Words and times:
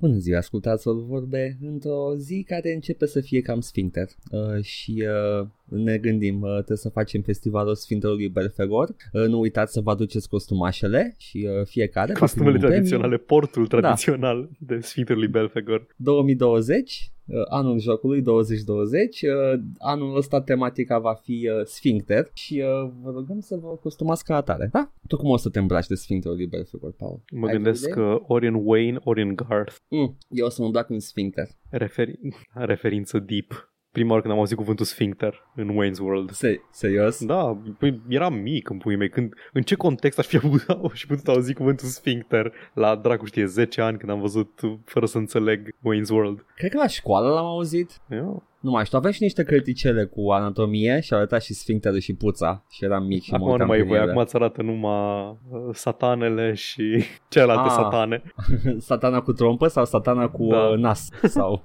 Bună 0.00 0.16
ziua, 0.16 0.38
ascultați 0.38 0.88
o 0.88 0.94
vorbe 0.94 1.58
într-o 1.60 2.14
zi 2.16 2.44
care 2.48 2.72
începe 2.72 3.06
să 3.06 3.20
fie 3.20 3.40
cam 3.40 3.60
sfincter 3.60 4.08
uh, 4.30 4.62
și 4.62 5.04
uh, 5.40 5.46
ne 5.68 5.98
gândim, 5.98 6.40
uh, 6.40 6.52
trebuie 6.52 6.76
să 6.76 6.88
facem 6.88 7.20
festivalul 7.22 7.74
Sfintelui 7.74 8.28
Belfegor. 8.28 8.88
Uh, 9.12 9.26
nu 9.26 9.38
uitați 9.38 9.72
să 9.72 9.80
vă 9.80 9.90
aduceți 9.90 10.28
costumașele 10.28 11.14
și 11.18 11.48
uh, 11.50 11.66
fiecare. 11.66 12.12
Costumele 12.12 12.58
tradiționale, 12.58 13.16
portul 13.16 13.66
da. 13.66 13.78
tradițional 13.78 14.48
da. 14.58 14.74
de 14.74 14.80
Sfintelui 14.80 15.28
Belfegor. 15.28 15.86
2020 15.96 17.00
uh, 17.00 17.19
anul 17.48 17.78
jocului 17.78 18.22
2020. 18.22 19.22
Uh, 19.22 19.60
anul 19.78 20.16
ăsta 20.16 20.40
tematica 20.40 20.98
va 20.98 21.14
fi 21.14 21.50
uh, 21.52 21.64
Sfincter 21.64 22.30
și 22.32 22.62
vă 23.02 23.10
rugăm 23.10 23.40
să 23.40 23.56
vă 23.56 23.68
costumați 23.68 24.24
ca 24.24 24.36
atare. 24.36 24.68
Da? 24.72 24.92
Tu 25.08 25.16
cum 25.16 25.30
o 25.30 25.36
să 25.36 25.48
te 25.48 25.58
îmbraci 25.58 25.86
de 25.86 25.94
Sfincterul 25.94 26.36
lui 26.36 26.46
Belfegor, 26.46 26.92
Paul? 26.92 27.20
Mă 27.32 27.46
Ai 27.46 27.52
gândesc 27.52 27.88
că 27.88 28.18
Orion 28.26 28.60
Wayne, 28.64 28.98
Orion 29.04 29.34
Garth. 29.34 29.76
Mm, 29.88 30.16
eu 30.28 30.46
o 30.46 30.48
să 30.48 30.56
mă 30.60 30.66
îmbrac 30.66 30.90
în 30.90 31.00
Sfincter. 31.00 31.48
Referi- 31.70 32.18
referință 32.72 33.18
deep 33.18 33.69
prima 33.92 34.08
oară 34.10 34.20
când 34.20 34.32
am 34.34 34.40
auzit 34.40 34.56
cuvântul 34.56 34.84
sphincter 34.84 35.46
în 35.54 35.68
Wayne's 35.68 35.98
World. 36.00 36.30
Se- 36.30 36.60
serios? 36.70 37.24
Da, 37.24 37.60
păi 37.78 38.00
eram 38.08 38.34
mic 38.34 38.70
în 38.70 38.78
puii 38.78 38.96
mei. 38.96 39.08
Când, 39.08 39.34
în 39.52 39.62
ce 39.62 39.74
context 39.74 40.18
aș 40.18 40.26
fi 40.26 40.36
avut 40.36 40.64
și 40.92 41.06
putut 41.06 41.28
auzi 41.28 41.54
cuvântul 41.54 41.88
sphincter 41.88 42.52
la 42.74 42.96
dracu 42.96 43.24
știe 43.24 43.44
10 43.46 43.80
ani 43.80 43.98
când 43.98 44.10
am 44.10 44.20
văzut 44.20 44.60
fără 44.84 45.06
să 45.06 45.18
înțeleg 45.18 45.68
Wayne's 45.68 46.10
World? 46.10 46.44
Cred 46.56 46.70
că 46.70 46.76
la 46.76 46.86
școală 46.86 47.28
l-am 47.28 47.44
auzit. 47.44 48.00
Eu? 48.10 48.48
Nu 48.60 48.70
mai 48.70 48.84
știu, 48.84 48.98
aveam 48.98 49.12
și 49.12 49.22
niște 49.22 49.42
cărticele 49.42 50.04
cu 50.04 50.30
anatomie 50.30 51.00
și 51.00 51.14
arăta 51.14 51.38
și 51.38 51.54
sfincterul 51.54 51.98
și 51.98 52.14
puța 52.14 52.64
și 52.70 52.84
eram 52.84 53.04
mic 53.04 53.22
și 53.22 53.34
Acum 53.34 53.56
nu 53.56 53.66
mai 53.66 53.78
e 53.78 53.82
voi, 53.82 53.98
acum 53.98 54.16
îți 54.16 54.36
arată 54.36 54.62
numai 54.62 55.38
uh, 55.50 55.68
satanele 55.72 56.54
și 56.54 57.04
celelalte 57.30 57.68
ah, 57.68 57.74
satane. 57.74 58.22
satana 58.88 59.20
cu 59.20 59.32
trompă 59.32 59.66
sau 59.66 59.84
satana 59.84 60.28
cu 60.28 60.46
da. 60.46 60.58
uh, 60.58 60.78
nas? 60.78 61.08
Sau... 61.22 61.62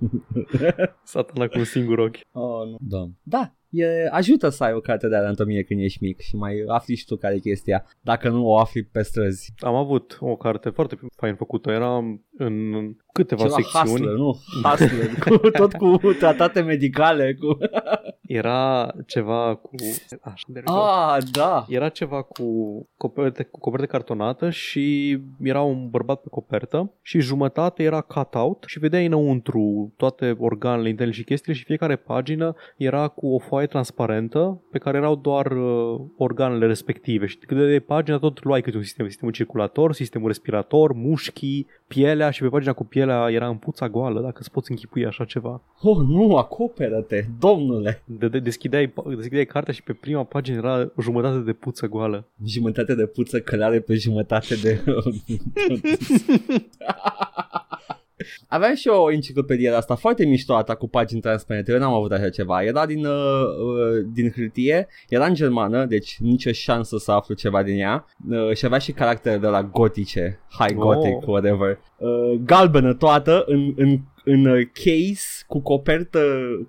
satana 1.03 1.47
cu 1.47 1.57
un 1.57 1.63
singur 1.63 1.99
ochi. 1.99 2.17
Oh, 2.31 2.67
nu. 2.67 2.77
Da. 2.79 3.09
Da, 3.23 3.53
e, 3.75 4.07
ajută 4.11 4.49
să 4.49 4.63
ai 4.63 4.73
o 4.73 4.79
carte 4.79 5.07
de 5.07 5.15
anatomie 5.15 5.63
când 5.63 5.81
ești 5.81 6.03
mic 6.03 6.19
și 6.19 6.35
mai 6.35 6.63
afli 6.67 6.95
și 6.95 7.05
tu 7.05 7.15
care 7.15 7.35
e 7.35 7.39
chestia, 7.39 7.85
dacă 8.01 8.29
nu 8.29 8.45
o 8.45 8.57
afli 8.57 8.83
pe 8.83 9.01
străzi. 9.01 9.53
Am 9.57 9.75
avut 9.75 10.17
o 10.19 10.35
carte 10.35 10.69
foarte 10.69 10.99
fain 11.15 11.35
făcută, 11.35 11.71
era 11.71 11.97
în 12.37 12.73
câteva 13.11 13.43
Ceva 13.43 13.55
secțiuni. 13.55 13.89
Hustler, 13.89 14.13
nu? 14.13 14.39
Hustler, 14.69 15.09
cu, 15.19 15.37
tot 15.61 15.73
cu 15.73 15.97
tratate 16.19 16.61
medicale. 16.61 17.33
Cu... 17.33 17.57
Era 18.21 18.93
ceva 19.05 19.55
cu... 19.55 19.75
Așa, 20.21 20.45
ah, 20.63 21.23
da. 21.31 21.65
Era 21.69 21.89
ceva 21.89 22.21
cu 22.21 22.45
coperte, 22.97 23.43
cu 23.43 23.59
coperte 23.59 23.85
cartonată 23.85 24.49
și 24.49 25.17
era 25.41 25.61
un 25.61 25.89
bărbat 25.89 26.21
pe 26.21 26.27
copertă 26.29 26.93
și 27.01 27.19
jumătate 27.19 27.83
era 27.83 28.01
cut-out 28.01 28.63
și 28.67 28.79
vedeai 28.79 29.05
înăuntru 29.05 29.93
toate 29.97 30.35
organele 30.39 30.89
interne 30.89 31.13
și 31.13 31.23
chestiile 31.23 31.57
și 31.57 31.63
fiecare 31.63 31.95
pagină 31.95 32.55
era 32.77 33.07
cu 33.07 33.27
o 33.27 33.39
foaie 33.39 33.64
transparentă 33.65 34.61
pe 34.71 34.77
care 34.77 34.97
erau 34.97 35.15
doar 35.15 35.51
uh, 35.51 36.01
organele 36.17 36.65
respective 36.65 37.25
și 37.25 37.37
cât 37.37 37.57
de 37.57 37.79
pagina 37.79 38.17
tot 38.17 38.43
luai 38.43 38.61
câte 38.61 38.77
un 38.77 38.83
sistem, 38.83 39.07
sistemul 39.07 39.33
circulator, 39.33 39.93
sistemul 39.93 40.27
respirator, 40.27 40.93
mușchii, 40.93 41.67
pielea 41.87 42.29
și 42.29 42.41
pe 42.41 42.47
pagina 42.47 42.73
cu 42.73 42.83
pielea 42.83 43.29
era 43.29 43.47
în 43.47 43.57
puța 43.57 43.89
goală, 43.89 44.21
dacă 44.21 44.37
îți 44.39 44.51
poți 44.51 44.71
închipui 44.71 45.05
așa 45.05 45.25
ceva. 45.25 45.61
Oh, 45.81 45.97
nu, 45.97 46.35
acoperă-te, 46.35 47.25
domnule! 47.39 48.01
De, 48.05 48.27
de, 48.27 48.39
deschideai, 48.39 48.93
deschideai 49.15 49.45
cartea 49.45 49.73
și 49.73 49.83
pe 49.83 49.93
prima 49.93 50.23
pagină 50.23 50.57
era 50.57 50.91
o 50.95 51.01
jumătate 51.01 51.37
de 51.37 51.53
puță 51.53 51.87
goală. 51.87 52.27
Jumătate 52.45 52.95
de 52.95 53.05
puță 53.05 53.39
călare 53.39 53.79
pe 53.79 53.93
jumătate 53.93 54.55
de... 54.55 54.83
Aveam 58.47 58.75
și 58.75 58.87
o 58.87 59.11
enciclopedie 59.11 59.69
de 59.69 59.75
asta 59.75 59.95
foarte 59.95 60.25
miștoată 60.25 60.75
cu 60.75 60.87
pagini 60.87 61.21
transparente, 61.21 61.71
eu 61.71 61.79
n-am 61.79 61.93
avut 61.93 62.11
așa 62.11 62.29
ceva. 62.29 62.63
Era 62.63 62.85
din, 62.85 63.05
uh, 63.05 63.13
uh, 63.13 64.05
din 64.13 64.31
hârtie, 64.31 64.87
era 65.09 65.25
în 65.25 65.33
germană, 65.33 65.85
deci 65.85 66.17
nicio 66.19 66.51
șansă 66.51 66.97
să 66.97 67.11
aflu 67.11 67.35
ceva 67.35 67.63
din 67.63 67.79
ea 67.79 68.05
uh, 68.29 68.55
și 68.55 68.65
avea 68.65 68.77
și 68.77 68.91
caractere 68.91 69.37
de 69.37 69.47
la 69.47 69.63
gotice, 69.63 70.39
high 70.59 70.75
gothic, 70.75 71.15
oh. 71.15 71.27
whatever. 71.27 71.79
Uh, 71.97 72.39
galbenă 72.45 72.93
toată, 72.93 73.43
în, 73.47 73.73
în 73.75 73.99
în 74.25 74.45
uh, 74.45 74.67
case 74.73 75.43
cu 75.47 75.61
copertă 75.61 76.19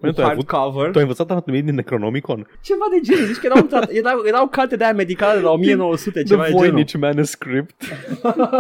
cu 0.01 0.11
tu 0.11 0.23
hardcover. 0.23 0.91
Tu 0.91 0.99
ai 0.99 1.03
învățat 1.03 1.31
anatomie 1.31 1.61
din 1.61 1.75
Necronomicon? 1.75 2.49
Ceva 2.61 2.85
de 2.91 3.01
genul, 3.01 3.27
zici 3.27 3.37
că 3.37 3.47
erau, 3.47 3.69
erau, 3.89 4.23
erau 4.27 4.47
carte 4.47 4.77
de 4.77 4.85
aia 4.85 4.93
medicale 4.93 5.39
de 5.39 5.45
la 5.45 5.51
1900, 5.51 6.23
ceva 6.23 6.43
The 6.43 6.53
de 6.53 6.59
genul. 6.59 6.85
The 6.85 6.99
manuscript. 6.99 7.83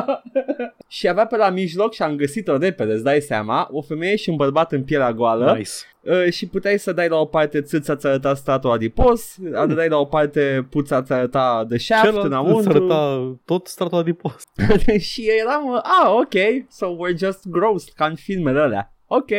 și 0.96 1.08
avea 1.08 1.26
pe 1.26 1.36
la 1.36 1.50
mijloc 1.50 1.94
și 1.94 2.02
am 2.02 2.16
găsit-o 2.16 2.56
repede, 2.56 2.92
îți 2.92 3.04
dai 3.04 3.20
seama, 3.20 3.68
o 3.70 3.82
femeie 3.82 4.16
și 4.16 4.28
un 4.28 4.36
bărbat 4.36 4.72
în 4.72 4.82
pielea 4.82 5.12
goală. 5.12 5.54
Nice. 5.56 5.70
Uh, 6.00 6.32
și 6.32 6.46
puteai 6.46 6.78
să 6.78 6.92
dai 6.92 7.08
la 7.08 7.16
o 7.16 7.24
parte 7.24 7.60
țâța 7.60 7.96
ți 7.96 8.06
arăta 8.06 8.34
stratul 8.34 8.70
adipos, 8.70 9.36
mm. 9.36 9.74
dai 9.74 9.88
la 9.88 9.96
o 9.96 10.04
parte 10.04 10.66
puța 10.70 11.02
ți 11.02 11.12
arăta 11.12 11.64
de 11.68 11.76
shaft 11.76 12.04
Celălalt 12.04 12.26
înăuntru. 12.26 12.58
Îți 12.58 12.68
arăta 12.68 13.36
tot 13.44 13.66
stratul 13.66 13.98
adipos. 13.98 14.42
și 15.10 15.28
eram, 15.40 15.74
ah, 15.74 16.10
ok, 16.20 16.64
so 16.68 16.86
we're 16.86 17.18
just 17.18 17.48
gross, 17.48 17.84
ca 17.84 18.06
în 18.06 18.14
filmele 18.14 18.60
alea. 18.60 18.85
Ok. 19.06 19.30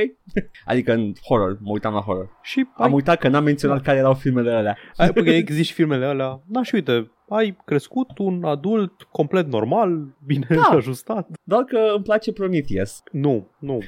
adică 0.65 0.93
în 0.93 1.13
horror, 1.23 1.57
mă 1.61 1.71
uitam 1.71 1.93
la 1.93 1.99
horror. 1.99 2.29
Și 2.41 2.67
am 2.73 2.85
ai... 2.85 2.93
uitat 2.93 3.19
că 3.19 3.27
n-am 3.27 3.43
menționat 3.43 3.77
da. 3.77 3.83
care 3.83 3.97
erau 3.97 4.13
filmele 4.13 4.51
alea. 4.51 4.77
Ai, 4.95 5.13
că 5.13 5.29
există 5.29 5.73
filmele 5.73 6.05
alea. 6.05 6.41
Da, 6.45 6.63
și 6.63 6.75
uite, 6.75 7.11
ai 7.29 7.57
crescut 7.65 8.17
un 8.17 8.43
adult 8.43 8.91
complet 9.11 9.47
normal, 9.47 10.15
bine 10.25 10.45
da. 10.49 10.61
ajustat. 10.77 11.29
Doar 11.43 11.63
că 11.63 11.79
îmi 11.95 12.03
place 12.03 12.31
Prometheus. 12.31 13.03
Nu, 13.11 13.51
nu. 13.59 13.79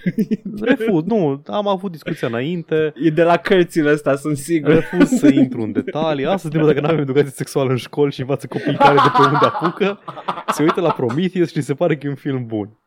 Refuz, 0.62 1.04
nu. 1.04 1.42
Am 1.46 1.68
avut 1.68 1.92
discuția 1.92 2.28
înainte. 2.28 2.94
E 2.96 3.10
de 3.10 3.24
la 3.24 3.38
cărțile 3.38 3.90
astea, 3.90 4.16
sunt 4.16 4.38
sigur. 4.38 4.74
Refuz 4.74 5.10
să 5.10 5.28
intru 5.28 5.62
în 5.62 5.72
detalii. 5.72 6.26
Asta 6.26 6.50
se 6.52 6.58
dacă 6.58 6.80
nu 6.80 6.88
avem 6.88 7.00
educație 7.00 7.32
sexuală 7.32 7.70
în 7.70 7.78
școli 7.78 8.12
și 8.12 8.22
învață 8.22 8.48
copiii 8.48 8.78
care 8.78 8.96
de 8.96 9.10
pe 9.18 9.24
unde 9.24 9.46
apucă. 9.46 10.00
Se 10.48 10.64
uită 10.64 10.82
la 10.82 10.92
Prometheus 10.92 11.52
și 11.52 11.62
se 11.62 11.74
pare 11.74 11.98
că 11.98 12.06
e 12.06 12.10
un 12.10 12.16
film 12.16 12.46
bun. 12.46 12.78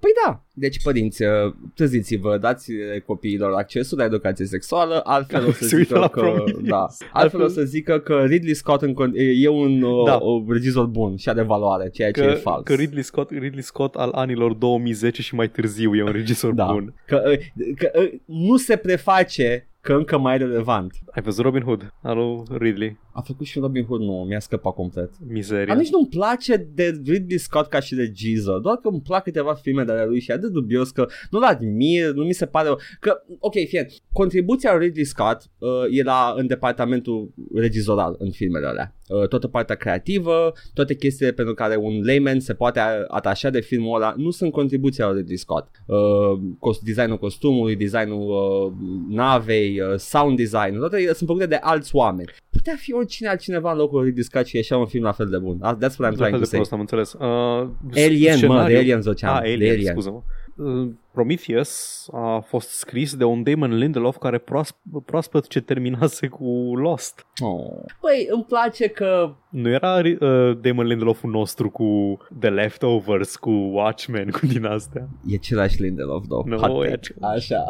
Păi 0.00 0.10
da, 0.24 0.42
deci 0.54 0.82
părinți, 0.82 1.22
uh, 1.22 1.54
treziți-vă, 1.74 2.38
dați 2.38 2.72
copiilor 3.06 3.52
accesul 3.52 3.98
la 3.98 4.04
educație 4.04 4.44
sexuală, 4.44 5.00
altfel 5.04 5.46
o 5.46 5.52
să 5.52 5.66
zică 5.76 6.08
că, 6.12 6.44
da, 6.62 6.86
altfel 7.12 7.42
o 7.42 7.48
să 7.48 7.62
zică 7.62 7.98
că 7.98 8.24
Ridley 8.24 8.54
Scott 8.54 8.82
în, 8.82 8.94
e 9.14 9.48
un 9.48 9.82
uh, 9.82 10.04
da. 10.06 10.18
o, 10.20 10.42
regizor 10.48 10.86
bun 10.86 11.16
și 11.16 11.28
are 11.28 11.42
valoare, 11.42 11.88
ceea 11.88 12.10
că, 12.10 12.20
ce 12.20 12.26
e 12.26 12.34
fals. 12.34 12.62
Că 12.64 12.74
Ridley 12.74 13.02
Scott, 13.02 13.30
Ridley 13.30 13.62
Scott 13.62 13.94
al 13.94 14.12
anilor 14.12 14.54
2010 14.54 15.22
și 15.22 15.34
mai 15.34 15.50
târziu 15.50 15.94
e 15.94 16.02
un 16.02 16.12
regizor 16.12 16.52
da. 16.52 16.64
bun. 16.64 16.94
Că, 17.06 17.22
uh, 17.30 17.74
că 17.76 17.90
nu 18.24 18.56
se 18.56 18.76
preface 18.76 19.66
că 19.80 19.92
încă 19.92 20.18
mai 20.18 20.38
relevant. 20.38 20.92
Ai 21.10 21.22
văzut 21.22 21.44
Robin 21.44 21.62
Hood 21.62 21.94
al 22.02 22.16
lui 22.16 22.44
Ridley? 22.58 22.98
A 23.12 23.20
făcut 23.20 23.46
și 23.46 23.58
Robin 23.58 23.84
Hood, 23.84 24.00
nu, 24.00 24.24
mi-a 24.28 24.40
scăpat 24.40 24.74
complet. 24.74 25.10
Mizeria. 25.28 25.74
A, 25.74 25.76
nici 25.76 25.90
nu-mi 25.90 26.08
place 26.08 26.68
de 26.74 27.00
Ridley 27.04 27.38
Scott 27.38 27.68
ca 27.68 27.80
și 27.80 27.94
regizor, 27.94 28.60
doar 28.60 28.76
că 28.76 28.88
îmi 28.88 29.00
plac 29.00 29.22
câteva 29.22 29.54
filme 29.54 29.84
de 29.84 29.92
la 29.92 30.04
lui 30.04 30.20
și 30.20 30.30
e 30.30 30.34
atât 30.34 30.52
dubios 30.52 30.90
că 30.90 31.06
nu-l 31.30 31.42
admir, 31.42 32.12
nu 32.12 32.24
mi 32.24 32.32
se 32.32 32.46
pare... 32.46 32.68
Că, 33.00 33.22
ok, 33.38 33.52
fie, 33.52 33.86
contribuția 34.12 34.74
lui 34.74 34.86
Ridley 34.86 35.04
Scott 35.04 35.50
uh, 35.58 35.68
era 35.90 36.34
în 36.36 36.46
departamentul 36.46 37.32
regizoral 37.54 38.14
în 38.18 38.30
filmele 38.30 38.66
alea. 38.66 38.94
Uh, 39.08 39.28
toată 39.28 39.48
partea 39.48 39.76
creativă, 39.76 40.52
toate 40.74 40.94
chestiile 40.94 41.32
pentru 41.32 41.54
care 41.54 41.76
un 41.76 42.00
layman 42.04 42.40
se 42.40 42.54
poate 42.54 42.80
atașa 43.08 43.50
de 43.50 43.60
filmul 43.60 43.94
ăla, 43.94 44.14
nu 44.16 44.30
sunt 44.30 44.52
contribuția 44.52 45.06
lui 45.06 45.16
Ridley 45.16 45.36
Scott. 45.36 45.70
Uh, 45.86 46.40
cost, 46.58 46.82
designul 46.82 47.18
costumului, 47.18 47.76
designul 47.76 48.28
uh, 48.28 48.72
navei, 49.08 49.80
uh, 49.80 49.94
sound 49.96 50.36
design, 50.36 50.78
toate 50.78 51.04
sunt 51.04 51.28
făcute 51.28 51.46
de 51.46 51.58
alți 51.60 51.94
oameni. 51.94 52.28
Putea 52.50 52.74
fi 52.78 52.92
oricine 53.02 53.28
altcineva 53.28 53.70
în 53.72 53.78
locul 53.78 54.00
lui 54.00 54.12
Ridley 54.14 54.44
și 54.44 54.56
ieșea 54.56 54.76
un 54.76 54.86
film 54.86 55.04
la 55.04 55.12
fel 55.12 55.26
de 55.26 55.38
bun. 55.38 55.56
That's 55.58 55.96
what 55.98 56.12
I'm 56.12 56.16
trying 56.16 56.38
to 56.38 56.44
say. 56.44 56.58
Prost, 56.58 56.72
am 56.72 56.80
înțeles. 56.80 57.12
Uh, 57.12 57.68
Alien, 57.94 58.46
mă, 58.46 58.64
de 58.66 58.76
Alien 58.76 59.00
ziceam. 59.00 59.34
Ah, 59.34 59.40
Alien, 59.40 59.70
Alien. 59.70 59.92
scuză-mă. 59.92 60.22
Uh, 60.56 60.90
Prometheus 61.12 62.08
a 62.12 62.44
fost 62.46 62.68
scris 62.68 63.14
de 63.14 63.24
un 63.24 63.42
Damon 63.42 63.76
Lindelof 63.76 64.16
care 64.16 64.38
proasp- 64.38 65.02
proaspăt 65.04 65.46
ce 65.46 65.60
terminase 65.60 66.26
cu 66.26 66.72
Lost. 66.74 67.26
Oh. 67.40 67.84
Păi, 68.00 68.28
îmi 68.30 68.44
place 68.44 68.86
că... 68.86 69.34
Nu 69.50 69.68
era 69.68 69.96
uh, 69.96 70.58
Damon 70.60 70.86
Lindelof 70.86 71.22
nostru 71.22 71.70
cu 71.70 72.18
The 72.38 72.48
Leftovers, 72.48 73.36
cu 73.36 73.50
Watchmen, 73.50 74.30
cu 74.30 74.46
din 74.46 74.64
astea? 74.64 75.08
E 75.26 75.34
același 75.34 75.82
Lindelof, 75.82 76.24
două. 76.26 76.42
No, 76.46 76.86
e 76.86 77.00
Așa. 77.20 77.64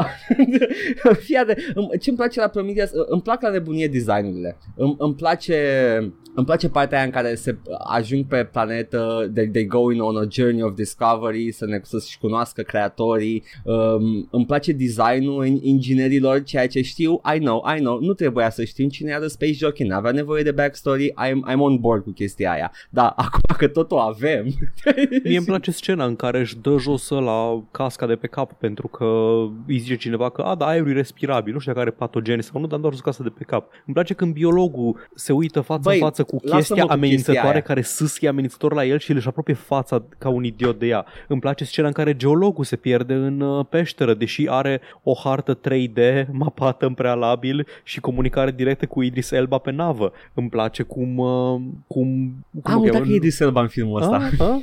Fii 1.25 1.43
de, 1.47 1.55
ce 2.01 2.09
îmi 2.09 2.19
place 2.19 2.41
la 2.41 2.49
Prometheus, 2.49 2.91
îmi 2.93 3.23
plac 3.23 3.43
la 3.43 3.51
nebunie 3.51 3.89
designurile. 3.89 4.57
Îmi, 4.77 4.95
îmi 4.99 5.15
place 5.15 5.57
îmi 6.35 6.47
place 6.47 6.69
partea 6.69 6.97
aia 6.97 7.07
în 7.07 7.13
care 7.13 7.35
se 7.35 7.59
ajung 7.85 8.27
pe 8.27 8.45
planetă, 8.45 9.31
they, 9.35 9.49
they 9.49 9.67
go 9.67 9.93
in 9.93 10.01
on 10.01 10.17
a 10.17 10.27
journey 10.31 10.63
of 10.63 10.75
discovery, 10.75 11.53
să 11.53 11.67
ne 11.67 11.81
să-și 11.83 12.19
cunoască 12.19 12.63
creatorii. 12.63 13.43
Um, 13.65 14.29
îmi 14.31 14.47
place 14.47 14.73
designul 14.73 15.47
inginerilor, 15.47 16.43
ceea 16.43 16.69
ce 16.69 16.83
știu, 16.83 17.21
I 17.35 17.39
know, 17.39 17.65
I 17.77 17.79
know, 17.79 17.99
nu 18.01 18.13
trebuia 18.13 18.51
să 18.51 18.65
știm 18.65 18.89
cine 18.89 19.11
era 19.11 19.27
Space 19.27 19.53
Jockey, 19.53 19.87
n-avea 19.87 20.11
nevoie 20.11 20.43
de 20.43 20.51
backstory, 20.51 21.11
I'm, 21.11 21.53
I'm 21.53 21.59
on 21.59 21.77
board 21.77 22.03
cu 22.03 22.11
chestia 22.11 22.53
aia. 22.53 22.73
Da, 22.91 23.07
acum 23.17 23.57
că 23.57 23.69
tot 23.69 23.91
o 23.93 23.99
avem. 23.99 24.45
Mie 25.25 25.37
îmi 25.37 25.47
place 25.47 25.71
scena 25.71 26.05
în 26.05 26.17
care 26.17 26.39
își 26.39 26.57
dă 26.57 26.77
jos 26.79 27.09
la 27.09 27.65
casca 27.71 28.07
de 28.07 28.15
pe 28.15 28.27
cap 28.27 28.53
pentru 28.53 28.89
că 28.89 29.05
îi 29.67 29.79
zice 29.79 29.97
cineva 29.97 30.31
că 30.31 30.43
a, 30.43 30.55
da, 30.55 30.67
aerul 30.67 30.91
e 30.91 30.93
respirabil, 30.93 31.53
nu 31.53 31.59
știu 31.59 31.73
dacă 31.73 31.85
are 31.85 31.97
patogeni 31.97 32.43
sau 32.43 32.61
nu, 32.61 32.67
dar 32.67 32.79
doar 32.79 32.95
casca 33.03 33.23
de 33.23 33.29
pe 33.29 33.45
cap. 33.45 33.71
Îmi 33.87 33.95
place 33.95 34.15
când 34.15 34.33
biologul 34.33 35.09
se 35.15 35.33
uită 35.33 35.61
față 35.61 35.81
Băi, 35.85 36.01
în 36.01 36.22
față 36.23 36.47
cu 36.47 36.57
chestia 36.57 36.85
amenințătoare 36.85 37.43
chestia 37.43 37.63
care 37.63 37.83
sâsche 37.83 38.29
amenințător 38.29 38.75
la 38.75 38.85
el 38.85 38.99
și 38.99 39.13
își 39.13 39.29
apropie 39.29 39.55
fața 39.55 40.03
ca 40.19 40.29
un 40.29 40.45
idiot 40.45 40.79
de 40.79 40.87
ea. 40.87 41.05
Îmi 41.29 41.41
place 41.41 41.65
scena 41.65 41.87
în 41.87 41.93
care 41.93 42.17
geologul 42.17 42.65
se 42.65 42.77
pierde 42.77 43.15
în 43.15 43.41
uh, 43.41 43.67
peșteră, 43.69 44.15
deși 44.15 44.49
are 44.49 44.81
o 45.03 45.13
hartă 45.25 45.59
3D 45.59 46.27
mapată 46.31 46.87
în 46.87 46.95
prealabil 46.95 47.67
și 47.83 48.01
comunicare 48.01 48.51
directă 48.51 48.87
cu 48.87 49.03
Idris 49.03 49.31
Elba 49.31 49.59
pe 49.59 49.71
navă. 49.71 50.13
Îmi 50.35 50.49
place 50.49 50.83
cum... 50.83 51.19
Uh, 51.19 51.61
cum, 51.87 52.35
cum 52.63 52.73
Am 52.75 52.81
uitat 52.81 53.03
că 53.03 53.09
Idris 53.09 53.41
Elba 53.41 53.61
în 53.61 53.69
filmul 53.69 54.01
ăsta. 54.01 54.31
A, 54.39 54.45
a? 54.45 54.61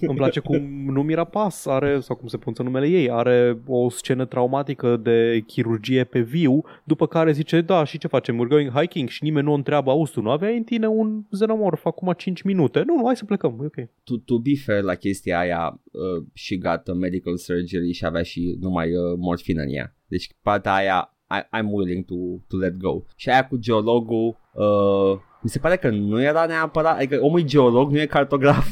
Îmi 0.00 0.16
place 0.16 0.40
cum 0.40 0.86
Numira 0.92 1.24
Pas 1.24 1.66
are, 1.66 2.00
sau 2.00 2.16
cum 2.16 2.28
se 2.28 2.36
pronunță 2.36 2.62
numele 2.62 2.86
ei, 2.86 3.10
are 3.10 3.58
o 3.66 3.90
scenă 3.90 4.24
traumatică 4.24 4.96
de 4.96 5.42
chirurgie 5.46 6.04
pe 6.04 6.20
viu, 6.20 6.64
după 6.84 7.06
care 7.06 7.32
zice, 7.32 7.60
da, 7.60 7.84
și 7.84 7.98
ce 7.98 8.06
facem? 8.06 8.34
We're 8.34 8.48
going 8.48 8.70
hiking 8.70 9.08
și 9.08 9.24
nimeni 9.24 9.46
nu 9.46 9.52
o 9.52 9.54
întreabă, 9.54 9.90
auzi, 9.90 10.12
tu 10.12 10.22
nu 10.22 10.30
aveai 10.30 10.56
în 10.56 10.62
tine 10.62 10.86
un 10.88 11.22
xenomorf 11.30 11.84
acum 11.84 12.12
5 12.16 12.42
minute? 12.42 12.82
Nu, 12.86 12.96
nu, 12.96 13.04
hai 13.04 13.16
să 13.16 13.24
plecăm, 13.24 13.58
e 13.62 13.66
ok. 13.66 13.88
To, 14.04 14.16
to 14.24 14.38
be 14.38 14.50
fair 14.64 14.82
la 14.82 14.94
chestia 14.94 15.38
aia, 15.38 15.80
uh, 15.90 16.24
she 16.32 16.56
got 16.56 16.88
a 16.88 16.92
medical 16.92 17.36
surgery 17.36 17.92
și 17.92 18.04
avea 18.04 18.22
și 18.22 18.56
numai 18.60 18.94
uh, 18.94 19.16
morfină 19.18 19.62
în 19.62 19.68
ea. 19.68 19.96
Deci 20.06 20.28
partea 20.42 20.74
aia 20.74 21.12
I, 21.30 21.40
I'm 21.56 21.70
willing 21.70 22.04
to, 22.04 22.14
to 22.48 22.56
let 22.56 22.76
go. 22.76 23.02
Și 23.16 23.28
aia 23.28 23.46
cu 23.46 23.56
geologul, 23.56 24.36
uh, 24.52 25.20
mi 25.42 25.50
se 25.50 25.58
pare 25.58 25.76
că 25.76 25.90
nu 25.90 26.22
era 26.22 26.46
neapărat, 26.46 26.96
adică 26.96 27.18
omul 27.22 27.40
e 27.40 27.44
geolog, 27.44 27.90
nu 27.90 28.00
e 28.00 28.06
cartograf. 28.06 28.66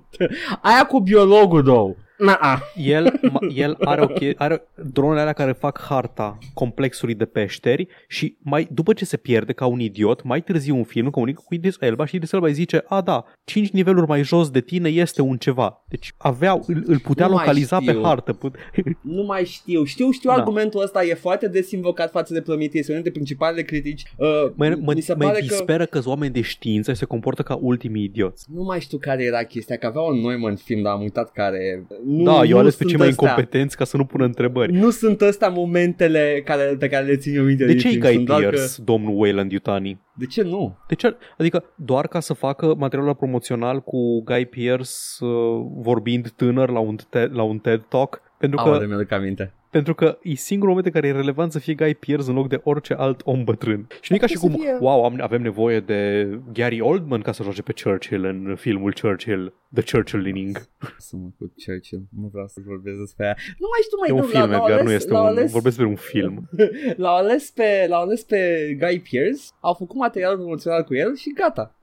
aia 0.68 0.86
cu 0.88 1.00
biologul, 1.00 1.62
două. 1.62 1.94
Na-a. 2.24 2.62
El, 2.76 3.20
el 3.54 3.76
are, 3.80 4.00
o 4.00 4.06
che- 4.06 4.34
are 4.36 4.62
dronele 4.92 5.20
alea 5.20 5.32
care 5.32 5.52
fac 5.52 5.80
harta 5.80 6.38
complexului 6.54 7.14
de 7.14 7.24
peșteri 7.24 7.88
și 8.08 8.36
mai 8.40 8.68
după 8.70 8.92
ce 8.92 9.04
se 9.04 9.16
pierde 9.16 9.52
ca 9.52 9.66
un 9.66 9.80
idiot, 9.80 10.22
mai 10.22 10.42
târziu 10.42 10.76
un 10.76 10.84
film 10.84 11.10
comunică 11.10 11.42
cu 11.44 11.54
Idris 11.54 11.76
Elba 11.80 12.04
și 12.04 12.14
Idris 12.14 12.32
Elba 12.32 12.46
îi 12.46 12.52
zice, 12.52 12.84
a 12.88 13.00
da, 13.00 13.24
5 13.44 13.70
niveluri 13.70 14.06
mai 14.06 14.22
jos 14.22 14.50
de 14.50 14.60
tine 14.60 14.88
este 14.88 15.22
un 15.22 15.36
ceva. 15.36 15.84
Deci 15.88 16.12
aveau, 16.16 16.64
îl, 16.66 16.82
îl 16.86 16.98
putea 16.98 17.26
nu 17.26 17.32
localiza 17.32 17.78
pe 17.78 17.98
hartă. 18.02 18.32
Put... 18.32 18.54
Nu 19.00 19.22
mai 19.22 19.44
știu. 19.44 19.84
Știu, 19.84 20.10
știu 20.10 20.30
da. 20.30 20.36
argumentul 20.36 20.82
ăsta, 20.82 21.04
e 21.04 21.14
foarte 21.14 21.48
des 21.48 21.70
invocat 21.70 22.10
față 22.10 22.32
de 22.32 22.40
Prometheus, 22.40 22.74
este 22.74 22.92
unul 22.92 23.02
dintre 23.02 23.20
principalele 23.20 23.62
critici. 23.62 24.02
Uh, 24.16 24.52
mă, 24.54 24.76
mă, 24.80 24.92
mi 24.94 25.00
se 25.00 25.14
mă 25.14 25.38
disperă 25.40 25.86
că... 25.86 25.98
că 25.98 26.08
oameni 26.08 26.32
de 26.32 26.40
știință 26.40 26.92
se 26.92 27.04
comportă 27.04 27.42
ca 27.42 27.58
ultimii 27.60 28.04
idioți. 28.04 28.46
Nu 28.54 28.62
mai 28.62 28.80
știu 28.80 28.98
care 28.98 29.24
era 29.24 29.42
chestia, 29.42 29.76
că 29.76 29.86
avea 29.86 30.00
un 30.00 30.20
Neumann 30.20 30.56
film, 30.56 30.82
dar 30.82 30.92
am 30.92 31.00
uitat 31.00 31.32
care... 31.32 31.86
Nu, 32.16 32.24
da, 32.24 32.44
eu 32.44 32.58
ales 32.58 32.76
pe 32.76 32.84
cei 32.84 32.98
mai 32.98 33.08
incompetenți 33.08 33.76
ca 33.76 33.84
să 33.84 33.96
nu 33.96 34.04
pună 34.04 34.24
întrebări. 34.24 34.72
Nu 34.72 34.90
sunt 34.90 35.20
ăstea 35.20 35.48
momentele 35.48 36.42
care, 36.44 36.76
pe 36.78 36.88
care 36.88 37.04
le 37.04 37.16
țin 37.16 37.36
eu 37.36 37.44
minte. 37.44 37.64
De 37.64 37.74
ce 37.74 37.88
e 37.88 37.96
Guy 37.96 38.24
Pearce, 38.24 38.48
că... 38.50 38.82
domnul 38.84 39.14
Wayland 39.16 39.52
Yutani? 39.52 40.00
De 40.14 40.26
ce 40.26 40.42
nu? 40.42 40.78
De 40.88 40.94
ce? 40.94 41.16
Adică 41.38 41.64
doar 41.76 42.06
ca 42.06 42.20
să 42.20 42.32
facă 42.32 42.74
materialul 42.78 43.14
promoțional 43.14 43.80
cu 43.80 44.22
Guy 44.22 44.46
Pearce 44.46 44.90
uh, 45.20 45.28
vorbind 45.76 46.30
tânăr 46.30 46.70
la 46.70 46.78
un, 46.78 46.96
te- 47.10 47.28
la 47.32 47.42
un 47.42 47.58
TED 47.58 47.84
Talk? 47.88 48.20
Pentru 48.38 48.62
că, 48.62 48.68
Aole, 48.68 48.86
mi-aduc 48.86 49.12
aminte 49.12 49.54
pentru 49.76 49.94
că 49.94 50.18
e 50.22 50.34
singurul 50.34 50.74
moment 50.74 50.86
în 50.94 51.00
care 51.00 51.12
e 51.12 51.20
relevant 51.22 51.52
să 51.52 51.58
fie 51.58 51.74
Guy 51.74 51.94
Pearce 51.94 52.28
în 52.28 52.34
loc 52.34 52.48
de 52.48 52.60
orice 52.64 52.94
alt 52.94 53.20
om 53.24 53.44
bătrân. 53.44 53.86
Și 54.00 54.10
nu 54.10 54.16
e 54.16 54.20
ca 54.20 54.26
și 54.26 54.36
cum, 54.36 54.52
fie... 54.52 54.76
wow, 54.80 55.04
am, 55.04 55.18
avem 55.20 55.42
nevoie 55.42 55.80
de 55.80 56.28
Gary 56.52 56.80
Oldman 56.80 57.20
ca 57.20 57.32
să 57.32 57.42
joace 57.42 57.62
pe 57.62 57.74
Churchill 57.82 58.24
în 58.24 58.56
filmul 58.56 58.92
Churchill, 59.00 59.54
The 59.74 59.82
Churchill-ining. 59.92 60.68
Să 61.08 61.16
mă 61.16 61.28
cu 61.38 61.52
Churchill, 61.66 62.02
nu 62.20 62.28
vreau 62.32 62.46
să 62.46 62.60
vorbesc 62.66 62.98
despre 62.98 63.24
aia. 63.24 63.36
Nu 63.58 63.66
mai 63.72 63.80
știu 63.82 63.96
mai 64.00 64.08
E 64.08 64.12
un 64.12 64.28
film, 64.28 64.52
Edgar, 64.52 64.70
ales, 64.70 64.84
nu 64.84 64.92
este 64.92 65.12
un, 65.12 65.18
ales... 65.18 65.52
vorbesc 65.52 65.76
despre 65.76 65.86
un 65.86 65.96
film. 65.96 66.48
l-au 67.02 67.16
ales, 67.16 67.50
pe, 67.50 67.86
l-au 67.88 68.02
ales 68.02 68.22
pe 68.22 68.40
Guy 68.78 69.02
Pearce, 69.10 69.42
au 69.60 69.74
făcut 69.74 69.96
material 69.96 70.36
promoțional 70.36 70.82
cu 70.82 70.94
el 70.94 71.16
și 71.16 71.32
gata. 71.32 71.74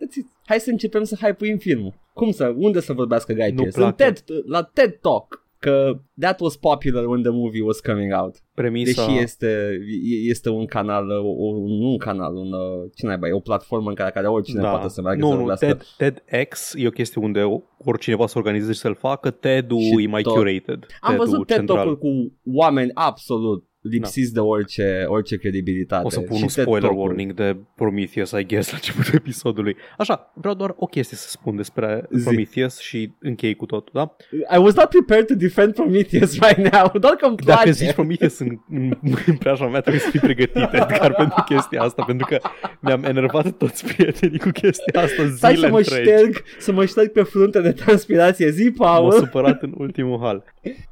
Hai 0.45 0.59
să 0.59 0.69
începem 0.69 1.03
să 1.03 1.15
hype 1.21 1.55
filmul. 1.57 1.93
Cum 2.13 2.31
să, 2.31 2.53
unde 2.57 2.79
să 2.79 2.93
vorbească 2.93 3.33
Guy 3.33 3.53
Pearce? 3.53 3.81
În 3.81 3.93
TED, 3.93 4.23
la 4.45 4.63
TED 4.63 4.97
Talk 5.01 5.47
că 5.59 5.99
that 6.19 6.39
was 6.39 6.55
popular 6.55 7.05
when 7.05 7.21
the 7.21 7.31
movie 7.31 7.61
was 7.61 7.79
coming 7.79 8.13
out. 8.13 8.35
Premisa... 8.53 9.05
Deși 9.05 9.17
este, 9.17 9.79
este 10.23 10.49
un 10.49 10.65
canal, 10.65 11.09
o, 11.09 11.51
nu 11.67 11.89
un 11.91 11.97
canal, 11.97 12.35
un, 12.35 12.51
ce 12.95 13.05
naiba, 13.05 13.27
e 13.27 13.31
o 13.31 13.39
platformă 13.39 13.89
în 13.89 13.95
care, 13.95 14.11
care 14.11 14.27
oricine 14.27 14.61
da. 14.61 14.69
poate 14.69 14.89
să 14.89 15.01
meargă 15.01 15.25
nu, 15.25 15.29
să 15.29 15.65
nu, 15.65 15.73
TED, 15.73 15.85
TEDx 15.97 16.73
e 16.75 16.87
o 16.87 16.89
chestie 16.89 17.21
unde 17.21 17.43
oricine 17.77 18.15
va 18.15 18.27
să 18.27 18.37
organizeze 18.37 18.73
și 18.73 18.79
să-l 18.79 18.95
facă, 18.95 19.31
TED-ul 19.31 20.01
e 20.01 20.07
mai 20.07 20.21
tot. 20.21 20.33
curated. 20.33 20.85
Am 20.99 21.15
văzut 21.15 21.47
TED 21.47 21.65
Talk 21.65 21.99
cu 21.99 22.33
oameni 22.53 22.91
absolut 22.93 23.68
lipsiți 23.81 24.33
da. 24.33 24.41
de 24.41 24.47
orice, 24.47 25.05
orice 25.07 25.37
credibilitate. 25.37 26.05
O 26.05 26.09
să 26.09 26.19
pun 26.19 26.37
și 26.37 26.43
un 26.43 26.49
spoiler 26.49 26.89
warning 26.93 27.33
de 27.33 27.57
Prometheus, 27.75 28.31
I 28.31 28.45
guess, 28.45 28.69
la 28.71 28.75
începutul 28.75 29.13
episodului. 29.15 29.75
Așa, 29.97 30.31
vreau 30.35 30.53
doar 30.53 30.73
o 30.77 30.85
chestie 30.85 31.17
să 31.17 31.29
spun 31.29 31.55
despre 31.55 32.05
Zi. 32.11 32.23
Prometheus 32.23 32.79
și 32.79 33.13
închei 33.19 33.55
cu 33.55 33.65
totul, 33.65 33.91
da? 33.93 34.15
I 34.55 34.59
was 34.59 34.75
not 34.75 34.89
prepared 34.89 35.25
to 35.25 35.35
defend 35.35 35.73
Prometheus 35.73 36.37
right 36.47 36.71
now, 36.73 36.91
doar 36.99 37.13
că 37.13 37.25
îmi 37.25 37.35
place. 37.35 37.57
Dacă 37.57 37.71
zici 37.71 37.93
Prometheus 37.93 38.39
în, 38.39 38.59
în, 38.69 38.93
în 39.25 39.35
preajma 39.35 39.67
mea, 39.67 39.79
trebuie 39.81 40.01
să 40.01 40.09
fii 40.09 40.19
pregătit, 40.19 40.55
Edgar, 40.71 41.13
pentru 41.23 41.43
chestia 41.45 41.81
asta, 41.81 42.03
pentru 42.03 42.25
că 42.25 42.39
mi-am 42.79 43.03
enervat 43.03 43.51
toți 43.51 43.85
prietenii 43.93 44.39
cu 44.39 44.49
chestia 44.49 45.01
asta 45.01 45.23
zile 45.23 45.35
Stai 45.35 45.55
să 45.55 45.69
mă 45.69 45.77
întregi. 45.77 46.09
șterg, 46.09 46.43
să 46.59 46.71
mă 46.71 46.85
șterg 46.85 47.11
pe 47.11 47.21
frunte 47.21 47.61
de 47.61 47.71
transpirație, 47.71 48.49
zi, 48.49 48.71
Paul. 48.71 49.09
M-a 49.09 49.15
supărat 49.15 49.61
în 49.61 49.73
ultimul 49.77 50.19
hal. 50.19 50.43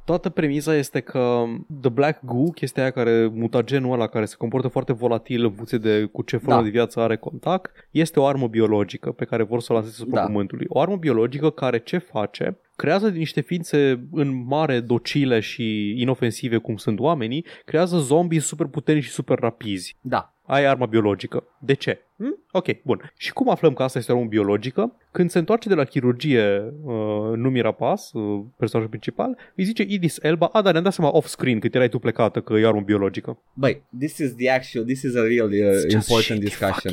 Toată 0.04 0.28
premisa 0.28 0.74
este 0.74 1.00
că 1.00 1.44
The 1.80 1.90
Black 1.90 2.24
Goo, 2.24 2.50
chestia 2.50 2.77
chestia 2.78 3.02
aia 3.04 3.04
care, 3.04 3.26
mutagenul 3.26 3.92
ăla 3.92 4.06
care 4.06 4.24
se 4.24 4.34
comportă 4.36 4.68
foarte 4.68 4.92
volatil 4.92 5.44
în 5.44 5.52
funcție 5.52 5.78
de 5.78 6.04
cu 6.04 6.22
ce 6.22 6.36
formă 6.36 6.58
da. 6.58 6.62
de 6.62 6.68
viață 6.68 7.00
are 7.00 7.16
contact, 7.16 7.88
este 7.90 8.20
o 8.20 8.26
armă 8.26 8.46
biologică 8.48 9.12
pe 9.12 9.24
care 9.24 9.42
vor 9.42 9.60
să 9.60 9.72
o 9.72 9.74
lanseze 9.74 9.94
asupra 10.00 10.20
da. 10.20 10.26
Pământului. 10.26 10.66
O 10.68 10.80
armă 10.80 10.96
biologică 10.96 11.50
care 11.50 11.78
ce 11.78 11.98
face? 11.98 12.58
creează 12.76 13.08
din 13.08 13.18
niște 13.18 13.40
ființe 13.40 14.08
în 14.12 14.44
mare 14.46 14.80
docile 14.80 15.40
și 15.40 15.94
inofensive 16.00 16.56
cum 16.56 16.76
sunt 16.76 16.98
oamenii, 16.98 17.44
creează 17.64 17.98
zombii 17.98 18.38
super 18.38 18.66
puternici 18.66 19.04
și 19.04 19.10
super 19.10 19.38
rapizi. 19.38 19.96
Da. 20.00 20.34
Ai 20.48 20.64
arma 20.64 20.86
biologică. 20.86 21.44
De 21.58 21.74
ce? 21.74 22.02
Hm? 22.16 22.38
Ok, 22.52 22.66
bun. 22.82 23.12
Și 23.16 23.32
cum 23.32 23.50
aflăm 23.50 23.72
că 23.74 23.82
asta 23.82 23.98
este 23.98 24.12
o 24.12 24.16
armă 24.16 24.28
biologică? 24.28 24.92
Când 25.10 25.30
se 25.30 25.38
întoarce 25.38 25.68
de 25.68 25.74
la 25.74 25.84
chirurgie 25.84 26.72
uh, 26.82 27.36
Numira 27.36 27.72
Pas, 27.72 28.12
uh, 28.12 28.44
personajul 28.56 28.90
principal, 28.90 29.38
îi 29.56 29.64
zice 29.64 29.84
Idis 29.88 30.18
Elba, 30.22 30.46
a, 30.46 30.62
dar 30.62 30.72
ne-am 30.72 30.84
dat 30.84 30.92
seama 30.92 31.16
off-screen 31.16 31.58
cât 31.58 31.74
erai 31.74 31.88
tu 31.88 31.98
plecată 31.98 32.40
că 32.40 32.54
e 32.54 32.66
armă 32.66 32.80
biologică. 32.80 33.38
Băi, 33.54 33.82
this 33.98 34.18
is 34.18 34.34
the 34.34 34.50
actual, 34.50 34.84
this 34.84 35.02
is 35.02 35.14
a 35.16 35.22
real 35.22 35.48
uh, 35.48 35.92
important 35.92 36.40
discussion. 36.40 36.92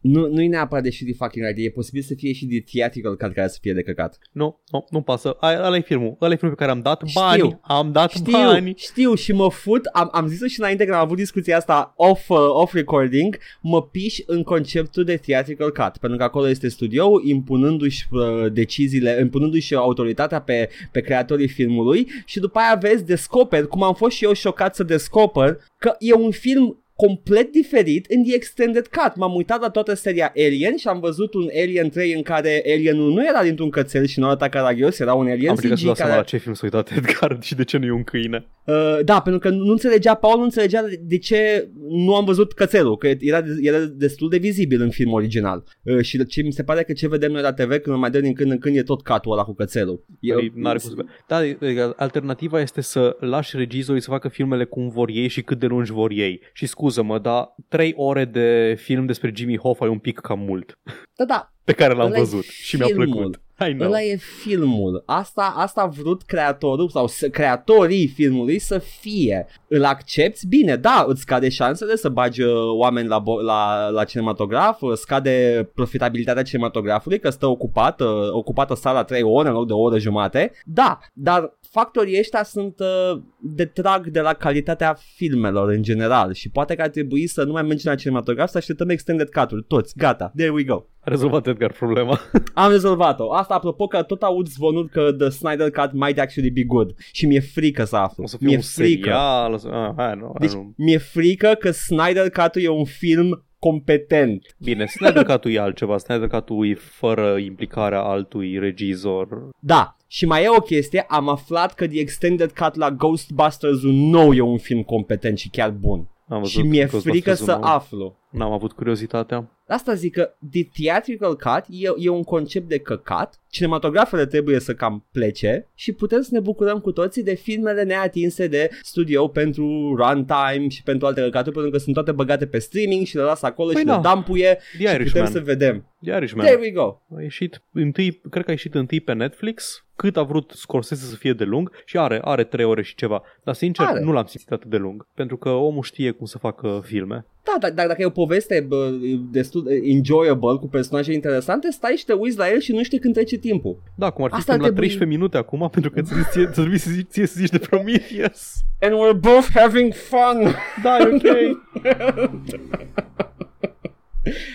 Nu, 0.00 0.28
nu 0.28 0.42
e 0.42 0.48
neapărat 0.48 0.84
de 0.84 0.90
shitty 0.90 1.14
fucking 1.14 1.44
writing, 1.44 1.66
e 1.66 1.70
posibil 1.70 2.02
să 2.02 2.14
fie 2.16 2.32
și 2.32 2.46
de 2.46 2.64
theatrical 2.72 3.16
cut 3.16 3.32
care 3.32 3.48
să 3.48 3.58
fie 3.60 3.72
de 3.72 3.82
căcat. 3.82 4.18
Nu, 4.32 4.60
nu, 4.72 4.84
nu 4.90 5.02
pasă. 5.02 5.36
Ăla 5.42 5.76
e 5.76 5.80
filmul. 5.80 6.16
Ăla 6.20 6.32
e 6.32 6.36
filmul 6.36 6.56
pe 6.56 6.62
care 6.62 6.76
am 6.76 6.82
dat 6.82 7.02
bani. 7.14 7.38
Știu. 7.38 7.60
Am 7.62 7.92
dat 7.92 8.10
știu, 8.10 8.32
bani. 8.32 8.74
Știu 8.76 9.14
și 9.14 9.32
mă 9.32 9.50
fut, 9.50 9.84
am, 9.84 10.08
am 10.12 10.26
zis-o 10.26 10.46
și 10.46 10.60
înainte 10.60 10.84
când 10.84 10.96
am 10.96 11.02
avut 11.02 11.16
discuția 11.16 11.56
asta 11.56 11.92
off, 11.96 12.28
uh, 12.28 12.36
off 12.48 12.74
recording, 12.74 13.38
mă 13.60 13.82
piș 13.82 14.18
în 14.26 14.42
conceptul 14.42 15.04
de 15.04 15.16
theatrical 15.16 15.72
cut, 15.72 15.96
pentru 15.96 16.18
că 16.18 16.24
acolo 16.24 16.48
este 16.48 16.68
studio 16.68 17.20
impunându-și 17.24 18.06
uh, 18.10 18.52
deciziile, 18.52 19.18
impunându-și 19.20 19.74
autoritatea 19.74 20.40
pe, 20.40 20.68
pe 20.92 21.00
creatorii 21.00 21.48
filmului 21.48 22.08
și 22.24 22.40
după 22.40 22.58
aia 22.58 22.78
vezi, 22.80 23.04
descoperi, 23.04 23.68
cum 23.68 23.82
am 23.82 23.94
fost 23.94 24.16
și 24.16 24.24
eu 24.24 24.32
șocat 24.32 24.74
să 24.74 24.82
descoper, 24.82 25.58
că 25.78 25.94
e 25.98 26.12
un 26.12 26.30
film 26.30 26.76
complet 27.06 27.52
diferit 27.52 28.06
în 28.08 28.22
The 28.22 28.34
Extended 28.34 28.86
Cut. 28.86 29.16
M-am 29.16 29.34
uitat 29.34 29.60
la 29.60 29.68
toată 29.68 29.94
seria 29.94 30.32
Alien 30.36 30.76
și 30.76 30.88
am 30.88 31.00
văzut 31.00 31.34
un 31.34 31.48
Alien 31.62 31.88
3 31.88 32.12
în 32.12 32.22
care 32.22 32.62
alienul 32.66 33.12
nu 33.12 33.26
era 33.26 33.42
dintr-un 33.42 33.70
cățel 33.70 34.06
și 34.06 34.18
nu 34.18 34.26
arăta 34.26 34.48
caragios, 34.48 34.98
era 34.98 35.14
un 35.14 35.28
alien 35.28 35.50
Am 35.50 35.56
CG 35.56 35.92
care... 35.96 36.14
la 36.14 36.22
ce 36.22 36.36
film 36.36 36.54
s-a 36.54 36.60
uitat 36.62 36.90
Edgar 36.96 37.38
și 37.40 37.54
de 37.54 37.64
ce 37.64 37.78
nu 37.78 37.86
e 37.86 37.90
un 37.90 38.04
câine. 38.04 38.46
Uh, 38.66 38.98
da, 39.04 39.20
pentru 39.20 39.40
că 39.40 39.48
nu 39.48 39.70
înțelegea, 39.70 40.14
Paul 40.14 40.38
nu 40.38 40.44
înțelegea 40.44 40.84
de 41.00 41.18
ce 41.18 41.68
nu 41.88 42.14
am 42.14 42.24
văzut 42.24 42.52
cățelul, 42.52 42.96
că 42.96 43.10
era, 43.20 43.42
era 43.60 43.78
destul 43.78 44.28
de 44.28 44.36
vizibil 44.36 44.80
în 44.80 44.90
film 44.90 45.12
original. 45.12 45.64
Uh, 45.82 46.00
și 46.00 46.26
ce 46.26 46.42
mi 46.42 46.52
se 46.52 46.62
pare 46.62 46.82
că 46.82 46.92
ce 46.92 47.08
vedem 47.08 47.32
noi 47.32 47.42
la 47.42 47.52
TV 47.52 47.76
când 47.76 47.96
mai 47.96 48.10
dă 48.10 48.20
din 48.20 48.32
când 48.32 48.50
în 48.50 48.58
când 48.58 48.76
e 48.76 48.82
tot 48.82 49.02
catul 49.02 49.32
ăla 49.32 49.42
cu 49.42 49.54
cățelul. 49.54 50.04
Eu, 50.20 50.36
Păi, 50.36 50.52
n-are 50.54 50.78
cum 50.78 50.88
să 50.88 50.94
fie. 50.94 51.06
Da, 51.28 51.44
e- 51.46 51.92
alternativa 51.96 52.60
este 52.60 52.80
să 52.80 53.16
lași 53.20 53.56
regizorii 53.56 54.02
să 54.02 54.10
facă 54.10 54.28
filmele 54.28 54.64
cum 54.64 54.88
vor 54.88 55.08
ei 55.12 55.28
și 55.28 55.42
cât 55.42 55.58
de 55.58 55.66
lungi 55.66 55.92
vor 55.92 56.10
ei. 56.10 56.40
Și 56.52 56.66
scuză-mă, 56.92 57.18
dar 57.18 57.54
3 57.68 57.92
ore 57.96 58.24
de 58.24 58.74
film 58.78 59.06
despre 59.06 59.32
Jimmy 59.34 59.58
Hoffa 59.58 59.84
e 59.84 59.88
un 59.88 59.98
pic 59.98 60.18
cam 60.18 60.38
mult 60.38 60.78
da, 61.16 61.24
da, 61.24 61.52
pe 61.64 61.72
care 61.72 61.94
l-am 61.94 62.06
Ăla 62.06 62.16
e 62.16 62.18
văzut 62.18 62.44
și 62.44 62.76
mi-a 62.76 62.86
filmul. 62.86 63.06
plăcut. 63.06 63.40
I 63.68 63.72
know. 63.72 63.86
Ăla 63.86 64.02
e 64.02 64.16
filmul. 64.16 65.02
Asta, 65.06 65.54
asta 65.56 65.80
a 65.80 65.86
vrut 65.86 66.22
creatorul 66.22 66.88
sau 66.88 67.06
să, 67.06 67.28
creatorii 67.28 68.06
filmului 68.08 68.58
să 68.58 68.78
fie. 68.78 69.46
Îl 69.68 69.84
accepti? 69.84 70.46
Bine, 70.46 70.76
da, 70.76 71.04
îți 71.08 71.20
scade 71.20 71.48
șansele 71.48 71.96
să 71.96 72.08
bagi 72.08 72.42
uh, 72.42 72.52
oameni 72.78 73.08
la, 73.08 73.20
bo- 73.20 73.44
la, 73.44 73.88
la 73.88 74.04
cinematograf, 74.04 74.80
uh, 74.80 74.92
scade 74.94 75.68
profitabilitatea 75.74 76.42
cinematografului 76.42 77.18
că 77.18 77.30
stă 77.30 77.46
ocupată, 77.46 78.30
ocupată 78.32 78.74
sala 78.74 79.04
3 79.04 79.22
ore 79.22 79.48
în 79.48 79.54
loc 79.54 79.66
de 79.66 79.72
o 79.72 79.80
oră 79.80 79.98
jumate. 79.98 80.52
Da, 80.64 80.98
dar 81.12 81.58
factorii 81.70 82.18
ăștia 82.18 82.42
sunt 82.42 82.80
uh, 82.80 83.20
detrag 83.40 84.06
de 84.06 84.20
la 84.20 84.32
calitatea 84.32 84.96
filmelor 85.14 85.68
în 85.68 85.82
general 85.82 86.32
și 86.32 86.50
poate 86.50 86.74
că 86.74 86.82
ar 86.82 86.88
trebui 86.88 87.26
să 87.26 87.44
nu 87.44 87.52
mai 87.52 87.62
mergem 87.62 87.90
la 87.90 87.96
cinematograf 87.96 88.50
să 88.50 88.56
așteptăm 88.56 88.88
extended 88.88 89.28
cut-uri, 89.28 89.64
toți, 89.68 89.96
gata, 89.96 90.32
there 90.36 90.50
we 90.50 90.62
go. 90.62 90.84
A 91.04 91.10
rezolvat 91.10 91.46
Edgar 91.46 91.72
problema. 91.72 92.20
Am 92.54 92.70
rezolvat-o. 92.70 93.32
Asta 93.32 93.54
apropo 93.54 93.86
că 93.86 94.02
tot 94.02 94.22
aud 94.22 94.46
zvonuri 94.46 94.88
că 94.88 95.12
The 95.18 95.28
Snyder 95.28 95.70
Cut 95.70 95.92
might 95.92 96.18
actually 96.18 96.50
be 96.50 96.62
good 96.62 96.94
și 97.12 97.26
mi-e 97.26 97.40
frică 97.40 97.84
să 97.84 97.96
aflu. 97.96 98.22
O 98.22 98.26
să 98.26 98.36
fie 98.36 98.46
mi-e 98.46 98.56
un 98.56 98.62
frică. 98.62 99.00
serial. 99.02 99.52
O 99.52 99.56
să... 99.56 99.68
Ah, 99.68 99.92
hai, 99.96 100.14
nu, 100.16 100.24
hai, 100.24 100.34
Deci 100.40 100.50
nu. 100.52 100.74
mi-e 100.76 100.98
frică 100.98 101.56
că 101.58 101.70
Snyder 101.70 102.30
Cut-ul 102.30 102.62
e 102.62 102.68
un 102.68 102.84
film 102.84 103.44
competent. 103.58 104.56
Bine, 104.58 104.86
Snyder 104.86 105.24
Cut-ul 105.24 105.50
e 105.52 105.58
altceva. 105.60 105.98
Snyder 105.98 106.28
Cut-ul 106.28 106.68
e 106.68 106.74
fără 106.74 107.36
implicarea 107.36 108.00
altui 108.02 108.58
regizor. 108.58 109.48
Da, 109.58 109.96
și 110.06 110.26
mai 110.26 110.42
e 110.44 110.48
o 110.48 110.60
chestie, 110.60 111.04
am 111.08 111.28
aflat 111.28 111.74
că 111.74 111.86
The 111.88 112.00
Extended 112.00 112.52
Cut 112.52 112.74
la 112.74 112.90
Ghostbusters 112.90 113.82
un 113.82 114.08
nou 114.10 114.32
e 114.34 114.40
un 114.40 114.58
film 114.58 114.82
competent 114.82 115.38
și 115.38 115.48
chiar 115.48 115.70
bun. 115.70 116.08
Am 116.28 116.38
văzut 116.38 116.60
Și 116.62 116.68
mi-e 116.68 116.80
Ghostbusters 116.80 117.12
frică 117.14 117.34
să 117.34 117.54
unu. 117.54 117.64
aflu. 117.66 118.16
N-am 118.32 118.52
avut 118.52 118.72
curiozitatea. 118.72 119.50
Asta 119.68 119.94
zic 119.94 120.12
că 120.12 120.34
The 120.50 120.64
Theatrical 120.72 121.36
Cut 121.36 121.64
e, 121.68 121.88
e 121.96 122.08
un 122.08 122.22
concept 122.22 122.68
de 122.68 122.78
căcat, 122.78 123.40
cinematografele 123.48 124.26
trebuie 124.26 124.60
să 124.60 124.74
cam 124.74 125.04
plece 125.12 125.68
și 125.74 125.92
putem 125.92 126.20
să 126.20 126.28
ne 126.32 126.40
bucurăm 126.40 126.78
cu 126.78 126.92
toții 126.92 127.22
de 127.22 127.34
filmele 127.34 127.82
neatinse 127.82 128.46
de 128.46 128.70
studio 128.82 129.28
pentru 129.28 129.94
runtime 129.96 130.68
și 130.68 130.82
pentru 130.82 131.06
alte 131.06 131.20
căcaturi, 131.20 131.54
pentru 131.54 131.70
că 131.70 131.78
sunt 131.78 131.94
toate 131.94 132.12
băgate 132.12 132.46
pe 132.46 132.58
streaming 132.58 133.06
și 133.06 133.16
le 133.16 133.22
las 133.22 133.42
acolo 133.42 133.70
Păi 133.70 133.80
și 133.80 133.86
da. 133.86 133.94
le 133.94 134.00
dampuie 134.02 134.58
The 134.78 134.86
și 134.86 134.96
putem 134.96 135.10
să 135.10 135.18
Irishman. 135.20 135.44
vedem. 135.44 135.86
The 136.02 136.16
Irishman. 136.16 136.46
There 136.46 136.60
we 136.60 136.70
go. 136.70 137.00
A 137.16 137.22
ieșit 137.22 137.62
întâi, 137.72 138.20
cred 138.30 138.44
că 138.44 138.50
a 138.50 138.52
ieșit 138.52 138.74
întâi 138.74 139.00
pe 139.00 139.12
Netflix, 139.12 139.84
cât 139.96 140.16
a 140.16 140.22
vrut 140.22 140.50
Scorsese 140.54 141.04
să 141.04 141.16
fie 141.16 141.32
de 141.32 141.44
lung 141.44 141.70
și 141.84 141.98
are, 141.98 142.20
are 142.24 142.44
3 142.44 142.64
ore 142.64 142.82
și 142.82 142.94
ceva. 142.94 143.22
Dar 143.44 143.54
sincer, 143.54 143.86
Are. 143.86 144.00
nu 144.00 144.12
l-am 144.12 144.26
simțit 144.26 144.50
atât 144.50 144.70
de 144.70 144.76
lung, 144.76 145.06
pentru 145.14 145.36
că 145.36 145.48
omul 145.48 145.82
știe 145.82 146.10
cum 146.10 146.26
să 146.26 146.38
facă 146.38 146.82
filme. 146.84 147.26
Da, 147.44 147.56
dar, 147.60 147.70
dar 147.70 147.86
dacă 147.86 148.02
e 148.02 148.04
o 148.04 148.10
poveste 148.10 148.64
bă, 148.68 148.90
destul 149.30 149.62
de 149.64 149.80
enjoyable 149.84 150.56
cu 150.60 150.68
personaje 150.68 151.12
interesante, 151.12 151.70
stai 151.70 151.94
și 151.96 152.04
te 152.04 152.12
uiți 152.12 152.38
la 152.38 152.50
el 152.50 152.60
și 152.60 152.72
nu 152.72 152.82
știi 152.82 152.98
când 152.98 153.14
trece 153.14 153.36
timpul. 153.36 153.82
Da, 153.94 154.10
cum 154.10 154.24
ar 154.24 154.30
fi 154.30 154.36
Asta 154.36 154.52
până 154.52 154.64
ar 154.64 154.70
la 154.70 154.76
trebui- 154.76 154.88
13 154.96 155.18
minute 155.18 155.36
acum, 155.36 155.68
pentru 155.72 155.90
că 155.90 156.02
ți 156.02 156.12
ție, 156.30 156.46
trebuie 156.46 156.78
să 156.78 156.90
zici, 156.90 157.08
ție 157.10 157.26
să 157.26 157.34
zici 157.38 157.50
de 157.50 157.58
Prometheus. 157.58 158.52
And 158.80 158.92
we're 158.94 159.20
both 159.20 159.46
having 159.54 159.92
fun. 159.94 160.54
Da, 160.82 160.96
e 160.98 161.04
ok. 161.14 161.22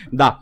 Da. 0.10 0.40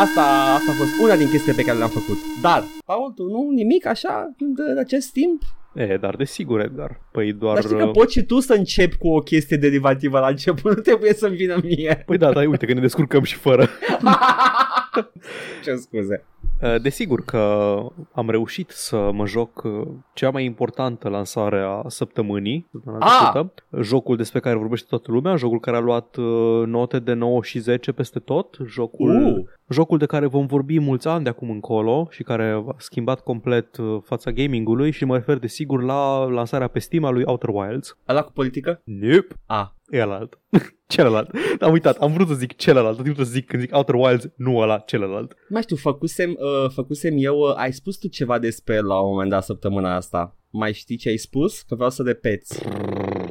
Asta, 0.00 0.20
asta 0.54 0.70
a 0.70 0.74
fost 0.74 0.90
una 1.02 1.16
din 1.16 1.28
chestiile 1.28 1.56
pe 1.56 1.64
care 1.64 1.78
le-am 1.78 1.90
făcut. 1.90 2.18
Dar, 2.42 2.64
Paul, 2.84 3.12
tu 3.16 3.22
nu 3.22 3.50
nimic 3.50 3.86
așa 3.86 4.34
în 4.38 4.78
acest 4.78 5.12
timp? 5.12 5.42
E, 5.74 5.96
dar 5.96 6.16
desigur, 6.16 6.60
Edgar. 6.60 7.00
Păi 7.10 7.32
doar... 7.32 7.54
Dar 7.54 7.62
știi 7.62 7.76
că 7.76 7.86
poți 7.86 8.12
și 8.12 8.22
tu 8.22 8.40
să 8.40 8.52
începi 8.52 8.96
cu 8.96 9.08
o 9.08 9.18
chestie 9.18 9.56
derivativă 9.56 10.18
la 10.18 10.28
început, 10.28 10.74
nu 10.76 10.82
trebuie 10.82 11.12
să-mi 11.14 11.36
vină 11.36 11.60
mie. 11.62 12.02
Păi 12.06 12.18
da, 12.18 12.32
dar 12.32 12.46
uite 12.46 12.66
că 12.66 12.72
ne 12.72 12.80
descurcăm 12.80 13.22
și 13.22 13.34
fără. 13.34 13.68
Ce 15.64 15.74
scuze. 15.74 16.24
Uh, 16.62 16.80
Desigur 16.82 17.24
că 17.24 17.38
am 18.12 18.30
reușit 18.30 18.70
să 18.70 19.10
mă 19.12 19.26
joc 19.26 19.62
uh, 19.64 19.86
cea 20.14 20.30
mai 20.30 20.44
importantă 20.44 21.08
lansare 21.08 21.60
a 21.60 21.82
săptămânii, 21.88 22.68
săptămâna 22.72 23.06
Ah! 23.06 23.30
trecută. 23.32 23.54
jocul 23.82 24.16
despre 24.16 24.40
care 24.40 24.56
vorbește 24.56 24.86
toată 24.88 25.10
lumea, 25.10 25.36
jocul 25.36 25.60
care 25.60 25.76
a 25.76 25.80
luat 25.80 26.16
uh, 26.16 26.66
note 26.66 26.98
de 26.98 27.12
9 27.12 27.42
și 27.42 27.58
10 27.58 27.92
peste 27.92 28.18
tot, 28.18 28.56
jocul, 28.66 29.08
Uh. 29.38 29.44
jocul 29.68 29.98
de 29.98 30.06
care 30.06 30.26
vom 30.26 30.46
vorbi 30.46 30.78
mulți 30.78 31.08
ani 31.08 31.24
de 31.24 31.28
acum 31.30 31.50
încolo 31.50 32.06
și 32.10 32.22
care 32.22 32.62
a 32.66 32.74
schimbat 32.78 33.20
complet 33.20 33.76
uh, 33.76 33.98
fața 34.02 34.30
gamingului 34.30 34.90
și 34.90 35.04
mă 35.04 35.14
refer 35.16 35.38
desigur 35.38 35.82
la 35.82 36.24
lansarea 36.24 36.68
pe 36.68 36.78
Steam 36.78 37.04
a 37.04 37.10
lui 37.10 37.22
Outer 37.26 37.50
Wilds. 37.52 37.96
Ăla 38.08 38.22
cu 38.22 38.32
politică? 38.32 38.80
Nope. 38.84 39.26
Ah. 39.46 39.66
E 39.90 40.00
alt. 40.02 40.38
celălalt. 40.86 41.30
Am 41.60 41.72
uitat, 41.72 41.96
am 41.96 42.12
vrut 42.12 42.28
să 42.28 42.34
zic 42.34 42.56
celălalt, 42.56 42.96
tot 42.96 43.04
timpul 43.04 43.24
să 43.24 43.30
zic 43.30 43.46
când 43.46 43.62
zic 43.62 43.74
Outer 43.76 43.94
Wilds, 43.94 44.28
nu 44.36 44.56
ăla, 44.56 44.78
celălalt. 44.78 45.32
Mai 45.48 45.62
știu, 45.62 45.76
făcusem, 45.76 46.30
uh, 46.30 46.70
făcusem 46.74 47.14
eu, 47.16 47.38
uh, 47.38 47.52
ai 47.56 47.72
spus 47.72 47.96
tu 47.96 48.08
ceva 48.08 48.38
despre 48.38 48.74
el 48.74 48.86
la 48.86 49.00
un 49.00 49.10
moment 49.10 49.30
dat 49.30 49.44
săptămâna 49.44 49.96
asta. 49.96 50.34
Mai 50.50 50.72
știi 50.72 50.96
ce 50.96 51.08
ai 51.08 51.16
spus? 51.16 51.60
Că 51.62 51.74
vreau 51.74 51.90
să 51.90 52.02
repeți. 52.02 52.62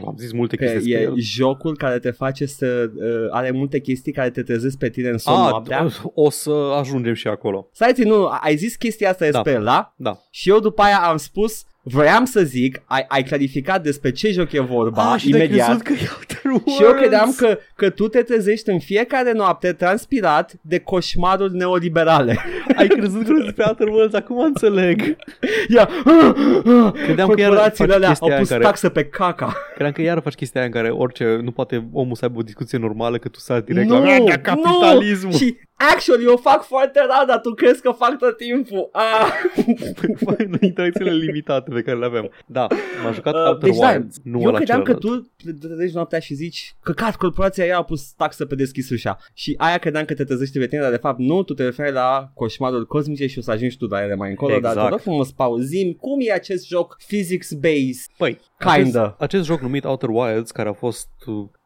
Am 0.06 0.16
zis 0.18 0.32
multe 0.32 0.56
Că 0.56 0.64
chestii 0.64 0.82
despre 0.92 1.02
e 1.02 1.04
el. 1.06 1.14
jocul 1.18 1.78
care 1.78 2.00
te 2.00 2.12
face 2.12 2.46
să... 2.46 2.92
Uh, 2.96 3.28
are 3.30 3.52
multe 3.52 3.80
chestii 3.80 4.12
care 4.12 4.30
te 4.30 4.44
trezesc 4.44 4.78
pe 4.78 4.90
tine 4.90 5.10
în 5.10 5.18
somn 5.18 5.38
A, 5.38 5.50
noaptea. 5.50 5.88
o 6.14 6.30
să 6.30 6.52
ajungem 6.52 7.14
și 7.14 7.28
acolo. 7.28 7.70
Stai, 7.72 7.94
ți, 7.94 8.04
nu, 8.04 8.26
ai 8.42 8.56
zis 8.56 8.76
chestia 8.76 9.10
asta 9.10 9.26
despre 9.26 9.52
el, 9.52 9.64
da? 9.64 9.94
Da. 9.98 10.20
Și 10.32 10.50
eu 10.50 10.60
după 10.60 10.82
aia 10.82 10.98
am 10.98 11.18
spus, 11.18 11.64
voiam 11.84 12.26
să 12.26 12.42
zic, 12.42 12.82
ai, 12.86 13.06
ai 13.08 13.24
clarificat 13.24 13.84
despre 13.84 14.12
ce 14.12 14.32
joc 14.32 14.52
e 14.52 14.60
vorba 14.60 15.12
Ah, 15.14 15.20
și 15.20 15.30
te-ai 15.30 15.46
imediat. 15.46 15.82
crezut 15.82 15.84
că 15.84 15.94
e 15.94 16.10
Outer 16.18 16.52
Worlds. 16.52 16.74
Și 16.76 16.84
eu 16.84 16.94
credeam 16.94 17.34
că, 17.38 17.58
că 17.76 17.90
tu 17.90 18.08
te 18.08 18.22
trezești 18.22 18.70
în 18.70 18.80
fiecare 18.80 19.32
noapte 19.32 19.74
transpirat 19.74 20.54
de 20.62 20.80
coșmaruri 20.80 21.56
neoliberale. 21.56 22.38
Ai 22.76 22.88
crezut 22.88 23.26
că 23.26 23.34
despre 23.44 23.64
Outer 23.68 23.88
Worlds, 23.88 24.14
acum 24.14 24.40
înțeleg. 24.40 25.16
Ia, 25.68 25.90
Credeam 26.94 27.30
că 27.30 27.40
iar 27.42 27.50
corporațiile 27.50 27.92
faci 27.92 27.96
alea 27.96 28.08
chestia 28.10 28.28
au 28.28 28.30
aia 28.30 28.40
pus 28.40 28.50
în 28.50 28.56
care- 28.56 28.64
taxă 28.64 28.90
pe 28.90 29.04
caca. 29.06 29.54
Credeam 29.74 29.92
că 29.94 30.02
iar 30.02 30.20
faci 30.24 30.34
chestia 30.36 30.62
aia 30.62 30.70
în 30.74 30.76
care 30.82 30.90
orice, 30.94 31.40
nu 31.44 31.52
poate 31.52 31.90
omul 31.92 32.16
să 32.16 32.26
aibă 32.26 32.40
o 32.40 32.44
discuție 32.44 32.78
normală, 32.78 33.18
că 33.18 33.28
tu 33.28 33.40
sari 33.40 33.66
direct 33.66 33.88
nu, 33.90 34.04
la 34.04 34.10
"Ah, 34.12 34.40
capitalismul. 34.42 35.32
Nu. 35.32 35.38
Și 35.38 35.58
actually 35.94 36.24
eu 36.24 36.38
fac 36.38 36.64
foarte 36.64 37.00
rar, 37.00 37.26
dar 37.28 37.40
tu 37.40 37.54
crezi 37.54 37.82
că 37.82 37.92
fac 37.92 38.18
tot 38.18 38.38
timpul. 38.38 38.90
Ah. 38.92 39.32
în 40.38 40.54
interacțiile 40.62 41.12
limitate 41.12 41.72
pe 41.74 41.82
care 41.82 41.98
le 41.98 42.06
avem. 42.06 42.32
Da, 42.46 42.68
m-a 43.04 43.12
jucat 43.12 43.34
Uh, 43.34 43.46
Outer 43.46 43.70
deci 43.70 43.80
da, 43.80 43.90
Wilds, 43.90 44.18
nu 44.24 44.42
eu 44.42 44.48
ăla 44.48 44.58
credeam 44.58 44.82
că 44.84 44.94
celălalt. 44.94 45.28
tu 45.38 45.46
te 45.46 45.68
trezești 45.68 45.96
noaptea 45.96 46.20
și 46.20 46.34
zici 46.34 46.76
că 46.84 46.92
cat, 46.92 47.16
corporația 47.16 47.64
aia 47.64 47.78
a 47.78 47.84
pus 47.84 48.12
taxă 48.12 48.46
pe 48.46 48.56
deschis 48.56 48.90
ușa. 48.90 49.18
Și 49.34 49.56
aia 49.58 49.78
credeam 49.78 50.06
că 50.06 50.14
te 50.14 50.24
trezești 50.24 50.60
pe 50.60 50.68
tine, 50.68 50.82
dar 50.82 50.92
de 50.92 50.98
fapt 50.98 51.20
nu, 51.20 51.44
tu 51.44 51.54
te 51.54 51.64
referi 51.64 51.92
la 51.92 52.32
coșmarul 52.34 52.86
cosmice 52.86 53.28
și 53.28 53.38
o 53.38 53.42
să 53.42 53.52
ajungi 53.52 53.78
tu 53.78 53.86
la 53.86 54.04
ele 54.04 54.16
mai 54.16 54.30
încolo. 54.30 54.52
Dar 54.60 54.62
te 54.62 54.68
Exact. 54.68 54.90
rog 54.90 55.00
frumos, 55.00 55.32
pauzim, 55.32 55.92
cum 55.94 56.18
e 56.22 56.32
acest 56.32 56.68
joc 56.68 56.98
physics-based? 57.08 58.12
Păi, 58.18 58.40
Kinda. 58.58 59.02
Acest, 59.04 59.22
acest 59.22 59.46
joc 59.46 59.60
numit 59.62 59.84
Outer 59.84 60.10
Wilds, 60.10 60.52
care 60.52 60.70
a 60.70 60.74
fost... 60.74 61.08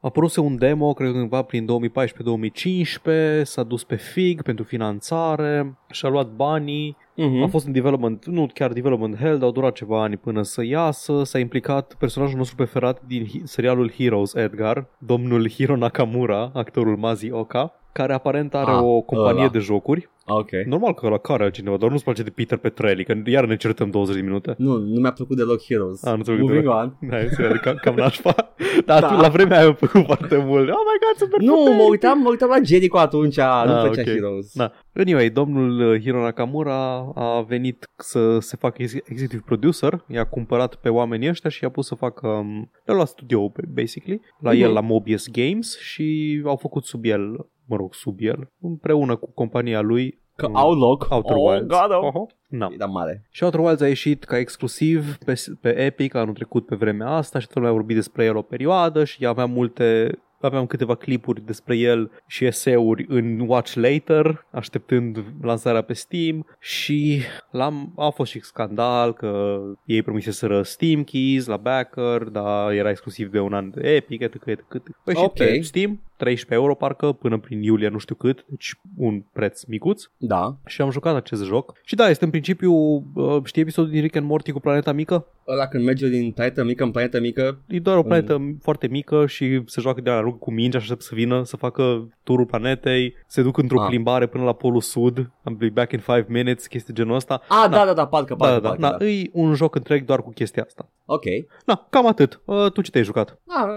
uh, 0.04 0.06
A 0.06 0.08
apăruse 0.08 0.40
un 0.40 0.58
demo, 0.58 0.94
cred 0.94 1.12
că 1.12 1.18
cândva 1.18 1.42
prin 1.42 1.66
2014-2015, 1.66 3.44
s-a 3.44 3.64
dus 3.64 3.84
pe 3.84 3.96
FIG 3.96 4.42
pentru 4.42 4.64
finanțare, 4.64 5.78
și-a 5.92 6.10
luat 6.10 6.28
banii, 6.28 6.98
Mhm. 7.16 7.42
a 7.42 7.48
fost 7.48 7.66
în 7.66 7.72
development, 7.72 8.26
nu 8.26 8.48
chiar 8.54 8.72
development 8.74 9.16
hell, 9.18 9.34
dar 9.38 9.44
au 9.44 9.52
durat 9.52 9.74
ceva 9.74 10.02
ani 10.04 10.18
până 10.18 10.42
să 10.42 10.64
iasă, 10.66 11.24
s-a 11.24 11.40
implicat 11.40 11.96
personajul 12.00 12.38
nostru 12.38 12.56
preferat 12.56 13.02
din 13.08 13.26
hi- 13.26 13.44
serialul 13.44 13.92
Heroes, 13.92 14.34
Edgar, 14.34 14.88
domnul 14.98 15.50
Hiro 15.50 15.76
Nakamura, 15.76 16.52
actorul 16.54 16.98
Mazi 16.98 17.32
Oka. 17.32 17.74
Care 17.94 18.14
aparent 18.14 18.54
are 18.56 18.72
Ah, 18.72 18.80
o 18.82 19.02
companie 19.02 19.42
ăla. 19.42 19.50
de 19.50 19.60
jocuri. 19.60 20.10
Ok. 20.26 20.50
Normal 20.66 20.94
că 20.94 21.10
la 21.10 21.18
care 21.18 21.44
altcineva, 21.44 21.78
doar 21.78 21.92
nu-ți 21.92 22.04
place 22.04 22.24
de 22.24 22.30
Peter 22.30 22.58
Petrelli, 22.58 23.04
că 23.06 23.14
iar 23.26 23.46
ne 23.46 23.56
certăm 23.56 23.90
20 23.90 24.16
de 24.16 24.22
minute. 24.22 24.56
Nu, 24.58 24.78
nu 24.78 25.00
mi-a 25.00 25.12
plăcut 25.12 25.38
deloc 25.38 25.62
Heroes. 25.64 26.04
Ah, 26.04 26.18
nu 26.18 26.24
ți-a 26.24 26.34
plăcut 26.34 26.54
Moving 26.54 26.64
deloc. 26.64 26.82
on. 27.02 27.10
Da, 27.10 27.20
e 27.20 27.60
cam, 27.62 27.76
cam 27.82 27.96
nașpa. 27.96 28.36
Dar 28.86 29.02
Da. 29.02 29.08
tu, 29.08 29.22
la 29.22 29.30
vremea 29.30 29.58
aia 29.58 29.66
mi-a 29.66 29.74
plăcut 29.76 30.06
foarte 30.06 30.38
mult. 30.38 30.70
Oh 30.70 30.76
my 30.90 30.98
god, 31.04 31.16
super 31.18 31.40
Nu, 31.40 31.54
puternic! 31.56 31.82
mă 31.82 31.88
uitam, 31.90 32.20
mă 32.20 32.30
uitam 32.30 32.50
la 32.50 32.58
Jericho 32.64 32.98
atunci, 32.98 33.36
nu 33.38 33.44
Ah, 33.44 33.82
plăcea 33.84 34.02
ok. 34.02 34.08
Heroes. 34.08 34.52
Da. 34.54 34.72
Anyway, 34.94 35.30
domnul 35.30 35.92
uh, 35.94 36.00
Hiro 36.02 36.22
Nakamura 36.22 37.12
a 37.16 37.42
venit 37.48 37.90
să 37.98 38.40
se 38.40 38.56
facă 38.60 38.82
ex- 38.82 38.94
executive 38.94 39.42
producer, 39.46 40.04
i-a 40.08 40.24
cumpărat 40.26 40.76
pe 40.76 40.90
oamenii 40.90 41.30
ăștia 41.30 41.50
și 41.50 41.64
i-a 41.64 41.70
pus 41.70 41.88
să 41.88 41.96
facă 41.96 42.28
um, 42.28 42.70
le-a 42.86 42.96
luat 42.96 43.08
studio 43.08 43.52
basically, 43.74 44.22
la 44.40 44.52
Mhm. 44.52 44.62
el 44.62 44.72
la 44.74 44.80
Mobius 44.82 45.28
Games 45.32 45.80
și 45.80 46.42
au 46.46 46.56
făcut 46.56 46.86
sub 46.86 47.06
el, 47.06 47.48
mă 47.66 47.76
rog, 47.76 47.94
sub 47.94 48.16
el, 48.20 48.52
împreună 48.62 49.16
cu 49.16 49.32
compania 49.34 49.82
lui 49.82 50.22
Că 50.36 50.48
Mm. 50.48 50.56
au 50.56 50.74
loc. 50.74 51.08
Outer 51.10 51.36
oh, 51.36 51.50
Wilds. 51.52 51.68
God, 51.68 51.92
oh. 51.92 52.04
Oho. 52.04 52.28
No. 52.48 52.68
E 52.72 52.76
da 52.78 52.86
mare. 52.86 53.26
Și 53.30 53.44
Outer 53.44 53.60
Wilds 53.60 53.82
a 53.82 53.88
ieșit 53.88 54.24
ca 54.24 54.38
exclusiv 54.38 55.18
pe, 55.18 55.34
pe 55.62 55.80
Epic 55.80 56.16
anul 56.16 56.34
trecut 56.34 56.66
pe 56.66 56.76
vremea 56.76 57.08
asta 57.08 57.40
și 57.40 57.46
toată 57.46 57.60
lumea 57.60 57.74
a 57.74 57.78
vorbit 57.78 57.96
despre 57.96 58.26
el 58.26 58.36
o 58.36 58.42
perioadă 58.42 59.04
și 59.04 59.26
avea 59.26 59.46
multe 59.46 60.18
aveam 60.42 60.66
câteva 60.66 60.96
clipuri 60.96 61.46
despre 61.46 61.78
el 61.78 62.12
și 62.28 62.46
eseuri 62.46 63.06
în 63.10 63.40
Watch 63.48 63.74
Later, 63.74 64.46
așteptând 64.52 65.24
lansarea 65.42 65.82
pe 65.82 65.94
Steam 65.94 66.46
și 66.60 67.22
l-am, 67.52 67.94
a 67.98 68.10
fost 68.10 68.32
și 68.32 68.40
scandal 68.40 69.14
că 69.14 69.62
ei 69.86 70.02
promiseseră 70.02 70.62
Steam 70.62 71.04
Keys 71.04 71.46
la 71.46 71.58
backer, 71.58 72.24
dar 72.24 72.72
era 72.72 72.90
exclusiv 72.90 73.32
de 73.32 73.40
un 73.40 73.54
an 73.54 73.70
de 73.70 73.90
Epic, 73.96 74.22
etc. 74.22 74.46
etc. 74.46 74.64
Păi 75.04 75.16
și 75.16 75.24
Ok. 75.24 75.34
pe 75.34 75.60
Steam, 75.62 76.02
13 76.24 76.54
euro 76.54 76.76
parcă, 76.76 77.12
până 77.12 77.38
prin 77.40 77.62
iulie 77.62 77.88
nu 77.90 77.98
știu 77.98 78.16
cât, 78.16 78.46
deci 78.48 78.76
un 78.98 79.24
preț 79.34 79.64
micuț 79.64 80.04
Da. 80.18 80.56
și 80.66 80.82
am 80.82 80.90
jucat 80.92 81.16
acest 81.16 81.44
joc. 81.44 81.74
Și 81.84 81.96
da, 81.96 82.10
este 82.10 82.24
în 82.26 82.30
principiu, 82.30 82.74
uh, 82.74 83.38
știi 83.44 83.62
episodul 83.62 83.92
din 83.92 84.02
Rick 84.02 84.16
and 84.16 84.28
Morty 84.28 84.52
cu 84.52 84.60
planeta 84.60 84.92
mică? 84.92 85.28
Ăla 85.48 85.68
când 85.68 85.84
merge 85.84 86.08
din 86.08 86.32
planetă 86.32 86.64
mică 86.64 86.84
în 86.84 86.92
planetă 86.92 87.20
mică, 87.20 87.58
E 87.68 87.80
doar 87.80 87.98
o 87.98 88.04
planetă 88.04 88.38
mm. 88.38 88.58
foarte 88.62 88.88
mică 88.88 89.26
și 89.26 89.62
se 89.66 89.82
joacă 89.82 90.02
de 90.02 90.10
la 90.10 90.20
rug 90.20 90.40
cu 90.40 90.52
mingi, 90.52 90.78
așa 90.78 90.96
să 90.98 91.16
vină 91.16 91.44
să 91.44 91.58
facă 91.58 92.08
turul 92.24 92.46
planetei, 92.46 93.14
se 93.28 93.42
duc 93.42 93.58
într-o 93.58 93.82
Ah. 93.82 93.88
plimbare 93.88 94.26
până 94.26 94.44
la 94.44 94.54
Polul 94.54 94.82
Sud, 94.82 95.32
am 95.44 95.56
be 95.56 95.70
back 95.70 95.92
in 95.92 96.00
5 96.00 96.26
minutes, 96.28 96.68
chestii 96.68 96.94
genul 96.94 97.16
ăsta. 97.16 97.42
A, 97.48 97.68
da, 97.68 97.86
da, 97.86 97.94
da, 97.94 98.06
parcă, 98.06 98.36
Da, 98.40 98.46
parcă, 98.46 98.60
da, 98.62 98.70
da, 98.70 98.76
parcă, 98.76 99.04
da. 99.04 99.10
E 99.10 99.30
un 99.32 99.54
joc 99.54 99.76
întreg 99.76 100.06
doar 100.06 100.22
cu 100.22 100.30
chestia 100.30 100.64
asta. 100.66 100.90
Ok. 101.06 101.24
Na, 101.66 101.88
cam 101.90 102.08
atât. 102.08 102.42
Uh, 102.46 102.72
tu 102.72 102.82
ce 102.82 102.92
te-ai 102.92 103.04
jucat? 103.04 103.40
Ah, 103.48 103.68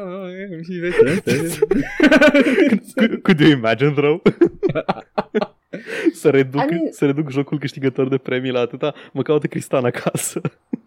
și 0.63 0.73
vezi, 0.79 0.97
Could- 2.97 3.23
Could 3.23 3.41
you 3.41 3.51
imagine, 3.51 3.91
though? 3.93 4.21
să, 6.13 6.31
reduc, 6.31 6.61
I 6.61 6.65
mean- 6.65 6.91
să 6.91 7.07
reduc 7.07 7.31
jocul 7.31 7.59
câștigător 7.59 8.09
de 8.09 8.19
premii 8.19 8.51
la 8.51 8.61
atâta, 8.61 8.95
mă 9.13 9.23
caută 9.23 9.47
Cristan 9.47 9.85
acasă. 9.85 10.41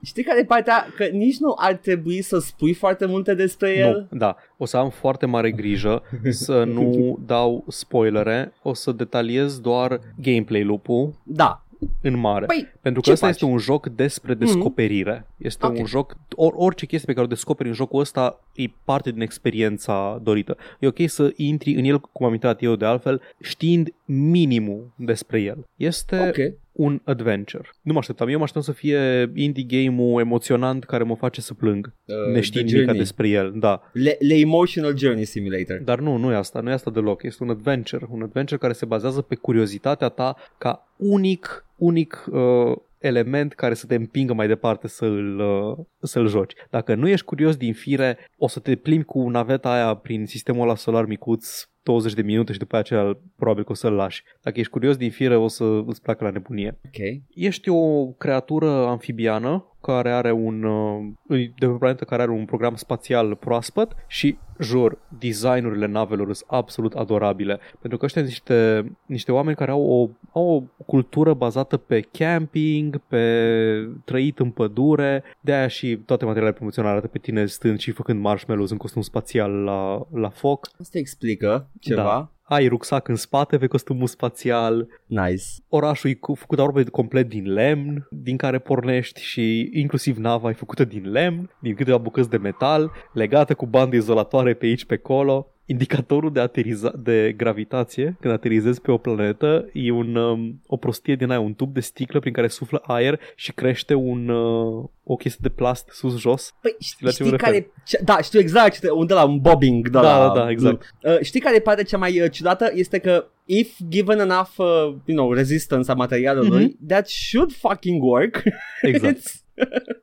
Știi 0.04 0.24
care 0.24 0.40
e 0.40 0.46
partea? 0.46 0.86
Că 0.96 1.04
nici 1.06 1.38
nu 1.38 1.54
ar 1.58 1.74
trebui 1.74 2.22
să 2.22 2.40
spui 2.40 2.74
foarte 2.74 3.06
multe 3.06 3.34
despre 3.34 3.78
el. 3.78 4.08
Nu, 4.10 4.18
da. 4.18 4.36
O 4.58 4.66
să 4.66 4.78
am 4.78 4.90
foarte 4.90 5.26
mare 5.26 5.52
grijă 5.52 6.04
să 6.30 6.64
nu 6.64 7.18
dau 7.26 7.64
spoilere. 7.68 8.54
O 8.62 8.74
să 8.74 8.92
detaliez 8.92 9.60
doar 9.60 10.00
gameplay 10.22 10.64
loop-ul 10.64 11.14
Da. 11.24 11.64
În 12.02 12.18
mare. 12.18 12.46
Păi, 12.46 12.68
Pentru 12.82 13.02
că 13.02 13.08
ce 13.08 13.14
ăsta 13.14 13.26
faci? 13.26 13.36
este 13.36 13.46
un 13.46 13.58
joc 13.58 13.88
despre 13.88 14.34
descoperire. 14.34 15.26
Este 15.38 15.66
Ok. 15.66 15.78
un 15.78 15.86
joc, 15.86 16.18
or, 16.36 16.54
orice 16.56 16.86
chestie 16.86 17.06
pe 17.08 17.14
care 17.14 17.26
o 17.26 17.30
descoperi 17.30 17.70
în 17.70 17.76
jocul 17.76 18.00
ăsta 18.00 18.40
e 18.56 18.64
parte 18.84 19.12
din 19.12 19.22
experiența 19.22 20.20
dorită. 20.24 20.58
E 20.80 20.88
ok 20.88 20.98
să 21.06 21.34
intri 21.36 21.74
în 21.74 21.84
el, 21.84 22.00
cum 22.00 22.26
am 22.26 22.34
intrat 22.34 22.62
eu 22.64 22.76
de 22.76 22.86
altfel, 22.86 23.22
știind 23.42 23.94
minimul 24.06 24.92
despre 24.96 25.42
el. 25.42 25.66
Este 25.76 26.28
ok. 26.28 26.54
Un 26.80 27.02
adventure. 27.04 27.70
Nu 27.82 27.94
mă 27.94 28.00
așteptam. 28.00 28.28
Eu 28.28 28.38
mă 28.38 28.44
așteptam 28.44 28.74
să 28.74 28.80
fie 28.80 29.32
indie 29.36 29.64
game-ul 29.68 30.20
emoționant 30.20 30.84
care 30.84 31.04
mă 31.04 31.16
face 31.16 31.42
să 31.42 31.54
plâng. 31.54 31.94
Uh, 32.06 32.34
neștiind 32.34 32.68
The 32.68 32.76
nimic 32.76 32.90
Journey. 32.90 32.98
despre 32.98 33.30
el. 33.30 33.54
Da. 33.56 33.82
Le, 33.94 34.18
le 34.20 34.34
Emotional 34.36 34.98
Journey 34.98 35.26
Simulator. 35.26 35.78
Dar 35.84 36.00
nu, 36.00 36.18
nu 36.18 36.32
e 36.32 36.36
asta, 36.36 36.60
nu 36.60 36.70
e 36.70 36.74
asta 36.74 36.92
deloc. 36.92 37.24
Este 37.24 37.44
un 37.44 37.50
adventure, 37.50 38.06
un 38.10 38.22
adventure 38.22 38.60
care 38.60 38.74
se 38.74 38.86
bazează 38.86 39.22
pe 39.22 39.36
curiozitatea 39.36 40.10
ta 40.10 40.36
ca 40.58 40.94
unic, 40.98 41.66
unic 41.76 42.26
uh, 42.32 42.78
element 42.98 43.54
care 43.54 43.74
să 43.74 43.86
te 43.86 43.96
împingă 43.96 44.34
mai 44.34 44.48
departe 44.48 44.88
să-l, 44.88 45.40
uh, 45.40 45.86
să-l 46.02 46.28
joci. 46.28 46.54
Dacă 46.70 46.96
nu 46.96 47.08
ești 47.08 47.26
curios 47.26 47.56
din 47.56 47.74
fire, 47.74 48.18
o 48.38 48.48
să 48.48 48.60
te 48.60 48.76
plimbi 48.76 49.06
cu 49.06 49.30
naveta 49.30 49.72
aia 49.72 49.94
prin 49.94 50.26
sistemul 50.26 50.62
ăla 50.62 50.76
solar 50.76 51.06
micuț 51.06 51.64
20 51.90 52.14
de 52.14 52.22
minute 52.22 52.52
și 52.52 52.60
după 52.60 52.78
aceea 52.78 53.18
probabil 53.36 53.64
că 53.64 53.72
o 53.72 53.76
să-l 53.76 53.94
lași. 53.94 54.24
Dacă 54.42 54.60
ești 54.60 54.72
curios 54.72 54.98
din 54.98 55.12
fire, 55.12 55.36
o 55.36 55.48
să 55.48 55.84
îți 55.86 56.02
placă 56.02 56.24
la 56.24 56.30
nebunie. 56.30 56.78
Ok. 56.86 57.22
Ești 57.34 57.70
o 57.70 58.06
creatură 58.06 58.70
amfibiană 58.70 59.78
care 59.82 60.12
are 60.12 60.32
un 60.32 60.64
uh, 60.64 61.06
de 61.28 61.52
pe 61.60 61.66
o 61.66 61.78
planetă 61.78 62.04
care 62.04 62.22
are 62.22 62.32
un 62.32 62.46
program 62.46 62.76
spațial 62.76 63.36
proaspăt 63.36 63.96
și 64.08 64.38
jur, 64.60 64.98
designurile 65.20 65.86
navelor 65.86 66.34
sunt 66.34 66.50
absolut 66.50 66.94
adorabile. 66.94 67.60
Pentru 67.80 67.98
că 67.98 68.06
ăștia 68.06 68.22
sunt 68.22 68.34
niște, 68.34 68.92
niște 69.06 69.32
oameni 69.32 69.56
care 69.56 69.72
au 69.72 69.82
o, 69.82 70.10
au 70.40 70.68
o 70.78 70.84
cultură 70.86 71.34
bazată 71.34 71.78
pe 71.78 72.00
camping, 72.12 72.98
pe 73.08 73.90
trăit 74.06 74.40
în 74.40 74.52
pădure, 74.52 75.24
de 75.42 75.54
aia 75.54 75.68
și 75.68 75.98
toate 75.98 76.26
materialele 76.26 76.56
promoționale 76.56 76.94
arată 76.94 77.08
pe 77.08 77.20
tine 77.20 77.46
stând 77.46 77.80
și 77.80 77.92
făcând 77.92 78.22
marshmallows 78.22 78.72
în 78.72 78.78
costum 78.78 79.02
spațial 79.02 79.52
la, 79.52 80.08
la 80.14 80.30
foc. 80.30 80.70
Asta 80.80 80.98
explică 80.98 81.70
ceva. 81.80 82.02
Da. 82.04 82.32
Ai 82.50 82.68
rucsac 82.68 83.08
în 83.08 83.16
spate 83.16 83.58
pe 83.58 83.68
costumul 83.68 84.08
spațial, 84.08 84.88
Nice. 85.06 85.44
orașul 85.68 86.10
e 86.10 86.14
cu- 86.14 86.34
făcut 86.34 86.60
aproape 86.60 86.84
complet 86.90 87.30
din 87.30 87.54
lemn, 87.54 88.08
din 88.10 88.38
care 88.38 88.60
pornești 88.60 89.22
și 89.22 89.70
inclusiv 89.74 90.18
nava 90.18 90.50
e 90.50 90.54
făcută 90.54 90.84
din 90.84 91.12
lemn, 91.12 91.50
din 91.62 91.76
câteva 91.76 91.98
bucăți 91.98 92.30
de 92.30 92.38
metal, 92.38 92.92
legată 93.14 93.54
cu 93.54 93.66
bandă 93.66 93.96
izolatoare 93.96 94.54
pe 94.54 94.66
aici, 94.66 94.86
pe 94.86 94.94
acolo. 94.94 95.48
Indicatorul 95.72 96.32
de, 96.32 96.40
ateriza- 96.40 96.94
de 97.04 97.34
gravitație, 97.38 98.18
când 98.20 98.34
aterizezi 98.34 98.82
pe 98.82 98.92
o 98.92 98.98
planetă, 98.98 99.70
e 99.74 99.92
un, 99.92 100.16
um, 100.16 100.62
o 100.68 100.78
prostie 100.78 101.16
din 101.16 101.30
aia, 101.30 101.40
un 101.40 101.54
tub 101.54 101.74
de 101.74 101.80
sticlă 101.80 102.20
prin 102.20 102.34
care 102.34 102.48
suflă 102.48 102.82
aer 102.86 103.20
și 103.36 103.52
crește 103.52 103.94
un, 103.94 104.30
uh, 104.30 104.84
o 105.04 105.16
chestie 105.16 105.40
de 105.42 105.50
plast 105.50 105.90
sus-jos. 105.92 106.54
Păi 106.62 106.72
la 106.72 106.78
știi, 106.80 106.98
ce 106.98 107.04
mă 107.06 107.10
știi 107.10 107.30
refer? 107.30 107.40
care... 107.50 107.72
ce- 107.86 108.02
Da, 108.04 108.22
știu 108.22 108.40
exact 108.40 108.74
ce 108.74 108.80
te- 108.80 108.90
unde 108.90 109.14
la 109.14 109.24
un 109.26 109.40
bobbing. 109.40 109.90
Da, 109.90 110.02
Da, 110.02 110.18
la, 110.18 110.28
da, 110.34 110.34
da, 110.44 110.50
exact. 110.50 110.94
Uh, 111.04 111.18
știi 111.22 111.40
care 111.40 111.56
e 111.56 111.60
partea 111.60 111.84
cea 111.84 111.98
mai 111.98 112.22
uh, 112.22 112.32
ciudată? 112.32 112.72
Este 112.74 112.98
că 113.00 113.26
if 113.46 113.78
given 113.90 114.20
enough, 114.20 114.52
uh, 114.58 114.66
you 115.06 115.18
know, 115.18 115.34
resistance 115.34 115.92
a 115.92 115.94
materialului, 115.94 116.64
Mhm. 116.66 116.88
that 116.88 117.08
should 117.08 117.52
fucking 117.54 118.04
work. 118.04 118.44
Exact. 118.82 119.18
It's- 119.18 119.48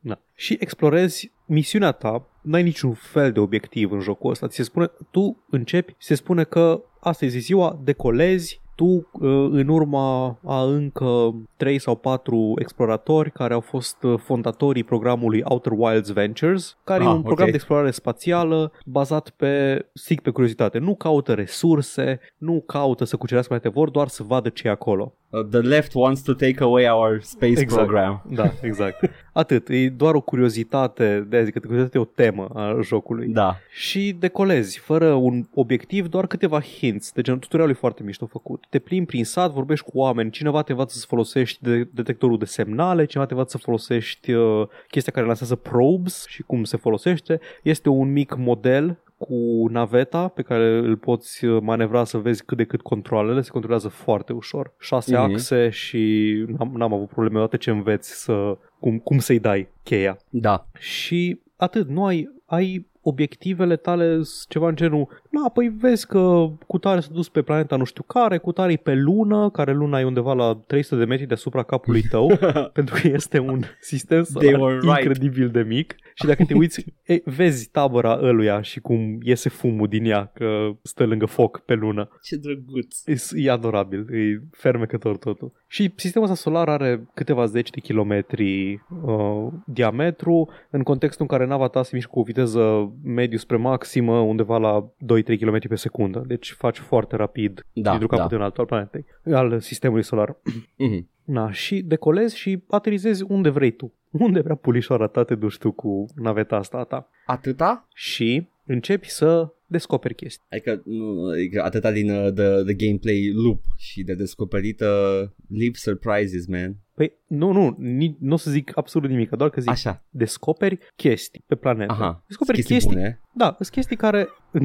Da. 0.00 0.20
Și 0.34 0.56
explorezi 0.60 1.32
misiunea 1.46 1.90
ta, 1.92 2.28
n-ai 2.46 2.62
niciun 2.62 2.92
fel 2.92 3.32
de 3.32 3.40
obiectiv 3.40 3.92
în 3.92 4.00
jocul 4.00 4.30
ăsta. 4.30 4.46
Ți 4.48 4.56
se 4.56 4.62
spune, 4.62 4.90
tu 5.10 5.44
începi, 5.50 5.94
se 5.98 6.14
spune 6.14 6.44
că 6.44 6.82
asta 7.00 7.24
e 7.24 7.28
ziua, 7.28 7.78
decolezi, 7.84 8.60
tu 8.74 8.84
uh, 8.84 9.48
în 9.50 9.68
urma 9.68 10.38
a 10.44 10.62
încă 10.62 11.34
3 11.56 11.78
sau 11.78 11.94
4 11.96 12.54
exploratori 12.58 13.30
care 13.30 13.54
au 13.54 13.60
fost 13.60 14.02
uh, 14.02 14.18
fondatorii 14.18 14.84
programului 14.84 15.42
Outer 15.44 15.72
Wilds 15.76 16.12
Ventures, 16.12 16.78
care 16.84 17.04
e 17.04 17.06
Ah, 17.06 17.12
un 17.12 17.22
program 17.22 17.44
ok. 17.44 17.50
de 17.50 17.56
explorare 17.56 17.90
spațială 17.90 18.72
bazat 18.86 19.30
pe, 19.30 19.84
strict 19.92 20.22
pe 20.22 20.30
curiozitate. 20.30 20.78
Nu 20.78 20.94
caută 20.94 21.34
resurse, 21.34 22.20
nu 22.36 22.62
caută 22.66 23.04
să 23.04 23.16
cucerească 23.16 23.60
mai 23.62 23.72
vor, 23.72 23.90
doar 23.90 24.08
să 24.08 24.22
vadă 24.22 24.48
ce 24.48 24.66
e 24.66 24.70
acolo. 24.70 25.14
Uh, 25.30 25.44
the 25.50 25.58
left 25.60 25.94
wants 25.94 26.22
to 26.22 26.32
take 26.32 26.62
away 26.62 26.88
our 26.88 27.18
space 27.20 27.60
Exact. 27.60 27.82
program. 27.82 28.22
Da, 28.30 28.52
exact. 28.62 29.10
Atât, 29.36 29.68
e 29.68 29.88
doar 29.88 30.14
o 30.14 30.20
curiozitate, 30.20 31.26
de 31.28 31.44
zic 31.44 31.52
că 31.52 31.58
curiozitatea 31.58 32.00
e 32.00 32.02
o 32.02 32.14
temă 32.14 32.48
a 32.54 32.80
jocului. 32.82 33.28
Da. 33.28 33.56
Și 33.70 34.16
decolezi, 34.18 34.78
fără 34.78 35.12
un 35.12 35.46
obiectiv, 35.54 36.08
doar 36.08 36.26
câteva 36.26 36.60
hints. 36.60 37.12
De 37.12 37.22
genul 37.22 37.40
tutorialul 37.40 37.74
e 37.74 37.78
foarte 37.78 38.02
mișto 38.02 38.26
făcut. 38.26 38.64
Te 38.70 38.78
plimbi 38.78 39.06
prin 39.06 39.24
sat, 39.24 39.50
vorbești 39.50 39.84
cu 39.84 39.98
oameni, 39.98 40.30
cineva 40.30 40.62
te 40.62 40.72
învață 40.72 40.98
să 40.98 41.04
folosești 41.08 41.62
de- 41.62 41.88
detectorul 41.92 42.38
de 42.38 42.44
semnale, 42.44 43.04
cineva 43.04 43.28
te 43.28 43.32
învață 43.34 43.56
să 43.56 43.64
folosești 43.64 44.32
uh, 44.32 44.68
chestia 44.88 45.12
care 45.12 45.26
lansează 45.26 45.54
probes 45.54 46.24
și 46.28 46.42
cum 46.42 46.64
se 46.64 46.76
folosește. 46.76 47.40
Este 47.62 47.88
un 47.88 48.12
mic 48.12 48.34
model 48.36 48.98
cu 49.18 49.66
naveta 49.70 50.28
pe 50.28 50.42
care 50.42 50.76
îl 50.78 50.96
poți 50.96 51.44
uh, 51.44 51.60
manevra 51.62 52.04
să 52.04 52.18
vezi 52.18 52.44
cât 52.44 52.56
de 52.56 52.64
cât 52.64 52.80
controlele, 52.80 53.40
se 53.42 53.50
controlează 53.50 53.88
foarte 53.88 54.32
ușor. 54.32 54.72
Șase 54.78 55.16
Mhm. 55.16 55.22
axe 55.32 55.68
și 55.68 56.44
n-am, 56.58 56.72
n-am 56.76 56.92
avut 56.92 57.08
probleme 57.08 57.36
odată 57.38 57.56
ce 57.56 57.70
înveți 57.70 58.22
să, 58.22 58.58
cum, 58.80 58.98
cum 58.98 59.18
să-i 59.18 59.38
dai 59.38 59.68
cheia 59.82 60.16
Da. 60.28 60.66
și 60.78 61.40
atât, 61.56 61.88
nu 61.88 62.04
ai, 62.04 62.28
ai 62.44 62.86
obiectivele 63.08 63.76
tale 63.76 64.12
sunt 64.12 64.48
ceva 64.48 64.68
în 64.68 64.76
genul, 64.76 65.22
na, 65.30 65.48
păi 65.48 65.68
vezi 65.68 66.06
că 66.06 66.50
cu 66.66 66.78
tare 66.78 67.00
s-a 67.00 67.10
dus 67.12 67.28
pe 67.28 67.42
planeta 67.42 67.76
nu 67.76 67.84
știu 67.84 68.02
care, 68.02 68.38
cu 68.38 68.52
tare 68.52 68.72
e 68.72 68.76
pe 68.76 68.94
lună, 68.94 69.50
care 69.50 69.72
luna 69.72 70.00
e 70.00 70.04
undeva 70.04 70.32
la 70.32 70.62
300 70.66 71.00
de 71.00 71.04
metri 71.04 71.26
deasupra 71.26 71.62
capului 71.62 72.02
tău, 72.02 72.38
pentru 72.72 72.94
că 73.00 73.08
este 73.08 73.38
un 73.38 73.62
sistem 73.80 74.22
They 74.22 74.50
solar 74.50 74.60
were 74.60 74.78
right. 74.80 74.96
incredibil 74.96 75.48
de 75.48 75.62
mic 75.62 75.94
și 76.14 76.26
dacă 76.26 76.44
te 76.44 76.54
uiți, 76.54 76.84
e, 77.12 77.20
vezi 77.24 77.68
tabăra 77.68 78.18
ăluia 78.22 78.60
și 78.60 78.80
cum 78.80 79.18
iese 79.22 79.48
fumul 79.48 79.88
din 79.88 80.04
ea 80.04 80.30
că 80.34 80.70
stă 80.82 81.04
lângă 81.04 81.26
foc 81.26 81.58
pe 81.58 81.74
lună. 81.74 82.08
Ce 82.22 82.36
drăguț. 82.36 83.06
E, 83.06 83.14
e 83.34 83.50
adorabil, 83.50 84.14
e 84.14 84.42
fermecător 84.50 85.16
totul. 85.16 85.52
Și 85.66 85.92
sistemul 85.96 86.30
ăsta 86.30 86.42
solar 86.42 86.68
are 86.68 87.08
câteva 87.14 87.44
zeci 87.44 87.70
de 87.70 87.80
kilometri 87.80 88.72
uh, 89.04 89.52
diametru, 89.66 90.48
în 90.70 90.82
contextul 90.82 91.26
în 91.30 91.36
care 91.36 91.48
nava 91.48 91.68
ta 91.68 91.82
se 91.82 91.90
mișcă 91.92 92.10
cu 92.12 92.20
o 92.20 92.22
viteză 92.22 92.92
mediu 93.02 93.38
spre 93.38 93.56
maximă, 93.56 94.18
undeva 94.18 94.58
la 94.58 94.92
2-3 95.04 95.38
km 95.38 95.68
pe 95.68 95.74
secundă. 95.74 96.24
Deci 96.26 96.52
faci 96.52 96.78
foarte 96.78 97.16
rapid 97.16 97.66
Da, 97.72 97.90
dintr-un 97.90 98.18
capăt 98.18 98.30
da. 98.30 98.36
în 98.36 98.42
altul 98.42 98.60
al 98.60 98.66
planetei, 98.66 99.04
al 99.32 99.60
sistemului 99.60 100.04
solar. 100.04 100.36
Mhm. 100.76 101.08
Na, 101.24 101.52
și 101.52 101.82
decolezi 101.82 102.38
și 102.38 102.62
aterizezi 102.68 103.24
unde 103.28 103.48
vrei 103.48 103.70
tu. 103.70 103.92
Unde 104.10 104.40
vrea 104.40 104.54
pulișoara 104.54 105.06
ta 105.06 105.24
te 105.24 105.34
duci 105.34 105.58
tu 105.58 105.72
cu 105.72 106.06
naveta 106.14 106.56
asta 106.56 106.78
a 106.78 106.84
ta. 106.84 107.08
Atâta? 107.26 107.88
Și 107.94 108.48
începi 108.66 109.10
să 109.10 109.48
descoperi 109.66 110.14
chestii. 110.14 110.46
Adică, 110.50 110.82
nu, 110.84 111.28
adică 111.28 111.62
atâta 111.62 111.92
din 111.92 112.10
uh, 112.10 112.32
the, 112.32 112.62
the 112.64 112.74
gameplay 112.74 113.32
loop 113.44 113.60
și 113.76 114.02
de 114.02 114.14
descoperit 114.14 114.80
uh, 114.80 115.28
live 115.48 115.76
surprises, 115.76 116.46
man. 116.46 116.76
Păi 116.96 117.12
nu, 117.26 117.52
nu, 117.52 117.74
ni, 117.78 118.16
nu 118.20 118.32
o 118.32 118.36
să 118.36 118.50
zic 118.50 118.72
absolut 118.78 119.10
nimic, 119.10 119.30
doar 119.30 119.50
că 119.50 119.60
zic 119.60 119.70
Așa. 119.70 120.02
descoperi 120.10 120.78
chestii 120.96 121.44
pe 121.46 121.54
planetă. 121.54 121.92
Aha. 121.92 122.22
Descoperi 122.26 122.56
Chestii 122.56 122.74
chestii, 122.74 122.94
bune. 122.94 123.20
da, 123.32 123.54
sunt 123.56 123.68
chestii 123.68 123.96
care 123.96 124.28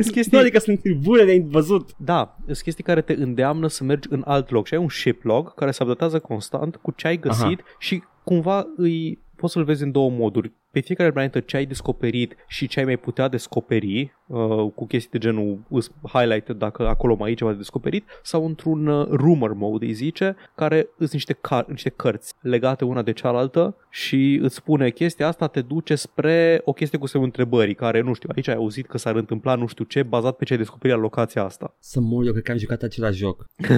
sunt 0.00 0.10
chestii, 0.12 0.28
Nu, 0.30 0.38
adică 0.38 0.58
sunt 0.58 0.80
bune 1.02 1.24
de 1.24 1.44
văzut. 1.46 1.90
da, 1.98 2.36
sunt 2.44 2.58
chestii 2.58 2.84
care 2.84 3.00
te 3.00 3.12
îndeamnă 3.12 3.66
să 3.68 3.84
mergi 3.84 4.08
în 4.10 4.22
alt 4.26 4.50
loc 4.50 4.66
și 4.66 4.74
ai 4.74 4.80
un 4.80 4.88
ship 4.88 5.24
log 5.24 5.54
care 5.54 5.70
se 5.70 5.82
updatează 5.82 6.18
constant 6.18 6.76
cu 6.76 6.90
ce 6.96 7.06
ai 7.06 7.16
găsit 7.18 7.62
și 7.78 8.02
cumva 8.24 8.66
îi 8.76 9.24
poți 9.36 9.52
să-l 9.52 9.64
vezi 9.64 9.82
în 9.82 9.90
două 9.92 10.10
moduri. 10.10 10.52
Pe 10.76 10.82
fiecare 10.82 11.12
planetă 11.12 11.40
ce 11.40 11.56
ai 11.56 11.66
descoperit 11.66 12.36
și 12.48 12.66
ce 12.68 12.78
ai 12.78 12.84
mai 12.84 12.96
putea 12.96 13.28
descoperi, 13.28 14.12
uh, 14.26 14.70
cu 14.74 14.86
chestii 14.86 15.10
de 15.12 15.18
genul 15.18 15.58
îs 15.68 15.90
highlighted 16.12 16.56
dacă 16.56 16.86
acolo 16.88 17.14
mai 17.14 17.28
ai 17.28 17.34
ceva 17.34 17.50
de 17.50 17.56
descoperit, 17.56 18.04
sau 18.22 18.46
într-un 18.46 18.86
uh, 18.86 19.06
rumor 19.10 19.52
mode, 19.52 19.84
îi 19.86 19.92
zice, 19.92 20.36
care 20.54 20.88
sunt 20.98 21.12
niște, 21.12 21.34
car- 21.34 21.66
niște 21.66 21.88
cărți 21.88 22.34
legate 22.40 22.84
una 22.84 23.02
de 23.02 23.12
cealaltă 23.12 23.76
și 23.90 24.38
îți 24.42 24.54
spune 24.54 24.90
chestia 24.90 25.26
asta 25.26 25.46
te 25.46 25.60
duce 25.60 25.94
spre 25.94 26.60
o 26.64 26.72
chestie 26.72 26.98
cu 26.98 27.06
semnul 27.06 27.28
întrebării, 27.28 27.74
care, 27.74 28.00
nu 28.00 28.12
știu, 28.12 28.28
aici 28.34 28.48
ai 28.48 28.54
auzit 28.54 28.86
că 28.86 28.98
s-ar 28.98 29.14
întâmpla 29.14 29.54
nu 29.54 29.66
știu 29.66 29.84
ce, 29.84 30.02
bazat 30.02 30.36
pe 30.36 30.44
ce 30.44 30.52
ai 30.52 30.58
descoperit 30.58 30.96
la 30.96 31.02
locația 31.02 31.42
asta. 31.44 31.76
Să 31.78 32.00
mor, 32.00 32.24
eu 32.26 32.32
cred 32.32 32.44
că 32.44 32.50
am 32.50 32.58
jucat 32.58 32.82
același 32.82 33.18
joc. 33.18 33.44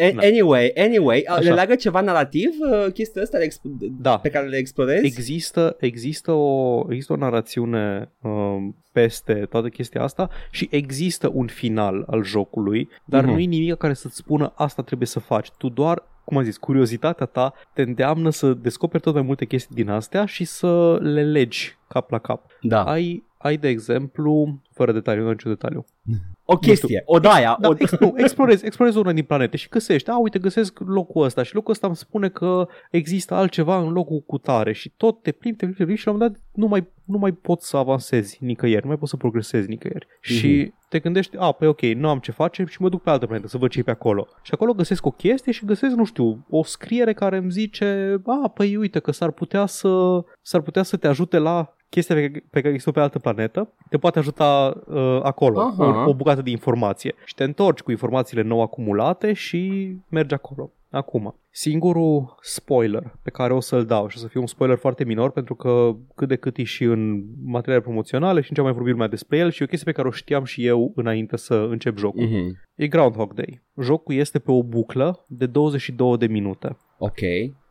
A- 0.00 0.12
Da. 0.14 0.20
anyway, 0.26 0.72
anyway, 0.76 1.24
Așa. 1.28 1.40
le 1.40 1.50
leagă 1.50 1.74
ceva 1.74 2.00
narrativ 2.00 2.48
uh, 2.60 2.92
chestia 2.92 3.22
asta 3.22 3.38
de 3.38 3.46
exp- 3.46 4.00
Da. 4.00 4.18
pe 4.18 4.28
care 4.28 4.46
le 4.46 4.56
explorezi? 4.56 5.04
Există, 5.06 5.76
există, 5.80 6.29
o, 6.30 6.84
există 6.88 7.12
o 7.12 7.16
narațiune 7.16 8.12
um, 8.22 8.76
peste 8.92 9.34
toată 9.34 9.68
chestia 9.68 10.02
asta 10.02 10.28
și 10.50 10.68
există 10.70 11.30
un 11.32 11.46
final 11.46 12.04
al 12.06 12.24
jocului, 12.24 12.88
dar 13.04 13.22
Mhm. 13.24 13.32
nu 13.32 13.38
e 13.38 13.44
nimic 13.44 13.74
care 13.76 13.92
să-ți 13.94 14.16
spună 14.16 14.52
asta 14.56 14.82
trebuie 14.82 15.06
să 15.08 15.20
faci. 15.20 15.50
Tu 15.50 15.68
doar, 15.68 16.02
cum 16.24 16.36
am 16.36 16.42
zis, 16.42 16.56
curiozitatea 16.56 17.26
ta 17.26 17.52
te 17.74 17.82
îndeamnă 17.82 18.30
să 18.30 18.52
descoperi 18.54 19.02
tot 19.02 19.14
mai 19.14 19.22
multe 19.22 19.44
chestii 19.44 19.74
din 19.74 19.88
astea 19.90 20.24
și 20.24 20.44
să 20.44 20.98
le 21.02 21.22
legi 21.24 21.76
cap 21.88 22.10
la 22.10 22.18
cap. 22.18 22.46
da. 22.60 22.82
Ai, 22.84 23.24
ai 23.38 23.56
de 23.56 23.68
exemplu, 23.68 24.60
fără 24.72 24.92
detaliu, 24.92 25.20
nu 25.20 25.26
am 25.26 25.32
niciun 25.32 25.50
detaliu. 25.50 25.84
O 26.52 26.56
chestie, 26.56 27.02
o 27.04 27.18
daia, 27.18 27.56
Da, 27.60 27.68
o... 27.68 27.74
ex, 27.78 27.98
nu, 27.98 28.12
explorezi, 28.16 28.66
explorezi 28.66 28.98
una 28.98 29.12
din 29.12 29.24
planete 29.24 29.56
și 29.56 29.68
găsești, 29.68 30.10
a, 30.10 30.18
uite, 30.18 30.38
găsesc 30.38 30.78
locul 30.78 31.24
ăsta 31.24 31.42
și 31.42 31.54
locul 31.54 31.72
ăsta 31.72 31.86
îmi 31.86 31.96
spune 31.96 32.28
că 32.28 32.68
există 32.90 33.34
altceva 33.34 33.78
în 33.78 33.92
locul 33.92 34.20
cu 34.26 34.38
tare 34.38 34.72
și 34.72 34.92
tot 34.96 35.22
te 35.22 35.32
plimbi, 35.32 35.58
te 35.58 35.64
plimbi, 35.64 35.76
te 35.76 35.84
plimbi 35.84 36.00
și 36.00 36.06
la 36.06 36.12
un 36.12 36.18
moment 36.18 36.36
dat 36.36 36.46
nu 36.54 36.66
mai, 36.66 36.88
nu 37.04 37.18
mai 37.18 37.32
poți 37.32 37.68
să 37.68 37.76
avansezi 37.76 38.38
nicăieri, 38.40 38.82
nu 38.82 38.88
mai 38.88 38.98
poți 38.98 39.10
să 39.10 39.16
progresezi 39.16 39.68
nicăieri. 39.68 40.06
Și 40.20 40.72
te 40.88 40.98
gândești, 40.98 41.36
a, 41.38 41.52
păi 41.52 41.68
ok, 41.68 41.80
nu 41.80 42.08
am 42.08 42.18
ce 42.18 42.32
face 42.32 42.64
și 42.68 42.82
mă 42.82 42.88
duc 42.88 43.02
pe 43.02 43.10
altă 43.10 43.26
planetă 43.26 43.48
să 43.48 43.58
văd 43.58 43.70
ce 43.70 43.78
e 43.78 43.82
pe 43.82 43.90
acolo. 43.90 44.26
Și 44.42 44.50
acolo 44.54 44.72
găsesc 44.72 45.06
o 45.06 45.10
chestie 45.10 45.52
și 45.52 45.64
găsesc, 45.64 45.94
nu 45.94 46.04
știu, 46.04 46.46
o 46.50 46.62
scriere 46.62 47.12
care 47.12 47.36
îmi 47.36 47.50
zice, 47.50 48.20
a, 48.26 48.48
păi 48.48 48.76
uite 48.76 48.98
că 48.98 49.12
s-ar 49.12 49.30
putea 49.30 49.66
să, 49.66 50.20
s-ar 50.42 50.60
putea 50.60 50.82
să 50.82 50.96
te 50.96 51.06
ajute 51.06 51.38
la 51.38 51.74
chestia 51.90 52.14
pe 52.14 52.26
care, 52.26 52.44
pe 52.50 52.60
care 52.60 52.68
există 52.68 52.90
pe 52.90 53.00
altă 53.00 53.18
planetă, 53.18 53.68
te 53.88 53.98
poate 53.98 54.18
ajuta 54.18 54.82
uh, 54.86 55.20
acolo, 55.22 55.60
Aha. 55.60 56.04
o, 56.04 56.08
o 56.08 56.14
bucată 56.14 56.42
de 56.42 56.50
informație. 56.50 57.14
Și 57.24 57.34
te 57.34 57.44
întorci 57.44 57.80
cu 57.80 57.90
informațiile 57.90 58.42
nou 58.42 58.62
acumulate 58.62 59.32
și 59.32 59.92
mergi 60.08 60.34
acolo. 60.34 60.70
Acum, 60.90 61.34
singurul 61.52 62.38
spoiler 62.42 63.12
pe 63.22 63.30
care 63.30 63.52
o 63.52 63.60
să-l 63.60 63.84
dau 63.84 64.08
și 64.08 64.16
o 64.16 64.20
să 64.20 64.26
fie 64.26 64.40
un 64.40 64.46
spoiler 64.46 64.76
foarte 64.76 65.04
minor 65.04 65.30
pentru 65.30 65.54
că 65.54 65.96
cât 66.14 66.28
de 66.28 66.36
cât 66.36 66.56
e 66.56 66.62
și 66.62 66.84
în 66.84 67.24
materiale 67.44 67.82
promoționale 67.82 68.40
și 68.40 68.48
în 68.48 68.54
ce 68.54 68.60
am 68.60 68.66
mai 68.66 68.74
vorbit 68.74 68.92
lumea 68.92 69.08
despre 69.08 69.38
el 69.38 69.50
și 69.50 69.62
e 69.62 69.64
o 69.64 69.68
chestie 69.68 69.92
pe 69.92 69.96
care 69.96 70.08
o 70.08 70.10
știam 70.10 70.44
și 70.44 70.66
eu 70.66 70.92
înainte 70.94 71.36
să 71.36 71.54
încep 71.54 71.98
jocul. 71.98 72.22
Mhm. 72.22 72.56
E 72.74 72.86
Groundhog 72.88 73.32
Day. 73.34 73.62
Jocul 73.80 74.14
este 74.14 74.38
pe 74.38 74.50
o 74.50 74.62
buclă 74.62 75.24
de 75.28 75.46
22 75.46 76.16
de 76.16 76.26
minute. 76.26 76.76
Ok. 76.98 77.18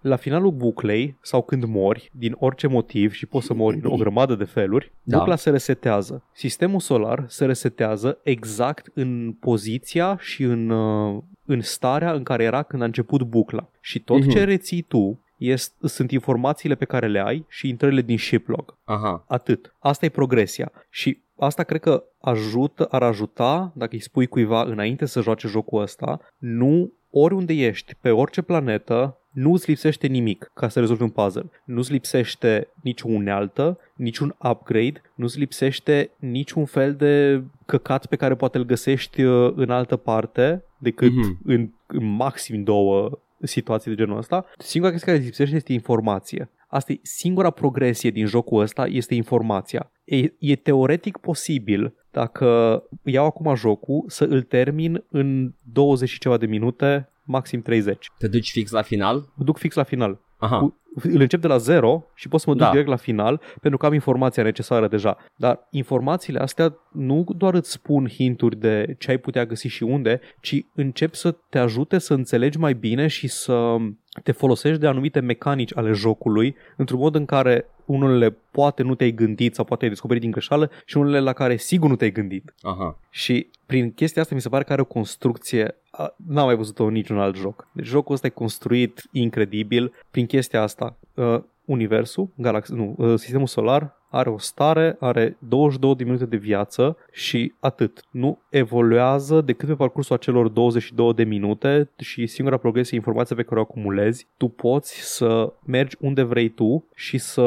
La 0.02 0.16
finalul 0.16 0.52
buclei, 0.52 1.18
sau 1.22 1.42
când 1.42 1.64
mori, 1.64 2.10
din 2.14 2.36
orice 2.40 2.68
motiv 2.68 3.12
și 3.12 3.26
poți 3.26 3.46
să 3.46 3.54
mori 3.54 3.80
în 3.82 3.92
o 3.92 3.96
grămadă 3.96 4.36
de 4.36 4.44
feluri, 4.44 4.94
Da. 5.04 5.18
bucla 5.18 5.36
se 5.36 5.50
resetează. 5.50 6.24
Sistemul 6.34 6.80
solar 6.80 7.26
se 7.28 7.46
resetează 7.46 8.20
exact 8.24 8.92
în 8.94 9.34
poziția 9.40 10.18
și 10.20 10.44
în, 10.44 10.70
uh, 10.70 11.22
în 11.50 11.62
starea 11.62 12.12
în 12.14 12.24
care 12.24 12.44
era 12.44 12.64
când 12.64 12.82
a 12.82 12.86
început 12.86 13.22
bucla. 13.24 13.70
Și 13.82 14.00
tot 14.00 14.20
Mhm. 14.20 14.30
ce 14.30 14.44
reții 14.44 14.82
tu 14.82 15.20
este, 15.38 15.88
sunt 15.88 16.12
informațiile 16.12 16.76
pe 16.76 16.86
care 16.86 17.08
le 17.08 17.20
ai 17.20 17.46
și 17.48 17.70
intrările 17.70 18.02
din 18.02 18.18
shiplog. 18.18 18.78
Aha. 18.84 19.24
Atât. 19.28 19.76
Asta 19.80 20.06
e 20.06 20.10
progresia. 20.10 20.72
Și 20.90 21.22
asta 21.38 21.64
cred 21.64 21.82
că 21.82 22.04
ajută, 22.22 22.86
ar 22.86 23.04
ajuta, 23.04 23.72
dacă 23.76 23.94
îi 23.96 24.02
spui 24.02 24.28
cuiva 24.28 24.64
înainte 24.64 25.06
să 25.06 25.22
joace 25.22 25.48
jocul 25.48 25.82
ăsta, 25.82 26.20
nu 26.38 26.92
oriunde 27.12 27.54
ești, 27.54 27.96
pe 28.02 28.10
orice 28.10 28.42
planetă, 28.42 29.18
nu 29.34 29.52
îți 29.54 29.70
lipsește 29.70 30.08
nimic 30.08 30.52
ca 30.54 30.68
să 30.70 30.80
rezolvi 30.80 31.02
un 31.02 31.10
puzzle. 31.10 31.50
Nu 31.66 31.78
îți 31.78 31.92
lipsește 31.92 32.68
nici 32.84 33.02
o 33.02 33.08
unealtă, 33.08 33.80
niciun 33.96 34.36
upgrade, 34.50 35.02
nu 35.16 35.26
îți 35.26 35.40
lipsește 35.40 36.10
niciun 36.20 36.66
fel 36.66 36.96
de 36.96 37.44
căcat 37.66 38.06
pe 38.06 38.16
care 38.16 38.36
poate 38.36 38.58
îl 38.58 38.64
găsești 38.66 39.22
uh, 39.24 39.54
în 39.56 39.70
altă 39.70 39.96
parte 39.96 40.64
decât 40.78 41.12
Mhm. 41.12 41.40
în, 41.44 41.70
în 41.88 42.06
maxim 42.06 42.64
două 42.64 43.20
situații 43.42 43.92
de 43.96 43.98
genul 44.04 44.18
ăsta. 44.18 44.46
Singura 44.58 44.92
chestie 44.92 45.12
care 45.12 45.18
îți 45.24 45.30
lipsește 45.32 45.56
este 45.56 45.74
informație. 45.74 46.50
Asta 46.68 46.92
e 46.92 47.00
singura 47.02 47.50
progresie 47.50 48.10
din 48.10 48.26
jocul 48.26 48.62
ăsta 48.62 48.88
este 48.88 49.16
informația. 49.16 49.92
E, 50.04 50.34
e 50.40 50.56
teoretic 50.56 51.18
posibil 51.18 51.94
dacă 52.12 52.84
iau 53.04 53.26
acum 53.26 53.56
jocul 53.56 54.04
să 54.08 54.24
îl 54.24 54.42
termin 54.42 55.04
în 55.10 55.54
20 55.74 56.10
și 56.10 56.20
ceva 56.20 56.38
de 56.38 56.46
minute, 56.46 57.09
maxim 57.30 57.62
30. 57.62 58.08
Te 58.18 58.28
duci 58.28 58.52
fix 58.52 58.72
la 58.72 58.82
final? 58.82 59.16
Mă 59.36 59.44
duc 59.44 59.58
fix 59.58 59.76
la 59.76 59.84
final. 59.84 60.20
Aha. 60.38 60.58
Cu- 60.60 60.74
Îl 61.04 61.20
încep 61.22 61.42
de 61.42 61.48
la 61.48 61.58
zero 61.58 62.06
și 62.16 62.28
pot 62.28 62.40
să 62.40 62.46
mă 62.50 62.56
duc 62.56 62.64
Da. 62.66 62.70
direct 62.72 62.88
la 62.90 62.96
final 62.96 63.42
pentru 63.62 63.80
că 63.80 63.86
am 63.86 63.94
informația 63.94 64.44
necesară 64.44 64.88
deja. 64.88 65.18
Dar 65.36 65.68
informațiile 65.72 66.40
astea 66.40 66.76
nu 66.92 67.26
doar 67.38 67.54
îți 67.54 67.72
spun 67.72 68.08
hinturi 68.08 68.56
de 68.60 68.96
ce 69.00 69.10
ai 69.12 69.18
putea 69.18 69.46
găsi 69.46 69.68
și 69.68 69.84
unde, 69.84 70.20
ci 70.42 70.56
încep 70.76 71.14
să 71.14 71.36
te 71.50 71.60
ajute 71.60 71.98
să 71.98 72.14
înțelegi 72.14 72.58
mai 72.58 72.74
bine 72.74 73.08
și 73.08 73.28
să 73.28 73.76
te 74.24 74.32
folosești 74.32 74.80
de 74.80 74.88
anumite 74.88 75.20
mecanici 75.20 75.76
ale 75.78 75.92
jocului 75.92 76.56
într-un 76.78 77.00
mod 77.00 77.16
în 77.16 77.26
care 77.26 77.66
unele 77.86 78.38
poate 78.52 78.84
nu 78.84 78.96
te-ai 78.96 79.12
gândit 79.12 79.56
sau 79.56 79.66
poate 79.66 79.84
ai 79.84 79.90
descoperit 79.90 80.22
din 80.22 80.32
greșeală 80.32 80.72
și 80.86 80.98
unele 80.98 81.20
la 81.20 81.34
care 81.34 81.58
sigur 81.58 81.90
nu 81.90 81.96
te-ai 81.96 82.12
gândit. 82.12 82.54
Aha. 82.62 83.00
Și 83.10 83.50
prin 83.66 83.92
chestia 83.94 84.22
asta 84.22 84.36
mi 84.36 84.42
se 84.42 84.50
pare 84.50 84.64
că 84.64 84.72
are 84.74 84.82
o 84.82 84.86
construcție 84.86 85.76
a, 85.89 85.89
n-am 86.28 86.46
mai 86.46 86.56
văzut-o 86.56 86.84
în 86.84 86.94
niciun 86.94 87.20
alt 87.20 87.36
joc. 87.36 87.68
Deci 87.72 87.86
jocul 87.86 88.14
ăsta 88.14 88.28
e 88.28 88.30
construit 88.30 89.02
incredibil 89.12 89.94
prin 90.12 90.26
chestia 90.26 90.62
asta. 90.62 90.98
Uh, 91.14 91.42
universul, 91.66 92.30
galax- 92.36 92.70
nu, 92.70 92.96
uh, 92.98 93.20
sistemul 93.20 93.48
solar 93.48 93.98
are 94.10 94.30
o 94.30 94.38
stare, 94.38 94.96
are 95.00 95.38
22 95.40 95.96
de 95.96 96.04
minute 96.04 96.26
de 96.26 96.38
viață 96.38 96.98
și 97.12 97.54
atât. 97.60 98.04
Nu 98.12 98.40
evoluează 98.50 99.42
decât 99.42 99.68
pe 99.68 99.76
parcursul 99.76 100.16
acelor 100.16 100.48
22 100.48 101.14
de 101.14 101.24
minute 101.24 101.90
și 101.98 102.28
singura 102.28 102.58
progresie 102.58 102.94
e 102.94 102.98
informația 102.98 103.36
pe 103.36 103.44
care 103.44 103.60
o 103.60 103.64
acumulezi. 103.64 104.28
Tu 104.38 104.48
poți 104.48 105.16
să 105.16 105.54
mergi 105.66 105.96
unde 106.00 106.22
vrei 106.24 106.50
tu 106.50 106.86
și 106.96 107.18
să 107.18 107.42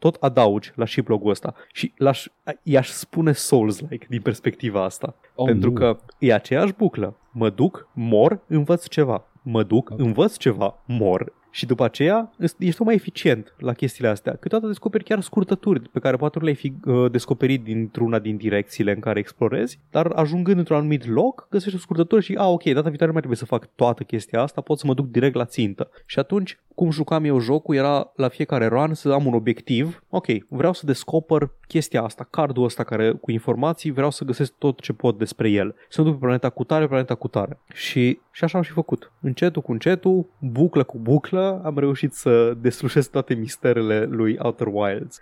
tot 0.00 0.16
adaugi 0.20 0.72
la 0.74 0.86
shiplog-ul 0.86 1.30
ăsta. 1.30 1.54
Și 1.72 1.92
l-aș, 1.96 2.26
i-aș 2.62 2.88
spune 2.88 3.32
Souls-like 3.32 4.06
din 4.08 4.20
perspectiva 4.20 4.84
asta. 4.84 5.14
Oh, 5.34 5.46
pentru 5.46 5.68
nu. 5.70 5.74
că 5.74 5.98
e 6.18 6.34
aceeași 6.34 6.72
buclă. 6.72 7.16
Mă 7.32 7.50
duc, 7.50 7.88
mor, 7.94 8.40
învăț 8.46 8.86
ceva. 8.86 9.24
Mă 9.42 9.62
duc, 9.62 9.90
Ok. 9.90 9.98
învăț 9.98 10.36
ceva, 10.36 10.82
mor. 10.86 11.32
Și 11.52 11.66
după 11.66 11.84
aceea 11.84 12.32
ești 12.58 12.82
mai 12.82 12.94
eficient 12.94 13.54
la 13.58 13.72
chestiile 13.72 14.08
astea. 14.10 14.36
Câteodată 14.40 14.70
descoperi 14.70 15.04
chiar 15.04 15.20
scurtături 15.20 15.80
pe 15.80 15.98
care 15.98 16.16
poate 16.16 16.38
nu 16.38 16.44
le-ai 16.44 16.56
fi 16.56 16.72
uh, 16.84 17.10
descoperit 17.10 17.64
dintr-una 17.64 18.18
din 18.18 18.36
direcțiile 18.36 18.92
în 18.92 19.00
care 19.00 19.18
explorezi, 19.18 19.80
dar 19.90 20.06
ajungând 20.14 20.58
într-un 20.58 20.76
anumit 20.76 21.06
loc, 21.06 21.46
găsești 21.50 21.76
o 21.76 21.80
scurtătură 21.80 22.20
și, 22.20 22.34
a, 22.34 22.48
ok, 22.48 22.62
data 22.62 22.88
viitoare 22.88 23.06
nu 23.06 23.12
mai 23.12 23.20
trebuie 23.20 23.36
să 23.36 23.44
fac 23.44 23.68
toată 23.74 24.02
chestia 24.02 24.42
asta, 24.42 24.60
pot 24.60 24.78
să 24.78 24.86
mă 24.86 24.94
duc 24.94 25.06
direct 25.10 25.34
la 25.34 25.44
țintă. 25.44 25.90
Și 26.06 26.18
atunci, 26.18 26.58
cum 26.74 26.90
jucam 26.90 27.24
eu 27.24 27.38
jocul, 27.38 27.74
era 27.74 28.12
la 28.16 28.28
fiecare 28.28 28.66
run 28.66 28.94
să 28.94 29.12
am 29.12 29.26
un 29.26 29.34
obiectiv. 29.34 30.02
Ok, 30.08 30.26
vreau 30.48 30.72
să 30.72 30.86
descoper 30.86 31.50
chestia 31.66 32.02
asta, 32.02 32.26
cardul 32.30 32.64
ăsta 32.64 32.84
care 32.84 33.12
cu 33.12 33.30
informații, 33.30 33.90
vreau 33.90 34.10
să 34.10 34.24
găsesc 34.24 34.52
tot 34.58 34.80
ce 34.80 34.92
pot 34.92 35.18
despre 35.18 35.50
el. 35.50 35.74
Să 35.88 36.02
duc 36.02 36.12
pe 36.12 36.18
planeta 36.18 36.50
cu 36.50 36.64
tare, 36.64 36.86
planeta 36.86 37.14
cu 37.14 37.28
tare. 37.28 37.58
Și, 37.72 38.20
și 38.30 38.44
așa 38.44 38.58
am 38.58 38.64
și 38.64 38.72
făcut. 38.72 39.12
Încetul 39.20 39.62
cu 39.62 39.72
încetul, 39.72 40.26
buclă 40.38 40.82
cu 40.82 40.98
buclă, 40.98 41.60
am 41.64 41.78
reușit 41.78 42.12
să 42.12 42.54
deslușesc 42.60 43.10
toate 43.10 43.34
misterele 43.34 44.04
lui 44.04 44.36
Outer 44.38 44.66
Wilds. 44.70 45.20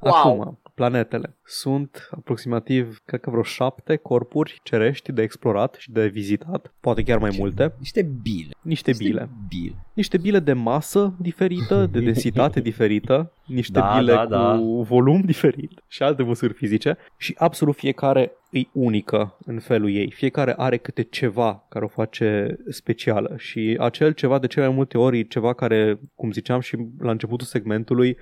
Wow. 0.00 0.12
Acum, 0.12 0.58
planetele. 0.74 1.36
Sunt 1.50 2.08
aproximativ, 2.10 3.02
cred 3.04 3.20
că 3.20 3.30
vreo 3.30 3.42
șapte 3.42 3.96
corpuri 3.96 4.60
cerești 4.62 5.12
de 5.12 5.22
explorat 5.22 5.74
și 5.78 5.90
de 5.90 6.06
vizitat, 6.06 6.72
poate 6.80 7.02
chiar 7.02 7.18
mai 7.18 7.36
multe. 7.38 7.74
Niște 7.78 8.02
bile. 8.22 8.50
Niște 8.62 8.92
bile. 8.96 9.28
bile. 9.48 9.74
Niște 9.92 10.18
bile 10.18 10.38
de 10.38 10.52
masă 10.52 11.14
diferită, 11.18 11.86
de 11.92 12.00
densitate 12.00 12.60
diferită, 12.70 13.32
niște 13.46 13.78
Da, 13.78 13.96
bile 13.98 14.12
da, 14.12 14.22
cu 14.22 14.28
da. 14.28 14.58
volum 14.88 15.20
diferit 15.20 15.82
și 15.86 16.02
alte 16.02 16.22
măsuri 16.22 16.52
fizice 16.52 16.96
și 17.16 17.34
absolut 17.38 17.76
fiecare 17.76 18.32
e 18.50 18.60
unică 18.72 19.36
în 19.44 19.58
felul 19.58 19.90
ei. 19.94 20.10
Fiecare 20.10 20.54
are 20.56 20.76
câte 20.76 21.02
ceva 21.02 21.64
care 21.68 21.84
o 21.84 21.88
face 21.88 22.58
specială 22.68 23.34
și 23.38 23.76
acel 23.80 24.12
ceva 24.12 24.38
de 24.38 24.46
cele 24.46 24.66
mai 24.66 24.74
multe 24.74 24.98
ori 24.98 25.18
e 25.18 25.22
ceva 25.22 25.52
care, 25.52 25.98
cum 26.14 26.32
ziceam 26.32 26.60
și 26.60 26.76
la 26.98 27.10
începutul 27.10 27.46
segmentului, 27.46 28.16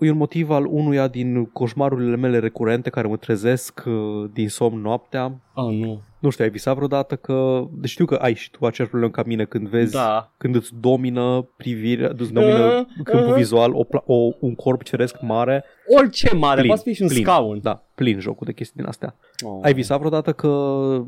e 0.00 0.10
un 0.10 0.16
motiv 0.16 0.50
al 0.50 0.66
unuia 0.66 1.08
din 1.08 1.44
coșmarurile 1.44 2.16
mele 2.16 2.38
recurente 2.46 2.90
care 2.90 3.06
mă 3.08 3.16
trezesc 3.16 3.82
uh, 3.86 4.24
din 4.32 4.48
somn 4.48 4.80
noaptea. 4.80 5.40
Oh, 5.54 5.74
nu. 5.74 6.00
Nu 6.18 6.30
știu, 6.30 6.44
ai 6.44 6.50
visat 6.50 6.74
vreodată 6.74 7.16
că... 7.16 7.64
Deci 7.72 7.90
știu 7.90 8.04
că 8.04 8.14
ai 8.14 8.34
și 8.34 8.50
tu 8.50 8.66
aceeași 8.66 8.90
problemă 8.92 9.12
ca 9.12 9.22
mine 9.26 9.44
când 9.44 9.68
vezi 9.68 9.92
Da. 9.92 10.30
când 10.36 10.54
îți 10.54 10.70
domină 10.80 11.48
privirea, 11.56 12.10
îți 12.18 12.32
domină 12.32 12.64
Uh, 12.78 13.04
câmpul 13.04 13.28
uh. 13.30 13.34
vizual, 13.36 13.74
o, 13.74 13.84
pla- 13.84 14.04
o, 14.06 14.14
un 14.40 14.54
corp 14.54 14.82
ceresc 14.82 15.16
mare, 15.20 15.64
Orice 15.98 16.34
mare, 16.34 16.56
Plin, 16.60 16.66
poate 16.72 16.82
fi 16.90 16.94
și 16.94 17.02
un 17.02 17.08
plin. 17.08 17.22
scaun. 17.24 17.58
da, 17.62 17.82
plin 17.94 18.20
jocul 18.20 18.46
de 18.46 18.52
chestii 18.52 18.76
din 18.76 18.86
astea. 18.86 19.14
Oh. 19.44 19.58
Ai 19.62 19.72
visat 19.74 19.98
vreodată 19.98 20.32
că 20.32 20.50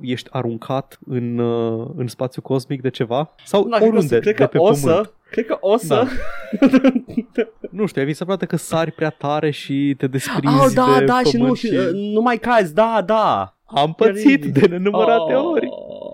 ești 0.01 0.29
aruncat 0.33 0.99
în, 1.07 1.39
uh, 1.39 1.87
în 1.97 2.07
spațiu 2.07 2.43
cosmic 2.43 2.83
de 2.83 2.91
ceva? 2.91 3.35
Sau 3.45 3.69
Da, 3.69 3.77
cred 3.77 3.79
că 3.79 3.85
o 3.85 3.89
oriunde, 3.89 4.15
să, 4.15 4.21
cred 4.21 4.37
de 4.37 4.43
că 4.43 4.49
pe 4.49 4.59
o 4.59 4.63
pământ? 4.63 4.79
să, 4.79 5.11
cred 5.31 5.47
că 5.47 5.57
o 5.61 5.77
să. 5.77 6.07
Nu 7.71 7.87
știu, 7.87 8.01
ai 8.01 8.07
visat 8.07 8.27
vreodată 8.27 8.47
că 8.47 8.57
sari 8.57 8.93
prea 8.93 9.11
tare 9.11 9.51
și 9.51 9.95
te 9.99 10.07
desprinzi 10.07 10.57
Oh, 10.65 10.71
da, 10.75 10.95
de 10.99 11.05
da, 11.05 11.21
și 11.23 11.37
nu, 11.37 11.41
pământ 11.41 11.57
și, 11.59 11.67
uh, 11.67 11.89
nu 11.93 12.21
mai 12.21 12.39
cazi, 12.39 12.75
da, 12.75 13.03
da. 13.07 13.57
Am 13.65 13.93
pățit 13.93 14.45
de 14.45 14.67
nenumărate 14.67 15.35
oh, 15.35 15.45
ori. 15.53 15.67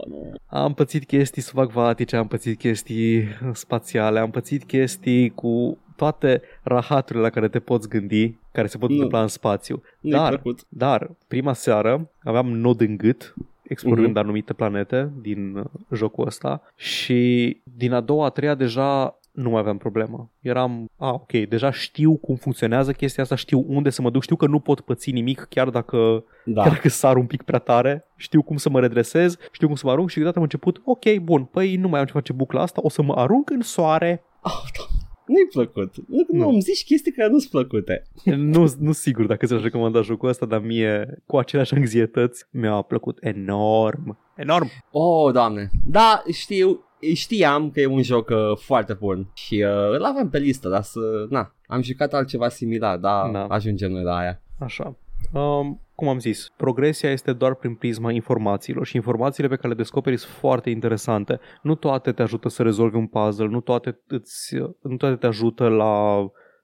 nu. 0.09 0.33
Am 0.47 0.75
pățit 0.75 1.07
chestii 1.07 1.43
subacvatice, 1.43 2.17
am 2.17 2.27
pățit 2.27 2.59
chestii 2.59 3.29
spațiale, 3.53 4.19
am 4.19 4.31
pățit 4.31 4.65
chestii 4.65 5.31
cu 5.31 5.79
toate 5.97 6.43
rahaturile 6.63 7.25
la 7.25 7.31
care 7.31 7.49
te 7.49 7.59
poți 7.59 7.89
gândi, 7.89 8.35
care 8.53 8.67
se 8.67 8.79
pot 8.79 8.89
Nu. 8.89 8.95
întâmpla 8.95 9.21
în 9.21 9.29
spațiu. 9.29 9.83
Nu-i 10.01 10.13
Dar, 10.13 10.29
plăcut. 10.29 10.61
dar, 10.69 11.11
prima 11.29 11.53
seară 11.53 12.11
aveam 12.23 12.47
nod 12.47 12.81
în 12.81 12.97
gât, 12.97 13.35
explorând 13.69 14.09
Mhm. 14.09 14.19
anumite 14.19 14.53
planete 14.53 15.11
din 15.21 15.57
uh, 15.57 15.65
jocul 15.93 16.27
ăsta 16.27 16.63
și 16.77 17.61
din 17.77 17.93
a 17.93 18.01
doua, 18.01 18.25
a 18.25 18.29
treia 18.31 18.55
deja 18.55 19.19
nu 19.33 19.51
mai 19.51 19.61
aveam 19.61 19.79
problemă. 19.79 20.31
Eram, 20.41 20.91
a, 20.97 21.13
ok, 21.13 21.33
deja 21.33 21.71
știu 21.71 22.17
cum 22.17 22.35
funcționează 22.37 22.93
chestia 22.93 23.23
asta, 23.23 23.35
știu 23.35 23.65
unde 23.69 23.91
să 23.91 24.03
mă 24.03 24.11
duc, 24.11 24.23
știu 24.23 24.37
că 24.37 24.47
nu 24.47 24.59
pot 24.59 24.81
păți 24.81 25.11
nimic 25.11 25.47
chiar 25.49 25.69
dacă 25.71 26.25
Da. 26.45 26.63
Chiar 26.63 26.73
dacă 26.73 26.89
sar 26.89 27.17
un 27.17 27.27
pic 27.27 27.43
prea 27.43 27.59
tare, 27.59 28.05
știu 28.17 28.43
cum 28.43 28.57
să 28.57 28.71
mă 28.71 28.81
redresez, 28.81 29.37
știu 29.51 29.67
cum 29.67 29.77
să 29.77 29.87
mă 29.87 29.93
arunc 29.93 30.09
și 30.09 30.15
deodată 30.15 30.37
am 30.37 30.43
început, 30.43 30.81
ok, 30.85 31.15
bun, 31.23 31.45
păi 31.45 31.77
nu 31.77 31.89
mai 31.89 32.01
am 32.01 32.07
ce 32.07 32.13
face 32.13 32.33
bucla 32.33 32.63
asta, 32.63 32.81
o 32.85 32.89
să 32.89 33.03
mă 33.03 33.13
arunc 33.17 33.51
în 33.51 33.61
soare. 33.61 34.23
Oh, 34.43 34.63
da. 34.79 35.04
Nu-i 35.27 35.47
plăcut. 35.53 35.95
Nu, 36.09 36.25
nu. 36.29 36.39
Nu. 36.39 36.49
îmi 36.49 36.61
zici 36.61 36.85
chestii 36.85 37.13
care 37.13 37.31
nu-ți 37.31 37.51
plăcute. 37.51 38.03
nu, 38.25 38.73
nu 38.79 38.93
sigur 38.93 39.27
dacă 39.27 39.47
ți-aș 39.47 39.63
recomanda 39.63 40.01
jocul 40.01 40.29
ăsta, 40.29 40.47
dar 40.47 40.61
mie, 40.61 41.23
cu 41.27 41.37
aceleași 41.37 41.75
anxietăți, 41.75 42.45
mi-a 42.51 42.81
plăcut 42.81 43.19
enorm. 43.21 44.19
Enorm! 44.37 44.69
Oh, 44.91 45.33
doamne. 45.33 45.71
Da, 45.87 46.23
știu, 46.33 46.85
știam 47.15 47.71
că 47.71 47.81
e 47.81 47.87
un 47.87 48.03
joc 48.03 48.29
uh, 48.29 48.57
foarte 48.57 48.93
bun 48.93 49.31
și 49.35 49.55
uh, 49.67 49.97
îl 49.97 50.05
aveam 50.05 50.29
pe 50.31 50.39
listă, 50.39 50.69
dar 50.69 50.83
să... 50.83 51.01
Na, 51.29 51.55
am 51.67 51.83
jucat 51.83 52.13
altceva 52.15 52.49
similar, 52.49 52.97
dar 52.97 53.31
Da. 53.31 53.45
ajungem 53.45 53.91
noi 53.91 54.03
la 54.03 54.17
aia. 54.17 54.41
Așa. 54.59 54.97
Um, 55.33 55.81
cum 55.95 56.09
am 56.09 56.19
zis, 56.19 56.49
progresia 56.57 57.11
este 57.11 57.33
doar 57.33 57.55
prin 57.55 57.75
prisma 57.75 58.11
informațiilor 58.13 58.87
și 58.87 58.97
informațiile 58.97 59.49
pe 59.49 59.57
care 59.57 59.69
le 59.69 59.75
descoperi 59.75 60.17
sunt 60.17 60.33
foarte 60.33 60.71
interesante. 60.71 61.41
Nu 61.63 61.75
toate 61.75 62.13
te 62.13 62.23
ajută 62.23 62.49
să 62.49 62.63
rezolvi 62.63 62.97
un 62.97 63.07
puzzle, 63.07 63.47
nu 63.47 63.61
toate, 63.61 64.01
îți, 64.07 64.57
nu 64.83 64.97
toate 64.97 65.17
te 65.17 65.27
ajută 65.27 65.69
la, 65.69 66.19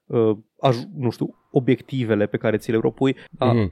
uh, 0.05 0.37
aj- 0.67 0.87
nu 0.97 1.09
știu, 1.09 1.35
obiectivele 1.51 2.25
pe 2.25 2.37
care 2.37 2.57
ți 2.57 2.71
le 2.71 2.77
propui, 2.77 3.15
dar 3.31 3.53
Mhm. 3.55 3.71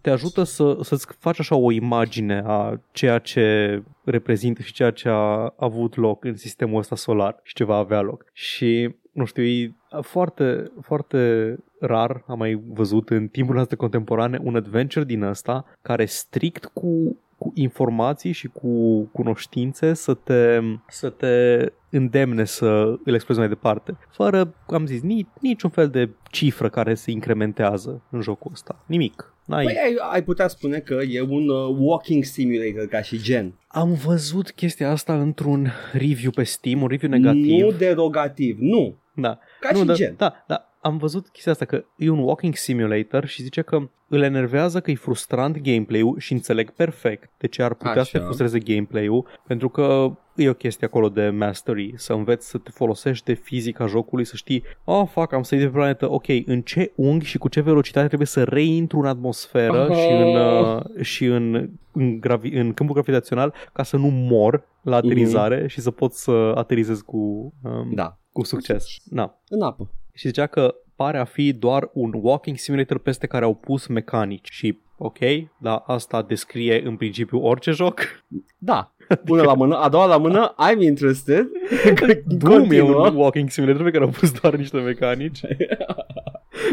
te 0.00 0.10
ajută 0.10 0.42
să, 0.42 0.76
să-ți 0.80 1.06
faci 1.18 1.38
așa 1.38 1.56
o 1.56 1.70
imagine 1.70 2.42
a 2.46 2.80
ceea 2.92 3.18
ce 3.18 3.82
reprezintă 4.04 4.62
și 4.62 4.72
ceea 4.72 4.90
ce 4.90 5.08
a 5.08 5.54
avut 5.58 5.96
loc 5.96 6.24
în 6.24 6.36
sistemul 6.36 6.78
ăsta 6.78 6.96
solar 6.96 7.40
și 7.42 7.54
ce 7.54 7.64
va 7.64 7.76
avea 7.76 8.00
loc. 8.00 8.24
Și, 8.32 8.94
nu 9.12 9.24
știu, 9.24 9.42
e 9.42 9.74
foarte, 10.00 10.70
foarte 10.80 11.56
rar 11.80 12.24
am 12.26 12.38
mai 12.38 12.62
văzut 12.68 13.10
în 13.10 13.28
timpul 13.28 13.54
noastre 13.54 13.76
contemporane 13.76 14.38
un 14.42 14.56
adventure 14.56 15.04
din 15.04 15.22
ăsta 15.22 15.64
care 15.82 16.04
strict 16.04 16.64
cu 16.64 17.16
cu 17.40 17.52
informații 17.54 18.32
și 18.32 18.48
cu 18.48 19.02
cunoștințe 19.02 19.94
să 19.94 20.14
te, 20.14 20.60
să 20.88 21.10
te 21.10 21.66
îndemne 21.90 22.44
să 22.44 22.66
îl 23.04 23.14
explorezi 23.14 23.38
mai 23.38 23.48
departe. 23.48 23.96
Fără, 24.10 24.54
am 24.66 24.86
zis, 24.86 25.02
nici, 25.02 25.26
niciun 25.40 25.70
fel 25.70 25.88
de 25.88 26.10
cifră 26.30 26.68
care 26.68 26.94
se 26.94 27.10
incrementează 27.10 28.02
în 28.10 28.20
jocul 28.20 28.50
ăsta. 28.52 28.82
Nimic. 28.86 29.34
N-ai... 29.50 29.64
Păi 29.64 29.76
ai, 29.84 29.96
ai 30.10 30.22
putea 30.22 30.48
spune 30.48 30.78
că 30.78 30.94
e 31.08 31.20
un 31.20 31.48
uh, 31.48 31.76
walking 31.78 32.24
simulator 32.24 32.86
ca 32.86 33.02
și 33.02 33.22
gen. 33.22 33.54
Am 33.66 33.92
văzut 33.92 34.50
chestia 34.50 34.90
asta 34.90 35.20
într-un 35.20 35.68
review 35.92 36.30
pe 36.30 36.42
Steam, 36.42 36.82
un 36.82 36.88
review 36.88 37.10
negativ. 37.10 37.60
Nu 37.60 37.70
derogativ, 37.70 38.56
nu. 38.60 38.96
Da. 39.14 39.38
Ca 39.60 39.68
nu, 39.72 39.78
și 39.78 39.84
da, 39.84 39.94
gen. 39.94 40.14
Da, 40.16 40.44
da. 40.46 40.69
Am 40.82 40.96
văzut 40.96 41.28
chestia 41.28 41.52
asta 41.52 41.64
că 41.64 41.84
e 41.96 42.08
un 42.08 42.18
walking 42.18 42.54
simulator 42.54 43.24
și 43.26 43.42
zice 43.42 43.62
că 43.62 43.88
îl 44.08 44.22
enervează 44.22 44.80
că 44.80 44.90
e 44.90 44.94
frustrant 44.94 45.60
gameplay-ul 45.60 46.18
și 46.18 46.32
înțeleg 46.32 46.70
perfect 46.70 47.30
de 47.38 47.46
ce 47.46 47.62
ar 47.62 47.74
putea 47.74 47.90
Așa. 47.90 48.02
să 48.02 48.10
te 48.18 48.24
frustreze 48.24 48.58
gameplay-ul 48.58 49.26
pentru 49.46 49.68
că 49.68 50.16
e 50.36 50.48
o 50.48 50.54
chestie 50.54 50.86
acolo 50.86 51.08
de 51.08 51.28
mastery, 51.28 51.92
să 51.96 52.12
înveți 52.12 52.48
să 52.48 52.58
te 52.58 52.70
folosești 52.70 53.24
de 53.24 53.32
fizica 53.32 53.86
jocului, 53.86 54.24
să 54.24 54.36
știi, 54.36 54.62
oh, 54.84 55.06
fuck, 55.10 55.32
am 55.32 55.42
sărit 55.42 55.64
de 55.64 55.70
pe 55.70 55.76
planetă, 55.76 56.10
ok, 56.10 56.26
în 56.44 56.60
ce 56.62 56.92
unghi 56.94 57.26
și 57.26 57.38
cu 57.38 57.48
ce 57.48 57.60
velocitate 57.60 58.06
trebuie 58.06 58.26
să 58.26 58.44
reintru 58.44 58.98
în 58.98 59.06
atmosferă 59.06 59.86
Oh. 59.90 59.96
și, 59.96 60.10
în, 60.10 60.36
uh, 60.36 60.82
și 61.00 61.24
în, 61.24 61.70
în, 61.92 62.20
gravi- 62.20 62.52
în 62.54 62.72
câmpul 62.72 62.94
gravitațional 62.94 63.54
ca 63.72 63.82
să 63.82 63.96
nu 63.96 64.08
mor 64.08 64.68
la 64.82 64.96
aterizare 64.96 65.66
și 65.66 65.80
să 65.80 65.90
pot 65.90 66.12
să 66.12 66.52
aterizez 66.54 67.00
cu, 67.00 67.16
um, 67.62 67.90
Da, 67.94 68.18
cu 68.32 68.44
succes. 68.44 68.86
Na. 69.04 69.40
în 69.48 69.62
apă. 69.62 69.90
Și 70.20 70.26
zicea 70.26 70.46
că 70.46 70.74
pare 70.96 71.18
a 71.18 71.24
fi 71.24 71.52
doar 71.52 71.90
un 71.92 72.10
walking 72.14 72.56
simulator 72.56 72.98
peste 72.98 73.26
care 73.26 73.44
au 73.44 73.54
pus 73.54 73.86
mecanici 73.86 74.48
și 74.50 74.78
ok, 74.98 75.18
dar 75.58 75.82
asta 75.86 76.22
descrie 76.22 76.82
în 76.86 76.96
principiu 76.96 77.38
orice 77.38 77.70
joc. 77.70 78.00
Da, 78.58 78.92
una 79.28 79.42
la 79.42 79.54
mână, 79.54 79.76
a 79.76 79.88
doua 79.88 80.06
la 80.06 80.16
mână, 80.16 80.54
I'm 80.54 80.80
interested. 80.80 81.46
Doom 82.26 82.52
e 82.52 82.78
Continuă. 82.78 83.08
un 83.08 83.16
walking 83.16 83.50
simulator 83.50 83.84
pe 83.84 83.90
care 83.90 84.04
au 84.04 84.10
pus 84.10 84.32
doar 84.40 84.56
niște 84.56 84.78
mecanici. 84.78 85.40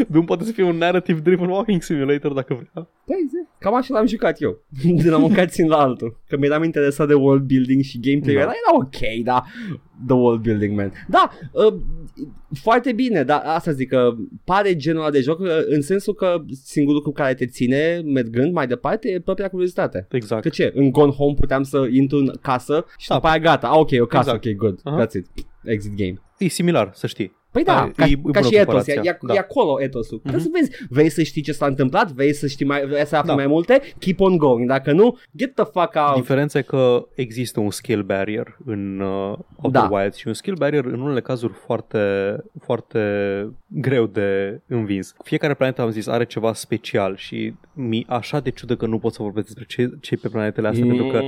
Doom 0.08 0.24
poate 0.24 0.44
să 0.44 0.52
fie 0.52 0.62
un 0.64 0.76
narrative 0.76 1.20
driven 1.20 1.48
walking 1.48 1.82
simulator 1.82 2.32
dacă 2.32 2.54
vrea. 2.54 2.88
Păi, 3.06 3.26
zi. 3.28 3.36
cam 3.58 3.74
așa 3.74 3.94
l-am 3.94 4.06
jucat 4.06 4.40
eu. 4.42 4.62
De 5.02 5.08
la 5.10 5.16
un 5.18 5.34
cutscene 5.34 5.68
la 5.68 5.76
altul. 5.76 6.20
Că 6.28 6.36
mi-eram 6.36 6.62
interesat 6.62 7.06
de 7.08 7.14
world 7.14 7.42
building 7.42 7.82
și 7.82 8.00
gameplay 8.00 8.34
Da. 8.34 8.40
era, 8.40 8.50
era 8.50 8.76
ok, 8.78 9.24
da. 9.24 9.44
The 10.06 10.14
world 10.16 10.42
building, 10.42 10.76
man. 10.76 10.92
Da, 11.08 11.30
uh, 11.52 11.74
foarte 12.54 12.92
bine, 12.92 13.22
dar 13.22 13.42
asta 13.44 13.70
zic 13.72 13.88
că 13.88 14.14
pare 14.44 14.76
genul 14.76 15.00
ăla 15.00 15.10
de 15.10 15.20
joc 15.20 15.38
uh, 15.38 15.46
în 15.68 15.82
sensul 15.82 16.14
că 16.14 16.42
singurul 16.64 16.96
lucru 16.96 17.12
care 17.22 17.34
te 17.34 17.46
ține 17.46 18.00
mergând 18.04 18.52
mai 18.52 18.66
departe 18.66 19.08
e 19.08 19.20
propria 19.20 19.48
curiozitate. 19.48 20.06
Exact. 20.10 20.42
Că 20.42 20.48
ce? 20.48 20.72
În 20.74 20.90
Gone 20.90 21.12
Home 21.12 21.34
puteam 21.34 21.62
să 21.62 21.86
intru 21.90 22.18
în 22.18 22.32
casă 22.42 22.84
și 22.98 23.08
Da. 23.08 23.14
după 23.14 23.26
aia 23.26 23.38
gata. 23.38 23.68
Ah, 23.68 23.76
ok, 23.78 23.90
o 24.00 24.06
casă, 24.06 24.30
Exact. 24.34 24.46
ok, 24.46 24.52
good. 24.56 24.80
Aha. 24.84 25.06
That's 25.06 25.12
it. 25.12 25.26
Exit 25.64 25.96
game. 25.96 26.14
E 26.38 26.48
similar, 26.48 26.90
să 26.94 27.06
știi. 27.06 27.36
Păi 27.64 27.66
da, 27.66 27.78
Hai, 27.80 27.92
ca, 27.96 28.04
e- 28.04 28.08
e 28.10 28.14
ca 28.14 28.20
bună 28.20 28.40
și 28.40 28.54
etos, 28.56 28.56
e, 28.56 28.64
comparația, 28.64 29.02
e, 29.04 29.18
da. 29.26 29.34
e 29.34 29.38
acolo 29.38 29.82
etosul. 29.82 30.18
Trebuie 30.18 30.42
Mhm. 30.42 30.52
să 30.52 30.58
vezi, 30.60 30.86
vrei 30.90 31.08
să 31.08 31.22
știi 31.22 31.42
ce 31.42 31.52
s-a 31.52 31.66
întâmplat, 31.66 32.10
vrei 32.10 32.32
să 32.34 32.46
știi 32.46 32.66
mai, 32.66 32.86
vrei 32.86 33.06
să 33.06 33.16
afli 33.16 33.28
Da. 33.28 33.34
mai 33.34 33.46
multe, 33.46 33.80
keep 33.98 34.20
on 34.20 34.36
going. 34.36 34.68
Dacă 34.68 34.92
nu, 34.92 35.18
get 35.36 35.54
the 35.54 35.64
fuck 35.64 35.94
out. 35.94 36.14
Diferența 36.14 36.58
e 36.58 36.62
că 36.62 37.06
există 37.14 37.60
un 37.60 37.70
skill 37.70 38.02
barrier 38.02 38.56
în 38.64 39.00
uh, 39.00 39.38
Outer 39.62 39.80
Da. 39.82 39.88
Wilds 39.92 40.16
și 40.16 40.26
un 40.26 40.32
skill 40.34 40.56
barrier 40.56 40.84
în 40.84 41.00
unele 41.00 41.20
cazuri 41.20 41.52
foarte, 41.66 41.98
foarte 42.60 43.00
greu 43.66 44.06
de 44.06 44.60
învins. 44.66 45.14
Fiecare 45.24 45.54
planetă, 45.54 45.82
am 45.82 45.90
zis, 45.90 46.06
are 46.06 46.24
ceva 46.24 46.52
special 46.52 47.16
și 47.16 47.54
mi 47.72 48.04
așa 48.08 48.40
de 48.40 48.50
ciudă 48.50 48.76
că 48.76 48.86
nu 48.86 48.98
pot 48.98 49.12
să 49.12 49.22
vorbesc 49.22 49.46
despre 49.46 49.64
ce, 49.68 49.90
ce 50.00 50.16
pe 50.16 50.28
planetele 50.28 50.68
astea, 50.68 50.86
pentru 50.86 51.06
că 51.06 51.20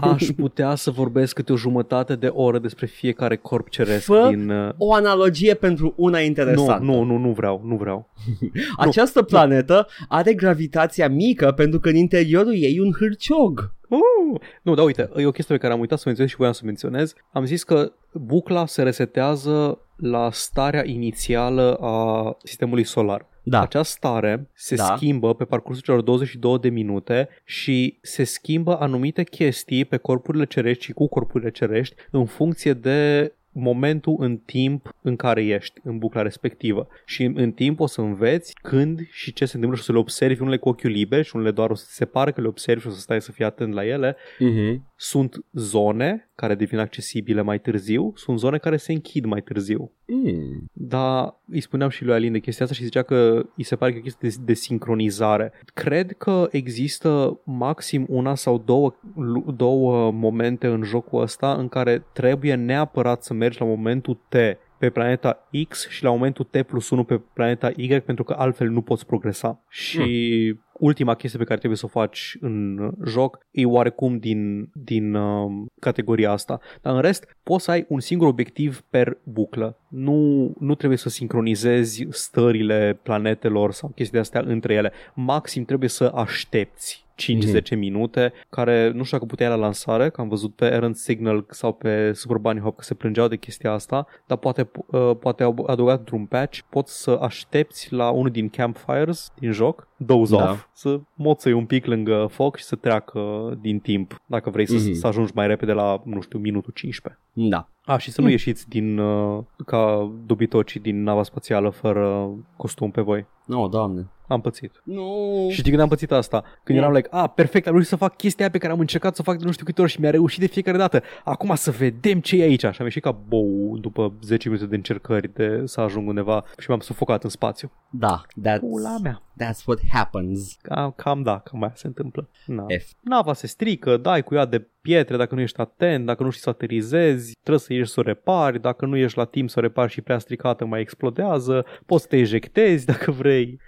aș 0.00 0.26
putea 0.36 0.74
să 0.74 0.90
vorbesc 0.90 1.34
câte 1.34 1.52
o 1.52 1.56
jumătate 1.56 2.14
de 2.16 2.26
oră 2.26 2.58
despre 2.58 2.86
fiecare 2.86 3.36
corp 3.36 3.68
ceresc 3.68 4.04
Fă 4.04 4.26
din... 4.28 4.50
Uh, 4.50 4.68
o 4.78 4.94
analogie 4.94 5.47
pentru 5.54 5.94
una 5.96 6.18
nu, 6.18 6.24
interesantă. 6.24 6.84
nu, 6.84 7.02
nu, 7.02 7.16
nu 7.16 7.32
vreau, 7.32 7.62
nu 7.64 7.76
vreau. 7.76 8.10
Această 8.76 9.22
planetă 9.22 9.86
are 10.08 10.32
gravitația 10.32 11.08
mică 11.08 11.52
pentru 11.52 11.80
că 11.80 11.88
în 11.88 11.96
interiorul 11.96 12.54
ei 12.54 12.74
e 12.76 12.82
un 12.82 12.92
hârciog. 12.98 13.72
Uh! 13.88 14.40
Nu, 14.62 14.74
dar 14.74 14.84
uite, 14.84 15.10
e 15.16 15.26
o 15.26 15.30
chestie 15.30 15.54
pe 15.54 15.60
care 15.60 15.72
am 15.72 15.80
uitat 15.80 15.98
să 15.98 16.02
menționez 16.06 16.30
și 16.32 16.38
voiam 16.38 16.54
să 16.54 16.62
menționez. 16.64 17.14
Am 17.32 17.44
zis 17.44 17.62
că 17.62 17.92
bucla 18.12 18.66
se 18.66 18.82
resetează 18.82 19.78
la 19.96 20.28
starea 20.32 20.86
inițială 20.86 21.74
a 21.80 22.36
sistemului 22.44 22.84
solar. 22.84 23.26
Da. 23.42 23.60
Acea 23.60 23.82
stare 23.82 24.50
se 24.54 24.74
Da. 24.74 24.94
schimbă 24.96 25.34
pe 25.34 25.44
parcursul 25.44 25.82
celor 25.82 26.00
22 26.00 26.58
de 26.58 26.68
minute 26.68 27.28
și 27.44 27.98
se 28.02 28.24
schimbă 28.24 28.78
anumite 28.80 29.22
chestii 29.22 29.84
pe 29.84 29.96
corpurile 29.96 30.44
cerești 30.44 30.84
și 30.84 30.92
cu 30.92 31.08
corpurile 31.08 31.50
cerești 31.50 31.94
în 32.10 32.26
funcție 32.26 32.72
de 32.72 33.32
momentul 33.52 34.16
în 34.18 34.36
timp 34.36 34.94
în 35.02 35.16
care 35.16 35.44
ești 35.44 35.80
în 35.82 35.98
bucla 35.98 36.22
respectivă 36.22 36.88
și 37.04 37.22
în, 37.24 37.32
în 37.36 37.52
timp 37.52 37.80
o 37.80 37.86
să 37.86 38.00
înveți 38.00 38.54
când 38.62 39.00
și 39.10 39.32
ce 39.32 39.44
se 39.44 39.54
întâmplă 39.54 39.78
și 39.78 39.82
o 39.82 39.86
să 39.86 39.92
le 39.92 39.98
observi 39.98 40.40
unele 40.40 40.56
cu 40.56 40.68
ochiul 40.68 40.90
liber 40.90 41.24
și 41.24 41.36
unele 41.36 41.50
doar 41.50 41.70
o 41.70 41.74
să 41.74 41.86
se 41.88 42.04
pare 42.04 42.32
că 42.32 42.40
le 42.40 42.46
observi 42.48 42.80
și 42.80 42.86
o 42.86 42.90
să 42.90 43.00
stai 43.00 43.20
să 43.20 43.32
fii 43.32 43.44
atent 43.44 43.72
la 43.74 43.86
ele 43.86 44.16
Mm-hmm. 44.18 44.80
sunt 44.96 45.44
zone 45.52 46.30
care 46.34 46.54
devin 46.54 46.78
accesibile 46.78 47.40
mai 47.42 47.60
târziu, 47.60 48.12
sunt 48.16 48.38
zone 48.38 48.58
care 48.58 48.76
se 48.76 48.92
închid 48.92 49.24
mai 49.24 49.40
târziu. 49.40 49.92
Mm. 50.06 50.70
Dar 50.72 51.34
îi 51.50 51.60
spuneam 51.60 51.88
și 51.88 52.04
lui 52.04 52.14
Alin 52.14 52.32
de 52.32 52.38
chestia 52.38 52.64
asta 52.64 52.76
și 52.76 52.84
zicea 52.84 53.02
că 53.02 53.46
îi 53.56 53.64
se 53.64 53.76
pare 53.76 53.90
că 53.90 53.96
e 53.96 54.00
o 54.00 54.02
chestie 54.02 54.28
de, 54.28 54.36
de 54.44 54.54
sincronizare. 54.54 55.52
Cred 55.74 56.12
că 56.12 56.48
există 56.50 57.40
maxim 57.44 58.06
una 58.08 58.34
sau 58.34 58.62
două, 58.66 58.94
lu- 59.14 59.54
două 59.56 60.10
momente 60.10 60.66
în 60.66 60.82
jocul 60.82 61.22
ăsta 61.22 61.54
în 61.54 61.68
care 61.68 62.04
trebuie 62.12 62.54
neapărat 62.54 63.22
să 63.22 63.34
mergi 63.38 63.60
la 63.60 63.66
momentul 63.66 64.18
T 64.28 64.34
pe 64.78 64.90
planeta 64.90 65.48
X 65.68 65.88
și 65.88 66.02
la 66.02 66.10
momentul 66.10 66.44
T 66.50 66.62
plus 66.62 66.90
1 66.90 67.04
pe 67.04 67.20
planeta 67.32 67.70
Y 67.76 68.00
pentru 68.00 68.24
că 68.24 68.34
altfel 68.38 68.68
nu 68.68 68.80
poți 68.80 69.06
progresa. 69.06 69.60
Și 69.68 70.56
ultima 70.78 71.14
chestie 71.14 71.38
pe 71.38 71.44
care 71.44 71.58
trebuie 71.58 71.78
să 71.78 71.86
o 71.86 72.00
faci 72.00 72.36
în 72.40 72.90
joc 73.04 73.38
e 73.50 73.64
oarecum 73.64 74.18
din, 74.18 74.70
din 74.74 75.14
uh, 75.14 75.66
categoria 75.80 76.30
asta. 76.30 76.60
Dar 76.82 76.94
în 76.94 77.00
rest 77.00 77.36
poți 77.42 77.64
să 77.64 77.70
ai 77.70 77.84
un 77.88 78.00
singur 78.00 78.28
obiectiv 78.28 78.80
per 78.90 79.18
buclă. 79.22 79.78
Nu, 79.88 80.52
nu 80.58 80.74
trebuie 80.74 80.98
să 80.98 81.08
sincronizezi 81.08 82.06
stările 82.10 83.00
planetelor 83.02 83.72
sau 83.72 83.88
chestii 83.88 84.14
de 84.14 84.18
astea 84.18 84.42
între 84.46 84.74
ele. 84.74 84.92
Maxim 85.14 85.64
trebuie 85.64 85.88
să 85.88 86.12
aștepți 86.14 87.06
5-10 87.18 87.76
minute, 87.76 88.32
care 88.50 88.90
nu 88.94 89.02
știu 89.02 89.16
dacă 89.16 89.30
puteai 89.30 89.48
la 89.48 89.54
lansare, 89.54 90.10
că 90.10 90.20
am 90.20 90.28
văzut 90.28 90.54
pe 90.54 90.64
Errant 90.64 90.96
Signal 90.96 91.46
sau 91.48 91.72
pe 91.72 92.12
Super 92.12 92.36
Bunny 92.36 92.60
Hop 92.60 92.76
că 92.76 92.82
se 92.82 92.94
plângeau 92.94 93.28
de 93.28 93.36
chestia 93.36 93.72
asta, 93.72 94.06
dar 94.26 94.38
poate, 94.38 94.70
uh, 94.86 95.16
poate 95.20 95.42
au 95.42 95.64
adăugat 95.66 95.98
într-un 95.98 96.26
patch, 96.26 96.58
poți 96.70 97.02
să 97.02 97.18
aștepți 97.22 97.92
la 97.92 98.10
unul 98.10 98.30
din 98.30 98.48
campfires 98.48 99.32
din 99.38 99.52
joc, 99.52 99.88
doze 99.96 100.36
Da. 100.36 100.50
off, 100.50 100.67
să 100.78 101.00
moțăi 101.14 101.52
un 101.52 101.66
pic 101.66 101.86
lângă 101.86 102.26
foc 102.30 102.56
și 102.56 102.64
să 102.64 102.76
treacă 102.76 103.52
din 103.60 103.78
timp, 103.78 104.22
dacă 104.26 104.50
vrei 104.50 104.66
să, 104.66 104.74
Mhm. 104.74 104.92
să 104.92 105.06
ajungi 105.06 105.32
mai 105.34 105.46
repede 105.46 105.72
la, 105.72 106.02
nu 106.04 106.20
știu, 106.20 106.38
minutul 106.38 106.72
15. 106.74 107.22
Da. 107.32 107.68
A, 107.84 107.96
și 107.98 108.10
să 108.10 108.20
nu 108.20 108.28
ieșiți 108.28 108.68
din, 108.68 108.98
uh, 108.98 109.42
ca 109.66 110.10
dobitocii 110.26 110.80
din 110.80 111.02
nava 111.02 111.22
spațială 111.22 111.70
fără 111.70 112.30
costum 112.56 112.90
pe 112.90 113.00
voi. 113.00 113.26
Oh, 113.48 113.70
doamne. 113.70 114.06
Am 114.28 114.40
pățit. 114.40 114.80
Nu. 114.84 115.46
Și 115.50 115.56
știi 115.58 115.70
când 115.70 115.82
am 115.82 115.88
pățit 115.88 116.10
asta? 116.12 116.40
Când 116.62 116.78
Mm. 116.78 116.84
eram 116.84 116.96
like, 116.96 117.08
a, 117.10 117.26
perfect, 117.26 117.66
am 117.66 117.72
reușit 117.72 117.90
să 117.90 117.96
fac 117.96 118.16
chestia 118.16 118.44
aia 118.44 118.50
pe 118.52 118.58
care 118.58 118.72
am 118.72 118.78
încercat 118.80 119.14
să 119.14 119.20
o 119.20 119.30
fac 119.30 119.38
de 119.38 119.44
nu 119.44 119.52
știu 119.52 119.64
câte 119.64 119.80
ori 119.82 119.90
și 119.90 120.00
mi-a 120.00 120.10
reușit 120.10 120.40
de 120.40 120.46
fiecare 120.46 120.76
dată. 120.76 121.02
Acum 121.24 121.54
să 121.54 121.70
vedem 121.70 122.20
ce 122.20 122.36
e 122.36 122.42
aici. 122.42 122.60
Și 122.60 122.66
am 122.78 122.84
ieșit 122.84 123.02
ca 123.02 123.10
bou 123.10 123.78
după 123.80 124.12
10 124.22 124.48
minute 124.48 124.66
de 124.66 124.74
încercări 124.74 125.32
de 125.34 125.62
să 125.64 125.80
ajung 125.80 126.08
undeva 126.08 126.44
și 126.58 126.70
m-am 126.70 126.80
sufocat 126.80 127.24
în 127.24 127.30
spațiu. 127.30 127.72
Da, 127.90 128.22
that's, 128.40 128.58
Pula 128.60 128.96
mea. 129.02 129.22
that's 129.42 129.64
what 129.66 129.80
happens. 129.92 130.56
Cam, 130.62 130.92
cam 130.96 131.22
da, 131.22 131.38
cam 131.38 131.62
aia 131.62 131.72
se 131.74 131.86
întâmplă. 131.86 132.28
Na. 132.46 132.64
F. 132.80 132.90
Nava 133.00 133.32
se 133.32 133.46
strică, 133.46 133.96
dai 133.96 134.22
cu 134.22 134.34
ea 134.34 134.44
de 134.44 134.66
pietre 134.88 135.16
dacă 135.16 135.34
nu 135.34 135.40
ești 135.40 135.60
atent, 135.60 136.06
dacă 136.06 136.22
nu 136.22 136.30
știi 136.30 136.42
să 136.42 136.48
aterizezi, 136.48 137.32
trebuie 137.42 137.58
să 137.58 137.72
ieși 137.72 137.90
să 137.90 138.00
o 138.00 138.02
repari, 138.02 138.60
dacă 138.60 138.86
nu 138.86 138.96
ești 138.96 139.18
la 139.18 139.24
timp 139.24 139.50
să 139.50 139.54
o 139.58 139.62
repari 139.62 139.92
și 139.92 140.00
prea 140.00 140.18
stricată 140.18 140.64
mai 140.64 140.80
explodează, 140.80 141.64
poți 141.86 142.02
să 142.02 142.08
te 142.08 142.16
ejectezi 142.16 142.86
dacă 142.92 143.10
vrei, 143.10 143.60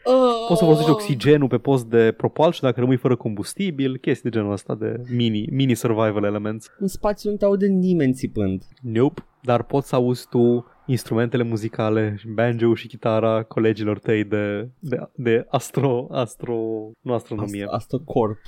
poți 0.48 0.59
să 0.59 0.64
folosești 0.64 0.90
oxigenul 0.90 1.48
pe 1.48 1.59
post 1.59 1.87
de 1.87 2.14
propulsion 2.16 2.68
dacă 2.68 2.80
rămâi 2.80 2.96
fără 2.96 3.16
combustibil, 3.16 3.96
chestii 3.96 4.30
de 4.30 4.37
genul 4.37 4.52
ăsta 4.52 4.74
de 4.74 5.02
mini, 5.11 5.48
mini 5.50 5.74
survival 5.74 6.24
elements. 6.24 6.70
În 6.78 6.87
spațiu 6.87 7.30
nu 7.30 7.37
te 7.37 7.44
aude 7.44 7.66
nimeni 7.66 8.12
țipând. 8.12 8.62
Nope. 8.83 9.24
Dar 9.42 9.62
poți 9.62 9.88
să 9.88 9.94
auzi 9.94 10.26
tu 10.28 10.66
instrumentele 10.90 11.42
muzicale, 11.42 12.20
banjo 12.35 12.74
și 12.74 12.87
chitara 12.87 13.42
colegilor 13.42 13.98
tăi 13.98 14.24
de, 14.24 14.68
de, 14.79 14.98
de 15.14 15.46
astro, 15.48 16.07
astro, 16.11 16.55
nu 17.00 17.12
astronomie, 17.14 17.62
Asta, 17.62 17.76
asta 17.76 18.03
corp. 18.05 18.38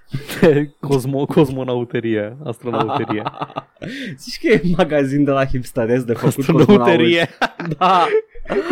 de 0.40 0.70
cosmo, 0.80 1.24
cosmonauterie, 1.26 2.36
astronauterie. 2.44 3.22
Zici 4.22 4.38
că 4.40 4.46
e 4.52 4.60
magazin 4.76 5.24
de 5.24 5.30
la 5.30 5.46
hipsteresc 5.46 6.06
de 6.06 6.12
făcut 6.12 6.38
Astronauterie. 6.38 7.26
cosmonauți. 7.38 7.40
Da. 7.78 8.04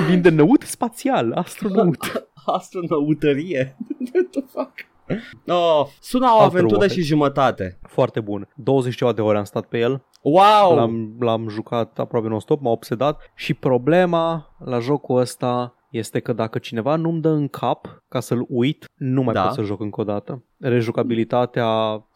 Vin 0.08 0.20
de 0.22 0.28
năut 0.30 0.62
spațial, 0.62 1.32
astronaut. 1.32 2.28
Astronautărie. 2.46 3.76
What 4.14 4.26
the 4.30 4.40
fuck? 4.46 4.72
Oh, 5.48 5.86
sună 6.00 6.24
o 6.26 6.28
After 6.28 6.46
aventură 6.46 6.78
Warfare. 6.80 7.00
și 7.00 7.06
jumătate. 7.06 7.78
Foarte 7.88 8.20
bun. 8.20 8.48
20 8.56 8.96
ceva 8.96 9.12
de 9.12 9.20
ore 9.20 9.38
am 9.38 9.44
stat 9.44 9.64
pe 9.66 9.78
el. 9.78 10.04
Wow! 10.22 10.74
L-am, 10.74 11.16
l-am 11.20 11.48
jucat 11.48 11.98
aproape 11.98 12.28
non-stop, 12.28 12.60
m-a 12.60 12.70
obsedat. 12.70 13.30
Și 13.34 13.54
problema 13.54 14.54
la 14.64 14.78
jocul 14.78 15.18
ăsta 15.18 15.74
este 15.90 16.20
că 16.20 16.32
dacă 16.32 16.58
cineva 16.58 16.96
nu-mi 16.96 17.20
dă 17.20 17.28
în 17.28 17.48
cap 17.48 18.02
ca 18.08 18.20
să-l 18.20 18.44
uit, 18.48 18.84
nu 18.96 19.22
mai 19.22 19.34
Da. 19.34 19.42
pot 19.42 19.52
să 19.54 19.62
joc 19.62 19.80
încă 19.80 20.00
o 20.00 20.04
dată. 20.04 20.42
Rejucabilitatea 20.58 21.66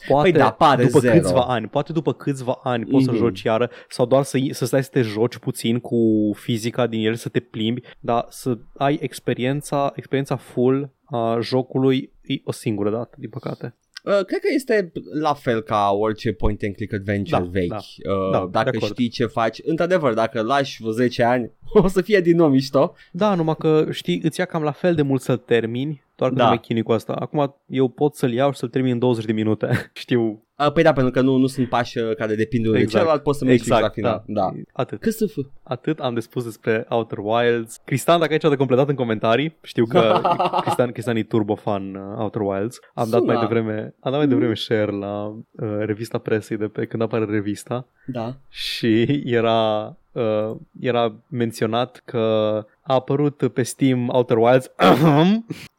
poate 0.09 0.31
Păi 0.31 0.33
da, 0.33 0.51
pare 0.51 0.85
după 0.85 0.99
zero. 0.99 1.19
câțiva 1.21 1.41
ani, 1.41 1.67
poate 1.69 1.93
după 1.93 2.13
câțiva 2.13 2.59
ani 2.63 2.85
poți 2.85 3.05
Mhm. 3.05 3.13
să 3.15 3.19
joci 3.23 3.43
iară 3.43 3.71
sau 3.89 4.07
doar 4.07 4.23
să, 4.23 4.39
să 4.51 4.65
stai 4.67 4.83
să 4.83 4.91
te 4.93 5.01
joci 5.03 5.37
puțin 5.37 5.79
cu 5.79 5.97
fizica 6.35 6.87
din 6.87 7.07
el, 7.07 7.15
să 7.15 7.29
te 7.29 7.41
plimbi, 7.41 7.81
dar 8.01 8.27
să 8.29 8.59
ai 8.77 8.99
experiența, 9.01 9.93
experiența 9.95 10.37
full 10.37 10.91
a 11.05 11.39
jocului 11.41 11.97
e 11.97 12.14
o 12.45 12.53
singură 12.53 12.91
dată, 12.91 13.17
din 13.19 13.29
păcate. 13.29 13.75
Uh, 14.05 14.25
cred 14.25 14.41
că 14.41 14.49
este 14.55 14.93
la 15.21 15.35
fel 15.35 15.61
ca 15.61 15.91
orice 15.93 16.33
point 16.33 16.63
and 16.63 16.75
click 16.75 16.93
adventure 16.93 17.43
Da, 17.43 17.49
vechi. 17.51 17.69
da. 17.69 17.77
Uh, 17.77 18.31
Da, 18.33 18.39
de 18.39 18.49
dacă 18.51 18.69
acord. 18.77 18.93
știi 18.93 19.09
ce 19.09 19.27
faci, 19.27 19.59
într-adevăr, 19.65 20.15
dacă 20.15 20.41
lași 20.43 20.81
vreo 20.81 20.93
10 20.93 21.23
ani, 21.23 21.51
o 21.83 21.89
să 21.89 22.01
fie 22.01 22.21
din 22.21 22.37
nou 22.37 22.49
mișto. 22.49 22.95
Da, 23.13 23.35
numai 23.35 23.57
că 23.59 23.87
știi, 23.91 24.21
îți 24.25 24.41
ia 24.41 24.45
cam 24.47 24.63
la 24.63 24.73
fel 24.73 24.95
de 24.95 25.03
mult 25.03 25.21
să-l 25.21 25.37
termini, 25.37 26.03
doar 26.17 26.31
că 26.31 26.37
Da. 26.37 26.43
nu 26.43 26.49
mai 26.49 26.61
chinui 26.61 26.83
cu 26.83 26.93
asta. 26.93 27.13
Acum 27.13 27.57
eu 27.67 27.89
pot 27.89 28.15
să-l 28.15 28.33
iau 28.33 28.53
și 28.53 28.59
să-l 28.59 28.69
termin 28.69 28.93
în 28.93 28.99
20 28.99 29.25
de 29.25 29.33
minute. 29.33 29.69
Știu. 29.93 30.23
Uh, 30.59 30.73
păi 30.73 30.83
da, 30.83 30.93
pentru 30.93 31.13
că 31.13 31.21
nu, 31.21 31.37
nu 31.37 31.47
sunt 31.47 31.69
pași 31.69 31.99
uh, 31.99 32.15
care 32.17 32.35
depind 32.35 32.65
unul 32.65 32.77
de 32.77 32.83
Exact. 32.83 32.99
celălalt, 32.99 33.23
poți 33.23 33.39
să 33.39 33.45
mergi 33.45 33.61
exact, 33.63 33.83
la 33.83 33.89
final. 33.89 34.23
Da. 34.27 34.53
Atât. 34.73 35.01
Cât 35.01 35.13
să 35.13 35.27
fă? 35.27 35.41
Atât 35.63 35.99
am 36.01 36.15
de 36.15 36.21
spus 36.21 36.45
despre 36.45 36.87
Outer 36.89 37.19
Wilds. 37.23 37.81
Cristian, 37.85 38.19
dacă 38.19 38.33
ai 38.33 38.39
ceva 38.39 38.53
de 38.53 38.59
completat 38.59 38.89
în 38.89 38.95
comentarii, 38.95 39.57
știu 39.63 39.85
că 39.85 40.21
Cristian, 40.63 40.91
Cristian 40.93 41.17
e 41.17 41.23
turbo 41.23 41.55
fan 41.55 41.95
uh, 41.95 42.19
Outer 42.19 42.41
Wilds. 42.41 42.79
Am 42.95 43.09
dat 43.11 43.21
Sună. 43.21 43.33
mai 43.33 43.41
devreme, 43.47 43.81
am 44.01 44.11
dat 44.11 44.17
mai 44.21 44.27
devreme 44.29 44.55
share 44.55 44.91
la 44.91 45.27
uh, 45.27 45.43
revista 45.79 46.19
presei 46.19 46.57
de 46.57 46.67
pe 46.67 46.85
când 46.87 47.03
apare 47.03 47.25
revista 47.25 47.87
Da. 48.07 48.35
și 48.49 49.23
era 49.25 49.87
uh, 50.13 50.57
era 50.81 51.15
menționat 51.29 52.03
că 52.05 52.19
a 52.83 52.95
apărut 52.95 53.51
pe 53.53 53.63
Steam 53.63 54.09
Outer 54.09 54.37
Wilds 54.37 54.71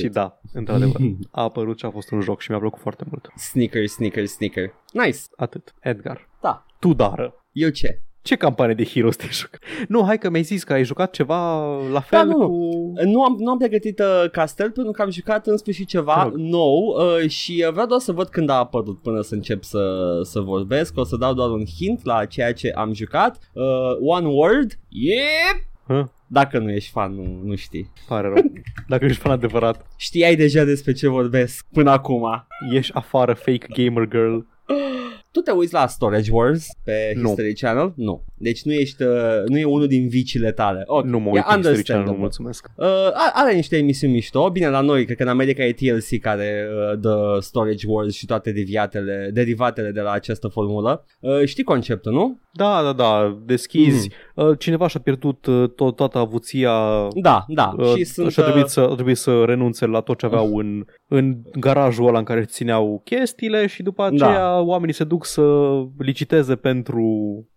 și 0.00 0.08
da, 0.08 0.40
într-adevăr, 0.52 1.00
a 1.30 1.42
apărut 1.42 1.78
și 1.78 1.84
a 1.84 1.90
fost 1.90 2.10
un 2.10 2.20
joc 2.20 2.40
și 2.40 2.50
mi-a 2.50 2.60
plăcut 2.60 2.80
foarte 2.80 3.04
mult. 3.10 3.28
Sneaker, 3.36 3.86
sneaker, 3.86 4.26
sneaker. 4.26 4.74
Nice. 4.92 5.18
Atât. 5.36 5.74
Edgar. 5.80 6.28
Da. 6.40 6.64
Tu 6.78 6.92
dară. 6.94 7.34
Eu 7.52 7.68
ce? 7.68 8.02
Ce 8.22 8.36
campanie 8.36 8.74
de 8.74 8.84
Heroes 8.84 9.16
te 9.16 9.26
jucat? 9.30 9.60
Nu, 9.88 10.04
hai 10.04 10.18
că 10.18 10.30
mi-ai 10.30 10.42
zis 10.42 10.64
că 10.64 10.72
ai 10.72 10.84
jucat 10.84 11.10
ceva 11.12 11.64
la 11.90 12.00
fel 12.00 12.18
Da, 12.18 12.24
nu, 12.24 12.38
nu. 12.38 12.48
cu... 12.48 12.92
Nu 13.04 13.22
am, 13.22 13.36
nu 13.38 13.50
am 13.50 13.58
pregătit 13.58 13.98
uh, 13.98 14.30
castel 14.32 14.70
pentru 14.70 14.92
că 14.92 15.02
am 15.02 15.10
jucat 15.10 15.46
în 15.46 15.56
sfârșit 15.56 15.84
Te 15.84 15.90
ceva 15.90 16.22
rog. 16.22 16.34
nou 16.34 16.96
uh, 16.98 17.28
și 17.28 17.64
uh, 17.66 17.72
vreau 17.72 17.86
doar 17.86 18.00
să 18.00 18.12
văd 18.12 18.28
când 18.28 18.50
a 18.50 18.54
apărut 18.54 19.02
până 19.02 19.20
să 19.20 19.34
încep 19.34 19.62
să, 19.62 19.80
să 20.22 20.40
vorbesc. 20.40 20.96
O 20.98 21.04
să 21.04 21.16
dau 21.16 21.34
doar 21.34 21.50
un 21.50 21.64
hint 21.78 22.04
la 22.04 22.24
ceea 22.24 22.52
ce 22.52 22.70
am 22.74 22.92
jucat. 22.92 23.38
Uh, 23.52 23.64
one 24.00 24.26
word. 24.26 24.78
Yep! 24.88 25.66
Hă? 25.88 26.08
Dacă 26.26 26.58
nu 26.58 26.70
ești 26.70 26.90
fan, 26.90 27.14
nu, 27.14 27.40
nu 27.44 27.54
știi. 27.54 27.92
Pare 28.08 28.28
rău. 28.28 28.52
Dacă 28.88 29.04
ești 29.04 29.20
fan 29.20 29.32
adevărat, 29.32 29.86
Știai 29.96 30.36
deja 30.36 30.64
despre 30.64 30.92
ce 30.92 31.08
vorbesc 31.08 31.66
până 31.72 31.90
acum. 31.90 32.46
ieși 32.72 32.92
afară 32.94 33.34
fake 33.34 33.66
gamer 33.74 34.08
girl. 34.08 34.38
Tu 35.30 35.40
te 35.40 35.50
uiți 35.50 35.72
la 35.72 35.86
Storage 35.86 36.30
Wars 36.32 36.66
pe 36.84 37.12
Nu. 37.16 37.26
History 37.26 37.54
Channel? 37.54 37.92
Nu. 37.96 38.24
Deci 38.38 38.62
nu 38.62 38.72
ești, 38.72 39.02
uh, 39.02 39.08
nu 39.46 39.58
e 39.58 39.64
unul 39.64 39.86
din 39.86 40.08
vicile 40.08 40.52
tale. 40.52 40.82
Okay. 40.86 41.10
Nu 41.10 41.18
mă 41.18 41.28
e 41.28 41.30
uit 41.32 41.44
în 41.48 41.54
History 41.54 41.62
Channel, 41.62 41.74
understandable. 41.74 42.12
nu 42.12 42.18
mulțumesc. 42.20 42.68
Uh, 42.76 42.86
a- 43.14 43.32
are 43.34 43.54
niște 43.54 43.76
emisiuni 43.76 44.12
mișto. 44.12 44.50
Bine, 44.50 44.68
la 44.68 44.80
noi, 44.80 45.04
cred 45.04 45.16
că 45.16 45.22
în 45.22 45.28
America 45.28 45.64
e 45.64 45.72
TLC 45.72 46.20
care 46.20 46.68
uh, 46.92 46.98
dă 47.00 47.36
Storage 47.40 47.86
Wars 47.88 48.14
și 48.14 48.26
toate 48.26 48.52
derivatele, 48.52 49.30
derivatele 49.32 49.90
de 49.90 50.00
la 50.00 50.10
această 50.10 50.48
formulă. 50.48 51.04
Uh, 51.20 51.44
știi 51.44 51.64
conceptul, 51.64 52.12
nu? 52.12 52.38
Da, 52.52 52.80
da, 52.82 52.92
da, 52.92 53.38
deschizi. 53.44 54.10
Mhm. 54.34 54.48
Uh, 54.48 54.58
Cineva 54.58 54.86
și-a 54.86 55.00
pierdut 55.00 55.46
uh, 55.46 55.70
tot, 55.76 55.96
toată 55.96 56.18
avuția 56.18 56.72
Da, 57.22 57.44
da. 57.48 57.74
Uh, 57.78 57.92
și 57.96 58.04
sunt... 58.04 58.30
și 58.32 58.40
a 58.40 58.42
trebuit, 58.42 58.64
uh, 58.64 58.70
să, 58.70 58.80
a 58.80 58.94
trebuit 58.94 59.16
să 59.16 59.42
renunțe 59.44 59.86
la 59.86 60.00
tot 60.00 60.18
ce 60.18 60.26
aveau 60.26 60.56
în, 60.56 60.84
în 61.08 61.36
garajul 61.58 62.06
ăla 62.06 62.18
în 62.18 62.24
care 62.24 62.38
își 62.38 62.48
țineau 62.48 63.00
chestiile 63.04 63.66
și 63.66 63.82
după 63.82 64.02
aceea 64.04 64.38
Da. 64.38 64.60
oamenii 64.60 64.94
se 64.94 65.04
duc 65.04 65.24
să 65.24 65.42
liciteze 65.98 66.54
pentru, 66.56 67.04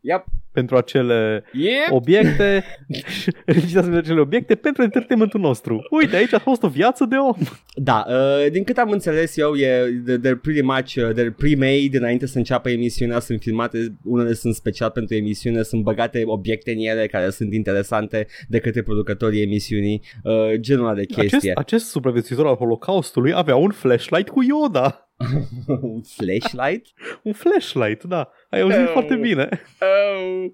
Yep. 0.01 0.23
pentru 0.51 0.70
acele 0.77 1.43
Yep. 1.53 1.73
obiecte 1.89 2.63
licitează 3.45 3.89
pentru 3.89 3.97
acele 3.97 4.19
obiecte 4.19 4.55
pentru 4.55 4.84
entertainmentul 4.84 5.39
nostru. 5.39 5.88
Uite, 5.89 6.15
aici 6.15 6.34
a 6.34 6.39
fost 6.39 6.63
o 6.63 6.67
viață 6.67 7.05
de 7.05 7.15
om. 7.15 7.36
Da, 7.75 8.05
uh, 8.07 8.51
din 8.51 8.63
cât 8.63 8.77
am 8.77 8.89
înțeles 8.91 9.38
eu, 9.38 9.55
e, 9.55 10.01
they're 10.17 10.41
pretty 10.41 10.62
much, 10.62 10.95
uh, 10.95 11.10
they're 11.13 11.36
pre-made 11.38 11.97
înainte 11.97 12.25
să 12.25 12.38
înceapă 12.38 12.69
emisiunea, 12.69 13.19
sunt 13.19 13.39
filmate, 13.41 13.95
unele 14.03 14.34
sunt 14.34 14.55
special 14.55 14.89
pentru 14.89 15.15
emisiune, 15.15 15.61
sunt 15.61 15.84
băgate 15.84 16.22
obiecte 16.26 16.72
în 16.72 16.78
ele 16.78 17.07
care 17.07 17.30
sunt 17.30 17.53
interesante 17.53 18.28
de 18.47 18.59
către 18.59 18.82
producătorii 18.82 19.41
emisiunii, 19.41 20.01
uh, 20.24 20.59
genul 20.59 20.86
ăla 20.86 20.95
de 20.95 21.01
Acest, 21.01 21.30
chestie. 21.30 21.51
acest 21.55 21.89
supraviețuitor 21.89 22.47
al 22.47 22.55
Holocaustului 22.55 23.34
avea 23.34 23.55
un 23.55 23.72
flashlight 23.72 24.30
cu 24.30 24.43
Yoda. 24.43 25.11
Un 25.82 26.01
flashlight? 26.01 26.88
Un 27.24 27.34
flashlight, 27.34 28.03
da. 28.03 28.30
Ai 28.49 28.59
auzit 28.61 28.80
Oh. 28.80 28.89
foarte 28.91 29.15
bine. 29.15 29.49
Oh. 29.80 30.45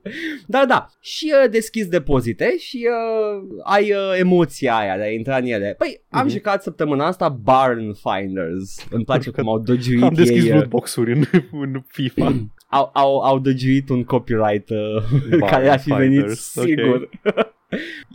Da, 0.47 0.65
da. 0.65 0.87
Și 1.01 1.33
uh, 1.43 1.49
deschizi 1.51 1.89
depozite 1.89 2.57
și 2.57 2.87
uh, 2.87 3.47
ai 3.63 3.91
uh, 3.91 4.19
emoția 4.19 4.75
aia 4.77 4.97
de 4.97 5.03
a 5.03 5.09
intra 5.11 5.37
în 5.37 5.45
ele. 5.45 5.75
Păi, 5.77 6.01
am 6.09 6.25
Mhm. 6.25 6.33
jucat 6.33 6.63
săptămâna 6.63 7.05
asta 7.05 7.29
Barn 7.29 7.93
Finders. 7.93 8.87
Îmi 8.89 9.05
place 9.05 9.29
cum 9.29 9.49
au 9.49 9.59
dăgiuit 9.59 10.03
Am 10.03 10.13
deschis 10.13 10.43
ei. 10.43 10.49
uh, 10.49 10.55
lootbox-uri 10.55 11.11
în, 11.13 11.23
în 11.51 11.81
FIFA. 11.87 12.33
au, 12.69 12.89
au, 12.93 13.19
au 13.19 13.39
dăgiuit 13.39 13.89
un 13.89 14.03
copyright 14.03 14.69
uh, 14.69 15.39
care 15.51 15.69
ar 15.69 15.79
fi 15.79 15.93
venit 15.93 16.17
Finders, 16.19 16.55
ok. 16.55 16.65
sigur. 16.65 17.09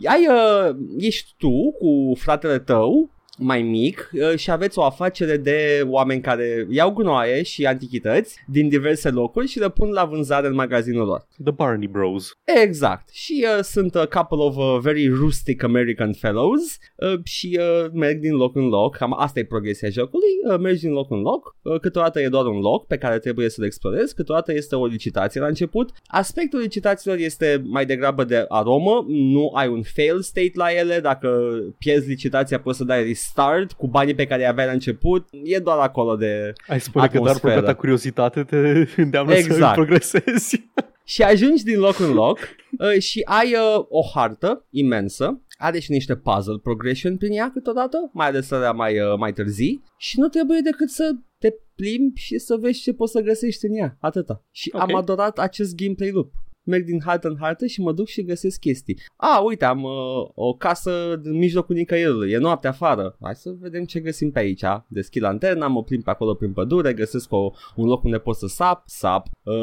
Ai, 0.05 0.27
uh, 0.29 0.75
ești 0.97 1.33
tu 1.37 1.71
cu 1.79 2.13
fratele 2.19 2.59
tău 2.59 3.11
mai 3.37 3.61
mic 3.61 4.09
uh, 4.13 4.37
și 4.37 4.51
aveți 4.51 4.79
o 4.79 4.83
afacere 4.83 5.37
de 5.37 5.81
oameni 5.85 6.21
care 6.21 6.67
iau 6.69 6.91
gunoaie 6.91 7.43
și 7.43 7.65
antichități 7.65 8.35
din 8.47 8.69
diverse 8.69 9.09
locuri 9.09 9.47
și 9.47 9.59
le 9.59 9.69
pun 9.69 9.89
la 9.89 10.05
vânzare 10.05 10.47
în 10.47 10.53
magazinul 10.53 11.05
lor. 11.05 11.27
The 11.43 11.51
Barney 11.51 11.87
Bros. 11.87 12.31
Exact. 12.63 13.09
Și 13.09 13.45
uh, 13.57 13.63
sunt 13.63 13.95
a 13.95 14.05
couple 14.05 14.45
of 14.45 14.55
uh, 14.55 14.77
very 14.81 15.07
rustic 15.07 15.63
American 15.63 16.13
fellows 16.13 16.77
uh, 16.95 17.19
și 17.23 17.59
uh, 17.59 17.89
merg 17.93 18.19
din 18.19 18.35
loc 18.35 18.55
în 18.55 18.67
loc. 18.67 18.95
Cam 18.95 19.15
asta 19.19 19.39
e 19.39 19.45
progresia 19.45 19.89
jocului. 19.89 20.29
Uh, 20.49 20.59
mergi 20.59 20.81
din 20.81 20.91
loc 20.91 21.11
în 21.11 21.21
loc. 21.21 21.55
Uh, 21.61 21.79
câteodată 21.79 22.21
e 22.21 22.27
doar 22.27 22.45
un 22.45 22.59
loc 22.59 22.87
pe 22.87 22.97
care 22.97 23.19
trebuie 23.19 23.49
să-l 23.49 23.65
explorezi. 23.65 24.15
Câteodată 24.15 24.53
este 24.53 24.75
o 24.75 24.85
licitație 24.85 25.41
la 25.41 25.47
început. 25.47 25.91
Aspectul 26.05 26.59
licitațiilor 26.59 27.17
este 27.17 27.61
mai 27.65 27.85
degrabă 27.85 28.23
de 28.23 28.45
aromă. 28.47 29.05
Nu 29.07 29.51
ai 29.55 29.67
un 29.67 29.81
fail 29.81 30.21
state 30.21 30.51
la 30.53 30.67
ele. 30.71 30.99
Dacă 30.99 31.53
pierzi 31.77 32.07
licitația 32.07 32.59
poți 32.59 32.77
să 32.77 32.83
dai 32.83 33.03
restart 33.23 33.71
cu 33.71 33.87
banii 33.87 34.15
pe 34.15 34.25
care 34.25 34.41
i 34.41 34.45
aveai 34.45 34.67
la 34.67 34.73
început. 34.73 35.27
E 35.43 35.59
doar 35.59 35.77
acolo 35.79 36.15
de 36.15 36.53
Ai 36.67 36.79
spune 36.79 37.07
că 37.07 37.17
doar 37.17 37.27
Atmosferă. 37.27 37.53
propria 37.53 37.73
ta 37.73 37.79
curiozitate 37.79 38.43
te 38.43 38.87
îndeamnă 39.01 39.33
să 39.33 39.39
Exact. 39.39 39.73
progresezi. 39.75 40.55
Și 41.05 41.23
ajungi 41.23 41.63
din 41.63 41.79
loc 41.79 41.99
în 41.99 42.13
loc 42.13 42.39
uh, 42.79 43.01
și 43.01 43.21
ai 43.25 43.53
uh, 43.53 43.85
o 43.89 44.01
hartă 44.13 44.65
imensă, 44.69 45.41
are 45.57 45.79
și 45.79 45.91
niște 45.91 46.15
puzzle 46.15 46.57
progression 46.63 47.17
prin 47.17 47.31
ea 47.31 47.51
câteodată, 47.51 48.09
mai 48.13 48.27
ales 48.27 48.51
alea 48.51 48.71
mai, 48.71 48.99
uh, 48.99 49.17
mai 49.17 49.33
târzii 49.33 49.83
și 49.97 50.19
nu 50.19 50.27
trebuie 50.27 50.59
decât 50.63 50.89
să 50.89 51.11
te 51.39 51.53
plimbi 51.75 52.19
și 52.19 52.37
să 52.37 52.55
vezi 52.59 52.81
ce 52.81 52.93
poți 52.93 53.11
să 53.11 53.19
găsești 53.21 53.65
în 53.65 53.75
ea, 53.75 53.97
atâta. 53.99 54.43
Și 54.51 54.69
Ok. 54.73 54.81
am 54.81 54.95
adorat 54.95 55.39
acest 55.39 55.75
gameplay 55.75 56.09
loop. 56.11 56.31
Merg 56.63 56.85
din 56.85 57.01
hartă 57.05 57.27
în 57.27 57.37
hartă 57.39 57.65
și 57.65 57.81
mă 57.81 57.91
duc 57.91 58.07
și 58.07 58.23
găsesc 58.23 58.59
chestii. 58.59 58.99
A, 59.15 59.39
uite, 59.39 59.65
am 59.65 59.83
uh, 59.83 59.91
o 60.33 60.53
casă 60.53 61.19
în 61.23 61.37
mijlocul 61.37 61.75
nicăierului, 61.75 62.31
e 62.31 62.37
noapte 62.37 62.67
afară. 62.67 63.17
Hai 63.21 63.35
să 63.35 63.55
vedem 63.59 63.83
ce 63.83 63.99
găsim 63.99 64.31
pe 64.31 64.39
aici. 64.39 64.63
Deschid 64.87 65.21
lanterna, 65.21 65.67
mă 65.67 65.83
plimb 65.83 66.03
pe 66.03 66.09
acolo 66.09 66.33
prin 66.33 66.53
pădure, 66.53 66.93
găsesc 66.93 67.31
o, 67.31 67.51
un 67.75 67.87
loc 67.87 68.03
unde 68.03 68.17
pot 68.17 68.35
să 68.35 68.47
sap, 68.47 68.83
sap, 68.85 69.27
uh, 69.43 69.53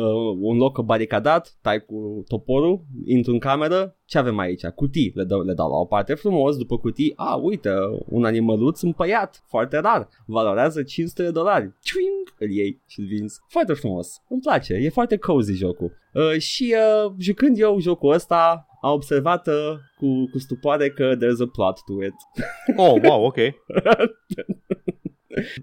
un 0.40 0.56
loc 0.56 0.80
baricadat, 0.80 1.58
tai 1.60 1.84
cu 1.84 2.24
toporul, 2.28 2.84
intru 3.04 3.32
în 3.32 3.38
cameră, 3.38 3.94
ce 4.10 4.18
avem 4.18 4.38
aici? 4.38 4.66
Cutii, 4.66 5.12
le 5.14 5.24
dau, 5.24 5.42
le 5.42 5.54
dau 5.54 5.70
la 5.70 5.76
o 5.76 5.84
parte 5.84 6.14
frumos, 6.14 6.56
după 6.56 6.78
cutii, 6.78 7.12
a, 7.16 7.34
uite, 7.34 7.70
un 8.06 8.24
animăluț 8.24 8.80
împăiat, 8.80 9.44
foarte 9.48 9.78
rar, 9.78 10.08
valorează 10.26 10.82
500 10.82 11.22
de 11.22 11.30
dolari, 11.30 11.72
Ciuing, 11.80 12.34
îl 12.38 12.50
iei 12.50 12.82
și 12.86 13.00
îl 13.00 13.06
vinzi, 13.06 13.40
foarte 13.48 13.72
frumos, 13.72 14.22
îmi 14.28 14.40
place, 14.40 14.74
e 14.74 14.88
foarte 14.88 15.16
cozy 15.16 15.54
jocul. 15.54 15.92
Uh, 16.12 16.38
și 16.38 16.74
uh, 17.04 17.12
jucând 17.18 17.58
eu 17.58 17.80
jocul 17.80 18.12
ăsta, 18.12 18.66
am 18.82 18.92
observat 18.92 19.46
uh, 19.46 19.72
cu, 19.96 20.30
cu 20.30 20.38
stupoare 20.38 20.90
că 20.90 21.16
there's 21.16 21.40
a 21.40 21.50
plot 21.52 21.78
to 21.84 22.04
it. 22.04 22.14
Oh, 22.86 23.02
wow, 23.02 23.24
ok. 23.24 23.36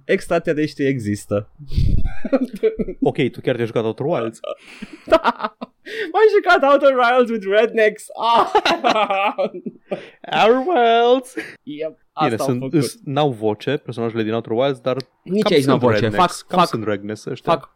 Extraterestri 0.05 0.85
există. 0.85 1.51
Ok, 3.01 3.15
tu 3.31 3.41
chiar 3.41 3.55
te-ai 3.55 3.67
jucat 3.67 3.83
Outer 3.83 4.05
Wilds. 4.05 4.39
M-am 6.11 6.27
jucat 6.35 6.71
Outer 6.71 6.93
Wilds 7.01 7.31
with 7.31 7.45
Rednecks. 7.59 8.05
Ah! 8.21 8.51
Outer 10.31 10.63
Wilds! 10.67 11.33
yep, 11.63 11.97
Bine, 12.21 12.33
asta 12.33 12.43
am 12.43 12.49
sunt, 12.49 12.59
făcut. 12.59 12.73
îs- 12.73 12.99
n-au 13.03 13.29
voce 13.29 13.77
personajele 13.77 14.23
din 14.23 14.33
Outer 14.33 14.51
Wilds, 14.51 14.79
dar 14.79 14.95
Nici 15.23 15.41
cam 15.43 15.53
aici 15.53 15.65
n-au 15.65 15.77
sunt 15.79 15.89
voce. 15.91 16.01
rednecks. 16.03 16.23
Fac, 16.25 16.47
cam 16.47 16.59
fac, 16.59 16.67
sunt 16.67 16.85
rednecks 16.85 17.25
ăștia. 17.25 17.53
fac. 17.53 17.71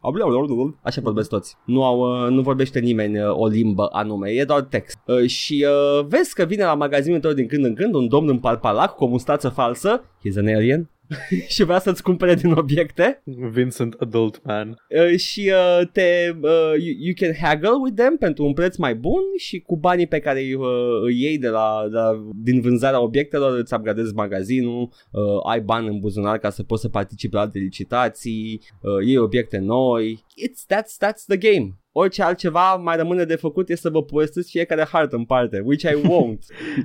Așa 0.82 1.00
vorbesc 1.00 1.28
toți. 1.28 1.56
Nu, 1.64 1.84
au, 1.84 2.24
uh, 2.24 2.30
nu 2.30 2.40
vorbește 2.42 2.78
nimeni 2.78 3.22
uh, 3.22 3.30
o 3.36 3.46
limbă 3.46 3.88
anume, 3.92 4.30
e 4.30 4.44
doar 4.44 4.60
text. 4.60 4.98
Uh, 5.06 5.26
Și 5.26 5.66
uh, 5.68 6.04
vezi 6.08 6.34
că 6.34 6.44
vine 6.44 6.64
la 6.64 6.74
magazinul 6.74 7.20
tău 7.20 7.32
din 7.32 7.46
când 7.46 7.64
în 7.64 7.74
când 7.74 7.94
un 7.94 8.08
domn 8.08 8.28
în 8.28 8.38
parpalac 8.38 8.94
cu 8.94 9.04
o 9.04 9.08
mustață 9.08 9.48
falsă. 9.48 10.04
He's 10.18 10.36
an 10.38 10.46
alien. 10.54 10.90
și 11.54 11.64
vrea 11.64 11.78
să-ți 11.78 12.02
cumpere 12.02 12.34
din 12.34 12.52
obiecte 12.52 13.22
Vincent 13.50 13.94
Adult 13.98 14.40
Man. 14.44 14.68
uh, 14.68 15.18
și 15.18 15.52
uh, 15.52 15.86
te 15.92 16.34
uh, 16.40 16.72
you, 16.78 16.94
you 16.98 17.14
can 17.16 17.34
haggle 17.40 17.78
with 17.82 17.96
them 17.96 18.16
pentru 18.16 18.44
un 18.44 18.52
preț 18.52 18.76
mai 18.76 18.94
bun 18.94 19.22
și 19.36 19.60
cu 19.60 19.76
banii 19.76 20.06
pe 20.06 20.18
care 20.18 20.40
îi, 20.40 20.54
uh, 20.54 21.02
îi 21.04 21.20
iei 21.20 21.38
de 21.38 21.48
la, 21.48 21.86
de 21.90 21.96
la, 21.96 22.28
din 22.34 22.60
vânzarea 22.60 23.02
obiectelor 23.02 23.58
îți 23.58 23.74
upgradezi 23.74 24.14
magazinul, 24.14 24.90
uh, 25.10 25.22
ai 25.50 25.60
bani 25.60 25.88
în 25.88 25.98
buzunar 25.98 26.38
ca 26.38 26.50
să 26.50 26.62
poți 26.62 26.82
să 26.82 26.88
participi 26.88 27.34
la 27.34 27.40
alte 27.40 27.58
licitații, 27.58 28.62
uh, 28.80 29.06
iei 29.06 29.16
obiecte 29.16 29.58
noi. 29.58 30.24
It's, 30.36 30.76
that's, 30.76 30.96
that's 31.08 31.24
the 31.26 31.36
game. 31.36 31.76
Orice 31.94 32.22
altceva 32.22 32.74
mai 32.74 32.96
rămâne 32.96 33.24
de 33.24 33.36
făcut 33.36 33.68
este 33.68 33.82
să 33.82 33.90
vă 33.92 34.02
povestesc 34.02 34.48
fiecare 34.48 34.84
hartă 34.92 35.16
în 35.16 35.24
parte, 35.24 35.62
which 35.64 35.82
I 35.82 35.94
won't. 35.94 36.38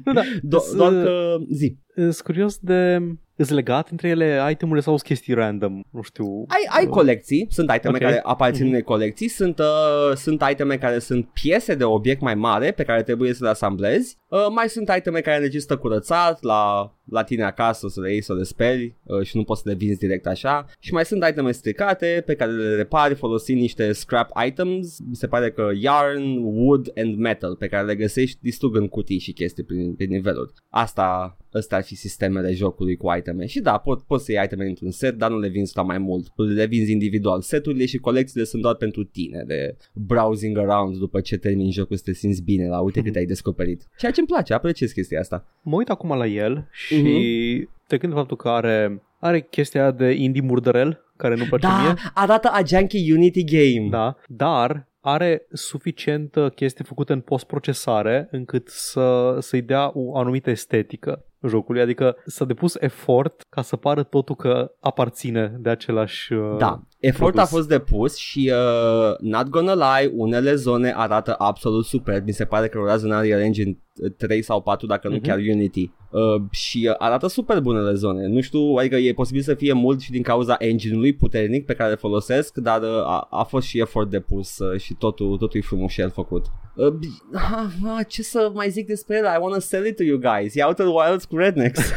Nu, 0.05 0.13
da, 0.17 0.21
Do- 0.23 0.59
Să- 0.69 0.75
doar 0.75 0.91
că 0.91 1.35
zi. 1.51 1.77
Sunt 1.95 2.19
curios 2.21 2.57
de... 2.57 2.97
Îți 3.35 3.53
legat 3.53 3.89
între 3.89 4.07
ele 4.07 4.47
itemurile 4.51 4.83
sau 4.83 4.95
sunt 4.97 5.07
chestii 5.07 5.33
random? 5.33 5.81
Nu 5.91 6.01
știu. 6.01 6.25
Ai, 6.47 6.77
ai 6.79 6.85
Uh, 6.85 6.89
colecții, 6.91 7.47
sunt 7.49 7.71
iteme 7.75 7.93
Ok. 7.95 8.01
care 8.01 8.19
aparțin 8.23 8.61
Mhm. 8.63 8.69
unei 8.71 8.83
colecții, 8.83 9.27
sunt, 9.27 9.59
uh, 9.59 10.15
sunt 10.15 10.43
iteme 10.51 10.77
care 10.77 10.99
sunt 10.99 11.27
piese 11.41 11.75
de 11.75 11.83
obiect 11.83 12.21
mai 12.21 12.35
mare 12.35 12.71
pe 12.71 12.83
care 12.83 13.03
trebuie 13.03 13.33
să 13.33 13.43
le 13.43 13.49
asamblezi, 13.49 14.17
uh, 14.27 14.47
mai 14.49 14.69
sunt 14.69 14.91
iteme 14.97 15.19
care 15.19 15.41
necesită 15.43 15.77
curățat 15.77 16.41
la, 16.41 16.93
la 17.03 17.23
tine 17.23 17.43
acasă 17.43 17.87
să 17.87 18.01
le 18.01 18.11
iei 18.11 18.21
să 18.21 18.33
le 18.33 18.43
speli 18.43 18.95
uh, 19.03 19.21
și 19.21 19.37
nu 19.37 19.43
poți 19.43 19.61
să 19.61 19.69
le 19.69 19.75
vinzi 19.75 19.99
direct 19.99 20.25
așa 20.27 20.65
și 20.79 20.93
mai 20.93 21.05
sunt 21.05 21.25
iteme 21.29 21.51
stricate 21.51 22.23
pe 22.25 22.35
care 22.35 22.51
le 22.51 22.75
repari 22.75 23.15
folosind 23.15 23.61
niște 23.61 23.91
scrap 23.91 24.29
items, 24.45 24.99
mi 24.99 25.15
se 25.15 25.27
pare 25.27 25.51
că 25.51 25.69
yarn, 25.75 26.37
wood 26.37 26.91
and 26.95 27.17
metal 27.17 27.55
pe 27.55 27.67
care 27.67 27.85
le 27.85 27.95
găsești 27.95 28.37
distrugând 28.41 28.89
cutii 28.89 29.19
și 29.19 29.31
chestii 29.31 29.63
prin, 29.63 29.95
prin 29.95 30.09
niveluri. 30.09 30.53
Asta 30.69 31.37
ăsta 31.57 31.75
ar 31.75 31.83
fi 31.83 31.95
sistemele 31.95 32.53
jocului 32.53 32.95
cu 32.95 33.13
iteme. 33.17 33.45
Și 33.45 33.59
da, 33.59 33.77
pot, 33.77 34.01
poți 34.01 34.25
să 34.25 34.31
iei 34.31 34.41
iteme 34.45 34.65
într-un 34.65 34.91
set, 34.91 35.15
dar 35.15 35.29
nu 35.29 35.39
le 35.39 35.47
vinzi 35.47 35.71
la 35.75 35.81
mai 35.81 35.97
mult. 35.97 36.31
Le 36.35 36.65
vinzi 36.65 36.91
individual. 36.91 37.41
Seturile 37.41 37.85
și 37.85 37.97
colecțiile 37.97 38.45
sunt 38.45 38.61
doar 38.61 38.75
pentru 38.75 39.03
tine, 39.03 39.43
de 39.47 39.77
browsing 39.93 40.57
around 40.57 40.97
după 40.97 41.21
ce 41.21 41.37
termini 41.37 41.71
jocul 41.71 41.95
să 41.95 42.03
te 42.05 42.13
simți 42.13 42.43
bine 42.43 42.67
la 42.67 42.79
uite 42.79 43.01
cât 43.01 43.15
ai 43.15 43.25
descoperit. 43.25 43.87
Ceea 43.97 44.11
ce 44.11 44.19
îmi 44.19 44.29
place, 44.29 44.53
apreciez 44.53 44.91
chestia 44.91 45.19
asta. 45.19 45.45
Mă 45.61 45.75
uit 45.75 45.89
acum 45.89 46.17
la 46.17 46.25
el 46.25 46.67
și 46.71 46.95
mm-hmm. 46.95 47.87
trecând 47.87 48.11
de 48.11 48.17
faptul 48.17 48.37
că 48.37 48.49
are, 48.49 49.03
are 49.19 49.41
chestia 49.41 49.91
de 49.91 50.11
indie 50.11 50.41
murdărel, 50.41 51.01
care 51.17 51.35
nu 51.35 51.43
place 51.43 51.67
Da, 51.67 51.81
mie. 51.81 51.93
arată 52.13 52.49
a 52.51 52.61
junkie 52.65 53.13
Unity 53.13 53.43
game. 53.43 53.89
Da, 53.89 54.17
dar 54.27 54.87
are 55.01 55.47
suficientă 55.51 56.51
chestie 56.55 56.85
făcută 56.87 57.13
în 57.13 57.21
postprocesare 57.21 58.27
încât 58.31 58.67
să, 58.67 59.37
să-i 59.39 59.61
dea 59.61 59.91
o 59.93 60.17
anumită 60.17 60.49
estetică 60.49 61.25
jocului, 61.41 61.81
adică 61.81 62.15
s-a 62.25 62.45
depus 62.45 62.75
efort 62.75 63.45
ca 63.49 63.61
să 63.61 63.75
pară 63.75 64.03
totul 64.03 64.35
că 64.35 64.71
aparține 64.79 65.55
de 65.59 65.69
același 65.69 66.33
uh, 66.33 66.57
Da, 66.57 66.81
efort 66.99 67.33
produs. 67.33 67.51
a 67.51 67.55
fost 67.55 67.67
depus 67.67 68.15
și 68.15 68.51
uh, 68.53 69.15
not 69.19 69.47
gonna 69.49 69.73
lie, 69.99 70.11
unele 70.15 70.55
zone 70.55 70.93
arată 70.95 71.35
absolut 71.37 71.85
super. 71.85 72.23
Mi 72.25 72.31
se 72.31 72.45
pare 72.45 72.67
că 72.67 72.77
rulează 72.77 73.05
în 73.05 73.11
Unreal 73.11 73.39
Engine 73.41 73.77
3 74.17 74.41
sau 74.41 74.61
4, 74.61 74.87
dacă 74.87 75.07
nu 75.07 75.13
Mhm. 75.15 75.23
chiar 75.23 75.37
Unity. 75.37 75.91
Uh, 76.11 76.41
și 76.51 76.87
uh, 76.89 76.95
arată 76.97 77.27
super 77.27 77.59
bunele 77.59 77.93
zone. 77.93 78.27
Nu 78.27 78.41
știu, 78.41 78.59
adică 78.75 78.95
e 78.95 79.13
posibil 79.13 79.41
să 79.41 79.53
fie 79.53 79.73
mult 79.73 80.01
și 80.01 80.11
din 80.11 80.21
cauza 80.21 80.55
engine-ului 80.59 81.13
puternic 81.13 81.65
pe 81.65 81.73
care 81.73 81.91
îl 81.91 81.97
folosesc, 81.97 82.55
dar 82.55 82.81
uh, 82.81 82.89
a, 82.89 83.27
a 83.31 83.43
fost 83.43 83.67
și 83.67 83.79
efort 83.79 84.09
depus 84.09 84.57
uh, 84.57 84.79
și 84.79 84.93
totul, 84.93 85.37
totul 85.37 85.59
e 85.59 85.63
frumos 85.63 85.97
el 85.97 86.09
făcut. 86.09 86.45
Uh, 86.75 86.87
b- 86.91 87.33
ah, 87.33 87.65
ah, 87.97 88.05
ce 88.07 88.21
să 88.23 88.51
mai 88.53 88.69
zic 88.69 88.87
despre 88.87 89.17
el? 89.17 89.23
I 89.23 89.37
wanna 89.41 89.59
sell 89.59 89.85
it 89.85 89.95
to 89.95 90.03
you 90.03 90.17
guys. 90.19 90.55
E 90.55 90.63
Outer 90.63 90.85
Wilds 90.85 91.25
cu 91.25 91.37
Rednecks. 91.37 91.81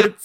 it's, 0.00 0.24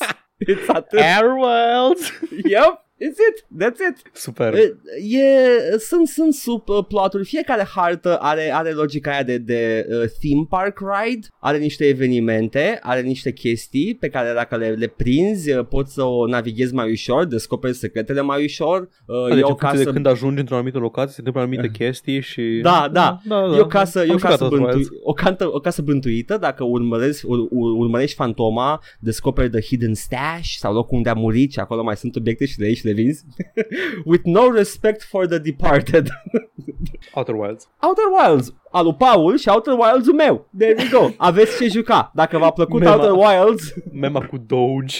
it's 0.51 0.67
atât. 0.67 0.99
Airworlds! 0.99 2.11
yep, 2.49 2.85
it's 3.07 3.19
it. 3.29 3.45
That's 3.61 3.79
it. 3.89 4.01
Super. 4.13 4.53
E, 4.53 4.77
e, 5.17 5.77
sunt, 5.77 6.07
sunt 6.07 6.33
sub 6.33 6.69
uh, 6.69 6.85
ploturi, 6.87 7.25
fiecare 7.25 7.67
hartă 7.75 8.17
are, 8.17 8.51
are 8.53 8.71
logica 8.71 9.11
aia 9.11 9.23
de, 9.23 9.37
de 9.37 9.87
uh, 9.89 10.09
theme 10.19 10.45
park 10.49 10.79
ride, 10.79 11.27
are 11.39 11.57
niște 11.57 11.85
evenimente, 11.85 12.79
are 12.81 13.01
niște 13.01 13.31
chestii 13.31 13.95
pe 13.95 14.09
care 14.09 14.33
dacă 14.33 14.57
le, 14.57 14.67
le 14.67 14.87
prinzi 14.87 15.51
uh, 15.51 15.65
poți 15.65 15.93
să 15.93 16.03
o 16.03 16.27
navighezi 16.27 16.73
mai 16.73 16.91
ușor, 16.91 17.25
descoperi 17.25 17.73
secretele 17.73 18.21
mai 18.21 18.43
ușor. 18.43 18.89
Uh, 19.05 19.27
Deci 19.27 19.37
e 19.37 19.39
în 19.39 19.43
o 19.43 19.47
funcție 19.47 19.69
de 19.71 19.77
casă... 19.77 19.91
când 19.91 20.05
ajungi 20.05 20.39
într-o 20.39 20.55
anumită 20.55 20.77
locație, 20.77 21.11
se 21.11 21.17
întâmplă 21.17 21.41
anumite 21.41 21.69
chestii 21.77 22.21
și... 22.21 22.59
Da, 22.61 22.89
da. 22.91 23.19
da, 23.25 23.47
da. 23.47 23.57
E 23.57 23.59
o 23.59 23.65
casă, 23.65 23.99
e 23.99 24.09
Am 24.09 24.09
o 24.09 24.17
jucat 24.17 24.31
casă, 24.31 24.43
Outer 24.43 24.59
bântui, 24.59 24.75
Wilds. 24.75 24.95
o, 25.03 25.13
cantă, 25.13 25.55
o 25.55 25.59
casă 25.59 25.81
bântuită, 25.81 26.37
dacă 26.37 26.63
urmărești, 26.63 27.25
ur, 27.25 27.39
ur, 27.49 27.77
urmărești 27.77 28.15
fantoma, 28.15 28.81
descoperi 28.99 29.49
the 29.49 29.61
hidden 29.61 29.93
stash 29.93 30.49
sau 30.57 30.73
locul 30.73 30.97
unde 30.97 31.09
a 31.09 31.13
murit 31.13 31.51
și 31.51 31.59
acolo 31.59 31.83
mai 31.83 31.97
sunt 31.97 32.15
obiecte 32.15 32.45
și 32.45 32.59
le 32.59 32.65
iei 32.65 32.75
și 32.75 32.85
le 32.89 32.93
vinzi. 33.01 33.23
With 34.05 34.23
no 34.25 34.49
respect 34.51 35.03
for 35.03 35.27
the 35.27 35.37
departed. 35.39 36.07
Outer 37.15 37.35
Wilds. 37.35 37.69
Outer 37.81 38.03
Wilds, 38.19 38.53
al 38.71 38.83
lui 38.83 38.95
Paul 38.97 39.37
și 39.37 39.49
Outer 39.49 39.73
Wilds-ul 39.73 40.13
meu. 40.15 40.49
There 40.57 40.75
we 40.77 40.89
go. 40.91 41.09
Aveți 41.17 41.57
ce 41.57 41.67
juca. 41.67 42.11
Dacă 42.15 42.37
v-a 42.37 42.49
plăcut 42.51 42.79
Mema. 42.79 42.93
Outer 42.93 43.11
Wilds, 43.11 43.73
Mema 44.01 44.25
cu 44.25 44.37
Doge, 44.37 44.97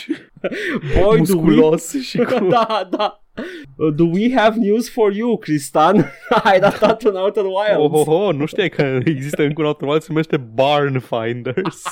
boy, 0.93 1.01
do 1.03 1.07
we... 1.09 1.17
musculos 1.17 1.93
și 2.01 2.17
cu... 2.17 2.45
da, 2.49 2.87
da. 2.89 3.23
Uh, 3.75 3.93
Do 3.95 4.03
we 4.03 4.33
have 4.35 4.57
news 4.59 4.89
for 4.89 5.11
you, 5.13 5.37
Cristan? 5.37 6.05
Ai 6.43 6.59
datat 6.59 7.01
în 7.03 7.15
Outer 7.15 7.43
Oh, 7.43 7.51
Wilds. 7.51 8.07
oh, 8.07 8.21
oh, 8.27 8.35
nu 8.35 8.45
știai 8.45 8.69
că 8.69 8.99
există 9.05 9.41
încă 9.43 9.61
un 9.61 9.67
Outer 9.67 9.87
Wilds, 9.87 10.03
se 10.05 10.11
numește 10.11 10.37
Barn 10.37 10.99
Finders. 10.99 11.83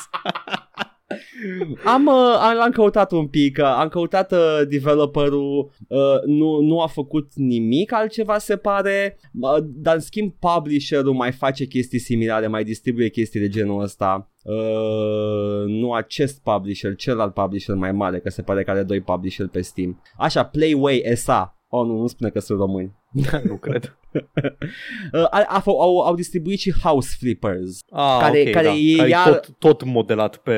Am, 1.86 2.06
uh, 2.06 2.38
am, 2.40 2.56
l-am 2.56 2.72
căutat 2.72 3.12
un 3.12 3.28
pic, 3.28 3.58
uh, 3.58 3.66
am 3.66 3.88
căutat 3.88 4.32
uh, 4.32 4.62
developerul, 4.70 5.72
uh, 5.88 6.24
nu, 6.26 6.62
nu 6.62 6.80
a 6.80 6.88
făcut 6.88 7.32
nimic 7.36 7.94
altceva 7.94 8.38
se 8.38 8.58
pare, 8.58 9.18
uh, 9.40 9.58
dar 9.64 9.96
în 9.96 10.02
schimb 10.02 10.34
publisherul 10.40 11.14
mai 11.14 11.32
face 11.32 11.66
chestii 11.66 12.00
similare, 12.00 12.48
mai 12.48 12.64
distribuie 12.64 13.10
chestii 13.10 13.40
de 13.40 13.48
genul 13.48 13.82
ăsta. 13.82 14.32
Uh, 14.44 15.66
nu 15.66 15.94
acest 15.94 16.42
publisher, 16.44 16.96
celălalt 16.96 17.34
publisher 17.34 17.76
mai 17.76 17.92
mare, 17.92 18.20
că 18.20 18.30
se 18.30 18.42
pare 18.42 18.64
că 18.64 18.72
are 18.72 18.84
doi 18.84 19.02
publisher 19.02 19.48
pe 19.48 19.62
Steam. 19.62 20.04
Așa, 20.18 20.44
Playway 20.44 21.04
SA. 21.16 21.58
Oh, 21.70 21.86
nu, 21.86 22.00
nu 22.00 22.08
spune 22.08 22.30
că 22.30 22.40
sunt 22.40 22.60
români. 22.60 22.96
nu 23.50 23.56
cred. 23.56 23.98
Uh, 25.14 25.22
a, 25.30 25.46
a, 25.48 25.62
au, 25.66 26.00
au 26.00 26.16
distribuit 26.16 26.60
și 26.60 26.74
House 26.84 27.16
Flippers. 27.20 27.80
Ah, 27.92 28.18
Care- 28.22 28.42
ok, 28.46 28.50
care 28.52 28.66
da. 28.68 28.74
e 28.74 28.96
care 28.96 29.10
iar- 29.10 29.24
tot, 29.30 29.56
tot 29.60 29.84
modelat 29.84 30.36
pe 30.38 30.54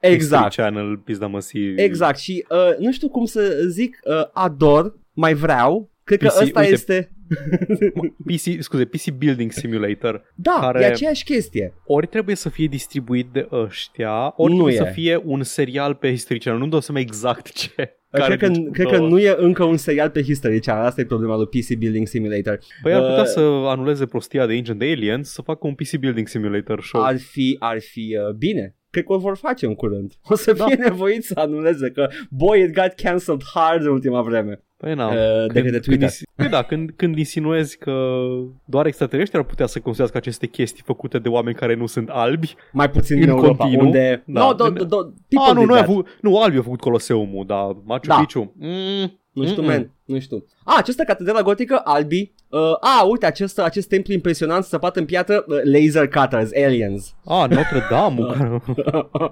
Exact. 0.00 0.42
History 0.44 0.54
Channel, 0.70 0.96
pizda 0.96 1.26
măsii. 1.26 1.74
Exact 1.76 2.18
și 2.18 2.46
uh, 2.50 2.76
nu 2.78 2.92
știu 2.92 3.08
cum 3.08 3.24
să 3.24 3.64
zic, 3.68 3.98
uh, 4.04 4.22
ador, 4.32 4.98
mai 5.12 5.34
vreau, 5.34 5.90
cred 6.04 6.18
că 6.18 6.26
PC, 6.26 6.40
ăsta 6.42 6.60
uite. 6.60 6.72
este... 6.72 7.10
PC, 8.26 8.62
scuze, 8.62 8.84
PC 8.84 9.10
Building 9.10 9.52
Simulator. 9.52 10.22
Da, 10.34 10.58
care- 10.60 10.82
e 10.82 10.86
aceeași 10.86 11.24
chestie. 11.24 11.74
Ori 11.86 12.06
trebuie 12.06 12.34
să 12.36 12.48
fie 12.48 12.66
distribuit 12.66 13.28
de 13.32 13.48
ăștia, 13.52 14.32
ori 14.36 14.50
Nu 14.52 14.56
trebuie 14.56 14.74
e. 14.80 14.84
să 14.84 14.90
fie 14.92 15.20
un 15.24 15.42
serial 15.42 15.94
pe 15.94 16.10
History 16.10 16.38
Channel. 16.38 16.58
Nu-mi 16.60 16.70
dau 16.72 16.80
seama 16.80 17.00
exact 17.00 17.52
ce. 17.60 17.99
Cred 18.10 18.38
că, 18.38 18.48
dintre 18.48 18.70
cred 18.70 18.86
că 18.86 18.96
două. 18.96 19.08
nu 19.08 19.18
e 19.18 19.34
încă 19.38 19.64
un 19.64 19.76
serial 19.76 20.10
pe 20.10 20.22
History 20.22 20.60
Channel, 20.60 20.84
asta 20.84 21.00
e 21.00 21.04
problema 21.04 21.36
lui 21.36 21.46
PC 21.46 21.74
Building 21.78 22.06
Simulator. 22.06 22.58
Păi 22.82 22.92
ar 22.92 23.00
putea 23.00 23.20
Uh, 23.20 23.26
să 23.26 23.40
anuleze 23.66 24.06
prostia 24.06 24.46
de 24.46 24.52
Agent 24.52 24.82
Aliens 24.82 25.32
să 25.32 25.42
facă 25.42 25.66
un 25.66 25.74
PC 25.74 25.96
Building 25.96 26.28
Simulator 26.28 26.82
show. 26.82 27.02
Ar 27.02 27.18
fi, 27.18 27.56
ar 27.58 27.80
fi 27.80 28.18
uh, 28.28 28.34
bine. 28.34 28.74
Cred 28.90 29.04
că 29.04 29.12
o 29.12 29.18
vor 29.18 29.36
face 29.36 29.66
în 29.66 29.74
curând. 29.74 30.12
O 30.28 30.34
să 30.34 30.52
Da. 30.52 30.64
fie 30.64 30.74
nevoit 30.74 31.24
să 31.24 31.34
anuleze 31.36 31.90
că 31.90 32.08
boy 32.30 32.60
it 32.60 32.74
got 32.74 32.92
cancelled 33.02 33.42
hard 33.54 33.82
în 33.84 33.90
ultima 33.92 34.22
vreme. 34.22 34.62
Păi 34.76 34.94
na, 34.94 35.06
Uh, 35.06 35.14
de 35.52 35.62
către 35.62 35.70
când, 35.70 35.82
Twitter. 35.82 36.08
insi- 36.08 36.22
păi 36.34 36.48
da, 36.48 36.62
când, 36.62 36.90
când 36.96 37.18
insinuezi 37.18 37.78
că 37.78 38.18
doar 38.64 38.86
extraterestri 38.86 39.38
ar 39.38 39.44
putea 39.44 39.66
să 39.66 39.80
construiască 39.80 40.16
aceste 40.18 40.46
chestii 40.46 40.82
făcute 40.86 41.18
de 41.18 41.28
oameni 41.28 41.56
care 41.56 41.74
nu 41.74 41.86
sunt 41.86 42.08
albi. 42.08 42.54
Mai 42.72 42.90
puțin 42.90 43.16
În 43.16 43.22
în 43.22 43.28
Europa, 43.28 43.56
continuu, 43.56 43.86
unde... 43.86 44.22
da. 44.26 44.40
No, 44.46 44.52
do, 44.52 44.64
În- 44.64 44.74
do, 44.74 44.84
do, 44.84 44.96
Ah, 44.96 45.12
people 45.28 45.52
nu, 45.52 45.58
did 45.60 45.68
nu, 45.68 45.72
a 45.74 45.76
that. 45.76 45.86
făcut, 45.88 46.06
nu, 46.20 46.40
albi 46.42 46.58
a 46.58 46.62
făcut 46.62 46.80
Coloseumul, 46.80 47.46
dar 47.46 47.76
Machu 47.84 48.06
Da. 48.06 48.14
Picchu. 48.18 48.52
Mm, 48.58 49.18
Nu 49.32 49.46
știu, 49.46 49.62
Mm-mm. 49.62 49.70
man, 49.74 49.90
nu 50.04 50.18
știu. 50.18 50.44
A, 50.70 50.76
această 50.76 51.02
catedră 51.02 51.42
gotică, 51.42 51.80
albi. 51.84 52.32
Uh, 52.48 52.60
a, 52.80 53.02
uite, 53.10 53.26
acest, 53.26 53.58
acest 53.58 53.88
templu 53.88 54.12
impresionant 54.12 54.64
săpat 54.64 54.96
în 54.96 55.04
piatră, 55.04 55.44
uh, 55.46 55.56
laser 55.64 56.08
cutters, 56.08 56.50
aliens. 56.64 57.14
Ah, 57.24 57.48
Notre 57.48 57.82
Dame. 57.90 58.20
care- 58.32 58.62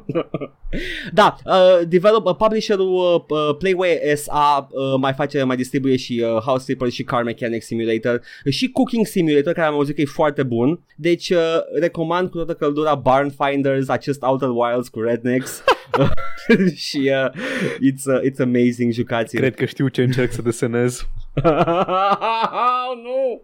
da, 1.12 1.36
uh, 1.44 1.80
develop, 1.88 2.26
uh, 2.26 2.36
publisherul 2.36 2.86
uh, 2.88 3.38
uh, 3.38 3.56
Playway 3.58 3.98
SA 4.14 4.68
uh, 4.70 4.94
mai 5.00 5.12
face, 5.12 5.42
mai 5.42 5.56
distribuie 5.56 5.96
și 5.96 6.24
uh, 6.24 6.40
House 6.42 6.64
Flipper 6.64 6.88
și 6.88 7.02
Car 7.02 7.22
Mechanic 7.22 7.62
Simulator 7.62 8.20
și 8.50 8.70
Cooking 8.70 9.06
Simulator, 9.06 9.52
care 9.52 9.66
am 9.66 9.74
auzit 9.74 9.94
că 9.94 10.00
e 10.00 10.04
foarte 10.04 10.42
bun. 10.42 10.80
Deci 10.96 11.30
uh, 11.30 11.38
recomand 11.80 12.30
cu 12.30 12.36
toată 12.36 12.52
căldura 12.52 12.94
Barn 12.94 13.34
Finders, 13.44 13.88
acest 13.88 14.22
Outer 14.22 14.48
Wilds 14.48 14.88
cu 14.88 15.00
Rednecks. 15.00 15.62
și 16.86 17.12
uh, 17.24 17.30
it's, 17.74 18.04
uh, 18.04 18.30
it's 18.30 18.40
amazing, 18.40 18.92
jucați 18.92 19.36
Cred 19.36 19.54
că 19.54 19.64
știu 19.64 19.88
ce 19.88 20.02
încerc 20.02 20.32
să 20.32 20.42
desenez. 20.42 21.06
Oh, 21.44 22.92
nu! 23.04 23.42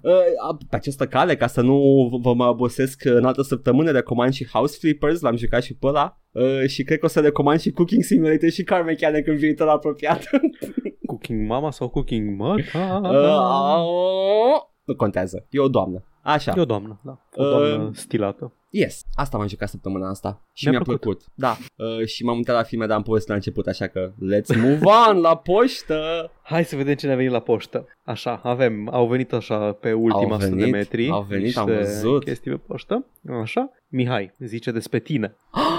Uh, 0.00 0.56
pe 0.70 0.76
această 0.76 1.06
cale, 1.06 1.36
ca 1.36 1.46
să 1.46 1.60
nu 1.60 2.08
vă 2.22 2.34
mai 2.34 2.48
obosesc 2.48 3.04
în 3.04 3.24
altă 3.24 3.42
săptămână, 3.42 3.90
recomand 3.90 4.32
și 4.32 4.48
House 4.52 4.76
Flippers, 4.80 5.20
l-am 5.20 5.36
jucat 5.36 5.62
și 5.62 5.74
pe 5.74 5.86
ăla 5.86 6.20
uh, 6.32 6.66
și 6.66 6.82
cred 6.82 6.98
că 6.98 7.04
o 7.04 7.08
să 7.08 7.20
recomand 7.20 7.60
și 7.60 7.70
Cooking 7.70 8.02
Simulator 8.02 8.50
și 8.50 8.62
Car 8.62 8.82
Mechanic 8.82 9.26
în 9.26 9.36
viitor 9.36 9.68
apropiat. 9.68 10.28
Cooking 11.06 11.48
Mama 11.48 11.70
sau 11.70 11.88
Cooking 11.88 12.38
Măta? 12.38 13.00
uh, 13.02 14.62
nu 14.84 14.94
contează, 14.96 15.46
e 15.50 15.58
o 15.60 15.68
doamnă. 15.68 16.04
Așa. 16.22 16.52
E 16.56 16.60
o 16.60 16.64
doamnă, 16.64 17.00
da. 17.04 17.18
O 17.34 17.48
doamnă 17.48 17.84
Uh, 17.84 17.90
stilată. 17.92 18.52
Yes, 18.78 19.00
asta 19.14 19.36
m-am 19.38 19.48
jucat 19.48 19.68
săptămâna 19.68 20.08
asta 20.08 20.42
și 20.52 20.64
Mi-a 20.68 20.72
mi-a, 20.72 20.80
plăcut. 20.80 21.02
plăcut. 21.02 21.24
Da, 21.34 21.56
uh, 21.76 22.06
și 22.06 22.24
m-am 22.24 22.36
uitat 22.36 22.56
la 22.56 22.62
filme, 22.62 22.86
dar 22.86 22.96
am 22.96 23.02
povestit 23.02 23.28
la 23.30 23.34
început, 23.34 23.66
așa 23.66 23.86
că 23.86 24.12
let's 24.12 24.56
move 24.60 24.80
on 25.10 25.20
la 25.20 25.36
poștă. 25.36 26.30
Hai 26.42 26.64
să 26.64 26.76
vedem 26.76 26.94
ce 26.94 27.06
ne-a 27.06 27.16
venit 27.16 27.30
la 27.30 27.40
poștă. 27.40 27.86
Așa, 28.04 28.40
avem, 28.44 28.88
au 28.92 29.06
venit 29.06 29.32
așa 29.32 29.72
pe 29.72 29.92
ultima 29.92 30.20
Au 30.22 30.36
100 30.36 30.46
de 30.48 30.54
venit, 30.54 30.72
metri. 30.72 31.08
au 31.10 31.22
venit, 31.28 31.44
niște 31.44 31.60
am 31.60 31.66
văzut. 31.66 32.24
chestii 32.24 32.50
pe 32.50 32.56
poștă. 32.66 33.06
Așa. 33.42 33.70
Mihai, 33.88 34.34
zice 34.38 34.70
despre 34.70 34.98
tine. 35.00 35.36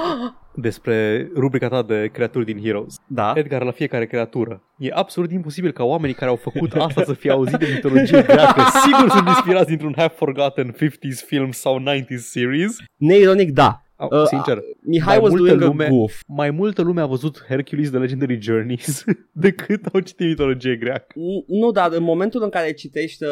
Despre 0.55 1.27
rubrica 1.35 1.67
ta 1.67 1.81
de 1.81 2.09
creaturi 2.13 2.45
din 2.45 2.61
Heroes. 2.63 2.95
da. 3.07 3.33
Edgar, 3.35 3.63
la 3.63 3.71
fiecare 3.71 4.05
creatură. 4.05 4.61
E 4.77 4.91
absolut 4.93 5.31
imposibil 5.31 5.71
ca 5.71 5.83
oamenii 5.83 6.15
care 6.15 6.29
au 6.29 6.35
făcut 6.35 6.73
asta 6.87 7.03
să 7.03 7.13
fie 7.13 7.31
auzit 7.31 7.57
de 7.57 7.69
mitologie 7.73 8.21
greacă. 8.21 8.61
Sigur 8.85 9.09
sunt 9.09 9.27
inspirați 9.27 9.67
dintr-un 9.67 9.93
half-forgotten 9.97 10.75
50s 10.75 11.25
film 11.25 11.51
sau 11.51 11.79
90s 11.79 12.17
series. 12.17 12.75
Neironic, 12.95 13.51
da. 13.51 13.81
Au, 13.99 14.09
Uh, 14.21 14.25
Sincer, 14.27 14.59
Mihai 14.81 15.15
Mai 15.17 15.23
was 15.23 15.29
multă 15.39 15.55
doing 15.55 15.61
lume- 15.71 15.85
a 15.85 15.89
goof. 15.89 16.21
mai 16.27 16.51
multă 16.51 16.81
lume 16.81 17.01
a 17.01 17.05
văzut 17.05 17.45
Hercules 17.47 17.89
de 17.89 17.97
Legendary 17.97 18.41
Journeys 18.41 19.03
decât 19.45 19.85
au 19.93 19.99
citit 19.99 20.27
mitologie 20.27 20.75
greacă. 20.75 21.05
N- 21.15 21.45
Nu, 21.47 21.71
dar 21.71 21.91
în 21.91 22.03
momentul 22.03 22.43
în 22.43 22.49
care 22.49 22.71
citești, 22.73 23.23
uh, 23.23 23.29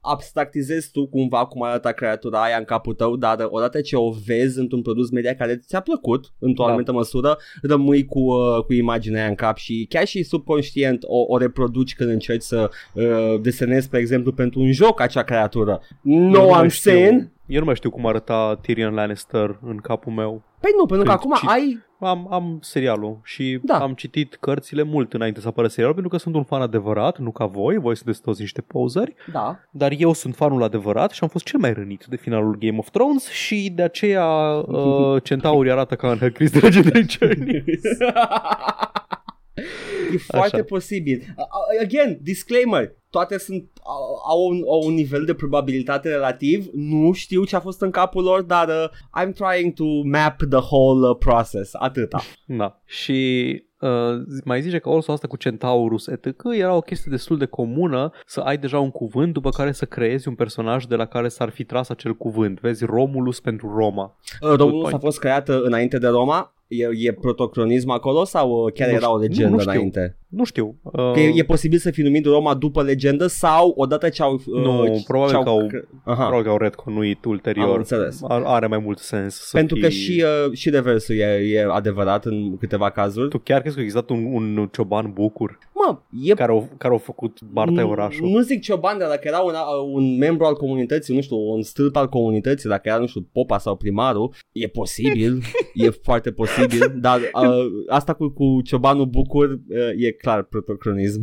abstractizezi 0.00 0.90
tu 0.90 1.06
cumva 1.06 1.46
cum 1.46 1.62
arată 1.62 1.88
creatura 1.90 2.42
aia 2.42 2.56
în 2.56 2.64
capul 2.64 2.94
tău, 2.94 3.16
dar 3.16 3.36
odată 3.50 3.80
ce 3.80 3.96
o 3.96 4.10
vezi 4.26 4.58
într-un 4.58 4.82
produs 4.82 5.10
media 5.10 5.34
care 5.34 5.56
ți-a 5.56 5.80
plăcut, 5.80 6.32
într-o 6.38 6.62
Da. 6.64 6.68
anumită 6.68 6.92
măsură, 6.92 7.38
rămâi 7.62 8.04
cu, 8.04 8.18
uh, 8.20 8.64
cu 8.64 8.72
imaginea 8.72 9.20
aia 9.20 9.28
în 9.28 9.34
cap 9.34 9.56
și 9.56 9.86
chiar 9.88 10.06
și 10.06 10.22
subconștient 10.22 11.02
o, 11.06 11.24
o 11.28 11.38
reproduci 11.38 11.94
când 11.94 12.10
încerci 12.10 12.42
să 12.42 12.70
uh, 12.94 13.40
desenezi, 13.42 13.88
pe 13.88 13.98
exemplu, 13.98 14.32
pentru 14.32 14.60
un 14.60 14.72
joc 14.72 15.00
acea 15.00 15.22
creatură. 15.22 15.80
Eu 16.04 16.18
No, 16.18 16.42
nu 16.42 16.48
mai 16.48 16.66
I'm 16.66 16.70
saying... 16.70 17.30
Eu 17.50 17.58
nu 17.58 17.64
mai 17.64 17.74
știu 17.74 17.90
cum 17.90 18.06
arăta 18.06 18.58
Tyrion 18.62 18.94
Lannister 18.94 19.58
în 19.66 19.76
capul 19.76 20.12
meu. 20.12 20.42
Păi 20.60 20.70
nu, 20.76 20.86
pentru 20.86 21.06
că 21.06 21.16
Când 21.16 21.32
acum 21.34 21.48
ci- 21.48 21.52
ai... 21.52 21.78
Am, 22.02 22.32
am 22.32 22.58
serialul 22.62 23.20
și 23.24 23.60
Da. 23.62 23.78
am 23.78 23.92
citit 23.94 24.36
cărțile 24.40 24.82
mult 24.82 25.12
înainte 25.12 25.40
să 25.40 25.48
apară 25.48 25.66
serialul 25.68 25.94
pentru 25.94 26.12
că 26.12 26.18
sunt 26.22 26.34
un 26.34 26.42
fan 26.44 26.60
adevărat, 26.62 27.18
nu 27.18 27.30
ca 27.30 27.44
voi, 27.46 27.76
voi 27.78 27.96
sunteți 27.96 28.22
toți 28.22 28.40
niște 28.40 28.60
pozări, 28.60 29.14
Da. 29.32 29.58
dar 29.70 29.92
eu 29.98 30.12
sunt 30.12 30.34
fanul 30.34 30.62
adevărat 30.62 31.10
și 31.10 31.18
am 31.22 31.28
fost 31.28 31.44
cel 31.44 31.58
mai 31.60 31.72
rănit 31.72 32.04
de 32.08 32.16
finalul 32.16 32.56
Game 32.58 32.78
of 32.78 32.90
Thrones 32.90 33.28
și 33.28 33.72
de 33.74 33.82
aceea 33.82 34.26
uh, 34.66 35.22
centaurii 35.28 35.70
arată 35.70 35.94
ca 35.94 36.10
în 36.10 36.18
Hercules 36.18 36.50
de 36.52 36.58
Legendary 36.58 37.06
Journeys. 37.08 37.82
E 40.12 40.16
foarte 40.16 40.54
Așa. 40.56 40.64
posibil. 40.64 41.34
A- 41.36 41.42
a- 41.42 41.82
Again, 41.84 42.18
disclaimer. 42.22 42.94
Toate 43.10 43.38
sunt 43.38 43.70
au, 43.82 44.32
au, 44.32 44.46
un, 44.48 44.62
au 44.68 44.86
un 44.86 44.94
nivel 44.94 45.24
de 45.24 45.34
probabilitate 45.34 46.08
relativ. 46.08 46.66
Nu 46.72 47.12
știu 47.12 47.44
ce 47.44 47.56
a 47.56 47.60
fost 47.60 47.82
în 47.82 47.90
capul 47.90 48.22
lor, 48.22 48.42
dar 48.42 48.68
uh, 48.68 48.88
I'm 49.22 49.32
trying 49.32 49.72
to 49.72 49.84
map 50.04 50.36
the 50.36 50.58
whole 50.58 51.08
uh, 51.08 51.16
process. 51.18 51.74
Atâta. 51.74 52.20
Da. 52.46 52.80
Și 52.84 53.62
uh, 53.80 53.90
mai 54.44 54.62
zice 54.62 54.78
că 54.78 54.88
also 54.88 55.12
asta 55.12 55.26
cu 55.26 55.36
Centaurus 55.36 56.06
etc. 56.06 56.26
era 56.52 56.74
o 56.74 56.80
chestie 56.80 57.10
destul 57.10 57.38
de 57.38 57.46
comună 57.46 58.12
să 58.26 58.40
ai 58.40 58.58
deja 58.58 58.78
un 58.78 58.90
cuvânt 58.90 59.32
după 59.32 59.50
care 59.50 59.72
să 59.72 59.84
creezi 59.84 60.28
un 60.28 60.34
personaj 60.34 60.84
de 60.84 60.94
la 60.96 61.06
care 61.06 61.28
s-ar 61.28 61.50
fi 61.50 61.64
tras 61.64 61.88
acel 61.88 62.14
cuvânt. 62.14 62.60
Vezi, 62.60 62.84
Romulus 62.84 63.40
pentru 63.40 63.72
Roma. 63.76 64.16
Uh, 64.40 64.48
Romulus 64.56 64.80
point. 64.80 64.94
a 64.94 64.98
fost 64.98 65.18
creată 65.18 65.60
înainte 65.62 65.98
de 65.98 66.06
Roma. 66.08 66.54
E, 66.72 66.88
e 67.06 67.12
protocronism 67.12 67.90
acolo 67.90 68.24
sau 68.24 68.64
uh, 68.64 68.72
chiar 68.72 68.88
Nu 68.88 68.94
era 68.94 69.10
o 69.12 69.16
știu. 69.22 69.28
legendă 69.28 69.48
Nu, 69.48 69.54
nu 69.54 69.60
știu. 69.60 69.72
înainte? 69.72 70.16
Nu 70.30 70.44
știu. 70.44 70.76
Uh, 70.82 71.12
Că 71.12 71.20
e, 71.20 71.32
e 71.34 71.42
posibil 71.44 71.78
să 71.78 71.90
fi 71.90 72.02
numit 72.02 72.24
Roma 72.26 72.54
după 72.54 72.82
legendă 72.82 73.26
sau 73.26 73.72
odată 73.76 74.08
ce 74.08 74.22
au... 74.22 74.32
Uh, 74.34 74.62
Nu, 74.62 75.02
probabil 75.06 75.30
ce-au 75.32 75.42
că 75.42 75.48
au- 75.48 75.66
cre- 75.66 75.88
Aha. 76.04 76.14
Probabil 76.22 76.42
că 76.44 76.50
au 76.50 76.56
retconuit 76.56 77.24
Am 77.24 77.30
ulterior. 77.30 77.76
înțeles. 77.76 78.20
Ar, 78.28 78.42
are 78.44 78.66
mai 78.66 78.78
mult 78.78 78.98
sens 78.98 79.34
să 79.34 79.56
Pentru 79.56 79.74
fii... 79.74 79.84
că 79.84 79.88
și, 79.90 80.24
uh, 80.46 80.52
și 80.56 80.70
reversul 80.70 81.14
e, 81.14 81.24
e 81.52 81.66
adevărat 81.70 82.24
în 82.24 82.56
câteva 82.56 82.90
cazuri. 82.90 83.28
Tu 83.28 83.38
chiar 83.38 83.60
crezi 83.60 83.74
că 83.74 83.80
a 83.80 83.84
existat 83.84 84.10
un, 84.10 84.24
un 84.32 84.68
cioban 84.72 85.10
bucur 85.14 85.58
Mă, 85.74 85.98
e 86.24 86.34
care 86.34 86.52
au, 86.52 86.68
care 86.78 86.92
au 86.92 86.98
făcut 86.98 87.38
Barta 87.52 87.80
Nu- 87.82 87.90
orașul? 87.90 88.28
Nu 88.28 88.40
zic 88.40 88.60
cioban, 88.62 88.98
dar 88.98 89.08
dacă 89.08 89.20
era 89.24 89.38
un, 89.38 89.52
un 89.92 90.16
membru 90.18 90.44
al 90.44 90.54
comunității, 90.54 91.14
nu 91.14 91.20
știu, 91.20 91.36
un 91.36 91.62
stâlp 91.62 91.96
al 91.96 92.08
comunității, 92.08 92.68
dacă 92.68 92.88
era, 92.88 92.98
nu 92.98 93.06
știu, 93.06 93.28
popa 93.32 93.58
sau 93.58 93.76
primarul, 93.76 94.34
e 94.52 94.66
posibil, 94.66 95.42
e 95.74 95.90
foarte 95.90 96.30
posibil, 96.32 96.92
dar 97.00 97.18
uh, 97.20 97.64
asta 97.88 98.12
cu, 98.14 98.28
cu 98.28 98.60
ciobanul 98.64 99.06
bucur 99.06 99.48
uh, 99.50 99.78
e 99.96 100.12
clar 100.20 100.42
protocronism. 100.42 101.22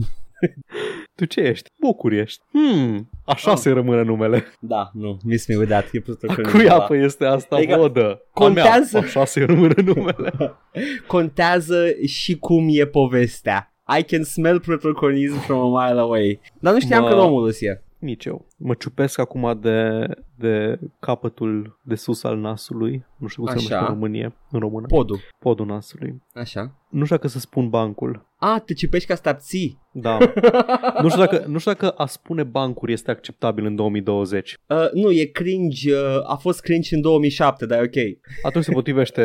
Tu 1.15 1.25
ce 1.25 1.39
ești? 1.39 1.69
Bucur 1.81 2.11
ești. 2.11 2.43
Hmm, 2.51 3.09
așa 3.25 3.51
Ah. 3.51 3.57
se 3.57 3.69
rămâne 3.69 4.01
numele. 4.01 4.43
Da, 4.59 4.89
nu, 4.93 5.17
miss 5.25 5.47
me 5.47 5.55
with 5.55 5.69
that, 5.69 5.85
e 5.93 5.97
A 5.97 6.01
protocronism. 6.03 6.57
cui 6.57 6.65
da. 6.65 6.75
apă 6.75 6.95
este 6.95 7.25
asta 7.25 7.55
Adică 7.55 7.75
vodă? 7.77 8.21
contează- 8.33 8.97
A 8.97 8.99
mea. 8.99 9.09
Așa 9.09 9.25
se 9.25 9.43
rămâne 9.43 9.81
numele. 9.85 10.55
Contează 11.07 11.85
și 12.07 12.37
cum 12.37 12.65
e 12.69 12.85
povestea. 12.85 13.73
I 13.99 14.03
can 14.03 14.23
smell 14.23 14.59
protocronism 14.59 15.35
from 15.39 15.75
a 15.75 15.87
mile 15.87 15.99
away. 15.99 16.39
Dar 16.59 16.73
nu 16.73 16.79
știam 16.79 17.01
Mă- 17.03 17.09
că 17.09 17.15
Romulus 17.15 17.61
e. 17.61 17.83
Nici 17.99 18.25
eu. 18.25 18.46
Mă 18.57 18.73
ciupesc 18.73 19.19
acum 19.19 19.59
de, 19.61 20.07
de 20.35 20.79
capătul 20.99 21.79
de 21.81 21.95
sus 21.95 22.23
al 22.23 22.37
nasului. 22.37 23.05
Nu 23.17 23.27
știu 23.27 23.43
cum 23.43 23.51
se 23.51 23.57
Așa. 23.57 23.67
numește 23.67 23.91
în 23.91 23.99
România. 23.99 24.35
În 24.51 24.59
română. 24.59 24.87
Podul. 24.87 25.19
Podul 25.39 25.65
nasului. 25.65 26.21
Așa. 26.33 26.75
Nu 26.89 27.03
știu 27.03 27.15
dacă 27.15 27.27
să 27.27 27.39
spun 27.39 27.69
bancul. 27.69 28.25
A, 28.39 28.59
te 28.65 28.73
cipești 28.73 29.07
ca 29.07 29.15
să 29.15 29.21
te 29.21 29.29
abții. 29.29 29.81
Da. 29.91 30.17
nu, 31.01 31.09
știu 31.09 31.21
dacă, 31.21 31.43
nu 31.47 31.57
știu 31.57 31.71
dacă 31.71 31.89
a 31.89 32.05
spune 32.05 32.43
bancuri 32.43 32.91
este 32.91 33.11
acceptabil 33.11 33.65
în 33.65 33.75
2020. 33.75 34.57
Uh, 34.67 34.91
nu, 34.93 35.11
e 35.11 35.23
cringe, 35.23 35.93
uh, 35.93 36.31
a 36.31 36.35
fost 36.35 36.61
cringe 36.61 36.95
în 36.95 37.01
2007, 37.01 37.65
dar 37.65 37.79
e 37.79 37.81
ok. 37.83 38.17
Atunci 38.43 38.63
se 38.63 38.71
potrivește 38.71 39.21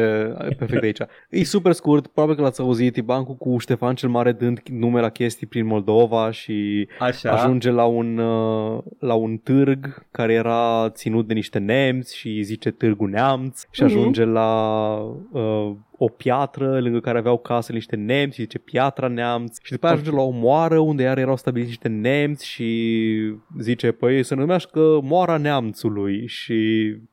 perfect 0.58 0.82
aici. 0.82 0.98
E 1.30 1.44
super 1.44 1.72
scurt, 1.72 2.06
probabil 2.06 2.36
că 2.36 2.42
l-ați 2.42 2.60
auzit, 2.60 2.96
e 2.96 3.00
bancul 3.00 3.34
cu 3.34 3.58
Ștefan 3.58 3.94
cel 3.94 4.08
Mare 4.08 4.32
dând 4.32 4.60
nume 4.70 5.00
la 5.00 5.08
chestii 5.08 5.46
prin 5.46 5.66
Moldova 5.66 6.30
și 6.30 6.88
Așa. 6.98 7.30
ajunge 7.30 7.70
la 7.70 7.84
un, 7.84 8.18
uh, 8.18 8.82
la 8.98 9.14
un 9.14 9.21
târg 9.38 10.06
care 10.10 10.32
era 10.32 10.90
ținut 10.90 11.26
de 11.26 11.34
niște 11.34 11.58
nemți 11.58 12.16
și 12.16 12.42
zice 12.42 12.70
Târgu 12.70 13.04
Neamț 13.04 13.62
și 13.70 13.82
Mhm. 13.82 13.90
ajunge 13.92 14.24
la 14.24 14.94
uh, 15.32 15.72
o 15.98 16.08
piatră 16.08 16.80
lângă 16.80 17.00
care 17.00 17.18
aveau 17.18 17.38
casă 17.38 17.72
niște 17.72 17.96
nemți 17.96 18.34
și 18.34 18.40
zice 18.42 18.58
Piatra 18.58 19.08
Neamț 19.08 19.56
și 19.62 19.72
după 19.72 19.86
aia 19.86 19.94
ajunge 19.94 20.16
la 20.16 20.22
o 20.22 20.30
moară 20.30 20.78
unde 20.78 21.02
iar 21.02 21.18
erau 21.18 21.36
stabiliți 21.36 21.68
niște 21.70 21.88
nemți 21.88 22.46
și 22.46 23.34
zice 23.58 23.92
păi 23.92 24.22
să 24.22 24.34
numească 24.34 25.00
Moara 25.02 25.36
Neamțului 25.36 26.26
și 26.26 26.54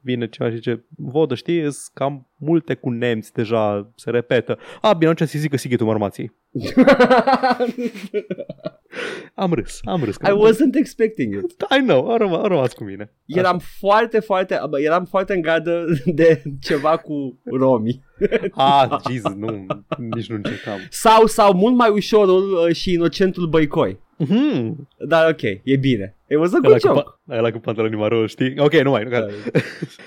vine 0.01 0.28
ceva 0.28 0.49
și 0.49 0.55
zice 0.55 0.84
vodă 0.97 1.36
știți, 1.36 1.62
sunt 1.62 1.91
cam 1.93 2.28
multe 2.38 2.74
cu 2.74 2.89
nemți 2.89 3.34
deja 3.34 3.91
se 3.95 4.10
repetă. 4.10 4.57
A, 4.82 4.93
bine, 4.93 5.10
atunci 5.12 5.30
să 5.30 5.39
zică 5.39 5.57
Sighetul 5.57 5.86
Marmației. 5.86 6.32
Am 9.34 9.54
râs, 9.54 9.80
am 9.84 10.04
râs. 10.04 10.16
I 10.16 10.32
wasn't 10.48 10.76
expecting 10.76 11.34
it. 11.34 11.66
I 11.80 11.82
know, 11.86 12.12
a 12.12 12.18
rămas, 12.18 12.44
a 12.44 12.48
rămas 12.48 12.74
cu 12.74 12.84
mine. 12.84 13.12
Eram 13.26 13.60
foarte, 13.80 14.20
foarte, 14.20 14.60
bă, 14.70 14.80
eram 14.82 15.06
foarte 15.06 15.34
în 15.34 15.42
gardă 15.42 15.86
de 16.06 16.42
ceva 16.62 16.98
cu 16.98 17.40
romii. 17.44 18.04
Ah, 18.52 18.90
Jesus, 19.10 19.34
nu, 19.34 19.66
nici 19.98 20.30
nu 20.30 20.36
încercam. 20.36 20.80
Sau, 20.90 21.26
sau 21.26 21.54
mult 21.54 21.76
mai 21.76 21.90
ușorul 21.90 22.66
uh, 22.68 22.76
și 22.76 22.94
inocentul 22.94 23.48
băicoi. 23.48 24.00
Mm-hmm. 24.24 24.74
Dar 25.08 25.30
ok, 25.30 25.42
e 25.64 25.76
bine. 25.80 26.18
It 26.30 26.38
was 26.38 26.54
a 26.54 26.58
Ăla, 26.64 26.68
good 26.68 26.82
cu, 26.82 26.88
joke. 26.88 27.02
pa- 27.02 27.38
ăla 27.38 27.52
cu 27.52 27.60
pantaloni 27.60 27.96
maro, 27.96 28.26
știi? 28.28 28.54
Ok, 28.60 28.74
nu 28.74 28.90
mai, 28.90 29.04
nu, 29.04 29.10
gata. 29.10 29.32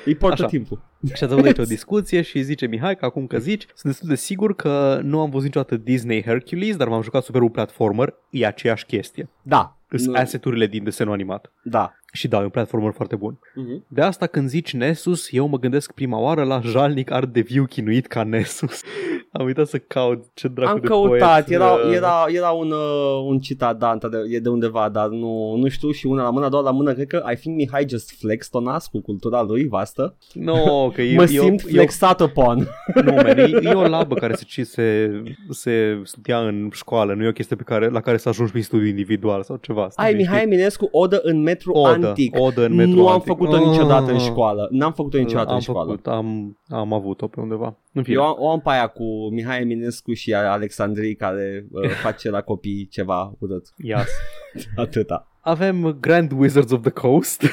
Îi 0.05 0.14
portă 0.14 0.43
Așa. 0.43 0.51
timpul. 0.51 0.83
Și 1.14 1.24
ați 1.24 1.33
avut 1.33 1.45
aici 1.45 1.59
o 1.59 1.62
discuție 1.76 2.22
și 2.22 2.43
zice 2.43 2.66
Mihai 2.66 2.97
că 2.97 3.05
acum 3.05 3.26
că 3.26 3.39
zici, 3.39 3.62
sunt 3.74 3.93
destul 3.93 4.09
de 4.09 4.14
sigur 4.14 4.55
că 4.55 5.01
nu 5.03 5.20
am 5.20 5.30
văzut 5.30 5.45
niciodată 5.45 5.76
Disney 5.76 6.22
Hercules, 6.22 6.76
dar 6.76 6.89
m-am 6.89 7.03
jucat 7.03 7.22
Super 7.24 7.43
platformer, 7.53 8.14
e 8.30 8.47
aceeași 8.73 8.85
chestie. 8.85 9.29
Da. 9.43 9.77
Sunt 9.89 10.07
Nu- 10.07 10.20
asset-urile 10.20 10.66
din 10.66 10.85
desenul 10.85 11.12
animat. 11.12 11.53
Da. 11.62 11.93
Și 12.14 12.28
da, 12.28 12.40
e 12.40 12.42
un 12.42 12.48
platformer 12.48 12.92
foarte 12.92 13.16
bun. 13.16 13.38
Mhm. 13.54 13.84
De 13.88 14.00
asta 14.00 14.26
când 14.26 14.48
zici 14.48 14.72
Nessus, 14.72 15.32
eu 15.32 15.46
mă 15.46 15.58
gândesc 15.58 15.92
prima 15.92 16.18
oară 16.18 16.44
la 16.44 16.60
jalnic 16.60 17.10
art 17.10 17.32
de 17.32 17.40
viu 17.40 17.64
chinuit 17.64 18.06
ca 18.06 18.22
Nessus. 18.22 18.82
Am 19.32 19.44
uitat 19.44 19.66
să 19.66 19.78
caut 19.78 20.24
ce 20.34 20.48
dracu 20.48 20.70
Am 20.70 20.78
de 20.80 20.86
căutat, 20.86 21.44
poet, 21.44 21.48
era, 21.48 21.72
uh, 21.72 21.94
era, 21.94 22.24
era 22.28 22.50
un, 22.50 22.70
uh, 22.70 23.24
un 23.28 23.38
citat, 23.38 23.78
da, 23.78 23.98
într- 23.98 24.30
e 24.30 24.38
de 24.38 24.48
undeva, 24.48 24.88
dar 24.88 25.08
nu, 25.08 25.56
nu 25.56 25.68
știu 25.68 25.90
și 25.90 26.06
una 26.06 26.22
la 26.22 26.30
mână, 26.30 26.46
a 26.46 26.48
doua 26.48 26.62
la 26.62 26.70
mână, 26.70 26.92
cred 26.92 27.06
că 27.06 27.22
I 27.32 27.36
think 27.36 27.56
Mihai 27.56 27.84
just 27.88 28.18
flexed 28.18 28.54
on 28.54 28.74
us 28.74 28.86
cu 28.86 29.00
cultura 29.00 29.42
lui 29.42 29.68
vastă. 29.68 30.16
No, 30.32 30.88
că 30.88 31.02
e, 31.12 31.14
mă 31.14 31.22
e, 31.22 31.26
simt 31.26 31.60
e, 31.60 31.70
flexat 31.70 32.20
upon. 32.20 32.68
Nu, 33.04 33.12
man, 33.12 33.38
e, 33.38 33.60
e 33.62 33.72
o 33.74 33.88
labă 33.96 34.14
care 34.14 34.34
se, 34.34 34.44
ci 34.44 34.60
se, 34.66 35.10
se 35.50 36.00
studia 36.04 36.38
în 36.38 36.68
școală, 36.72 37.14
nu 37.14 37.24
e 37.24 37.28
o 37.28 37.32
chestie 37.32 37.56
pe 37.56 37.62
care, 37.62 37.88
la 37.88 38.00
care 38.00 38.16
să 38.16 38.28
ajungi 38.28 38.50
prin 38.50 38.64
studiu 38.64 38.86
individual 38.86 39.42
sau 39.42 39.56
ceva. 39.56 39.84
Asta 39.84 40.02
Ai 40.02 40.10
știi? 40.10 40.22
Mihai 40.22 40.42
Eminescu, 40.42 40.88
odă 40.90 41.20
în 41.22 41.42
metru 41.42 41.72
Odă, 41.72 42.01
antic. 42.07 42.34
odă 42.38 42.64
în 42.64 42.74
metru 42.74 42.94
nu 42.94 43.07
am 43.07 43.12
antic. 43.12 43.26
făcut-o 43.26 43.59
niciodată 43.59 44.11
în 44.11 44.16
Ah. 44.16 44.22
școală. 44.22 44.68
N-am 44.70 44.92
făcut-o 44.92 45.18
niciodată 45.18 45.48
am 45.48 45.55
în 45.55 45.61
școală. 45.61 45.88
Făcut, 45.90 46.07
am, 46.07 46.59
am 46.68 46.92
avut-o 46.92 47.26
pe 47.26 47.40
undeva. 47.40 47.76
În 47.92 48.03
fine. 48.03 48.16
Eu 48.16 48.22
am, 48.22 48.34
o 48.38 48.50
am 48.50 48.61
pe 48.61 48.70
aia 48.70 48.86
cu 48.86 49.05
Mihai 49.32 49.61
Eminescu 49.61 50.12
și 50.12 50.34
Alexandrii 50.34 51.14
care 51.14 51.66
uh, 51.72 51.90
face 52.05 52.30
la 52.30 52.40
copii 52.40 52.86
ceva 52.90 53.32
urât. 53.38 53.66
Yes. 53.76 54.09
Atâta. 54.76 55.26
Avem 55.40 55.96
Grand 56.00 56.32
Wizards 56.32 56.72
of 56.72 56.80
the 56.80 56.90
Coast 56.90 57.42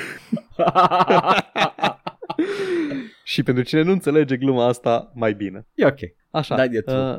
și 3.23 3.43
pentru 3.43 3.63
cine 3.63 3.81
nu 3.81 3.91
înțelege 3.91 4.37
gluma 4.37 4.65
asta, 4.67 5.11
mai 5.15 5.33
bine. 5.33 5.67
e 5.73 5.85
ok. 5.85 5.99
Așa, 6.31 6.55
Da, 6.55 6.63
e 6.63 6.81
true. 6.81 6.97
uh, 7.11 7.17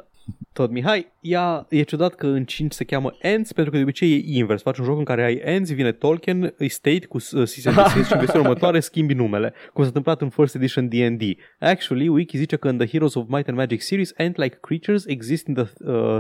tot 0.53 0.71
Mihai, 0.71 1.13
ea, 1.21 1.67
e 1.69 1.83
ciudat 1.83 2.15
că 2.15 2.27
în 2.27 2.45
5 2.45 2.73
se 2.73 2.85
cheamă 2.85 3.17
Ents 3.21 3.53
pentru 3.53 3.73
că 3.73 3.77
de 3.77 3.83
obicei 3.83 4.13
e 4.13 4.39
invers. 4.39 4.63
Faci 4.63 4.79
un 4.79 4.85
joc 4.85 4.99
în 4.99 5.05
care 5.05 5.25
ai 5.25 5.41
Ents, 5.45 5.73
vine 5.73 5.93
Tolkien, 5.93 6.55
îi 6.57 6.69
state 6.69 7.07
cu 7.07 7.17
uh, 7.17 7.23
cease 7.33 7.69
and 7.69 7.77
desist 7.77 8.07
și 8.07 8.13
în 8.13 8.19
versiunea 8.19 8.49
următoare 8.49 8.81
schimbi 8.91 9.15
numele, 9.15 9.53
cum 9.73 9.83
s-a 9.83 9.87
întâmplat 9.87 10.21
în 10.21 10.29
First 10.29 10.55
Edition 10.55 10.89
D&D. 10.89 11.23
Actually, 11.59 12.09
Wiki 12.09 12.37
zice 12.37 12.57
că 12.57 12.69
în 12.69 12.79
The 12.79 12.87
Heroes 12.87 13.15
of 13.15 13.29
Might 13.29 13.49
and 13.49 13.57
Magic 13.57 13.81
series, 13.81 14.13
Ent-like 14.17 14.59
creatures 14.61 15.07
exist 15.07 15.47
in 15.47 15.55
the 15.55 15.65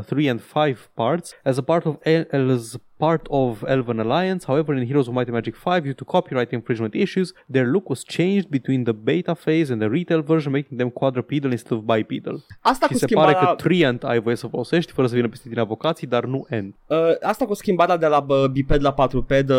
3 0.01 0.29
and 0.29 0.41
5 0.67 0.77
parts 0.95 1.35
as 1.43 1.57
a 1.57 1.63
part 1.63 1.85
of 1.85 1.97
El- 2.03 2.29
as 2.33 2.81
part 3.01 3.25
of 3.31 3.65
Elven 3.75 3.99
Alliance. 4.05 4.43
However, 4.51 4.71
in 4.79 4.85
Heroes 4.91 5.09
of 5.09 5.15
Might 5.15 5.29
and 5.31 5.37
Magic 5.41 5.57
5, 5.57 5.83
due 5.89 5.97
to 6.01 6.05
copyright 6.05 6.51
infringement 6.53 6.95
issues, 6.95 7.29
their 7.55 7.67
look 7.75 7.89
was 7.89 8.03
changed 8.17 8.49
between 8.59 8.85
the 8.85 8.93
beta 8.93 9.35
phase 9.45 9.73
and 9.73 9.81
the 9.81 9.89
retail 9.89 10.23
version, 10.23 10.53
making 10.53 10.77
them 10.81 10.91
quadrupedal 10.91 11.51
instead 11.51 11.79
of 11.79 11.85
bipedal. 11.93 12.37
Asta 12.61 12.87
Și 12.87 12.93
cu 12.93 12.99
se 12.99 13.07
pare 13.07 13.31
schimbarea, 13.31 13.55
că 13.55 13.63
Triant 13.63 14.05
ai 14.05 14.21
voie 14.21 14.37
să 14.37 14.47
folosești 14.47 14.93
fără 14.93 15.07
să 15.07 15.15
vină 15.15 15.29
peste 15.29 15.49
tine 15.49 15.61
avocații, 15.61 16.07
dar 16.07 16.25
nu 16.25 16.47
N. 16.51 16.75
uh, 16.87 16.99
asta 17.23 17.45
cu 17.45 17.55
schimbarea 17.55 17.97
de 17.97 18.07
la 18.07 18.21
bă, 18.21 18.49
biped 18.53 18.83
la 18.83 18.93
patruped 18.93 19.51
uh, 19.51 19.57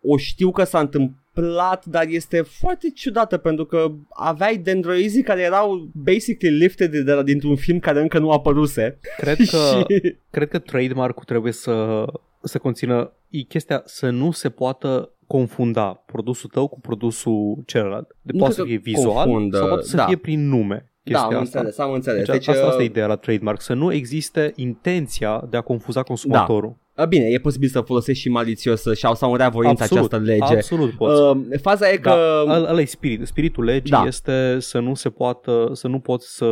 o 0.00 0.16
știu 0.16 0.50
că 0.50 0.64
s-a 0.64 0.78
întâmplat, 0.78 1.84
dar 1.84 2.06
este 2.08 2.40
foarte 2.40 2.90
ciudată 2.94 3.36
pentru 3.36 3.64
că 3.64 3.90
aveai 4.08 4.56
dendroizii 4.56 5.22
care 5.22 5.40
erau 5.40 5.88
basically 5.94 6.56
lifted 6.56 6.96
de 7.04 7.12
la, 7.12 7.22
dintr-un 7.22 7.56
film 7.56 7.78
care 7.78 8.00
încă 8.00 8.18
nu 8.18 8.30
apăruse. 8.30 8.98
Cred 9.16 9.36
că, 9.36 9.44
și... 9.88 10.16
cred 10.30 10.48
că 10.48 10.58
trademark-ul 10.58 11.24
trebuie 11.24 11.52
să, 11.52 12.04
să 12.42 12.58
conțină 12.58 13.12
e 13.28 13.40
chestia 13.40 13.82
să 13.84 14.10
nu 14.10 14.30
se 14.30 14.50
poată 14.50 15.10
confunda 15.26 16.02
produsul 16.06 16.50
tău 16.50 16.68
cu 16.68 16.80
produsul 16.80 17.62
celălalt. 17.66 18.16
De 18.22 18.32
Nu 18.32 18.38
poate 18.38 18.54
să 18.54 18.62
cred 18.62 18.80
fie 18.82 18.92
că 18.92 19.00
vizual 19.00 19.24
confundă, 19.24 19.56
sau 19.56 19.68
poate 19.68 19.82
să 19.82 19.96
da. 19.96 20.04
fie 20.04 20.16
prin 20.16 20.48
nume. 20.48 20.92
Da, 21.02 21.18
chestia 21.18 21.36
am 21.36 21.42
asta. 21.42 21.58
înțeles, 21.58 21.78
am 21.78 21.92
înțeles. 21.92 22.26
Deci, 22.26 22.34
Deci, 22.34 22.48
asta, 22.48 22.64
asta 22.64 22.76
uh, 22.76 22.82
e 22.82 22.84
ideea 22.84 23.06
la 23.06 23.16
trademark, 23.16 23.60
să 23.60 23.74
nu 23.74 23.92
existe 23.92 24.52
intenția 24.56 25.46
de 25.50 25.56
a 25.56 25.60
confuza 25.60 26.02
consumatorul. 26.02 26.70
uh, 26.70 26.76
Bine, 27.06 27.24
e 27.24 27.38
posibil 27.38 27.68
să 27.68 27.80
folosești 27.80 28.22
și 28.22 28.28
malițios 28.28 28.84
uh, 28.84 28.96
sau 28.96 29.14
sau 29.14 29.34
rea 29.36 29.48
voință 29.48 29.82
absolut, 29.82 30.04
această 30.12 30.30
lege. 30.30 30.54
absolut 30.54 30.90
poți. 30.90 31.20
Uh, 31.20 31.36
faza 31.62 31.90
e 31.90 31.96
Da, 31.96 32.10
că... 32.10 32.42
ăla 32.46 32.68
ăla 32.70 32.80
e 32.80 32.84
spirit. 32.84 33.26
Spiritul 33.26 33.64
legii 33.64 33.90
Da. 33.90 34.04
este 34.06 34.56
să 34.60 34.78
nu 34.78 34.94
se 34.94 35.08
poată, 35.10 35.70
să 35.72 35.88
nu 35.88 35.98
poți 35.98 36.34
să 36.36 36.46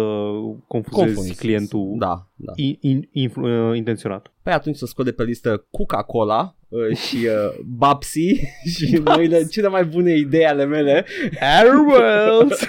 confuzezi 0.66 1.05
Confunzi. 1.14 1.34
clientul 1.36 1.94
Da, 1.99 2.26
da. 2.34 2.53
in, 2.57 2.76
in, 2.80 3.09
influ- 3.12 3.68
uh, 3.70 3.76
intenționat. 3.76 4.32
Păi 4.42 4.53
atunci 4.53 4.76
să 4.76 4.86
scot 4.86 5.05
de 5.05 5.12
pe 5.12 5.22
listă 5.24 5.66
Coca-Cola 5.70 6.55
uh, 6.68 6.97
și 6.97 7.16
uh, 7.16 7.59
Babsi 7.64 8.34
și 8.76 9.01
noile, 9.05 9.47
cele 9.51 9.68
mai 9.68 9.84
bune 9.84 10.12
idei 10.16 10.47
ale 10.47 10.64
mele. 10.64 11.05
Outer 11.64 11.74
Worlds! 11.86 12.68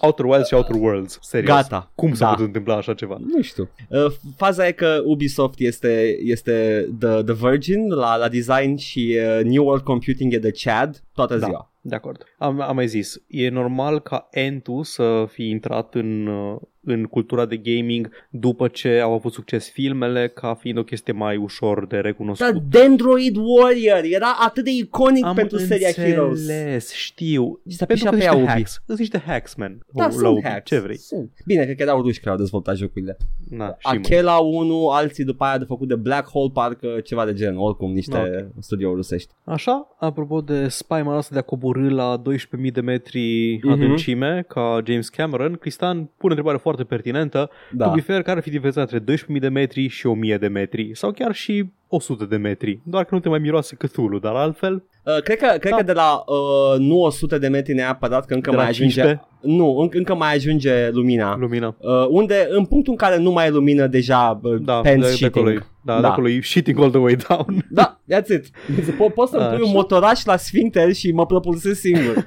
Outer 0.00 0.24
Wilds 0.24 0.46
și 0.48 0.54
Outer 0.54 0.76
Worlds. 0.80 1.18
Serios. 1.22 1.54
Gata. 1.54 1.90
Cum 1.94 2.14
s-a 2.14 2.24
Da. 2.24 2.30
putut 2.30 2.46
întâmpla 2.46 2.76
așa 2.76 2.94
ceva? 2.94 3.16
Nu 3.34 3.42
știu. 3.42 3.68
Uh, 3.88 4.06
faza 4.36 4.66
e 4.66 4.72
că 4.72 5.00
Ubisoft 5.04 5.58
este, 5.60 6.16
este 6.22 6.88
the, 7.00 7.22
the 7.22 7.34
Virgin 7.34 7.88
la, 7.88 8.16
la 8.16 8.28
design 8.28 8.76
și 8.76 9.18
uh, 9.38 9.44
New 9.44 9.64
World 9.64 9.82
Computing 9.84 10.32
e 10.32 10.38
the 10.38 10.50
Chad 10.64 11.02
toată 11.14 11.36
Da. 11.36 11.46
ziua. 11.46 11.72
De 11.80 11.94
acord. 11.94 12.24
Am, 12.38 12.60
am 12.60 12.74
mai 12.74 12.86
zis, 12.86 13.22
e 13.26 13.48
normal 13.48 14.00
ca 14.00 14.28
Entu 14.30 14.82
să 14.82 15.24
fi 15.28 15.48
intrat 15.48 15.94
în, 15.94 16.26
uh, 16.26 16.56
în 16.84 17.04
cultura 17.04 17.46
de 17.46 17.56
gaming 17.56 18.10
după 18.30 18.68
ce 18.68 18.98
au 19.00 19.12
avut 19.12 19.32
succes 19.32 19.70
filmele, 19.70 20.28
ca 20.28 20.54
fiind 20.54 20.78
o 20.78 20.82
chestie 20.84 21.12
mai 21.12 21.36
ușor 21.36 21.86
de 21.86 21.96
recunoscut. 21.96 22.46
Dar 22.52 22.62
Dendroid 22.68 23.36
Warrior 23.36 24.00
era 24.04 24.36
atât 24.46 24.64
de 24.64 24.70
iconic 24.70 25.24
Am 25.24 25.34
pentru 25.34 25.58
seria 25.58 25.90
Heroes. 25.90 26.38
înțeles, 26.40 26.92
știu. 26.92 27.60
Și 27.68 27.76
s-a 27.76 27.84
Pentru 27.86 28.04
că 28.04 28.10
pișat 28.10 28.10
pe 28.10 28.16
niște 28.16 28.34
ea 28.36 28.42
Ubi. 28.42 28.46
hacks. 28.52 28.82
Sunt 28.86 28.98
niște 28.98 29.22
hacks, 29.26 29.54
man. 29.54 29.78
Da, 29.92 30.04
la 30.04 30.10
sunt 30.10 30.26
Ubi. 30.26 30.42
hacks. 30.42 30.64
Ce 30.70 30.78
vrei? 30.78 30.96
Sunt. 30.96 31.30
Bine, 31.46 31.64
cred 31.64 31.76
că 31.76 31.82
erau 31.82 32.00
ruși 32.02 32.18
care 32.18 32.30
au 32.30 32.36
dezvoltat 32.36 32.76
jocurile. 32.76 33.16
Na, 33.50 33.66
și 33.66 33.86
mă. 33.86 33.90
Achela 33.90 34.36
1, 34.38 34.88
alții 34.88 35.24
după 35.24 35.44
aia 35.44 35.58
de 35.58 35.64
făcut 35.64 35.88
de 35.88 35.94
Black 35.94 36.28
Hole, 36.30 36.50
parcă 36.52 36.88
ceva 37.04 37.24
de 37.24 37.32
gen, 37.32 37.56
oricum 37.56 37.92
niște 37.92 38.16
Ok. 38.16 38.62
studiouri 38.62 38.96
rusești. 38.96 39.32
Așa, 39.44 39.96
apropo 39.98 40.40
de 40.40 40.68
spaima 40.68 41.16
asta 41.16 41.32
de 41.34 41.38
a 41.40 41.42
coborâ 41.42 41.90
la 41.90 42.16
12.000 42.32 42.72
de 42.72 42.80
metri 42.80 43.56
Mhm. 43.62 43.72
adâncime, 43.72 44.44
ca 44.48 44.80
James 44.86 45.08
Cameron, 45.08 45.54
Cristian 45.54 45.96
pune 45.96 46.10
o 46.20 46.26
întrebare 46.26 46.56
foarte 46.56 46.84
pertinentă. 46.84 47.50
Da. 47.70 47.86
To 47.86 47.94
be 47.94 48.00
fair, 48.00 48.22
care 48.22 48.36
ar 48.36 48.42
fi 48.42 48.50
diferența 48.50 48.80
între 48.80 48.98
12.000 48.98 49.40
de 49.40 49.48
metri 49.48 49.86
și 49.88 50.06
1.000 50.06 50.38
de 50.38 50.48
metri? 50.48 50.90
Sau 50.94 51.10
chiar 51.12 51.34
și 51.34 51.64
100 51.88 52.24
de 52.24 52.36
metri? 52.36 52.80
Doar 52.84 53.04
că 53.04 53.14
nu 53.14 53.20
te 53.20 53.28
mai 53.28 53.38
miroase 53.38 53.76
Cthulhu, 53.76 54.18
dar 54.18 54.34
altfel... 54.34 54.84
Uh, 55.04 55.22
cred 55.22 55.38
că, 55.38 55.56
cred 55.58 55.70
Da. 55.70 55.76
că 55.76 55.82
de 55.82 55.92
la 55.92 56.24
uh, 56.26 56.78
nu 56.78 56.96
100 57.00 57.38
de 57.38 57.48
metri 57.48 57.74
neapărat, 57.74 58.26
că 58.26 58.34
încă 58.34 58.50
De 58.50 58.56
la 58.56 58.62
mai 58.62 58.70
ajunge... 58.70 58.92
15? 59.00 59.26
Nu, 59.40 59.76
încă, 59.78 59.96
încă 59.98 60.14
mai 60.14 60.34
ajunge 60.34 60.88
lumina. 60.90 61.36
Lumina. 61.36 61.76
Uh, 61.78 62.06
unde, 62.08 62.46
în 62.50 62.64
punctul 62.64 62.92
în 62.92 62.98
care 62.98 63.18
nu 63.18 63.30
mai 63.30 63.46
e 63.46 63.50
lumină, 63.50 63.86
deja 63.86 64.40
uh, 64.42 64.60
Da, 64.60 64.72
pants 64.80 64.90
de, 64.90 64.96
de 64.98 65.06
shitting. 65.06 65.36
acolo 65.36 65.50
e. 65.50 65.58
Da, 65.84 65.94
de 65.94 66.00
Da. 66.00 66.10
acolo 66.10 66.28
e 66.28 66.40
shitting 66.42 66.78
all 66.80 66.90
the 66.90 66.98
way 66.98 67.16
down. 67.28 67.66
Da, 67.70 68.00
that's 68.14 68.26
it. 68.28 68.46
Po- 68.94 69.14
poți 69.14 69.30
să-mi 69.30 69.44
pui 69.46 69.54
Așa. 69.56 69.64
un 69.64 69.72
motoraș 69.72 70.24
la 70.24 70.36
sfincter 70.36 70.92
și 70.92 71.12
mă 71.12 71.26
propulsez 71.26 71.78
singur. 71.78 72.14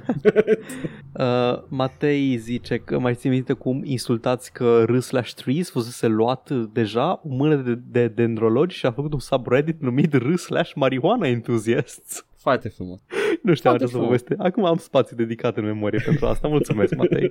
Uh, 1.18 1.62
Matei 1.68 2.36
zice 2.36 2.76
că 2.76 2.98
mai 2.98 3.14
țin 3.14 3.30
minte 3.30 3.52
cum 3.52 3.80
insultați 3.84 4.52
că 4.52 4.84
R 4.86 4.98
slash 4.98 5.32
trees 5.32 5.70
fusese 5.70 6.06
luat 6.06 6.50
deja 6.72 7.20
o 7.24 7.28
mână 7.28 7.54
de, 7.54 7.78
de 7.90 8.08
dendrologi 8.08 8.76
și 8.76 8.86
a 8.86 8.90
făcut 8.92 9.12
un 9.12 9.18
subreddit 9.52 9.80
numit 9.80 10.12
R 10.14 10.36
slash 10.36 10.72
marijuana 10.74 11.26
enthusiasts. 11.26 12.24
Foarte 12.36 12.68
frumos. 12.68 13.00
Nu 13.42 13.54
știam 13.54 13.76
Foarte 13.76 13.84
această 13.84 13.86
frumos. 13.98 14.06
poveste. 14.06 14.34
Acum 14.38 14.64
am 14.64 14.76
spațiu 14.76 15.16
dedicat 15.16 15.56
în 15.56 15.64
memorie 15.64 16.02
pentru 16.04 16.26
asta. 16.26 16.48
Mulțumesc, 16.48 16.94
Matei. 16.94 17.30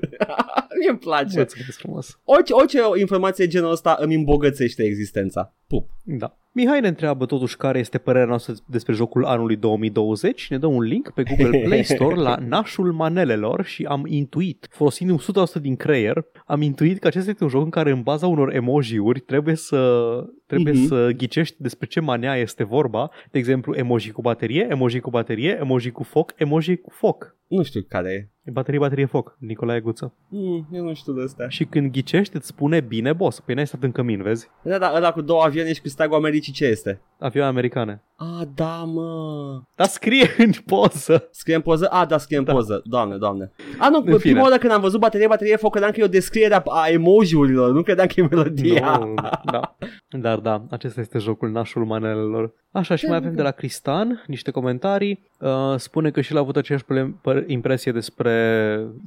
Mie 0.80 0.90
îmi 0.96 1.00
place. 1.00 1.36
Mulțumesc 1.38 1.78
frumos. 1.78 2.20
Orice, 2.24 2.54
orice 2.54 2.80
informație 3.00 3.48
genul 3.48 3.72
ăsta 3.72 3.98
îmi 4.00 4.16
îmbogățește 4.16 4.84
existența. 4.84 5.54
Pup. 5.68 5.90
Da. 6.04 6.38
Mihai 6.54 6.80
ne 6.80 6.88
întreabă 6.88 7.26
totuși 7.26 7.58
care 7.58 7.80
este 7.80 7.98
părerea 7.98 8.28
noastră 8.28 8.54
despre 8.66 8.94
jocul 8.94 9.26
anului 9.26 9.56
2020 9.56 10.40
și 10.42 10.52
ne 10.52 10.58
dă 10.58 10.66
un 10.66 10.82
link 10.82 11.12
pe 11.12 11.24
Google 11.24 11.60
Play 11.64 11.84
Store 11.84 12.16
la 12.16 12.36
nașul 12.50 12.92
manelelor 12.92 13.64
și 13.66 13.84
am 13.84 14.04
intuit, 14.08 14.68
folosind 14.72 15.22
100% 15.60 15.62
din 15.62 15.76
creier, 15.76 16.26
am 16.46 16.62
intuit 16.62 17.00
că 17.00 17.08
acesta 17.08 17.30
este 17.30 17.44
un 17.44 17.50
joc 17.50 17.64
în 17.64 17.70
care 17.70 17.92
în 17.92 18.02
baza 18.02 18.28
unor 18.28 18.54
emoji-uri 18.54 19.20
trebuie 19.20 19.56
să 19.56 20.02
trebuie 20.46 20.74
Mhm. 20.74 20.86
să 20.86 21.10
ghicești 21.18 21.56
despre 21.60 21.88
ce 21.88 22.00
manea 22.00 22.36
este 22.36 22.64
vorba. 22.64 23.10
De 23.32 23.38
exemplu, 23.38 23.74
emoji 23.76 24.12
cu 24.12 24.22
baterie, 24.22 24.68
emoji 24.70 25.00
cu 25.00 25.10
baterie, 25.10 25.58
emoji 25.60 25.92
cu 25.92 26.04
foc, 26.04 26.34
emoji 26.38 26.76
cu 26.78 26.90
foc. 26.90 27.36
Nu 27.58 27.64
știu 27.64 27.82
care 27.90 28.30
e. 28.46 28.52
Baterie, 28.52 28.80
baterie, 28.80 29.06
foc. 29.06 29.36
Nicolae 29.40 29.80
Guță. 29.80 30.14
Mm, 30.30 30.68
eu 30.72 30.84
nu 30.84 30.94
știu 30.94 31.14
de 31.14 31.22
astea. 31.22 31.48
Și 31.48 31.66
când 31.66 31.92
ghicești 31.92 32.36
îți 32.36 32.48
spune 32.48 32.80
bine 32.80 33.14
boss. 33.14 33.40
Păi 33.40 33.56
n-ai 33.56 33.68
stat 33.68 33.84
în 33.84 33.92
cămin, 33.92 34.22
vezi? 34.22 34.50
Da, 34.64 34.78
da, 34.78 34.92
ăla 34.96 35.12
cu 35.12 35.22
două 35.22 35.44
avioane 35.44 35.74
și 35.74 35.82
cu 35.82 35.88
steagul 35.88 36.16
Americii 36.16 36.54
ce 36.54 36.66
este? 36.66 37.02
Avioane 37.20 37.50
americane. 37.50 38.04
Ah, 38.18 38.48
da, 38.56 38.84
mă. 38.84 39.62
Dar 39.76 39.88
scrie 39.88 40.26
în 40.46 40.52
poză. 40.66 41.28
Scrie 41.32 41.56
în 41.56 41.62
poză? 41.62 41.88
Ah, 41.92 42.08
da, 42.08 42.18
scrie 42.18 42.38
în 42.38 42.44
Da. 42.44 42.54
poză. 42.54 42.82
Doamne, 42.86 43.18
doamne. 43.18 43.52
Ah, 43.80 43.90
nu, 43.90 43.98
În 43.98 44.04
prima 44.04 44.18
fine. 44.18 44.40
oară 44.42 44.58
când 44.58 44.72
am 44.74 44.82
văzut 44.82 45.00
baterie, 45.00 45.28
baterie, 45.28 45.56
foc, 45.56 45.72
credeam 45.72 45.92
că 45.92 46.00
e 46.00 46.04
o 46.04 46.08
descriere 46.08 46.54
a, 46.54 46.62
a 46.66 46.88
emoji-urilor, 46.90 47.72
nu 47.72 47.82
credeam 47.82 48.08
că 48.08 48.14
e 48.18 48.28
melodia. 48.30 48.98
Nu, 48.98 49.14
da. 49.52 49.76
Dar 50.10 50.40
da, 50.40 50.66
acesta 50.70 51.00
este 51.02 51.18
jocul 51.20 51.50
nașul 51.50 51.86
manelelor. 51.86 52.54
Așa, 52.72 52.96
și 52.96 53.06
mai 53.06 53.18
avem 53.18 53.36
de 53.36 53.42
la 53.42 53.52
Cristan 53.52 54.24
niște 54.28 54.52
comentarii. 54.52 55.30
Uh, 55.40 55.74
spune 55.78 56.12
că 56.12 56.22
și 56.22 56.32
el 56.32 56.38
a 56.38 56.42
avut 56.42 56.56
aceeași 56.56 56.86
păle- 56.86 57.20
păr- 57.22 57.44
impresie 57.48 57.92
despre 57.92 58.32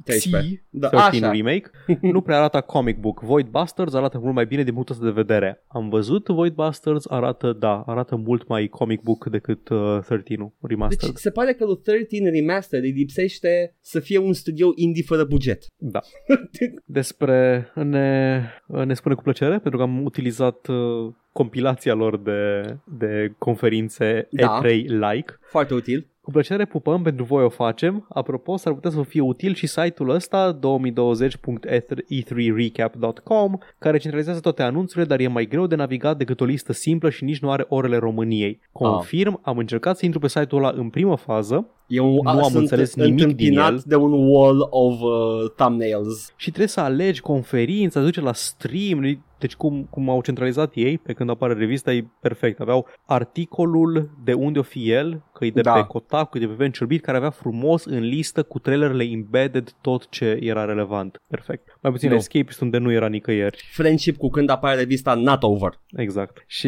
13. 0.03 0.41
Xi, 0.51 0.61
Da, 0.69 0.87
13 0.89 1.25
așa. 1.25 1.33
Remake. 1.35 1.69
nu 2.13 2.21
prea 2.21 2.37
arată 2.37 2.61
comic 2.61 2.97
book. 2.99 3.19
Void 3.21 3.47
Bastards 3.47 3.93
arată 3.93 4.19
mult 4.19 4.33
mai 4.33 4.45
bine 4.45 4.63
din 4.63 4.73
punctul 4.73 4.95
ăsta 4.95 5.07
de 5.07 5.11
vedere. 5.11 5.63
Am 5.67 5.89
văzut 5.89 6.27
Void 6.27 6.53
Bastards, 6.53 7.05
arată, 7.09 7.53
da, 7.53 7.83
arată 7.85 8.15
mult 8.15 8.47
mai 8.47 8.67
comic 8.67 9.01
book 9.01 9.25
decât 9.29 9.69
uh, 9.69 9.97
13-ul 10.03 10.07
Deci 10.07 10.47
remastered. 10.59 11.15
se 11.15 11.29
pare 11.29 11.53
că 11.53 11.65
lui 11.65 11.77
13 11.83 12.29
Remastered 12.39 12.83
îi 12.83 12.91
lipsește 12.91 13.75
să 13.81 13.99
fie 13.99 14.17
un 14.17 14.33
studio 14.33 14.71
indie 14.75 15.03
fără 15.07 15.23
buget. 15.23 15.63
Da. 15.77 15.99
Despre 16.85 17.67
ne, 17.73 18.41
ne 18.85 18.93
spune 18.93 19.15
cu 19.15 19.21
plăcere 19.21 19.51
pentru 19.59 19.77
că 19.77 19.81
am 19.83 20.03
utilizat 20.05 20.67
uh, 20.67 21.13
compilația 21.39 21.93
lor 21.93 22.17
de, 22.17 22.61
de 22.83 23.33
conferințe 23.37 24.27
Da. 24.31 24.61
E3-like. 24.61 25.33
Foarte 25.49 25.73
util. 25.73 26.07
Cu 26.21 26.31
plăcere 26.31 26.65
pupăm, 26.65 27.01
pentru 27.01 27.23
voi 27.23 27.43
o 27.43 27.49
facem. 27.49 28.05
Apropo, 28.09 28.57
s-ar 28.57 28.73
putea 28.73 28.89
să 28.89 28.95
vă 28.97 29.03
fie 29.03 29.21
util 29.21 29.53
și 29.53 29.67
site-ul 29.67 30.09
ăsta, 30.09 30.59
2020.e3recap.com, 30.59 33.57
care 33.79 33.97
centralizează 33.97 34.39
toate 34.39 34.63
anunțurile, 34.63 35.05
dar 35.05 35.19
e 35.19 35.27
mai 35.27 35.45
greu 35.45 35.67
de 35.67 35.75
navigat 35.75 36.17
decât 36.17 36.41
o 36.41 36.45
listă 36.45 36.73
simplă 36.73 37.09
și 37.09 37.23
nici 37.23 37.39
nu 37.39 37.51
are 37.51 37.65
orele 37.69 37.97
României. 37.97 38.59
Confirm, 38.71 39.39
am 39.43 39.57
încercat 39.57 39.97
să 39.97 40.05
intru 40.05 40.19
pe 40.19 40.27
site-ul 40.27 40.63
ăla 40.63 40.73
în 40.77 40.89
primă 40.89 41.15
fază 41.15 41.67
E 41.87 41.99
un, 41.99 42.13
Nu 42.23 42.29
am 42.29 42.41
sunt 42.41 42.55
înțeles 42.55 42.95
nimic 42.95 43.15
din 43.15 43.23
întâmpinat 43.27 43.71
el. 43.71 43.81
de 43.85 43.95
un 43.95 44.11
wall 44.11 44.67
of 44.69 44.93
uh, 45.01 45.09
thumbnails. 45.55 46.33
și 46.35 46.45
trebuie 46.47 46.67
să 46.67 46.79
alegi 46.79 47.21
conferința, 47.21 47.99
să 47.99 48.05
duce 48.05 48.21
la 48.21 48.33
stream, 48.33 49.21
deci 49.45 49.55
cum, 49.55 49.87
cum 49.89 50.09
au 50.09 50.21
centralizat 50.21 50.71
ei, 50.75 50.97
pe 50.97 51.13
când 51.13 51.29
apare 51.29 51.53
revista, 51.53 51.93
e 51.93 52.05
perfect. 52.21 52.59
Aveau 52.59 52.87
articolul 53.05 54.09
de 54.23 54.33
unde 54.33 54.59
o 54.59 54.61
fi 54.61 54.91
el, 54.91 55.21
că 55.33 55.45
e 55.45 55.49
de 55.49 55.61
Da. 55.61 55.73
pe 55.73 55.81
Kotaku, 55.87 56.29
că 56.29 56.37
e 56.37 56.41
de 56.41 56.47
pe 56.47 56.53
VentureBeat, 56.57 57.01
care 57.01 57.17
avea 57.17 57.29
frumos 57.29 57.85
în 57.85 57.99
listă 57.99 58.43
cu 58.43 58.59
trailerele 58.59 59.03
embedded 59.03 59.71
tot 59.81 60.09
ce 60.09 60.37
era 60.41 60.65
relevant. 60.65 61.21
Perfect. 61.27 61.77
Mai 61.81 61.91
puțin 61.91 62.09
Nu. 62.09 62.15
Escapist 62.15 62.61
unde 62.61 62.77
nu 62.77 62.91
era 62.91 63.07
nicăieri. 63.07 63.69
Friendship 63.71 64.17
cu 64.17 64.29
când 64.29 64.49
apare 64.49 64.77
revista 64.79 65.13
Not 65.13 65.43
Over. 65.43 65.79
Exact. 65.95 66.43
Și 66.47 66.67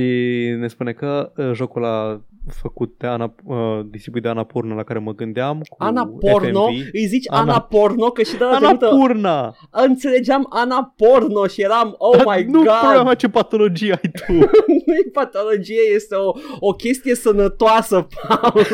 ne 0.59 0.67
spune 0.67 0.91
că 0.91 1.31
uh, 1.37 1.51
jocul 1.53 1.85
a 1.85 2.21
făcut 2.61 2.95
de 2.97 3.07
Ana, 3.07 3.33
uh, 3.43 3.79
distribuit 3.89 4.23
de 4.23 4.29
Ana 4.29 4.43
Purna 4.43 4.75
la 4.75 4.83
care 4.83 4.99
mă 4.99 5.13
gândeam 5.13 5.61
cu 5.69 5.75
Ana 5.83 6.11
Porno, 6.19 6.65
FMV. 6.67 6.79
îi 6.93 7.05
zici 7.05 7.27
Ana- 7.31 7.37
Ana, 7.37 7.59
Porno 7.61 8.05
că 8.09 8.23
și 8.23 8.37
de 8.37 8.43
la 8.43 8.49
Ana 8.49 8.57
trecută 8.59 8.87
Purna! 8.87 9.55
înțelegeam 9.71 10.45
Ana 10.49 10.93
Porno 10.97 11.47
și 11.47 11.61
eram, 11.61 11.95
oh 11.97 12.17
Dar 12.23 12.35
my 12.37 12.43
nu 12.43 12.63
Problema 12.81 13.03
god! 13.03 13.15
ce 13.17 13.29
patologie 13.29 13.91
ai 13.91 14.11
tu. 14.25 14.33
nu 14.85 14.93
e 15.05 15.09
patologie, 15.13 15.81
este 15.95 16.15
o, 16.15 16.31
o 16.59 16.71
chestie 16.73 17.15
sănătoasă, 17.15 18.07
Paul. 18.27 18.65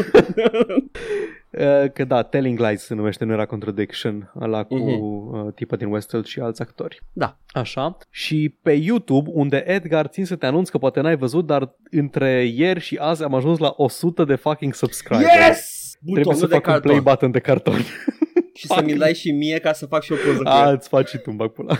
Uh, 1.52 1.92
Că 1.94 2.04
da, 2.04 2.24
Telling 2.24 2.60
Lies 2.60 2.82
se 2.86 2.94
numește, 2.94 3.26
nu 3.26 3.34
era 3.34 3.46
Contradiction, 3.46 4.32
ăla 4.42 4.64
cu 4.64 4.76
Mhm. 4.76 5.46
uh, 5.46 5.54
tipa 5.56 5.76
din 5.76 5.88
Westworld 5.92 6.28
și 6.28 6.40
alți 6.40 6.62
actori. 6.62 7.00
Da. 7.14 7.38
Așa. 7.48 7.98
Și 8.10 8.56
pe 8.62 8.72
YouTube, 8.72 9.30
unde 9.34 9.64
Edgar, 9.68 10.08
țin 10.08 10.26
să 10.26 10.36
te 10.36 10.46
anunț 10.46 10.70
că 10.70 10.78
poate 10.78 11.00
n-ai 11.02 11.16
văzut, 11.18 11.46
dar 11.46 11.76
între 11.92 12.44
ieri 12.56 12.80
și 12.80 12.98
azi 13.02 13.24
am 13.24 13.36
ajuns 13.36 13.58
la 13.60 13.74
100 13.78 14.24
de 14.24 14.36
fucking 14.36 14.74
subscribers. 14.74 15.48
Yes! 15.48 15.82
Trebuie 16.04 16.24
Butonul 16.24 16.40
să 16.40 16.48
de 16.48 16.54
fac 16.54 16.76
un 16.76 16.82
play 16.82 16.96
carton. 16.96 17.04
button 17.14 17.32
de 17.32 17.40
carton. 17.40 17.76
Și 18.56 18.68
să 18.68 18.82
mi-l 18.86 18.98
dai 18.98 19.14
și 19.14 19.32
mie 19.32 19.60
ca 19.60 19.74
să 19.74 19.86
fac 19.86 20.04
și 20.04 20.12
o 20.12 20.16
poză 20.26 20.38
cu 20.44 20.48
A, 20.50 20.68
el. 20.68 20.74
îți 20.74 20.88
faci 20.88 21.08
și 21.08 21.18
tu, 21.18 21.24
îmi 21.26 21.36
bag 21.38 21.52
pula. 21.52 21.78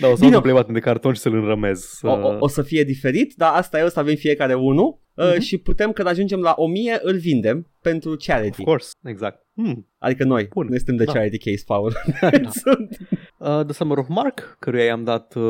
Da, 0.00 0.08
o 0.08 0.14
să 0.14 0.18
Bine. 0.20 0.26
fac 0.26 0.34
un 0.34 0.40
play 0.40 0.54
button 0.54 0.74
de 0.74 0.80
carton 0.80 1.12
și 1.12 1.20
să-l 1.20 1.34
înrămez. 1.34 1.80
Să... 1.80 2.06
O, 2.06 2.10
o, 2.10 2.36
o 2.38 2.48
să 2.48 2.62
fie 2.62 2.84
diferit, 2.84 3.34
dar 3.36 3.52
asta 3.54 3.78
e, 3.78 3.82
o 3.82 3.88
să 3.88 3.98
avem 3.98 4.14
fiecare 4.14 4.54
unul 4.54 5.00
uh, 5.14 5.30
Mhm. 5.32 5.40
și 5.40 5.58
putem 5.58 5.92
când 5.92 6.08
ajungem 6.08 6.40
la 6.40 6.54
1000 6.56 6.98
îl 7.02 7.16
vindem 7.16 7.66
pentru 7.82 8.16
charity. 8.26 8.60
Of 8.60 8.66
course, 8.66 8.90
exact. 9.04 9.42
Hmm. 9.54 9.88
Adică 9.98 10.24
noi, 10.24 10.48
Bun. 10.54 10.66
noi 10.68 10.76
suntem 10.76 10.96
de 10.96 11.04
Da. 11.04 11.12
charity 11.12 11.38
case, 11.50 11.62
Paul. 11.66 11.92
Uh, 13.38 13.60
The 13.64 13.72
Summer 13.72 13.98
of 13.98 14.06
Mark, 14.08 14.56
căruia 14.58 14.84
i-am 14.84 15.04
dat 15.04 15.34
uh, 15.34 15.42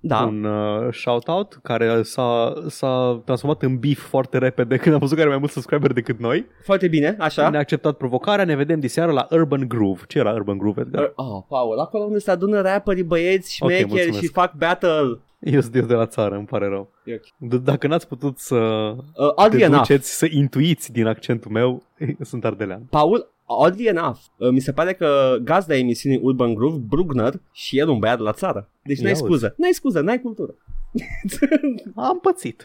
Da. 0.00 0.20
un 0.22 0.44
uh, 0.44 0.92
shout-out, 0.92 1.58
care 1.62 2.02
s-a, 2.02 2.52
s-a 2.68 3.22
transformat 3.24 3.62
în 3.62 3.78
beef 3.78 3.98
foarte 3.98 4.38
repede 4.38 4.76
când 4.76 4.94
am 4.94 5.00
văzut 5.00 5.14
că 5.14 5.20
are 5.20 5.30
mai 5.30 5.38
mulți 5.38 5.52
subscriber 5.54 5.92
decât 5.92 6.18
noi. 6.18 6.46
Foarte 6.64 6.88
bine, 6.88 7.16
așa. 7.18 7.48
Ne-a 7.50 7.60
acceptat 7.60 7.96
provocarea, 7.96 8.44
ne 8.44 8.56
vedem 8.56 8.80
diseară 8.80 9.12
la 9.12 9.26
Urban 9.30 9.68
Groove. 9.68 10.00
Ce 10.08 10.18
era 10.18 10.32
Urban 10.32 10.58
Groove, 10.58 10.80
Edgar? 10.80 11.12
Oh, 11.14 11.42
Paul, 11.48 11.78
acolo 11.78 12.04
unde 12.04 12.18
se 12.18 12.30
adună 12.30 12.60
rapperii, 12.60 13.02
băieți, 13.02 13.58
Ok, 13.62 13.68
șmecheri 13.70 13.88
mulțumesc. 13.90 14.20
și 14.20 14.28
fac 14.28 14.54
battle. 14.56 15.20
Eu 15.44 15.60
sunt 15.60 15.74
eu 15.74 15.84
de 15.84 15.94
la 15.94 16.06
țară, 16.06 16.34
îmi 16.36 16.46
pare 16.46 16.66
rău. 16.68 16.92
E 17.04 17.14
ok. 17.14 17.22
D- 17.60 17.62
dacă 17.64 17.86
n-ați 17.86 18.08
putut 18.08 18.38
să 18.38 18.54
Uh, 18.56 19.32
oddly 19.34 19.62
enough, 19.62 19.86
deduceți, 19.86 20.16
să 20.18 20.26
intuiți 20.30 20.92
din 20.92 21.06
accentul 21.06 21.50
meu, 21.50 21.82
sunt 22.20 22.44
ardelean. 22.44 22.82
Paul, 22.90 23.32
oddly 23.44 23.86
enough, 23.86 24.16
uh, 24.36 24.50
mi 24.50 24.60
se 24.60 24.72
pare 24.72 24.92
că 24.94 25.36
gazda 25.42 25.76
emisiunii 25.76 26.20
Urban 26.22 26.54
Groove, 26.54 26.76
Brugner, 26.88 27.32
și 27.52 27.78
el 27.78 27.88
un 27.88 27.98
băiat 27.98 28.16
de 28.16 28.22
la 28.22 28.32
țară. 28.32 28.68
Deci 28.82 28.98
n-ai 28.98 29.06
Ia 29.06 29.12
uzi. 29.12 29.22
scuză, 29.24 29.54
n-ai 29.56 29.72
scuză, 29.72 30.00
n-ai 30.00 30.20
cultură. 30.20 30.54
Am 31.94 32.18
pățit. 32.22 32.64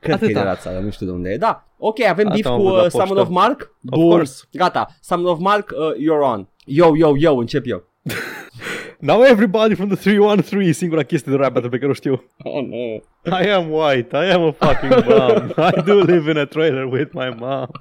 că 0.00 0.10
e 0.10 0.12
Atâta. 0.12 0.40
de 0.40 0.46
la 0.46 0.56
țară, 0.56 0.78
nu 0.78 0.90
știu 0.90 1.06
de 1.06 1.12
unde 1.12 1.30
e. 1.30 1.36
Da, 1.36 1.68
ok, 1.78 2.00
avem 2.00 2.26
Asta 2.26 2.38
beef 2.40 2.46
am 2.46 2.56
cu 2.56 2.62
văzut 2.62 2.76
la 2.78 2.84
uh, 2.84 2.90
Summer 2.90 3.06
poștă. 3.08 3.20
of 3.22 3.28
Mark. 3.28 3.60
Of 3.60 3.98
Bun, 3.98 4.08
course. 4.08 4.44
gata. 4.52 4.86
Summer 5.00 5.30
of 5.30 5.38
Mark, 5.38 5.70
uh, 5.70 5.94
you're 5.94 6.32
on. 6.32 6.48
Yo, 6.64 6.96
yo, 6.96 7.12
yo, 7.16 7.36
încep 7.36 7.66
eu. 7.66 7.84
Now 9.00 9.22
everybody 9.22 9.74
from 9.76 9.88
the 9.90 9.96
313, 9.96 10.72
singura 10.72 11.04
chestie 11.04 11.30
de 11.30 11.36
rap 11.36 11.52
battle 11.52 11.70
pe 11.70 11.78
care 11.78 11.90
o 11.90 11.92
știu. 11.92 12.24
Oh, 12.42 12.60
no. 12.60 13.02
I 13.40 13.48
am 13.48 13.70
white, 13.70 14.12
I 14.12 14.30
am 14.32 14.42
a 14.42 14.52
fucking 14.52 15.04
bum. 15.06 15.52
I 15.76 15.80
do 15.84 16.00
live 16.00 16.28
in 16.30 16.36
a 16.36 16.46
trailer 16.46 16.88
with 16.88 17.12
my 17.12 17.30
mom. 17.30 17.68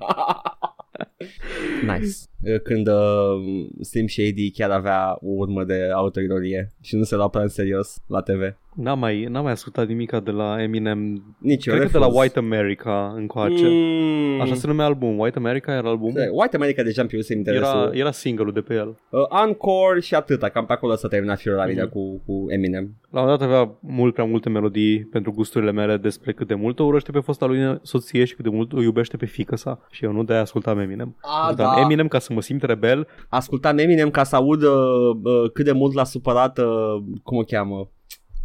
Nice. 1.84 2.28
Uh, 2.53 2.59
Când 2.63 2.87
uh, 2.87 3.65
Slim 3.81 4.07
Shady 4.07 4.51
chiar 4.51 4.69
avea 4.71 5.17
o 5.21 5.29
urmă 5.29 5.63
de 5.63 5.89
autoironie 5.93 6.71
și 6.81 6.95
nu 6.95 7.03
se 7.03 7.15
lua 7.15 7.27
prea 7.27 7.41
în 7.43 7.47
serios 7.49 8.01
la 8.07 8.21
TV. 8.21 8.55
N-am 8.75 8.99
mai, 8.99 9.23
n-am 9.23 9.43
mai 9.43 9.51
ascultat 9.51 9.87
nimica 9.87 10.19
de 10.19 10.31
la 10.31 10.61
Eminem. 10.61 11.23
Nici 11.39 11.65
eu 11.65 11.73
Cred 11.75 11.85
că 11.85 11.91
de 11.91 11.97
refuz. 12.03 12.13
la 12.13 12.19
White 12.19 12.39
America 12.39 13.13
încoace. 13.15 13.67
Mm. 13.67 14.41
Așa 14.41 14.53
se 14.53 14.67
numea 14.67 14.85
album. 14.85 15.19
White 15.19 15.37
America 15.37 15.73
era 15.73 15.89
albumul? 15.89 16.29
White 16.31 16.55
America 16.55 16.83
deja 16.83 17.01
îmi 17.01 17.09
pierduse 17.09 17.33
interesul. 17.35 17.77
Era, 17.79 17.89
era 17.93 18.11
single-ul 18.11 18.53
de 18.53 18.61
pe 18.61 18.73
el. 18.73 18.87
Uh, 19.09 19.21
Encore 19.47 19.99
și 19.99 20.15
atâta, 20.15 20.49
cam 20.49 20.65
pe 20.65 20.73
acolo 20.73 20.95
să 20.95 21.07
termina 21.07 21.35
fiul 21.35 21.55
Mhm. 21.67 21.79
mm 21.79 21.87
cu, 21.87 22.21
cu 22.25 22.45
Eminem. 22.51 22.95
La 23.09 23.19
un 23.21 23.25
moment 23.25 23.39
dat 23.39 23.47
avea 23.49 23.77
mult 23.79 24.13
prea 24.13 24.25
multe 24.25 24.49
melodii 24.49 24.99
pentru 25.05 25.31
gusturile 25.31 25.71
mele 25.71 25.97
despre 25.97 26.31
cât 26.33 26.47
de 26.47 26.53
mult 26.53 26.79
o 26.79 26.83
urăște 26.83 27.11
pe 27.11 27.19
fosta 27.19 27.45
lui 27.45 27.79
soție 27.81 28.25
și 28.25 28.35
cât 28.35 28.43
de 28.43 28.49
mult 28.51 28.73
o 28.73 28.81
iubește 28.81 29.17
pe 29.17 29.25
fică 29.25 29.55
sa. 29.55 29.87
Și 29.91 30.03
eu 30.05 30.11
nu 30.11 30.23
de-aia 30.23 30.41
ascultam 30.41 30.79
Eminem. 30.79 31.15
A, 31.21 31.41
ascultam 31.41 31.73
da. 31.75 31.81
Eminem 31.81 32.07
ca 32.07 32.19
să 32.19 32.33
mă 32.38 32.43
simt 32.43 32.63
rebel. 32.63 33.07
Ascultam 33.29 33.77
Eminem 33.77 34.09
ca 34.09 34.23
să 34.23 34.35
aud 34.35 34.61
uh, 34.63 34.69
uh, 35.23 35.51
cât 35.53 35.65
de 35.65 35.71
mult 35.71 35.93
l-a 35.93 36.03
supărat, 36.03 36.57
uh, 36.57 36.65
cum 37.23 37.38
o 37.38 37.41
cheamă, 37.41 37.89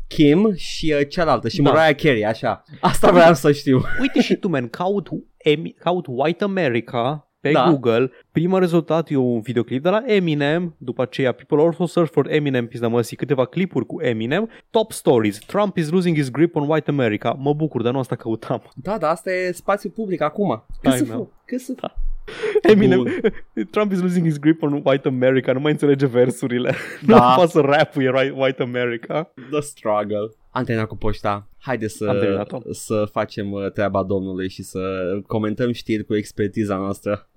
Kim 0.07 0.53
și 0.55 0.95
uh, 1.01 1.09
cealaltă, 1.09 1.49
și 1.49 1.63
Da. 1.63 1.71
Mariah 1.71 1.97
Carey, 1.97 2.25
așa. 2.27 2.63
Asta 2.81 3.11
vreau 3.11 3.35
să 3.35 3.53
știu. 3.53 3.81
Uite 4.01 4.21
și 4.21 4.35
tu, 4.37 4.49
man, 4.49 4.69
caut, 4.69 5.09
Emi- 5.51 5.75
caut 5.79 6.07
White 6.09 6.45
America 6.45 7.27
pe 7.41 7.51
Da. 7.53 7.65
Google. 7.69 8.11
Primul 8.33 8.59
rezultat 8.59 9.11
e 9.11 9.17
un 9.17 9.41
videoclip 9.41 9.83
de 9.83 9.89
la 9.89 10.03
Eminem, 10.07 10.75
după 10.79 11.03
aceea 11.03 11.33
People 11.33 11.67
also 11.67 11.87
search 11.87 12.13
for 12.13 12.27
Eminem, 12.31 12.67
pizda 12.67 12.89
măsii, 12.89 13.17
câteva 13.17 13.45
clipuri 13.45 13.87
cu 13.87 14.01
Eminem. 14.03 14.49
Top 14.71 14.93
stories, 14.93 15.39
Trump 15.39 15.77
is 15.77 15.91
losing 15.91 16.17
his 16.17 16.31
grip 16.31 16.57
on 16.57 16.69
White 16.69 16.91
America. 16.91 17.37
Mă 17.39 17.55
bucur, 17.55 17.83
dar 17.83 17.93
nu 17.93 17.99
asta 17.99 18.17
căutam. 18.17 18.63
Da, 18.75 18.99
da, 18.99 19.09
asta 19.09 19.33
e 19.33 19.53
spațiu 19.53 19.91
public 19.91 20.21
acum. 20.21 20.65
Cât 20.81 20.89
Hai, 20.91 20.99
să 20.99 21.05
meu. 21.09 21.19
fă? 21.19 21.41
Cât 21.45 21.61
să 21.61 21.73
fă? 21.77 21.91
Eminem, 22.73 23.05
Trump 23.71 23.93
is 23.93 24.01
losing 24.01 24.25
his 24.27 24.39
grip 24.39 24.63
on 24.63 24.83
White 24.85 25.09
America, 25.09 25.53
nu 25.53 25.61
mai 25.61 25.73
înțelege 25.73 26.07
versurile. 26.07 26.75
Da. 27.07 27.15
Nu 27.15 27.35
poate 27.35 27.51
să 27.51 27.61
rap-ui 27.61 28.07
right- 28.07 28.33
White 28.37 28.63
America. 28.63 29.33
The 29.51 29.61
struggle. 29.61 30.31
Am 30.51 30.65
terminat 30.65 30.89
cu 30.89 30.97
poșta. 30.97 31.49
Haide 31.59 31.85
Am 31.85 31.91
să, 31.91 32.17
terminat-o. 32.21 32.61
să 32.71 33.09
facem 33.13 33.51
uh, 33.53 33.71
treaba 33.73 34.03
domnului 34.03 34.49
și 34.49 34.63
să 34.63 34.81
comentăm 35.27 35.73
știri 35.73 36.05
cu 36.05 36.15
expertiza 36.17 36.77
noastră. 36.77 37.29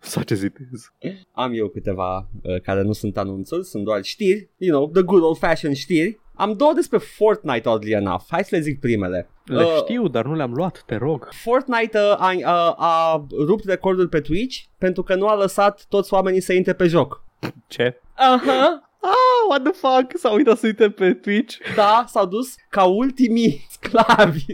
Such 0.00 0.32
as 0.32 0.42
it 0.42 0.56
is. 0.72 0.92
Am 1.32 1.52
eu 1.54 1.68
câteva 1.68 2.28
uh, 2.42 2.60
care 2.60 2.82
nu 2.82 2.92
sunt 2.92 3.16
anunțuri, 3.16 3.64
sunt 3.64 3.84
doar 3.84 4.02
știri, 4.02 4.48
you 4.56 4.76
know, 4.78 4.90
the 4.90 5.02
good 5.02 5.22
old 5.22 5.36
fashioned 5.36 5.76
știri. 5.76 6.20
Am 6.36 6.52
două 6.52 6.72
despre 6.72 6.98
Fortnite, 6.98 7.68
oddly 7.68 7.92
enough. 7.92 8.22
Hai 8.28 8.44
să 8.44 8.54
le 8.54 8.60
zic 8.60 8.80
primele. 8.80 9.28
Le 9.44 9.62
Uh, 9.64 9.76
știu, 9.76 10.08
dar 10.08 10.24
nu 10.24 10.34
le-am 10.34 10.52
luat, 10.52 10.82
te 10.86 10.96
rog. 10.96 11.28
Fortnite 11.42 11.98
uh, 11.98 12.16
a, 12.18 12.34
a, 12.42 12.74
a 12.78 13.26
rupt 13.46 13.64
recordul 13.64 14.08
pe 14.08 14.20
Twitch 14.20 14.58
pentru 14.78 15.02
că 15.02 15.14
nu 15.14 15.26
a 15.28 15.34
lăsat 15.34 15.84
toți 15.88 16.12
oamenii 16.14 16.40
să 16.40 16.52
intre 16.52 16.72
pe 16.72 16.86
joc. 16.86 17.22
Ce? 17.66 18.00
Aha, 18.14 18.78
Ah, 19.06 19.48
what 19.48 19.62
the 19.62 19.72
fuck? 19.72 20.18
S-a 20.18 20.30
uitat 20.30 20.58
să 20.58 20.66
uite 20.66 20.90
pe 20.90 21.12
Twitch. 21.12 21.56
da, 21.76 22.04
s-au 22.08 22.26
dus 22.26 22.54
ca 22.70 22.84
ultimii 22.84 23.66
sclavi. 23.80 24.44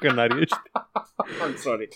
Cănari 0.00 0.40
ești. 0.40 0.56
I'm 1.48 1.56
sorry. 1.56 1.88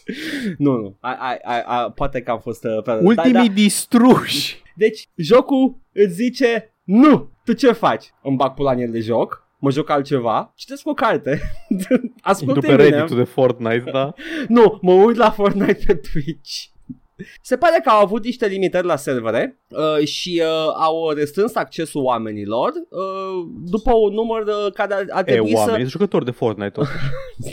Nu, 0.58 0.76
nu. 0.76 0.98
I, 1.02 1.08
I, 1.08 1.52
I, 1.52 1.58
I, 1.58 1.92
poate 1.94 2.22
că 2.22 2.30
am 2.30 2.38
fost... 2.40 2.64
Uh, 2.64 2.82
prea- 2.82 2.98
Ultimii 3.02 3.32
Da, 3.32 3.38
da. 3.42 3.52
distruși. 3.52 4.62
Deci, 4.74 5.08
jocul 5.14 5.76
îți 5.92 6.12
zice, 6.14 6.75
nu, 6.86 7.30
tu 7.44 7.52
ce 7.52 7.72
faci? 7.72 8.12
Îmi 8.22 8.36
bag 8.36 8.54
pula 8.54 8.72
în 8.72 8.78
el 8.78 8.90
de 8.90 9.00
joc, 9.00 9.48
mă 9.58 9.70
joc 9.70 9.90
altceva, 9.90 10.52
citesc 10.54 10.86
o 10.86 10.94
carte, 10.94 11.40
ascult 12.20 12.56
Intru 12.56 12.60
pe 12.60 12.82
Eminem. 12.82 12.90
Reddit-ul 12.90 13.16
de 13.16 13.24
Fortnite, 13.24 13.90
da? 13.90 14.14
Nu, 14.48 14.78
mă 14.82 14.92
uit 14.92 15.16
la 15.16 15.30
Fortnite 15.30 15.84
pe 15.86 15.94
Twitch. 15.94 16.64
Se 17.40 17.56
pare 17.56 17.80
că 17.82 17.88
au 17.88 18.02
avut 18.02 18.24
niște 18.24 18.46
limitări 18.46 18.86
la 18.86 18.96
servere 18.96 19.58
uh, 19.68 20.06
și 20.06 20.42
uh, 20.44 20.72
au 20.74 21.10
restrâns 21.10 21.54
accesul 21.54 22.02
oamenilor 22.02 22.72
uh, 22.88 23.48
după 23.64 23.92
un 23.94 24.12
număr 24.12 24.42
uh, 24.42 24.72
care 24.72 24.94
a, 24.94 25.16
a 25.16 25.20
E, 25.20 25.22
trebuit 25.22 25.54
oameni, 25.54 25.72
să... 25.72 25.78
sunt 25.78 25.90
jucători 25.90 26.24
de 26.24 26.30
Fortnite 26.30 26.70
totuși. 26.70 26.92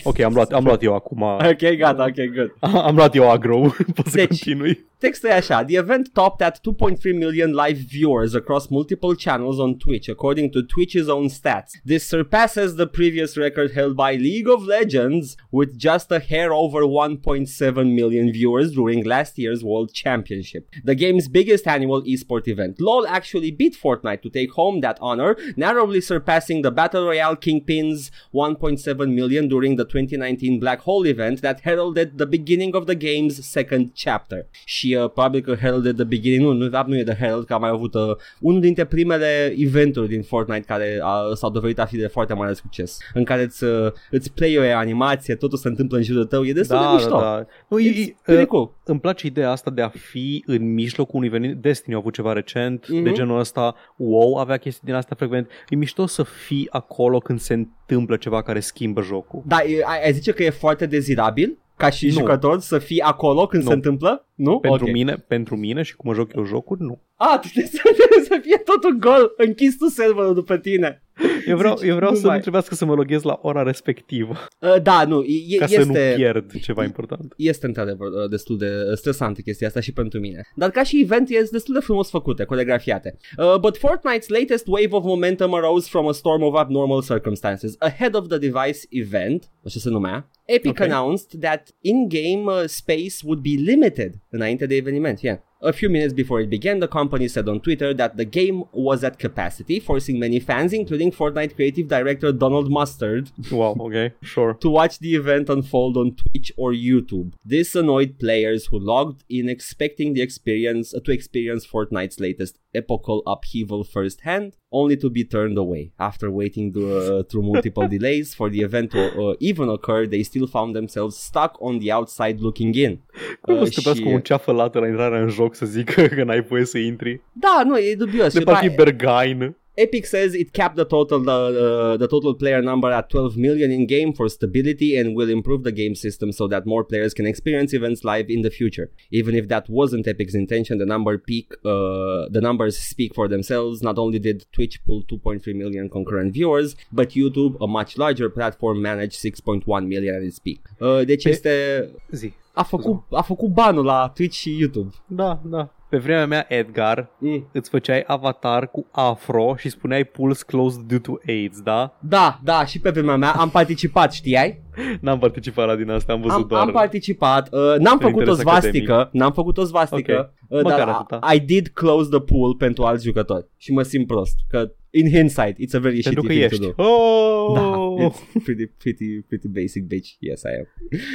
ok, 0.09 0.20
am 0.20 0.34
luat, 0.34 0.51
am 0.53 0.64
luat 0.64 0.84
eu 0.84 0.93
acum. 0.95 1.22
Ok, 1.22 1.76
gata, 1.78 2.03
ok, 2.03 2.16
good. 2.34 2.53
Am 2.88 2.95
luat 2.95 3.16
eu 3.16 3.30
agro, 3.30 3.59
poți 3.95 4.09
să 4.09 4.16
Deci- 4.16 4.28
continui. 4.28 4.91
Textul 4.97 5.30
e 5.30 5.34
așa. 5.34 5.64
The 5.66 5.78
event 5.78 6.09
topped 6.14 6.47
at 6.47 6.59
2.3 6.59 7.18
million 7.18 7.49
live 7.49 7.80
viewers 7.88 8.34
across 8.34 8.68
multiple 8.68 9.14
channels 9.18 9.57
on 9.57 9.76
Twitch, 9.78 10.09
according 10.09 10.49
to 10.51 10.59
Twitch's 10.61 11.07
own 11.07 11.28
stats. 11.28 11.72
This 11.86 12.07
surpasses 12.07 12.74
the 12.76 12.86
previous 12.86 13.36
record 13.36 13.72
held 13.74 13.95
by 13.95 14.16
League 14.18 14.47
of 14.55 14.66
Legends, 14.66 15.36
with 15.51 15.78
just 15.78 16.09
a 16.11 16.20
hair 16.30 16.53
over 16.53 16.82
1.7 16.84 17.93
million 17.93 18.32
viewers 18.32 18.72
during 18.72 19.03
last 19.05 19.38
year's 19.38 19.53
World 19.62 19.91
Championship, 19.93 20.64
the 20.86 20.95
game's 20.95 21.28
biggest 21.28 21.68
annual 21.68 22.01
esport 22.14 22.47
event. 22.47 22.80
LoL 22.80 23.06
actually 23.08 23.51
beat 23.51 23.76
Fortnite 23.84 24.22
to 24.22 24.30
take 24.30 24.51
home 24.51 24.80
that 24.82 24.97
honor, 24.99 25.36
narrowly 25.56 26.01
surpassing 26.01 26.62
the 26.62 26.72
Battle 26.72 27.04
Royale 27.04 27.36
Kingpin's 27.36 28.10
1.7 28.32 29.14
million 29.14 29.47
during 29.47 29.76
the 29.76 29.86
2019 29.86 30.60
Black 30.60 30.82
Hole 30.82 31.06
event 31.08 31.41
that 31.41 31.60
heralded 31.64 32.18
the 32.18 32.26
beginning 32.26 32.76
of 32.76 32.86
the 32.86 32.95
game's 32.95 33.41
second 33.43 33.91
chapter. 33.95 34.47
Și 34.66 34.95
uh, 34.99 35.10
probabil 35.10 35.41
că 35.41 35.56
heralded 35.56 35.95
the 35.95 36.06
beginning, 36.06 36.41
nu, 36.43 36.51
nu, 36.54 36.70
rap 36.70 36.88
nu 36.88 36.97
e 36.97 37.04
de 37.04 37.18
herald, 37.20 37.45
că 37.45 37.54
am 37.54 37.62
mai 37.62 37.70
avut 37.70 37.93
uh, 37.93 38.01
unul 38.39 38.62
dintre 38.62 38.86
primele 38.86 39.54
eventuri 39.58 40.08
din 40.08 40.22
Fortnite 40.22 40.64
care 40.68 40.99
uh, 41.01 41.36
s-au 41.36 41.49
dovedit 41.49 41.80
a 41.80 41.86
fi 41.86 41.97
de 41.97 42.08
foarte 42.08 42.34
mare 42.34 42.54
succes, 42.54 42.97
în 43.14 43.24
care 43.24 43.41
îți, 43.43 43.64
uh, 43.64 43.91
îți 44.12 44.32
play 44.34 44.58
o 44.58 44.78
animație, 44.78 45.36
totul 45.36 45.58
se 45.58 45.68
întâmplă 45.68 45.97
în 45.97 46.04
jurul 46.04 46.26
tău, 46.26 46.43
e 46.45 46.54
destul 46.54 46.78
de 46.78 46.84
Da, 46.84 46.93
mișto. 46.93 47.10
da, 47.10 47.20
da. 47.20 47.45
Nu, 47.68 47.80
e, 47.80 47.91
It's 47.91 48.08
e, 48.08 48.16
pretty 48.24 48.45
cool. 48.45 48.72
îmi 48.86 48.99
place 48.99 49.28
ideea 49.28 49.43
asta 49.44 49.72
de 49.72 49.82
a 49.82 49.89
fi 49.89 50.44
în 50.48 50.74
mijlocul 50.74 51.16
unui 51.16 51.30
venit. 51.30 51.56
Destiny 51.58 51.96
a 51.96 51.98
avut 51.98 52.14
ceva 52.14 52.34
recent 52.34 52.86
Mhm. 52.89 53.04
de 53.04 53.12
genul 53.12 53.39
ăsta. 53.39 53.76
WoW 53.98 54.36
avea 54.36 54.58
chestii 54.58 54.82
din 54.86 54.94
astea 54.94 55.16
frecvent. 55.20 55.50
E 55.70 55.76
mișto 55.76 56.06
să 56.06 56.24
fii 56.24 56.68
acolo 56.72 57.18
când 57.18 57.39
se 57.39 57.54
întâmplă 57.54 58.16
ceva 58.16 58.41
care 58.41 58.60
schimbă 58.60 59.02
jocul. 59.02 59.44
Da, 59.46 59.58
e, 59.64 59.82
ai, 59.86 60.04
ai 60.06 60.14
zice 60.14 60.32
că 60.32 60.44
e 60.44 60.50
foarte 60.50 60.86
dezirabil? 60.86 61.58
ca 61.78 61.89
și 61.89 62.06
Nu. 62.06 62.12
jucător 62.12 62.60
să 62.60 62.78
fii 62.80 63.02
acolo 63.02 63.46
când 63.48 63.64
Nu. 63.64 63.70
se 63.70 63.76
întâmplă? 63.76 64.28
Nu? 64.36 64.60
Pentru, 64.60 64.86
Ok. 64.86 64.91
mine, 64.91 65.14
pentru 65.28 65.56
mine 65.56 65.82
și 65.82 65.96
cum 65.96 66.10
mă 66.10 66.16
joc 66.16 66.36
eu 66.36 66.44
jocuri, 66.46 66.82
nu. 66.82 67.00
A, 67.16 67.38
tu 67.41 67.48
trebuie 67.54 67.72
să, 67.72 67.82
trebuie 67.84 68.24
să 68.24 68.39
fie 68.41 68.58
totul 68.58 68.98
gol, 69.00 69.34
închis 69.38 69.78
tu 69.78 69.86
serverul 69.88 70.34
după 70.34 70.58
tine. 70.58 71.04
Eu 71.48 71.58
vreau, 71.58 71.76
Zici, 71.78 71.88
eu 71.88 71.96
vreau 71.96 72.12
nu 72.12 72.18
să 72.18 72.26
mai- 72.26 72.36
nu 72.36 72.41
trebuiască 72.41 72.76
să 72.76 72.86
mă 72.86 72.94
loghez 72.94 73.22
la 73.22 73.39
ora 73.41 73.64
respectivă, 73.64 74.34
Uh, 74.60 74.76
da, 74.82 75.06
nu, 75.06 75.24
e, 75.50 75.56
ca 75.58 75.64
este... 75.64 75.82
să 75.82 75.88
nu 75.88 75.94
pierd 76.16 76.60
ceva 76.62 76.84
important. 76.84 77.34
este 77.38 77.66
într-adevăr 77.66 78.08
uh, 78.08 78.30
destul 78.30 78.58
de 78.58 78.70
stresantă 78.96 79.41
chestia 79.41 79.68
asta 79.68 79.80
și 79.80 79.91
pentru 79.94 80.20
mine. 80.20 80.41
Dar 80.56 80.70
ca 80.70 80.84
și 80.84 81.02
event 81.02 81.30
este 81.30 81.50
destul 81.52 81.74
de 81.74 81.80
frumos 81.80 82.10
făcute, 82.10 82.44
coregrafiate. 82.44 83.18
Uh, 83.38 83.60
but 83.60 83.78
Fortnite's 83.78 84.28
latest 84.28 84.68
wave 84.68 84.88
of 84.89 85.04
momentum 85.04 85.54
arose 85.54 85.88
from 85.89 86.08
a 86.08 86.12
storm 86.12 86.41
of 86.44 86.56
abnormal 86.56 87.02
circumstances. 87.04 87.76
Ahead 87.80 88.16
of 88.16 88.28
the 88.28 88.38
device 88.38 88.80
event, 88.89 89.50
așa 89.66 89.80
se 89.80 89.89
numea, 89.89 90.30
Epic 90.50 90.72
Ok. 90.72 90.86
announced 90.86 91.39
that 91.41 91.72
in-game 91.84 92.50
uh, 92.50 92.68
space 92.68 93.24
would 93.24 93.41
be 93.41 93.58
limited 93.58 94.20
înainte 94.34 94.68
de 94.68 94.76
eveniment, 94.78 95.24
yeah. 95.24 95.38
A 95.66 95.72
few 95.72 95.89
minutes 95.89 96.12
before 96.14 96.41
it 96.41 96.50
began, 96.50 96.82
the 96.82 96.89
company 96.89 97.30
said 97.30 97.48
on 97.48 97.62
Twitter 97.62 97.94
that 97.94 98.18
the 98.18 98.26
game 98.26 98.66
was 98.74 99.02
at 99.02 99.18
capacity, 99.18 99.80
forcing 99.80 100.20
many 100.20 100.38
fans, 100.41 100.74
including 100.74 101.10
Fortnite 101.10 101.56
creative 101.56 101.88
director 101.88 102.34
Donald 102.34 102.70
Mustard, 102.70 103.32
Wow, 103.52 103.78
ok, 103.80 104.12
sure. 104.22 104.56
to 104.56 104.70
watch 104.70 105.00
the 105.00 105.16
event 105.16 105.48
unfold 105.50 105.96
on 105.96 106.16
Twitch 106.16 106.52
or 106.58 106.74
YouTube. 106.74 107.32
This 107.46 107.76
annoyed 107.76 108.20
players 108.20 108.66
who 108.66 108.78
logged 108.78 109.24
in 109.30 109.48
expecting 109.48 110.14
the 110.14 110.22
experience 110.22 110.91
to 110.91 111.12
experience 111.14 111.66
Fortnite's 111.66 112.20
latest 112.20 112.60
epochal 112.76 113.24
upheaval 113.26 113.86
firsthand, 113.86 114.58
only 114.80 114.98
to 114.98 115.10
be 115.10 115.24
turned 115.36 115.58
away. 115.58 115.92
After 115.96 116.28
waiting 116.30 116.76
uh, 116.76 117.24
through 117.28 117.46
multiple 117.52 117.88
delays 117.88 118.34
for 118.34 118.50
the 118.50 118.62
event 118.62 118.90
to 118.90 118.98
uh, 118.98 119.36
even 119.40 119.68
occur, 119.70 120.06
they 120.08 120.24
still 120.24 120.48
found 120.48 120.74
themselves 120.74 121.16
stuck 121.16 121.52
on 121.60 121.80
the 121.80 121.92
outside 121.94 122.36
looking 122.40 122.76
in. 122.76 123.00
Cum 123.42 123.56
Uh, 123.56 123.62
o 123.62 123.66
să 123.66 123.82
te 123.84 123.94
și- 123.94 124.02
cu 124.04 124.10
un 124.10 124.22
ceafă 124.22 124.52
lată 124.52 124.80
la 124.80 124.88
intrarea 124.88 125.22
în 125.22 125.30
joc 125.30 125.56
să 125.56 125.66
zică 125.66 126.08
că 126.16 126.24
n-ai 126.24 126.42
voie 126.42 126.66
să 126.66 126.78
intri? 126.78 127.22
Da, 127.34 127.64
nu, 127.66 127.78
e 127.78 127.96
dubios. 127.96 128.34
De 128.34 128.40
Și 128.40 128.46
parcă 128.46 128.66
ba- 128.66 128.72
e 128.72 128.76
Bergain. 128.76 129.56
Epic 129.76 130.06
says 130.06 130.36
it 130.36 130.54
capped 130.54 130.76
the 130.76 130.86
total 130.86 131.20
the, 131.20 131.32
uh, 131.32 131.98
the 131.98 132.08
total 132.08 132.36
player 132.36 132.62
number 132.62 132.92
at 132.92 133.10
12 133.10 133.38
million 133.38 133.72
in 133.72 133.88
game 133.88 134.14
for 134.14 134.30
stability 134.30 134.96
and 134.96 135.16
will 135.16 135.30
improve 135.30 135.64
the 135.64 135.72
game 135.72 135.96
system 135.96 136.32
so 136.32 136.48
that 136.48 136.68
more 136.68 136.84
players 136.84 137.14
can 137.14 137.26
experience 137.26 137.74
events 137.74 138.04
live 138.04 138.30
in 138.30 138.44
the 138.44 138.52
future. 138.52 138.92
Even 139.10 139.34
if 139.34 139.48
that 139.48 139.68
wasn't 139.68 140.08
Epic's 140.08 140.36
intention, 140.36 140.78
the 140.78 140.86
number 140.86 141.18
peak 141.18 141.52
uh, 141.66 142.30
the 142.30 142.40
numbers 142.42 142.78
speak 142.78 143.16
for 143.16 143.28
themselves. 143.28 143.82
Not 143.82 143.98
only 143.98 144.20
did 144.20 144.46
Twitch 144.52 144.84
pull 144.86 145.04
2.3 145.04 145.56
million 145.56 145.90
concurrent 145.90 146.34
viewers, 146.34 146.76
but 146.92 147.10
YouTube, 147.12 147.58
a 147.60 147.68
much 147.68 147.98
larger 147.98 148.30
platform, 148.30 148.82
managed 148.82 149.20
6.1 149.20 149.88
million 149.88 150.16
at 150.16 150.22
its 150.22 150.38
peak. 150.38 150.62
Uh, 150.80 151.04
deci 151.04 151.30
este 151.32 151.90
Zi. 152.14 152.34
A 152.54 152.64
făcut 152.64 153.04
a 153.12 153.22
făcut 153.22 153.49
banul 153.49 153.86
la 153.86 154.12
Twitch 154.16 154.36
și 154.38 154.58
YouTube. 154.60 154.93
Da, 155.08 155.39
da. 155.43 155.70
Pe 155.89 155.99
vremea 155.99 156.26
mea, 156.26 156.45
Edgar, 156.49 157.10
Mm. 157.20 157.47
îți 157.51 157.70
făceai 157.70 158.04
avatar 158.08 158.68
cu 158.72 158.86
afro 158.91 159.56
și 159.58 159.70
spuneai 159.70 160.04
pulse 160.04 160.43
closed 160.47 160.82
due 160.82 160.99
to 160.99 161.14
AIDS, 161.28 161.62
da? 161.62 161.97
Da, 161.99 162.39
da, 162.43 162.66
și 162.66 162.80
pe 162.80 162.89
vremea 162.89 163.16
mea 163.16 163.32
am 163.32 163.49
participat, 163.49 164.14
știai? 164.14 164.62
N-am 165.01 165.20
participat 165.20 165.68
la 165.68 165.76
din 165.76 165.89
asta, 165.89 166.14
am 166.14 166.22
văzut 166.22 166.41
Am, 166.41 166.47
doar... 166.47 166.62
am 166.62 166.72
participat, 166.72 167.47
uh, 167.54 167.60
n-am 167.78 167.97
Prin 167.97 168.10
făcut 168.10 168.28
o 168.28 168.32
interes 168.32 168.39
svastică, 168.39 169.10
n-am 169.12 169.32
făcut 169.32 169.58
o 169.58 169.64
svastică, 169.64 170.34
uh, 170.47 170.62
Măcar 170.64 170.78
dar 170.78 170.88
atâta. 170.88 171.34
I 171.34 171.39
did 171.39 171.68
close 171.68 172.10
the 172.10 172.20
pool 172.20 172.56
pentru 172.56 172.84
alți 172.84 173.06
jucători 173.06 173.45
și 173.58 173.72
mă 173.72 173.82
simt 173.82 174.08
prost, 174.08 174.36
că 174.49 174.72
in 174.94 175.10
hindsight 175.10 175.58
it's 175.60 175.74
a 175.74 175.80
very 175.80 176.02
Pentru 176.02 176.22
shitty 176.22 176.28
că 176.28 176.34
thing 176.34 176.44
ești. 176.44 176.60
to 176.60 176.74
do. 176.76 176.84
Oh! 176.84 177.54
Da, 177.54 178.06
it's 178.06 178.44
pretty, 178.44 178.66
pretty, 178.66 179.22
pretty 179.28 179.48
basic 179.48 179.84
bitch. 179.88 180.10
Yes, 180.20 180.41
I 180.41 180.54
am. 180.60 180.68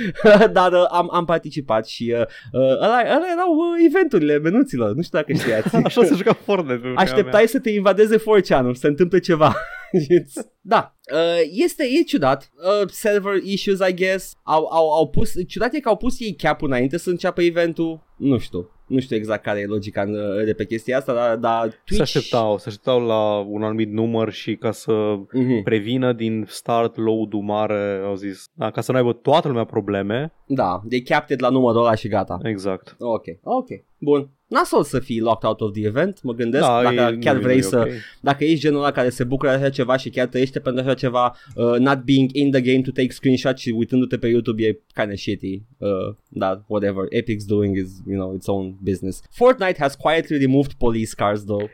Dar 0.58 0.72
uh, 0.72 0.86
am, 0.90 1.08
am 1.12 1.24
participat 1.24 1.86
și 1.86 2.14
uh, 2.14 2.20
uh, 2.52 2.60
ăla, 2.60 3.00
ăla 3.00 3.26
erau 3.32 3.52
uh, 3.54 3.84
eventurile 3.86 4.38
menuților, 4.38 4.94
nu 4.94 5.02
știu 5.02 5.18
dacă 5.18 5.32
știați. 5.32 5.76
Așa 5.88 6.04
se 6.04 6.14
juca 6.14 6.32
Fortnite. 6.32 6.92
Așteptai 6.94 7.48
să 7.48 7.58
te 7.58 7.70
invadeze 7.70 8.16
4chan 8.16 8.72
să 8.72 8.86
întâmple 8.86 9.18
ceva. 9.18 9.56
da, 10.60 10.96
uh, 11.12 11.40
este, 11.50 11.84
e 11.84 12.02
ciudat. 12.02 12.50
Uh, 12.56 12.88
server 12.90 13.34
issues, 13.42 13.78
I 13.88 13.94
guess. 13.94 14.32
Au, 14.42 14.68
au, 14.70 14.90
au 14.90 15.08
pus, 15.08 15.32
ciudat 15.46 15.74
e 15.74 15.80
că 15.80 15.88
au 15.88 15.96
pus 15.96 16.20
ei 16.20 16.34
cap 16.34 16.62
înainte 16.62 16.96
să 16.96 17.10
înceapă 17.10 17.42
eventul. 17.42 18.06
Nu 18.16 18.38
știu. 18.38 18.70
Nu 18.88 18.98
știu 19.00 19.16
exact 19.16 19.42
care 19.42 19.60
e 19.60 19.66
logica 19.66 20.02
în- 20.02 20.44
de 20.44 20.52
pe 20.56 20.64
chestia 20.66 20.96
asta, 20.96 21.12
dar, 21.14 21.36
dar 21.36 21.62
Twitch... 21.68 21.94
Se 21.94 22.02
așteptau, 22.02 22.58
se 22.58 22.64
așteptau 22.68 23.00
la 23.06 23.38
un 23.38 23.62
anumit 23.62 23.92
număr 23.92 24.30
și 24.32 24.56
ca 24.56 24.70
să 24.70 24.92
Mhm. 25.32 25.62
prevină 25.62 26.12
din 26.12 26.44
start 26.48 26.96
load-ul 26.96 27.42
mare, 27.42 28.00
au 28.04 28.14
zis, 28.14 28.44
da, 28.52 28.70
ca 28.70 28.80
să 28.80 28.92
nu 28.92 28.98
aibă 28.98 29.12
toată 29.12 29.48
lumea 29.48 29.64
probleme. 29.64 30.32
Da, 30.46 30.80
they 30.88 31.00
capped 31.00 31.36
it 31.36 31.40
la 31.42 31.48
numărul 31.48 31.80
ăla 31.80 31.94
și 31.94 32.08
gata. 32.08 32.38
Exact. 32.42 32.96
Ok, 32.98 33.24
ok, 33.42 33.66
bun. 33.98 34.30
Nasol 34.46 34.82
să 34.82 34.98
fii 34.98 35.20
locked 35.20 35.48
out 35.48 35.60
of 35.60 35.72
the 35.72 35.86
event, 35.86 36.22
mă 36.22 36.32
gândesc, 36.32 36.62
da, 36.64 36.82
dacă 36.92 37.14
e, 37.14 37.18
chiar 37.18 37.34
nu- 37.34 37.40
vrei 37.40 37.54
nu 37.58 37.60
e 37.60 37.64
să... 37.64 37.78
ok. 37.78 37.88
Dacă 38.20 38.44
ești 38.44 38.58
genul 38.60 38.78
ăla 38.78 38.90
care 38.90 39.08
se 39.08 39.24
bucură 39.24 39.50
de 39.50 39.56
așa 39.56 39.70
ceva 39.70 39.96
și 39.96 40.10
chiar 40.10 40.26
trăiește 40.26 40.60
pentru 40.60 40.82
așa 40.84 40.94
ceva, 40.94 41.34
uh, 41.54 41.78
not 41.78 42.02
being 42.02 42.30
in 42.32 42.50
the 42.50 42.60
game 42.60 42.80
to 42.80 42.90
take 42.90 43.10
screenshot 43.10 43.58
și 43.58 43.70
uitându-te 43.76 44.18
pe 44.18 44.26
YouTube 44.28 44.62
e 44.66 44.80
kind 44.94 45.12
of 45.12 45.18
shitty. 45.18 45.62
Uh, 45.78 45.88
dar 46.28 46.64
whatever, 46.66 47.04
Epic's 47.04 47.44
doing 47.46 47.76
is, 47.76 47.90
you 48.06 48.18
know, 48.20 48.34
its 48.34 48.46
own 48.46 48.76
business. 48.82 49.22
Fortnite 49.30 49.76
has 49.78 49.94
quietly 49.94 50.38
removed 50.38 50.72
police 50.78 51.12
cars 51.16 51.44
though. 51.44 51.68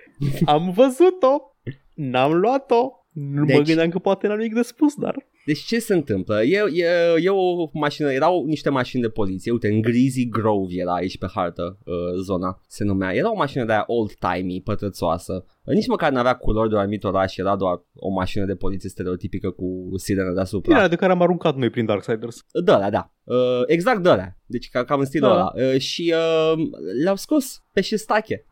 Am 0.44 0.70
văzut-o, 0.70 1.54
n-am 1.94 2.32
luat-o. 2.32 2.90
Nu 3.12 3.44
Deci- 3.44 3.56
mă 3.56 3.62
gândeam 3.62 3.88
că 3.88 3.98
poate 3.98 4.26
n-am 4.26 4.36
nimic 4.38 4.54
de 4.54 4.62
spus, 4.62 4.94
dar... 4.94 5.14
Deci 5.44 5.58
ce 5.58 5.78
se 5.78 5.94
întâmplă? 5.94 6.42
E, 6.42 6.62
e, 6.72 6.86
e 7.22 7.28
o 7.28 7.68
mașină, 7.72 8.12
erau 8.12 8.44
niște 8.44 8.70
mașini 8.70 9.02
de 9.02 9.08
poliție, 9.08 9.52
uite, 9.52 9.68
în 9.68 9.80
Greasy 9.80 10.28
Grove 10.28 10.74
era 10.74 10.92
aici 10.92 11.18
pe 11.18 11.26
hartă 11.34 11.78
uh, 11.84 11.94
zona, 12.22 12.60
se 12.66 12.84
numea. 12.84 13.14
Era 13.14 13.30
o 13.30 13.36
mașină 13.36 13.64
de 13.64 13.72
aia 13.72 13.84
old-timey, 13.86 14.60
pătrățoasă. 14.64 15.44
Nici 15.64 15.86
măcar 15.86 16.12
n-avea 16.12 16.34
culori 16.34 16.68
de 16.68 16.74
un 16.74 16.80
anumit 16.80 17.04
oraș, 17.04 17.36
era 17.36 17.56
doar 17.56 17.82
o 17.94 18.10
mașină 18.10 18.44
de 18.44 18.54
poliție 18.54 18.88
stereotipică 18.88 19.50
cu 19.50 19.88
sirenă 19.96 20.32
deasupra. 20.32 20.74
Bine, 20.74 20.88
de 20.88 20.96
care 20.96 21.12
am 21.12 21.22
aruncat 21.22 21.56
noi 21.56 21.70
prin 21.70 21.84
Darksiders. 21.84 22.44
Dă 22.64 22.88
da. 22.90 23.12
Uh, 23.24 23.62
exact 23.66 24.02
dă 24.02 24.32
Deci 24.46 24.68
ca, 24.70 24.84
cam 24.84 25.00
în 25.00 25.06
stilul 25.06 25.28
Da. 25.28 25.34
ăla. 25.34 25.52
Uh, 25.72 25.78
și 25.78 26.14
uh, 26.16 26.62
le-au 27.02 27.16
scos 27.16 27.62
pe 27.72 27.80
șestache. 27.80 28.46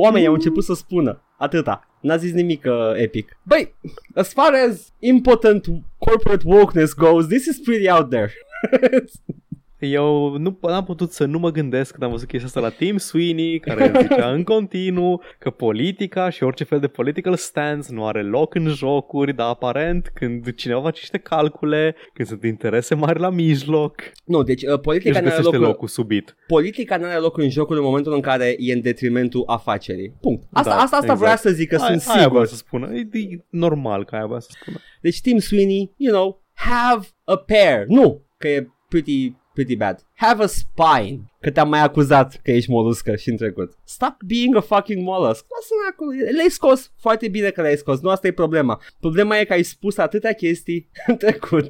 Oamenii 0.00 0.26
au 0.26 0.34
început 0.34 0.64
să 0.64 0.74
spună. 0.74 1.22
Atâta. 1.38 1.89
N-a 2.02 2.16
zis 2.18 2.32
nimic 2.32 2.66
uh, 2.66 2.94
epic. 2.96 3.36
Băi, 3.42 3.74
as 4.14 4.32
far 4.32 4.54
as 4.54 4.92
impotent 5.00 5.68
corporate 5.98 6.44
wokeness 6.44 6.94
goes, 6.96 7.28
this 7.28 7.46
is 7.46 7.58
pretty 7.58 7.88
out 7.88 8.10
there. 8.10 8.32
Eu 9.80 10.36
nu 10.38 10.58
am 10.62 10.84
putut 10.84 11.12
să 11.12 11.24
nu 11.24 11.38
mă 11.38 11.50
gândesc 11.50 11.90
când 11.90 12.02
am 12.02 12.10
văzut 12.10 12.28
chestia 12.28 12.46
asta 12.48 12.60
la 12.60 12.68
Tim 12.68 12.96
Sweeney, 12.96 13.58
care 13.58 13.92
zicea 14.00 14.30
în 14.30 14.42
continuu 14.44 15.22
că 15.38 15.50
politica 15.50 16.28
și 16.30 16.42
orice 16.42 16.64
fel 16.64 16.80
de 16.80 16.86
political 16.88 17.36
stance 17.36 17.92
nu 17.92 18.06
are 18.06 18.22
loc 18.22 18.54
în 18.54 18.66
jocuri, 18.68 19.34
dar 19.34 19.48
aparent 19.48 20.10
când 20.14 20.54
cineva 20.54 20.80
face 20.80 20.98
niște 21.00 21.18
calcule, 21.18 21.94
când 22.14 22.28
sunt 22.28 22.42
interese 22.44 22.94
mari 22.94 23.18
la 23.20 23.30
mijloc, 23.30 23.94
nu, 24.24 24.42
deci 24.42 24.62
uh, 24.62 24.68
își 24.70 24.78
politica 24.80 25.10
n-are 25.20 25.24
găsește 25.36 25.56
loc, 25.56 25.66
locul 25.66 25.88
subit. 25.88 26.36
politica 26.46 26.96
n-are 26.96 27.18
loc 27.18 27.38
în 27.38 27.50
jocul 27.50 27.76
în 27.76 27.82
momentul 27.82 28.12
în 28.12 28.20
care 28.20 28.54
e 28.58 28.72
în 28.72 28.80
detrimentul 28.80 29.42
afacerii. 29.46 30.12
Punct. 30.20 30.42
Asta, 30.52 30.70
Da, 30.70 30.76
asta, 30.76 30.96
asta 30.96 31.12
exact. 31.12 31.20
vrea 31.20 31.36
să 31.36 31.50
zic 31.50 31.68
că 31.68 31.74
Aia- 31.74 31.78
sunt 31.78 32.02
Aia 32.06 32.18
sigur. 32.18 32.32
voia 32.32 32.44
să 32.44 32.54
spună. 32.56 32.90
E, 32.94 33.08
e 33.18 33.44
normal 33.50 34.04
că 34.04 34.14
aia 34.14 34.26
voia 34.26 34.40
să 34.40 34.48
spună. 34.60 34.76
Deci 35.00 35.20
Tim 35.20 35.38
Sweeney, 35.38 35.92
you 35.96 36.12
know, 36.14 36.42
have 36.54 37.06
a 37.24 37.36
pair. 37.36 37.84
Nu, 37.86 38.22
că 38.38 38.48
e 38.48 38.68
pretty, 38.88 39.32
pretty 39.60 39.76
bad. 39.76 40.02
Have 40.20 40.42
a 40.42 40.46
spine. 40.46 41.20
Că 41.40 41.50
te-am 41.50 41.68
mai 41.68 41.80
acuzat 41.82 42.40
că 42.42 42.50
ești 42.50 42.70
moluscă 42.70 43.16
și 43.16 43.28
în 43.30 43.36
trecut. 43.36 43.72
Stop 43.84 44.14
being 44.26 44.56
a 44.56 44.60
fucking 44.60 45.02
mollusk. 45.06 45.44
Lasă-mă 45.54 45.88
acolo. 45.92 46.10
Le-ai 46.34 46.48
scos. 46.50 46.90
Foarte 46.98 47.28
bine 47.28 47.48
că 47.50 47.60
le-ai 47.62 47.76
scos. 47.76 48.00
Nu 48.00 48.08
asta 48.08 48.26
e 48.26 48.30
problema. 48.32 48.80
Problema 49.00 49.36
e 49.38 49.44
că 49.44 49.52
ai 49.52 49.62
spus 49.62 49.96
atâtea 49.96 50.32
chestii 50.32 50.88
în 51.06 51.16
trecut. 51.16 51.66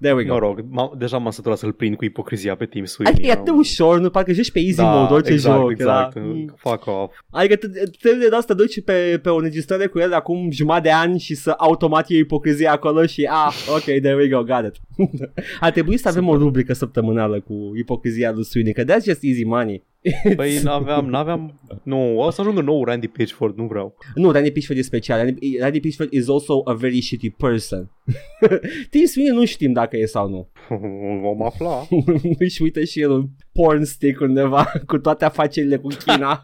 There 0.00 0.14
we 0.14 0.24
go. 0.24 0.32
Mă 0.32 0.38
rog, 0.38 0.60
m- 0.60 0.98
deja 0.98 1.18
m-am 1.18 1.30
săturat 1.30 1.58
să-l 1.58 1.72
prind 1.72 1.96
cu 1.96 2.04
ipocrizia 2.04 2.54
pe 2.56 2.66
Tim 2.66 2.80
Adică 2.82 2.92
Sweeney. 3.02 3.28
e 3.28 3.30
atât 3.32 3.44
de 3.44 3.50
Am- 3.50 3.56
ușor, 3.58 3.98
nu? 4.00 4.10
Parcă 4.10 4.32
joci 4.32 4.50
pe 4.50 4.60
easy 4.60 4.76
da, 4.76 4.84
mode 4.94 5.12
orice 5.12 5.32
exact, 5.32 5.60
joc. 5.60 5.70
Exact, 5.70 6.16
Era, 6.16 6.24
mm. 6.24 6.54
Fuck 6.56 6.86
off. 6.86 7.18
Adică 7.30 7.56
te- 7.56 7.66
trebuie 8.00 8.28
de 8.28 8.36
asta 8.36 8.54
duci 8.54 8.82
pe, 8.84 9.18
pe 9.22 9.28
o 9.28 9.34
înregistrare 9.36 9.86
cu 9.86 9.98
el 9.98 10.12
acum 10.14 10.50
jumătate 10.50 10.82
de 10.82 10.90
ani 10.90 11.18
și 11.18 11.34
să 11.34 11.54
automat 11.56 12.08
iei 12.08 12.20
ipocrizia 12.20 12.72
acolo 12.72 13.06
și 13.06 13.28
ah, 13.30 13.54
ok, 13.74 13.82
there 13.82 14.14
we 14.14 14.28
go, 14.28 14.42
got 14.42 14.64
it. 14.66 14.76
Ar 15.60 15.70
trebui 15.70 15.96
să 15.96 16.08
avem 16.08 16.28
o 16.28 16.36
rubrică 16.36 16.72
săptămânală 17.12 17.40
cu 17.40 17.76
ipocrizia 17.76 18.32
lui 18.32 18.44
Sweeney, 18.44 18.72
că 18.72 18.84
that's 18.84 19.04
just 19.04 19.24
easy 19.24 19.44
money. 19.44 19.82
Păi 20.36 20.58
n-aveam, 20.62 21.08
n-aveam... 21.08 21.60
Nu, 21.82 22.18
o 22.18 22.30
să 22.30 22.40
ajungă 22.40 22.60
nou 22.60 22.84
Randy 22.84 23.08
Pitchford, 23.08 23.56
nu 23.56 23.66
vreau. 23.66 23.96
Nu, 24.14 24.30
Randy 24.30 24.50
Pitchford 24.50 24.78
e 24.78 24.82
special. 24.82 25.18
Randy, 25.18 25.58
Randy 25.58 25.80
Pitchford 25.80 26.12
is 26.12 26.28
also 26.28 26.62
a 26.64 26.72
very 26.72 27.00
shitty 27.00 27.30
person. 27.30 27.90
Tim 28.90 29.04
Sweeney 29.04 29.34
nu 29.34 29.44
știm 29.44 29.72
dacă 29.72 29.96
e 29.96 30.04
sau 30.04 30.28
nu. 30.28 30.48
Vom 31.22 31.42
afla. 31.42 31.86
Își 32.38 32.62
uită 32.62 32.84
și 32.84 33.00
el 33.00 33.10
un 33.10 33.26
porn 33.52 33.84
stick 33.84 34.20
undeva 34.20 34.72
cu 34.86 34.98
toate 34.98 35.24
afacerile 35.24 35.76
cu 35.76 35.88
China. 35.88 36.42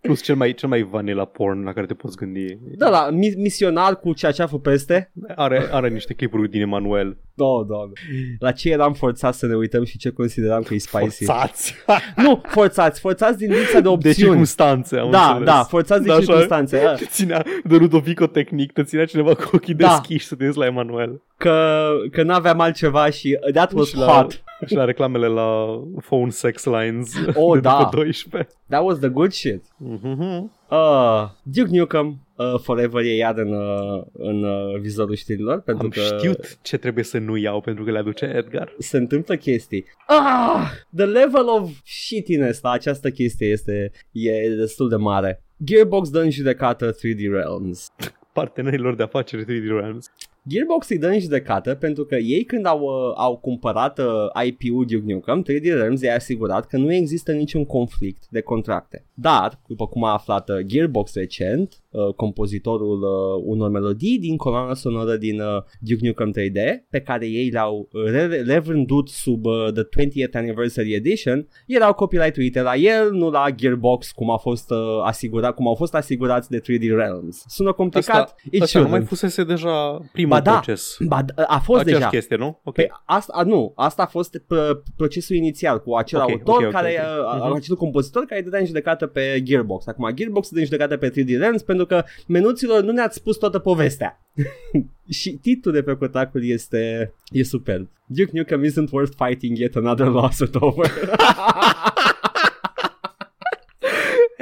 Plus 0.00 0.22
cel 0.22 0.36
mai, 0.36 0.52
cel 0.54 0.68
mai 0.68 0.82
vanilla 0.82 1.24
porn 1.24 1.62
la 1.64 1.72
care 1.72 1.86
te 1.86 1.94
poți 1.94 2.16
gândi. 2.16 2.58
Da, 2.76 2.88
la 2.88 3.08
mi- 3.10 3.34
misionar 3.36 3.96
cu 4.00 4.12
ceaceafă 4.12 4.58
peste. 4.58 5.12
Are, 5.36 5.68
are 5.70 5.88
niște 5.88 6.14
clipuri 6.14 6.50
din 6.50 6.60
Emanuel. 6.60 7.16
Da, 7.34 7.44
da. 7.68 7.92
La 8.38 8.52
ce 8.52 8.70
eram 8.70 8.92
forțați 8.92 9.38
să 9.38 9.46
ne 9.46 9.54
uităm 9.54 9.84
și 9.84 9.98
ce 9.98 10.10
consideram 10.10 10.62
că 10.62 10.74
e 10.74 10.78
spicy. 10.78 11.24
Forțați. 11.24 11.74
Nu, 12.24 12.40
forțați, 12.46 13.00
forțați 13.00 13.38
din 13.38 13.50
lipsa 13.52 13.72
de 13.74 13.80
De 13.80 13.88
opțiuni. 13.88 14.14
circunstanțe, 14.14 14.98
am 14.98 15.10
da, 15.10 15.26
înțeles. 15.26 15.48
da, 15.48 15.62
forțați 15.62 16.00
din 16.00 16.08
Da, 16.10 16.14
așa. 16.16 16.24
circunstanțe. 16.24 16.82
Da. 16.82 16.94
Te 16.94 17.04
ținea 17.04 17.44
de 17.64 17.76
Ludovico 17.76 18.26
tehnic, 18.26 18.72
te 18.72 18.82
ținea 18.82 19.04
cineva 19.04 19.34
cu 19.34 19.48
ochii 19.52 19.74
Da. 19.74 19.88
deschiși 19.88 20.26
să 20.26 20.34
te 20.34 20.44
uiți 20.44 20.58
la 20.58 20.66
Emanuel. 20.66 21.22
Că, 21.48 21.88
că 22.10 22.22
n-aveam 22.22 22.60
altceva 22.60 23.10
și 23.10 23.38
that 23.52 23.72
was 23.72 23.88
Și 23.88 23.96
la- 23.96 24.06
hot. 24.06 24.42
Și 24.66 24.74
la 24.74 24.84
reclamele 24.84 25.26
la 25.26 25.66
phone 26.06 26.30
sex 26.30 26.64
lines 26.64 27.12
Oh, 27.34 27.54
de 27.60 27.60
da. 27.60 27.78
după 27.78 27.96
12. 27.96 28.50
That 28.68 28.84
was 28.84 28.98
the 28.98 29.08
good 29.08 29.32
shit. 29.32 29.64
Mhm. 29.78 30.52
Uh, 30.70 31.28
Duke 31.42 31.78
Nukem 31.78 32.20
uh, 32.36 32.54
Forever 32.62 33.02
e 33.04 33.14
iar 33.14 33.38
în, 33.38 33.52
uh, 33.52 34.02
în 34.12 34.42
uh, 34.44 34.80
vizorul 34.80 35.14
știrilor 35.14 35.60
pentru 35.60 35.84
Am 35.84 35.90
că 35.90 36.00
știut 36.00 36.58
ce 36.62 36.76
trebuie 36.76 37.04
să 37.04 37.18
nu 37.18 37.36
iau 37.36 37.60
pentru 37.60 37.84
că 37.84 37.90
le 37.90 37.98
aduce 37.98 38.24
Edgar. 38.24 38.74
se 38.78 38.96
întâmplă 38.96 39.34
chestii. 39.36 39.84
Ah, 40.06 40.70
the 40.96 41.04
level 41.04 41.48
of 41.60 41.70
shittiness 41.84 42.60
la 42.62 42.70
această 42.70 43.10
chestie 43.10 43.46
este 43.46 43.90
e 44.12 44.48
destul 44.48 44.88
de 44.88 44.96
mare. 44.96 45.42
Gearbox 45.64 46.10
dă 46.10 46.20
în 46.20 46.30
judecată 46.30 46.92
3D 46.92 47.30
Realms. 47.30 47.92
Partenerilor 48.32 48.94
de 48.94 49.02
afaceri 49.02 49.42
3D 49.44 49.68
Realms. 49.78 50.10
Gearbox 50.48 50.88
îi 50.88 50.98
dă 50.98 51.06
în 51.06 51.18
judecată 51.20 51.74
pentru 51.74 52.04
că 52.04 52.14
ei 52.16 52.44
când 52.44 52.66
au, 52.66 52.80
uh, 52.80 53.12
au 53.16 53.36
cumpărat 53.36 53.98
uh, 53.98 54.44
IP-ul 54.46 54.84
Duke 54.86 55.12
Nukem, 55.12 55.42
3D 55.44 55.62
Realms 55.62 56.00
i-a 56.00 56.14
asigurat 56.14 56.66
că 56.66 56.76
nu 56.76 56.92
există 56.92 57.32
niciun 57.32 57.64
conflict 57.64 58.22
de 58.30 58.40
contracte. 58.40 59.04
Dar, 59.14 59.60
după 59.66 59.86
cum 59.86 60.04
a 60.04 60.12
aflat 60.12 60.48
uh, 60.48 60.56
Gearbox 60.66 61.14
recent, 61.14 61.82
uh, 61.90 62.14
compozitorul 62.14 63.02
uh, 63.02 63.42
unor 63.46 63.70
melodii 63.70 64.18
din 64.18 64.36
coloana 64.36 64.74
sonoră 64.74 65.16
din 65.16 65.40
uh, 65.40 65.62
Duke 65.80 66.06
Nukem 66.06 66.32
3D, 66.38 66.58
pe 66.90 67.00
care 67.00 67.26
ei 67.26 67.48
le-au 67.48 67.88
re- 68.10 68.42
revândut 68.46 69.08
sub 69.08 69.44
uh, 69.44 69.72
The 69.72 69.82
20th 69.82 70.32
Anniversary 70.32 70.92
Edition, 70.94 71.48
erau 71.66 71.92
copyright-uite 71.94 72.60
la 72.60 72.74
el, 72.74 73.12
nu 73.12 73.30
la 73.30 73.44
Gearbox, 73.50 74.10
cum 74.10 74.30
a 74.30 74.36
fost 74.36 74.70
uh, 74.70 74.78
asigurat, 75.04 75.54
cum 75.54 75.68
au 75.68 75.74
fost 75.74 75.94
asigurați 75.94 76.50
de 76.50 76.60
3D 76.60 76.88
Realms. 76.94 77.44
Sună 77.46 77.72
complicat? 77.72 78.14
Asta, 78.14 78.34
It 78.50 78.62
asta 78.62 78.80
nu 78.80 78.88
mai 78.88 79.00
shouldn't. 79.00 79.06
fusese 79.06 79.44
deja 79.44 80.00
primul 80.12 80.32
Ba 80.34 80.40
da, 80.40 80.52
proces. 80.52 80.96
Ba, 81.00 81.22
d- 81.24 81.34
a 81.46 81.58
fost 81.58 81.80
Aceeași 81.80 82.00
deja. 82.02 82.08
chestie, 82.10 82.36
nu? 82.36 82.60
Ok. 82.64 82.74
Păi 82.74 82.90
asta, 83.04 83.32
a, 83.36 83.42
nu, 83.42 83.72
asta 83.76 84.02
a 84.02 84.06
fost 84.06 84.38
p- 84.38 84.82
procesul 84.96 85.36
inițial 85.36 85.80
cu 85.82 85.94
acel 85.94 86.20
Ok, 86.20 86.30
autor 86.30 86.54
ok, 86.56 86.64
ok, 86.64 86.70
care, 86.70 87.00
ok. 87.20 87.34
uh, 87.34 87.40
Mhm. 87.44 87.54
acel 87.54 87.76
compozitor 87.76 88.24
care 88.24 88.40
dădea 88.40 88.58
în 88.58 88.66
judecată 88.66 89.06
pe 89.06 89.40
Gearbox. 89.42 89.86
Acum 89.86 90.10
Gearbox 90.14 90.48
dă 90.50 90.58
în 90.58 90.64
judecată 90.64 90.96
pe 90.96 91.08
3D 91.10 91.36
Realms 91.38 91.62
pentru 91.62 91.86
că 91.86 92.04
menuților 92.26 92.82
nu 92.82 92.92
ne-ați 92.92 93.16
spus 93.16 93.36
toată 93.36 93.58
povestea. 93.58 94.20
și 95.10 95.30
titlul 95.30 95.74
de 95.74 95.82
pe 95.82 95.94
cotacul 95.96 96.44
este 96.48 97.12
e 97.30 97.42
superb. 97.44 97.88
Duke 98.06 98.30
Nukem 98.32 98.64
isn't 98.64 98.90
worth 98.90 99.12
fighting 99.26 99.58
yet 99.58 99.76
another 99.76 100.06
lawsuit 100.06 100.54
over. 100.68 100.90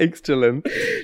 Excelent. 0.02 0.62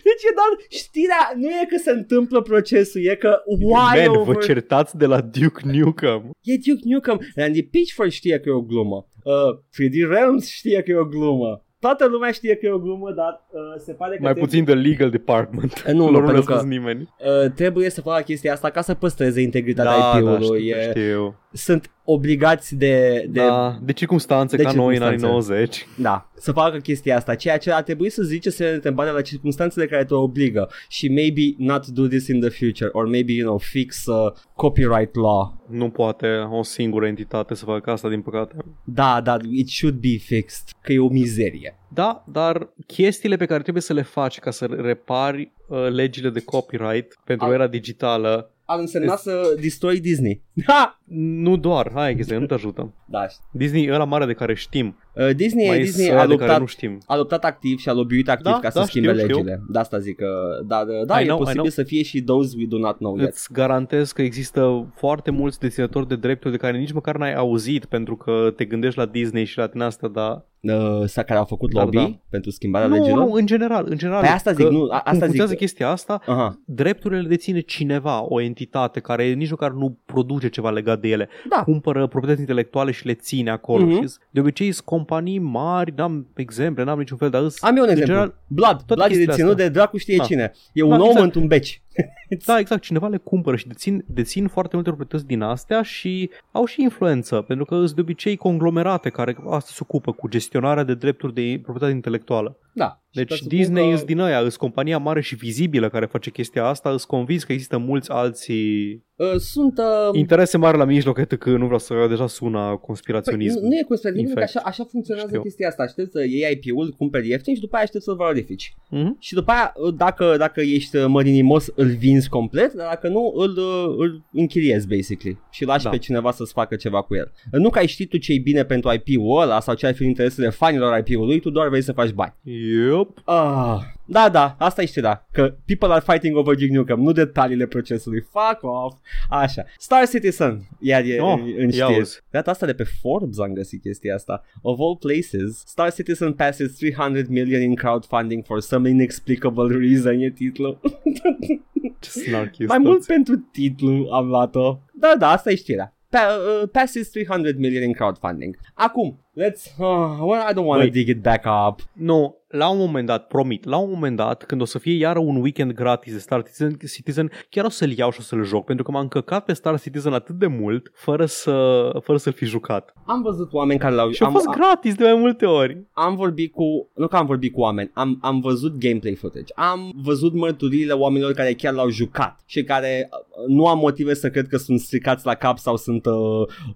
deci 0.08 0.22
e 0.28 0.32
doar 0.40 0.52
știrea, 0.68 1.32
nu 1.36 1.48
e 1.48 1.66
că 1.68 1.76
se 1.84 1.90
întâmplă 1.90 2.42
procesul, 2.42 3.00
e 3.04 3.14
că 3.14 3.42
why 3.46 4.06
Man, 4.06 4.12
vă 4.12 4.18
over... 4.18 4.36
certați 4.36 4.96
de 4.96 5.06
la 5.06 5.20
Duke 5.20 5.60
Nukem. 5.64 6.30
E 6.42 6.56
Duke 6.66 6.80
Nukem. 6.84 7.20
Randy 7.34 7.62
Pitchford 7.62 8.10
știe 8.10 8.38
că 8.40 8.48
e 8.48 8.52
o 8.52 8.60
glumă. 8.62 9.08
Uh, 9.24 9.34
3D 9.58 10.08
Realms 10.08 10.48
știe 10.50 10.82
că 10.82 10.90
e 10.90 10.94
o 10.96 11.04
glumă. 11.04 11.62
Toată 11.80 12.06
lumea 12.06 12.30
știe 12.30 12.54
că 12.54 12.66
e 12.66 12.70
o 12.70 12.78
glumă, 12.78 13.12
dar 13.12 13.46
uh, 13.50 13.60
se 13.84 13.92
pare 13.92 14.16
că 14.16 14.22
Mai 14.22 14.32
te- 14.34 14.40
puțin 14.40 14.64
de 14.64 14.74
legal 14.74 15.10
department. 15.10 15.82
Eh, 15.86 15.92
nu, 15.92 16.04
nu, 16.04 16.10
Lor 16.12 16.20
nu 16.20 16.26
pentru 16.26 16.34
le-a 16.48 16.54
că- 16.54 16.58
spus 16.60 16.68
nimeni. 16.70 17.00
uh, 17.44 17.50
trebuie 17.54 17.90
să 17.90 18.00
facă 18.00 18.22
chestia 18.22 18.52
asta 18.52 18.70
ca 18.70 18.80
să 18.80 18.94
păstreze 18.94 19.40
integritatea 19.40 19.92
Da, 19.92 20.10
da, 20.12 20.18
IP-ului. 20.18 20.42
știu, 20.44 20.76
e, 20.76 20.90
știu. 20.90 21.38
sunt 21.52 21.90
obligați 22.10 22.76
de, 22.76 23.26
de 23.30 23.40
Da, 23.40 23.78
de 23.82 23.92
circunstanțe, 23.92 24.56
de 24.56 24.62
ca 24.62 24.72
noi 24.72 24.96
în 24.96 25.02
anii 25.02 25.18
circunstanțe. 25.18 25.52
90. 25.52 25.86
Da, 25.96 26.30
să 26.34 26.52
facă 26.52 26.76
chestia 26.78 27.16
asta, 27.16 27.34
ceea 27.34 27.58
ce 27.58 27.72
ar 27.72 27.82
trebui 27.82 28.10
să 28.10 28.22
zice 28.22 28.50
să 28.50 28.64
te 28.64 28.70
întrebare 28.74 29.10
la 29.10 29.20
circunstanțele 29.20 29.86
care 29.86 30.04
te 30.04 30.14
obligă 30.14 30.70
și 30.88 31.08
maybe 31.08 31.42
not 31.56 31.86
do 31.86 32.06
this 32.06 32.26
in 32.26 32.40
the 32.40 32.48
future 32.48 32.90
or 32.92 33.06
maybe, 33.06 33.32
you 33.32 33.46
know, 33.46 33.58
fix 33.58 34.06
uh, 34.06 34.32
copyright 34.54 35.14
law. 35.14 35.64
Nu 35.68 35.90
poate 35.90 36.26
o 36.50 36.62
singură 36.62 37.06
entitate 37.06 37.54
să 37.54 37.64
facă 37.64 37.90
asta, 37.90 38.08
din 38.08 38.20
păcate. 38.20 38.56
Da, 38.84 39.20
da, 39.20 39.36
it 39.50 39.68
should 39.68 39.96
be 39.96 40.16
fixed, 40.18 40.68
că 40.82 40.92
e 40.92 40.98
o 40.98 41.08
mizerie. 41.08 41.78
Da, 41.88 42.24
dar 42.32 42.68
chestiile 42.86 43.36
pe 43.36 43.46
care 43.46 43.62
trebuie 43.62 43.82
să 43.82 43.92
le 43.92 44.02
faci 44.02 44.38
ca 44.38 44.50
să 44.50 44.66
repari 44.66 45.52
uh, 45.66 45.88
legile 45.90 46.30
de 46.30 46.40
copyright 46.40 47.18
pentru 47.24 47.46
Al- 47.46 47.52
era 47.52 47.66
digitală, 47.66 48.52
Ar 48.70 48.78
însemna 48.78 49.16
să 49.16 49.56
destroy 49.60 50.00
Disney. 50.00 50.42
Ha! 50.66 51.00
nu 51.42 51.56
doar, 51.56 51.90
hai 51.94 52.14
chestia, 52.14 52.38
nu 52.38 52.46
te 52.46 52.54
ajută. 52.54 52.92
Da, 53.06 53.26
Disney, 53.52 53.90
ăla 53.92 54.04
mare 54.04 54.26
de 54.26 54.32
care 54.32 54.54
știm, 54.54 54.96
Uh, 55.14 55.34
Disney, 55.34 55.66
mai 55.66 55.78
Disney 55.78 56.06
sunt 56.06 56.18
a 56.18 56.20
ăla 56.22 56.26
de 56.28 56.34
care 56.34 56.40
luptat, 56.44 56.60
nu 56.60 56.66
știm. 56.66 56.98
a 57.06 57.16
luptat 57.16 57.44
activ 57.44 57.78
și 57.78 57.88
a 57.88 57.92
lobbyit 57.92 58.28
activ 58.28 58.44
Da, 58.52 58.58
ca 58.58 58.70
să 58.70 58.78
da, 58.78 58.84
schimbe 58.84 59.08
știu, 59.12 59.22
știu. 59.22 59.36
legile. 59.36 59.62
De 59.68 59.78
asta 59.78 59.98
zic 59.98 60.16
că, 60.16 60.26
da, 60.66 60.84
da, 60.84 61.04
da 61.04 61.20
I 61.20 61.22
e 61.22 61.24
know, 61.24 61.36
I 61.36 61.38
posibil 61.38 61.60
know. 61.60 61.70
să 61.70 61.82
fie 61.82 62.02
și 62.02 62.22
those 62.22 62.54
we 62.58 62.66
do 62.66 62.78
not 62.78 62.96
know 62.96 63.16
yet. 63.18 63.28
Îți 63.28 63.52
garantez 63.52 64.12
că 64.12 64.22
există 64.22 64.92
foarte 64.96 65.30
mulți 65.30 65.58
deținători 65.58 66.08
de 66.08 66.16
drepturi 66.16 66.52
de 66.52 66.58
care 66.58 66.78
nici 66.78 66.92
măcar 66.92 67.16
n-ai 67.16 67.34
auzit 67.34 67.84
pentru 67.84 68.16
că 68.16 68.52
te 68.56 68.64
gândești 68.64 68.98
la 68.98 69.06
Disney 69.06 69.44
și 69.44 69.58
la 69.58 69.66
din 69.66 69.80
asta, 69.80 70.08
dar 70.08 70.44
Uh, 70.60 71.04
sau 71.06 71.24
care 71.24 71.38
au 71.38 71.44
făcut 71.44 71.72
Dar 71.72 71.82
lobby 71.82 71.96
da. 71.96 72.18
pentru 72.30 72.50
schimbarea 72.50 72.86
nu, 72.88 72.94
legilor? 72.94 73.18
nu, 73.26 73.32
în 73.32 73.46
general, 73.46 73.86
în 73.88 73.96
general. 73.98 74.20
Pe 74.20 74.26
asta 74.28 74.52
zic, 74.52 74.64
că 74.64 74.70
nu, 74.70 74.82
a- 74.82 74.84
asta 74.94 75.02
cum 75.02 75.12
zic. 75.12 75.20
funcționează 75.20 75.54
chestia 75.54 75.88
asta, 75.90 76.20
Aha. 76.26 76.60
drepturile 76.64 77.20
le 77.20 77.28
deține 77.28 77.60
cineva, 77.60 78.24
o 78.28 78.40
entitate 78.40 79.00
care 79.00 79.32
nici 79.32 79.50
măcar 79.50 79.70
nu 79.70 79.98
produce 80.06 80.48
ceva 80.48 80.70
legat 80.70 81.00
de 81.00 81.08
ele. 81.08 81.28
Da. 81.48 81.62
Cumpără 81.62 82.06
proprietăți 82.06 82.40
intelectuale 82.40 82.90
și 82.90 83.06
le 83.06 83.14
ține 83.14 83.50
acolo. 83.50 83.84
Mhm. 83.84 84.00
Mm-hmm. 84.04 84.30
De 84.30 84.40
obicei 84.40 84.72
sunt 84.72 84.86
companii 84.86 85.38
mari, 85.38 85.92
n-am 85.96 86.26
exemple, 86.36 86.84
n-am 86.84 86.98
niciun 86.98 87.16
fel, 87.16 87.30
dar 87.30 87.42
îs, 87.42 87.62
Am 87.62 87.76
eu 87.76 87.82
un 87.82 87.88
în 87.88 87.96
exemplu. 87.96 88.14
general, 88.14 88.34
Blood. 88.46 88.70
toate 88.76 88.84
Blood 88.94 89.04
e 89.06 89.08
chestiile 89.08 89.32
deținut 89.32 89.50
astea. 89.52 89.66
de 89.66 89.72
dracu 89.72 89.96
știe 89.96 90.16
Da. 90.16 90.24
cine. 90.24 90.52
E 90.72 90.82
un 90.82 90.88
Da, 90.88 90.94
om 90.96 91.02
exact. 91.04 91.24
într-un 91.24 91.46
beci. 91.46 91.82
Da, 92.46 92.58
exact, 92.58 92.82
cineva 92.82 93.08
le 93.08 93.16
cumpără 93.16 93.56
și 93.56 93.66
dețin, 93.66 94.04
dețin 94.06 94.48
foarte 94.48 94.74
multe 94.74 94.90
proprietăți 94.90 95.26
din 95.26 95.42
astea 95.42 95.82
și 95.82 96.30
au 96.52 96.64
și 96.64 96.82
influență, 96.82 97.40
pentru 97.40 97.64
că 97.64 97.74
sunt 97.74 97.94
de 97.94 98.00
obicei 98.00 98.36
conglomerate 98.36 99.10
care 99.10 99.36
asta 99.48 99.70
se 99.72 99.78
ocupă 99.82 100.12
cu 100.12 100.28
gestionarea 100.28 100.82
de 100.82 100.94
drepturi 100.94 101.34
de 101.34 101.60
proprietate 101.62 101.94
intelectuală. 101.94 102.58
Da. 102.72 103.02
Și 103.20 103.26
Deci 103.26 103.38
presupun 103.38 103.58
Disney 103.58 103.88
că- 103.88 103.94
îs 103.94 104.04
din 104.04 104.20
aia, 104.20 104.38
îs 104.38 104.56
compania 104.56 104.98
mare 104.98 105.20
și 105.20 105.34
vizibilă 105.34 105.88
care 105.88 106.06
face 106.06 106.30
chestia 106.30 106.64
asta, 106.64 106.90
îs 106.90 107.04
convins 107.04 107.44
că 107.44 107.52
există 107.52 107.78
mulți 107.78 108.10
alții 108.10 109.06
Uh, 109.18 109.34
sunt... 109.36 109.78
Uh, 109.78 110.18
interese 110.18 110.58
mari 110.58 110.76
la 110.78 110.84
mijloc, 110.84 111.18
etc. 111.18 111.36
că 111.38 111.50
nu 111.50 111.64
vreau 111.64 111.78
să 111.78 112.06
deja 112.08 112.26
sună 112.26 112.66
Păi, 112.66 112.78
conspiraționism. 112.82 113.60
nu, 113.60 113.66
nu 113.68 113.74
e 113.74 113.82
conspiraționism, 113.88 114.28
In 114.28 114.34
că 114.40 114.46
fact. 114.46 114.56
așa, 114.56 114.68
așa 114.68 114.84
funcționează 114.90 115.28
Știu. 115.28 115.40
chestia 115.42 115.68
asta. 115.68 115.82
Aștept 115.82 116.10
să 116.12 116.20
iei 116.24 116.60
IP-ul, 116.62 116.94
cumperi 116.98 117.28
ieftin 117.28 117.54
și 117.54 117.60
după 117.60 117.74
aia 117.74 117.84
aștept 117.84 118.04
să-l 118.04 118.14
valorifici. 118.16 118.74
Mhm. 118.90 119.16
Și 119.20 119.34
după 119.34 119.50
aia, 119.50 119.72
dacă, 119.96 120.34
dacă 120.38 120.60
ești 120.60 120.96
mărinimos, 120.98 121.66
îl 121.74 121.86
vinzi 121.86 122.28
complet, 122.28 122.72
dar 122.72 122.86
dacă 122.88 123.08
nu, 123.08 123.32
îl, 123.36 123.50
uh, 123.56 123.94
îl 123.98 124.22
închiriezi, 124.32 124.86
basically. 124.88 125.38
Și 125.50 125.64
lași 125.64 125.84
Da. 125.84 125.90
pe 125.90 125.98
cineva 125.98 126.30
să-ți 126.30 126.52
facă 126.52 126.76
ceva 126.76 127.02
cu 127.02 127.14
el. 127.14 127.32
Nu 127.50 127.70
că 127.70 127.78
ai 127.78 127.86
ști 127.86 128.06
tu 128.06 128.16
ce-i 128.16 128.38
bine 128.38 128.64
pentru 128.64 128.92
IP-ul 128.92 129.40
ăla 129.40 129.60
sau 129.60 129.74
ce 129.74 129.86
ar 129.86 129.94
fi 129.94 130.04
interesele 130.04 130.48
fanilor 130.48 131.02
IP-ului, 131.06 131.40
tu 131.40 131.50
doar 131.50 131.68
vrei 131.68 131.82
să 131.82 131.92
faci 131.92 132.10
bani. 132.10 132.34
Yep. 132.42 133.07
Ah, 133.24 133.78
da, 134.06 134.28
da, 134.28 134.54
asta 134.58 134.82
e 134.82 134.86
știrea. 134.86 135.26
Că 135.32 135.54
people 135.66 135.88
are 135.92 136.02
fighting 136.06 136.36
over 136.36 136.54
Duke 136.54 136.72
Nukem, 136.72 137.00
nu 137.00 137.12
detaliile 137.12 137.66
procesului. 137.66 138.20
Fuck 138.20 138.58
off. 138.62 138.96
Așa. 139.30 139.64
Star 139.78 140.08
Citizen, 140.08 140.68
iar 140.80 141.02
e 141.04 141.20
Oh, 141.20 141.32
în, 141.38 141.52
în 141.56 141.62
ia 141.62 141.68
știri. 141.70 141.82
auzi. 141.82 142.20
Data 142.30 142.50
asta 142.50 142.66
de 142.66 142.74
pe 142.74 142.84
Forbes 143.00 143.38
am 143.38 143.52
găsit 143.52 143.80
chestia 143.82 144.14
asta. 144.14 144.42
Of 144.62 144.78
all 144.80 144.96
places, 144.96 145.62
Star 145.66 145.92
Citizen 145.92 146.32
passes 146.32 146.76
300 146.76 147.26
million 147.28 147.60
in 147.62 147.74
crowdfunding 147.74 148.44
for 148.44 148.60
some 148.60 148.88
inexplicable 148.88 149.76
reason, 149.78 150.20
e 150.20 150.30
titlul. 150.30 150.80
Ce 152.00 152.10
snarky 152.10 152.64
Mai 152.64 152.78
mult 152.78 153.06
pentru 153.06 153.36
titlu 153.36 154.08
am 154.12 154.26
luat-o. 154.26 154.78
Da, 154.94 155.14
da, 155.18 155.28
asta 155.30 155.50
e 155.50 155.54
știrea. 155.54 155.92
Pa- 156.10 156.36
uh, 156.62 156.68
passes 156.72 157.10
300 157.10 157.54
million 157.58 157.82
in 157.82 157.92
crowdfunding. 157.92 158.56
Acum, 158.74 159.24
let's... 159.40 159.64
Uh, 159.78 160.18
well, 160.20 160.42
I 160.50 160.52
don't 160.52 160.64
want 160.66 160.80
to 160.82 160.88
Băi. 160.88 160.90
dig 160.90 161.08
it 161.08 161.22
back 161.22 161.44
up. 161.68 161.80
Nu, 161.92 162.36
la 162.48 162.68
un 162.68 162.78
moment 162.78 163.06
dat, 163.06 163.26
promit, 163.26 163.64
la 163.64 163.76
un 163.76 163.90
moment 163.90 164.16
dat, 164.16 164.44
când 164.44 164.60
o 164.60 164.64
să 164.64 164.78
fie 164.78 164.96
iară 164.96 165.18
un 165.18 165.36
weekend 165.36 165.72
gratis 165.72 166.12
de 166.12 166.18
Star 166.18 166.42
Citizen, 166.42 166.76
Citizen 166.94 167.30
chiar 167.48 167.64
o 167.64 167.68
să-l 167.68 167.90
iau 167.90 168.10
și 168.10 168.18
o 168.20 168.22
să-l 168.22 168.44
joc, 168.44 168.64
pentru 168.64 168.84
că 168.84 168.90
m-am 168.90 169.02
încăcat 169.02 169.44
pe 169.44 169.52
Star 169.52 169.80
Citizen 169.80 170.12
atât 170.12 170.34
de 170.34 170.46
mult, 170.46 170.90
fără, 170.94 171.26
să, 171.26 171.90
fără 172.02 172.18
să-l 172.18 172.32
fi 172.32 172.44
jucat. 172.44 172.92
Am 173.06 173.22
văzut 173.22 173.52
oameni 173.52 173.78
care 173.78 173.94
l-au... 173.94 174.10
Și 174.10 174.22
a 174.22 174.26
am, 174.26 174.32
fost 174.32 174.46
am, 174.46 174.52
gratis 174.52 174.94
de 174.94 175.04
mai 175.04 175.14
multe 175.14 175.46
ori. 175.46 175.86
am 175.92 176.16
vorbit 176.16 176.52
cu... 176.52 176.90
Nu 176.94 177.06
că 177.06 177.16
am 177.16 177.26
vorbit 177.26 177.52
cu 177.52 177.60
oameni, 177.60 177.90
am, 177.94 178.18
am 178.20 178.40
văzut 178.40 178.78
gameplay 178.78 179.14
footage. 179.14 179.52
Am 179.54 179.92
văzut 180.02 180.34
mărturiile 180.34 180.92
oamenilor 180.92 181.32
care 181.32 181.54
chiar 181.54 181.72
l-au 181.72 181.88
jucat 181.88 182.40
și 182.46 182.62
care 182.62 183.08
uh, 183.10 183.46
nu 183.46 183.66
am 183.66 183.78
motive 183.78 184.14
să 184.14 184.30
cred 184.30 184.46
că 184.46 184.56
sunt 184.56 184.80
stricați 184.80 185.26
la 185.26 185.34
cap 185.34 185.58
sau 185.58 185.76
sunt, 185.76 186.06
uh, 186.06 186.12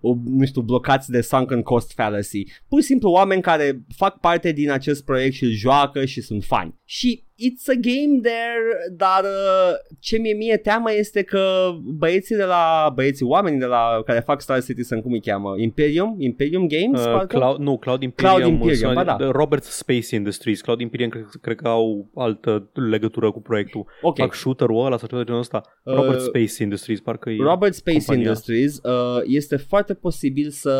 uh, 0.01 0.17
nu 0.25 0.45
știu, 0.45 0.61
blocați 0.61 1.11
de 1.11 1.21
sunken 1.21 1.63
cost 1.63 1.93
fallacy. 1.93 2.45
Pur 2.69 2.81
și 2.81 2.87
simplu 2.87 3.11
oameni 3.11 3.43
care 3.43 3.85
fac 3.97 4.21
parte 4.21 4.53
din 4.53 4.71
acest 4.71 5.05
proiect 5.05 5.35
și 5.35 5.45
îl 5.45 5.51
joacă 5.63 6.05
și 6.05 6.21
sunt 6.21 6.45
fani. 6.45 6.75
Și 6.85 7.25
it's 7.47 7.67
a 7.67 7.79
game 7.81 8.21
there, 8.23 8.65
dar 8.97 9.23
uh, 9.23 9.73
ce 10.01 10.19
mi-e 10.19 10.35
mie 10.35 10.57
teamă 10.57 10.93
este 10.93 11.23
că 11.23 11.71
băieții 11.83 12.37
de 12.37 12.45
la, 12.45 12.93
băieții 12.95 13.27
oamenii 13.27 13.59
de 13.59 13.65
la, 13.65 14.03
care 14.07 14.21
fac 14.21 14.41
Star 14.41 14.63
Citizen, 14.65 15.01
cum 15.01 15.13
îi 15.13 15.21
cheamă? 15.21 15.55
Imperium? 15.59 16.15
Imperium 16.19 16.67
Games? 16.69 17.05
Uh, 17.05 17.27
Cloud, 17.27 17.59
nu, 17.59 17.79
Cloud 17.79 18.03
Imperium, 18.03 18.35
Cloud 18.37 18.53
Imperium, 18.53 18.95
sau- 18.95 19.05
ba 19.05 19.05
da. 19.05 19.31
Robert 19.31 19.63
Space 19.63 20.15
Industries. 20.15 20.61
Cloud 20.61 20.81
Imperium 20.81 21.09
cred, 21.11 21.27
cred 21.41 21.57
că 21.57 21.69
au 21.69 22.11
altă 22.15 22.71
legătură 22.91 23.31
cu 23.31 23.41
proiectul. 23.41 23.87
Ok. 24.03 24.17
Fac 24.17 24.35
shooter-ul 24.35 24.85
ăla 24.85 24.97
sau 24.97 25.09
ceva 25.09 25.21
de 25.21 25.27
genul 25.27 25.41
ăsta. 25.41 25.63
Uh, 25.85 25.95
Robert 25.95 26.21
Space 26.21 26.63
Industries, 26.63 27.01
parcă 27.01 27.31
e... 27.31 27.37
Robert 27.41 27.75
Space 27.75 27.97
compania. 27.97 28.23
Industries 28.23 28.81
uh, 28.83 29.23
este 29.27 29.57
foarte 29.57 29.95
posibil 29.95 30.51
să 30.51 30.77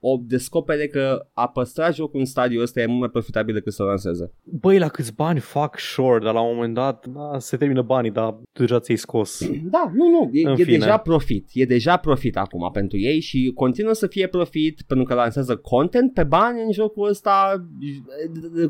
o 0.00 0.16
descopere 0.26 0.86
că 0.86 1.26
a 1.32 1.48
păstra 1.48 1.90
jocul 1.90 2.20
în 2.20 2.26
stadiul 2.26 2.62
ăsta 2.62 2.80
e 2.80 2.86
mult 2.86 3.00
mai 3.00 3.08
profitabil 3.08 3.54
decât 3.54 3.72
să 3.72 3.82
lanseze. 3.82 4.32
Băi, 4.44 4.78
la 4.78 4.88
câți 4.88 5.14
bani 5.14 5.38
fac 5.40 5.78
sure, 5.78 6.24
dar 6.24 6.34
la 6.34 6.40
un 6.40 6.54
moment 6.54 6.74
dat 6.74 7.06
da, 7.06 7.38
se 7.38 7.56
termină 7.56 7.82
banii, 7.82 8.10
dar 8.10 8.38
deja 8.52 8.80
ți-ai 8.80 8.96
scos. 8.96 9.48
Da, 9.62 9.90
nu, 9.94 10.08
nu, 10.08 10.30
e, 10.32 10.46
În 10.48 10.52
e 10.52 10.62
fine. 10.62 10.78
deja 10.78 10.96
profit. 10.96 11.48
E 11.52 11.64
deja 11.64 11.96
profit 11.96 12.36
acum 12.36 12.70
pentru 12.72 12.98
ei 12.98 13.20
și 13.20 13.52
continuă 13.54 13.92
să 13.92 14.06
fie 14.06 14.26
profit 14.26 14.82
pentru 14.86 15.06
că 15.06 15.14
lansează 15.14 15.56
content 15.56 16.12
pe 16.12 16.24
bani 16.24 16.62
în 16.62 16.72
jocul 16.72 17.08
ăsta. 17.08 17.64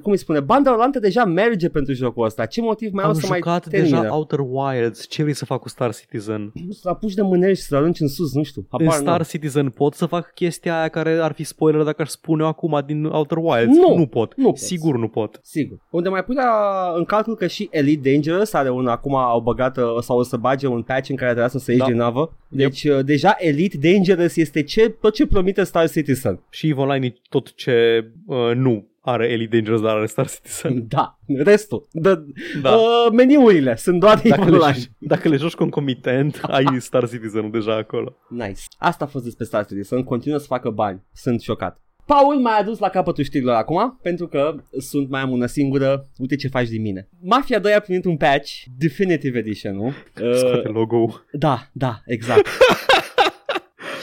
Cum 0.03 0.13
îi 0.13 0.19
spune? 0.19 0.41
Banda 0.41 0.71
rolantă 0.71 0.99
deja 0.99 1.25
merge 1.25 1.69
pentru 1.69 1.93
jocul 1.95 2.25
ăsta. 2.25 2.47
Ce 2.47 2.61
motiv 2.61 2.93
mai 2.93 3.05
au 3.05 3.11
Am 3.11 3.17
să 3.17 3.27
mai 3.29 3.39
jucat 3.39 3.69
termină? 3.69 4.01
deja 4.01 4.15
Outer 4.15 4.39
Wilds. 4.43 5.07
Ce 5.09 5.23
vrei 5.23 5.35
să 5.35 5.45
fac 5.45 5.61
cu 5.61 5.69
Star 5.69 5.95
Citizen? 5.95 6.53
Să 6.71 6.89
apuci 6.89 7.15
de 7.15 7.23
mânești 7.23 7.63
și 7.63 7.69
să 7.69 7.77
arunci 7.77 8.01
în 8.01 8.09
sus, 8.09 8.35
nu 8.35 8.43
știu. 8.43 8.67
În 8.71 8.87
Apar, 8.87 8.99
Star 8.99 9.19
nu. 9.19 9.25
Citizen 9.25 9.71
pot 9.71 9.95
să 9.95 10.07
fac 10.07 10.33
chestia 10.35 10.79
aia 10.79 10.89
care 10.89 11.18
ar 11.21 11.33
fi 11.33 11.45
spoiler 11.45 11.83
dacă 11.83 12.03
aș 12.03 12.09
spune 12.09 12.43
eu 12.43 12.49
acum 12.49 12.83
din 12.87 13.05
Outer 13.05 13.39
Wilds? 13.41 13.77
Nu, 13.77 13.97
nu 13.97 14.07
pot. 14.07 14.33
nu 14.37 14.49
poți. 14.49 14.65
Sigur 14.65 14.99
nu 14.99 15.09
pot. 15.09 15.41
Sigur. 15.43 15.79
Unde 15.91 16.09
mai 16.09 16.25
pui 16.25 16.35
la, 16.35 16.93
în 16.97 17.05
calcul 17.05 17.35
că 17.35 17.47
și 17.47 17.69
Elite 17.71 18.11
Dangerous 18.11 18.53
are 18.53 18.71
un, 18.71 18.87
acum 18.87 19.15
au 19.15 19.41
băgat 19.41 19.77
uh, 19.77 19.85
sau 20.01 20.19
o 20.19 20.23
să 20.23 20.37
bage 20.37 20.67
un 20.67 20.83
patch 20.83 21.09
în 21.09 21.17
care 21.17 21.31
trebuia 21.31 21.49
să 21.49 21.59
se 21.59 21.71
ieși 21.71 21.83
Da. 21.83 21.89
din 21.91 21.97
navă. 21.97 22.37
Deci 22.49 22.85
uh, 22.85 23.05
deja 23.05 23.37
Elite 23.39 23.79
Dangerous 23.93 24.37
este 24.37 24.63
ce, 24.63 24.89
tot 24.89 25.15
ce 25.15 25.27
promite 25.27 25.65
Star 25.65 25.91
Citizen. 25.91 26.41
Și 26.51 26.69
EVE 26.69 26.81
Online 26.81 27.07
e 27.07 27.15
tot 27.29 27.55
ce 27.55 28.05
uh, 28.27 28.55
nu 28.55 28.88
are 29.01 29.27
Elite 29.33 29.57
Dangerous, 29.57 29.81
dar 29.81 29.97
are 29.97 30.07
Star 30.07 30.29
Citizen. 30.29 30.85
Da, 30.89 31.19
restul. 31.45 31.87
Da. 31.93 32.23
Da. 32.63 32.75
Uh, 32.75 33.13
meniurile 33.13 33.77
sunt 33.77 34.01
doar 34.01 34.21
Dacă 34.25 34.51
le, 34.51 34.57
online. 34.57 34.77
dacă 34.99 35.29
le 35.29 35.37
joci 35.37 35.55
concomitent, 35.55 36.41
ai 36.57 36.65
Star 36.79 37.09
Citizen 37.09 37.51
deja 37.51 37.77
acolo. 37.77 38.17
Nice. 38.29 38.61
Asta 38.79 39.05
a 39.05 39.09
fost 39.09 39.25
despre 39.25 39.45
Star 39.45 39.67
Citizen. 39.67 40.03
Continuă 40.03 40.39
să 40.39 40.47
facă 40.47 40.71
bani. 40.71 41.03
Sunt 41.13 41.41
șocat. 41.41 41.81
Paul 42.07 42.39
m-a 42.41 42.57
adus 42.57 42.79
la 42.79 42.89
capătul 42.89 43.25
știrilor 43.25 43.55
acum 43.55 43.99
pentru 44.03 44.27
că 44.29 44.55
sunt 44.79 45.09
mai 45.09 45.21
am 45.21 45.31
una 45.31 45.47
singură. 45.47 46.09
Uite 46.17 46.37
ce 46.37 46.49
faci 46.49 46.69
din 46.69 46.83
mine. 46.83 47.09
Mafia 47.21 47.59
2 47.59 47.73
a 47.73 47.81
primit 47.81 48.05
un 48.05 48.17
patch, 48.17 48.53
Definitive 48.79 49.39
Edition, 49.39 49.77
nu? 49.77 49.87
Uh, 50.23 50.35
Scoate 50.35 50.69
logo 50.69 51.23
da, 51.33 51.69
da, 51.73 52.01
exact. 52.07 52.47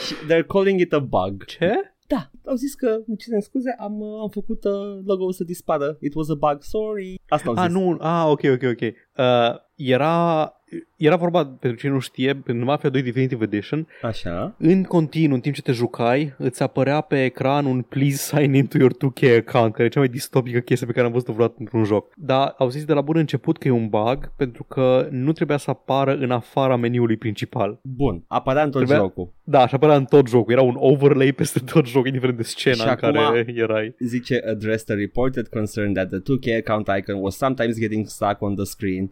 Și 0.06 0.14
they're 0.14 0.46
calling 0.48 0.80
it 0.80 0.92
a 0.92 0.98
bug. 0.98 1.44
Ce? 1.44 1.95
Da, 2.06 2.30
au 2.44 2.54
zis 2.54 2.74
că, 2.74 3.02
îmi 3.06 3.16
cerem 3.16 3.40
scuze, 3.40 3.74
am, 3.78 4.00
uh, 4.00 4.20
am 4.20 4.28
făcut 4.28 4.64
uh, 4.64 4.72
logo-ul 5.04 5.32
să 5.32 5.44
dispară. 5.44 5.96
It 6.00 6.14
was 6.14 6.28
a 6.28 6.34
bug, 6.34 6.62
sorry. 6.62 7.20
Asta 7.28 7.48
au 7.48 7.54
zis. 7.54 7.64
Ah, 7.64 7.70
nu, 7.70 7.96
ah, 8.00 8.24
ok, 8.28 8.42
ok, 8.42 8.62
ok. 8.62 8.94
Uh, 9.16 9.54
era, 9.74 10.50
era 10.96 11.16
vorba, 11.16 11.44
pentru 11.60 11.78
cine 11.78 11.92
nu 11.92 11.98
știe, 11.98 12.34
pentru 12.36 12.64
Mafia 12.64 12.88
2 12.88 13.02
Definitive 13.02 13.44
Edition, 13.44 13.86
Așa. 14.02 14.54
în 14.58 14.82
continuu, 14.82 15.34
în 15.34 15.40
timp 15.40 15.54
ce 15.54 15.62
te 15.62 15.72
jucai, 15.72 16.34
îți 16.38 16.62
apărea 16.62 17.00
pe 17.00 17.24
ecran 17.24 17.64
un 17.64 17.82
please 17.82 18.16
sign 18.36 18.54
into 18.54 18.78
your 18.78 18.92
2K 18.94 19.36
account, 19.46 19.72
care 19.72 19.84
e 19.84 19.88
cea 19.88 19.98
mai 19.98 20.08
distopică 20.08 20.58
chestie 20.58 20.86
pe 20.86 20.92
care 20.92 21.06
am 21.06 21.12
văzut-o 21.12 21.32
vreodată 21.32 21.56
într-un 21.60 21.84
joc. 21.84 22.12
Dar 22.16 22.54
au 22.58 22.68
zis 22.68 22.84
de 22.84 22.92
la 22.92 23.00
bun 23.00 23.16
început 23.16 23.58
că 23.58 23.68
e 23.68 23.70
un 23.70 23.88
bug, 23.88 24.32
pentru 24.36 24.64
că 24.64 25.08
nu 25.10 25.32
trebuia 25.32 25.56
să 25.56 25.70
apară 25.70 26.14
în 26.16 26.30
afara 26.30 26.76
meniului 26.76 27.16
principal. 27.16 27.78
Bun, 27.82 28.24
apărea 28.26 28.62
în 28.62 28.70
tot 28.70 28.80
Trebuia- 28.84 29.04
jocul. 29.06 29.34
Da, 29.48 29.66
și 29.66 29.74
apărea 29.74 29.96
în 29.96 30.04
tot 30.04 30.28
jocul. 30.28 30.52
Era 30.52 30.62
un 30.62 30.74
overlay 30.78 31.32
peste 31.32 31.58
tot 31.72 31.86
jocul, 31.86 32.06
indiferent 32.06 32.36
de 32.36 32.42
scena 32.42 32.74
Și 32.74 32.82
în 32.82 32.88
acum- 32.88 33.12
care 33.12 33.44
erai. 33.56 33.94
Zice, 33.98 34.42
addressed 34.50 34.96
a 34.96 34.98
reported 34.98 35.48
concern 35.48 35.92
that 35.92 36.08
the 36.08 36.18
2K 36.18 36.56
account 36.66 36.88
icon 36.98 37.20
was 37.22 37.36
sometimes 37.36 37.78
getting 37.78 38.06
stuck 38.06 38.36
on 38.42 38.54
the 38.54 38.64
screen. 38.64 39.05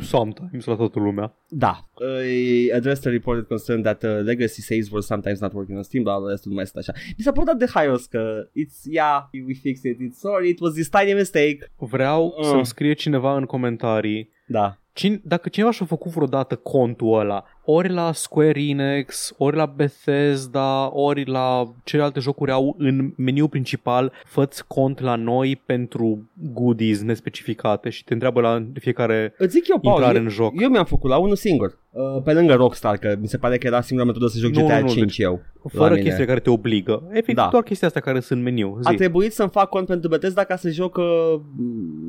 Sometimes 0.00 0.64
la 0.64 0.74
toată 0.74 0.98
lumea. 0.98 1.34
Da. 1.48 1.88
Uh, 1.94 2.74
addressed 2.74 3.06
a 3.06 3.10
reported 3.10 3.44
concern 3.46 3.82
that 3.82 4.02
uh, 4.02 4.20
legacy 4.24 4.60
saves 4.60 4.90
were 4.90 5.00
sometimes 5.02 5.40
not 5.40 5.52
working 5.52 5.76
on 5.76 5.82
Steam, 5.82 6.02
bla, 6.02 6.18
bla, 6.18 6.28
restul 6.30 6.50
nu 6.50 6.56
mai 6.56 6.66
sunt 6.66 6.76
așa. 6.88 6.92
Mi 7.16 7.24
s-a 7.24 7.32
părut 7.32 7.48
atât 7.48 7.58
de 7.58 7.70
haios 7.74 8.06
că 8.06 8.48
it's, 8.48 8.82
yeah, 8.90 9.22
we 9.46 9.54
fixed 9.54 9.90
it, 9.92 9.98
it's 10.00 10.18
sorry, 10.18 10.48
it 10.48 10.60
was 10.60 10.72
this 10.72 10.88
tiny 10.88 11.12
mistake. 11.12 11.58
Vreau 11.76 12.34
Uh. 12.38 12.44
să-mi 12.44 12.66
scrie 12.66 12.92
cineva 12.92 13.36
în 13.36 13.44
comentarii 13.44 14.30
Da. 14.46 14.78
Cine, 14.92 15.20
dacă 15.24 15.48
cineva 15.48 15.70
și-a 15.72 15.86
făcut 15.86 16.10
vreodată 16.12 16.56
contul 16.56 17.18
ăla, 17.18 17.44
ori 17.70 17.92
la 17.92 18.12
Square 18.12 18.60
Enix, 18.60 19.32
ori 19.38 19.56
la 19.56 19.66
Bethesda, 19.66 20.90
ori 20.94 21.24
la 21.26 21.72
celelalte 21.84 22.20
jocuri 22.20 22.50
au 22.50 22.74
în 22.78 23.12
meniu 23.16 23.48
principal, 23.48 24.12
făți 24.24 24.66
cont 24.66 25.00
la 25.00 25.14
noi 25.16 25.62
pentru 25.66 26.28
goodies 26.52 27.02
nespecificate 27.02 27.88
și 27.90 28.04
te 28.04 28.12
întreabă 28.12 28.40
la 28.40 28.66
fiecare 28.80 29.34
Îți 29.38 29.52
zic 29.52 29.68
eu, 29.68 29.78
Paul, 29.78 29.94
intrare 29.94 30.18
eu, 30.18 30.24
în 30.24 30.28
joc. 30.30 30.60
eu 30.60 30.68
mi-am 30.68 30.84
făcut 30.84 31.10
la 31.10 31.16
unul 31.18 31.36
singur. 31.36 31.78
Uh, 31.90 32.22
pe 32.24 32.32
lângă 32.32 32.54
Rockstar, 32.54 32.96
că 32.96 33.16
mi 33.20 33.28
se 33.28 33.36
pare 33.36 33.58
că 33.58 33.66
era 33.66 33.80
singura 33.80 34.06
metodă 34.08 34.26
să 34.26 34.38
joc 34.38 34.50
Nu, 34.50 34.64
GTA 34.64 34.78
nu, 34.78 34.84
nu, 34.84 34.92
5 34.92 34.98
deci 35.06 35.18
eu. 35.18 35.40
Fără 35.72 35.94
mine. 35.94 36.02
chestii 36.06 36.26
care 36.26 36.40
te 36.40 36.50
obligă. 36.50 37.02
Efectiv, 37.10 37.34
Da. 37.34 37.48
doar 37.50 37.62
chestia 37.62 37.86
asta 37.86 38.00
care 38.00 38.20
sunt 38.20 38.38
în 38.38 38.44
meniu. 38.44 38.78
A 38.82 38.90
Zi. 38.90 38.96
trebuit 38.96 39.32
să-mi 39.32 39.48
fac 39.50 39.68
cont 39.68 39.86
pentru 39.86 40.08
Bethesda 40.08 40.44
ca 40.44 40.56
să 40.56 40.70
joc 40.70 40.96
uh, 40.96 41.04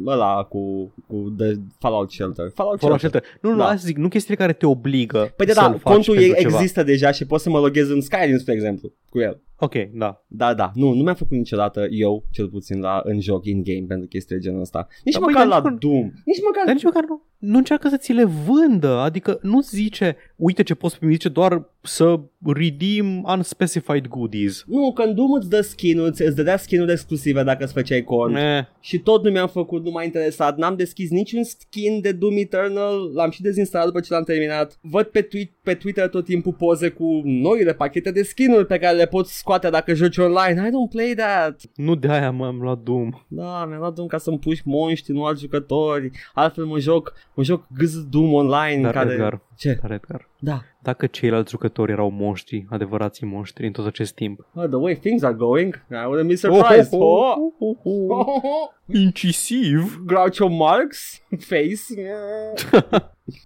ăla 0.06 0.44
cu, 0.44 0.94
cu 1.07 1.34
The 1.38 1.53
Fallout 1.80 2.11
Shelter. 2.11 2.52
Fallout, 2.53 2.80
Fallout 2.80 2.99
Shelter. 2.99 3.22
Shelter. 3.22 3.40
Nu, 3.41 3.49
nu, 3.49 3.57
Da. 3.57 3.64
asta 3.65 3.76
zic, 3.86 3.98
nu 3.98 4.07
chestiile 4.07 4.36
care 4.40 4.53
te 4.53 4.65
obligă 4.65 5.34
Păi 5.36 5.45
de 5.53 5.59
să-l 5.59 5.71
da, 5.71 5.77
faci 5.77 5.93
contul 5.93 6.15
pentru 6.15 6.31
e, 6.31 6.41
ceva. 6.41 6.55
există 6.55 6.84
deja 6.84 7.11
și 7.11 7.26
pot 7.26 7.39
să 7.39 7.49
mă 7.49 7.59
loghez 7.59 7.89
în 7.89 8.01
Skyrim, 8.01 8.38
spre 8.38 8.53
exemplu, 8.53 8.93
cu 9.09 9.19
el. 9.19 9.41
Ok, 9.61 9.76
da. 9.93 10.23
Da, 10.27 10.53
da, 10.53 10.71
nu, 10.76 10.93
nu 10.93 11.03
mi-am 11.03 11.15
făcut 11.15 11.38
niciodată 11.38 11.88
eu, 11.89 12.26
cel 12.31 12.49
puțin 12.49 12.80
la, 12.80 13.01
în 13.03 13.21
joc, 13.21 13.45
in-game, 13.45 13.85
pentru 13.88 14.07
chestii 14.07 14.35
de 14.35 14.41
genul 14.41 14.61
ăsta. 14.61 14.88
Nici 15.03 15.13
Da, 15.13 15.19
măcar 15.19 15.41
băi, 15.41 15.53
la 15.53 15.61
dar 15.61 15.71
nici 15.71 15.81
Doom, 15.81 16.11
nici 16.26 16.41
măcar... 16.45 16.63
Dar 16.65 16.73
nici 16.73 16.84
măcar 16.84 17.03
nu, 17.07 17.23
nu 17.40 17.57
încearcă 17.57 17.88
să 17.90 17.98
ți 17.98 18.11
le 18.14 18.24
vândă, 18.24 18.88
adică 18.98 19.40
nu 19.41 19.61
zice, 19.61 20.16
uite 20.36 20.64
ce 20.64 20.74
poți 20.74 20.98
primi, 20.98 21.11
zice 21.14 21.30
doar 21.30 21.70
să 21.82 22.20
redeem 22.45 23.24
unspecified 23.24 24.07
goodies. 24.07 24.64
Nu, 24.68 24.94
când 24.94 25.16
Doom 25.16 25.32
îți 25.32 25.49
dă 25.49 25.61
skin-uri, 25.61 26.10
îți 26.26 26.36
dădea 26.36 26.57
skin-uri 26.57 26.91
exclusive 26.91 27.44
dacă 27.44 27.64
îți 27.64 27.74
făceai 27.74 28.03
cont. 28.03 28.36
Eh, 28.36 28.64
Și 28.80 28.98
tot 28.99 29.24
nu 29.24 29.32
mi-am 29.32 29.48
făcut, 29.48 29.84
nu 29.84 29.91
m-a 29.91 30.03
interesat, 30.03 30.57
n-am 30.57 30.76
deschis 30.76 31.10
niciun 31.10 31.44
skin 31.44 32.02
de 32.02 32.11
Doom 32.11 32.38
Eternal, 32.38 33.11
l-am 33.14 33.30
și 33.30 33.41
dezinstalat 33.41 33.86
după 33.88 33.99
ce 33.99 34.14
l-am 34.14 34.24
terminat. 34.24 34.78
Văd 34.82 35.06
pe, 35.06 35.22
tweet, 35.22 35.49
pe 35.64 35.74
Twitter 35.74 36.07
tot 36.07 36.26
timpul 36.26 36.53
poze 36.53 36.90
cu 36.90 37.22
noile 37.24 37.74
pachete 37.74 38.11
de 38.11 38.24
skin-uri 38.24 38.66
pe 38.66 38.78
care 38.80 38.95
le 38.98 39.06
poți 39.06 39.38
scoate 39.38 39.70
dacă 39.70 39.94
joci 39.94 40.18
online. 40.18 40.68
I 40.68 40.70
don't 40.70 40.91
play 40.91 41.14
that. 41.16 41.61
nu 41.76 41.95
de 41.95 42.07
aia 42.07 42.32
m-am 42.32 42.60
luat 42.61 42.80
Doom. 42.80 43.10
Da, 43.28 43.66
mi-am 43.68 43.80
luat 43.80 43.94
Doom 43.94 44.07
ca 44.07 44.18
să-mi 44.18 44.40
puși 44.40 44.61
monștri, 44.66 45.14
nu 45.14 45.24
alți 45.26 45.41
jucători. 45.41 46.11
Altfel 46.34 46.66
mă 46.66 46.80
joc, 46.80 47.14
mă 47.40 47.45
joc 47.45 47.64
gâz 47.78 48.03
Doom 48.03 48.34
online. 48.34 48.82
Dar 48.82 48.94
care... 48.94 49.11
Edgar, 49.11 49.41
Ce? 49.60 49.77
dar 49.81 49.91
Edgar, 49.91 50.30
Da. 50.40 50.61
dacă 50.81 51.07
ceilalți 51.07 51.52
jucători 51.52 51.91
erau 51.91 52.10
monștri, 52.10 52.65
adevărații 52.69 53.26
monștri 53.27 53.65
în 53.65 53.72
tot 53.72 53.86
acest 53.86 54.14
timp. 54.14 54.48
Oh, 54.53 54.65
the 54.68 54.76
way 54.76 54.95
things 54.95 55.23
are 55.23 55.34
going, 55.34 55.86
I 55.90 55.95
wouldn't 55.95 56.27
be 56.27 56.36
surprised. 56.36 56.88
Oh, 56.91 57.36
oh, 57.60 57.77
oh, 57.84 58.10
oh. 58.10 58.26
oh. 58.26 58.69
Incisiv. 59.03 60.02
Groucho 60.06 60.48
Marx 60.48 61.22
face. 61.40 61.77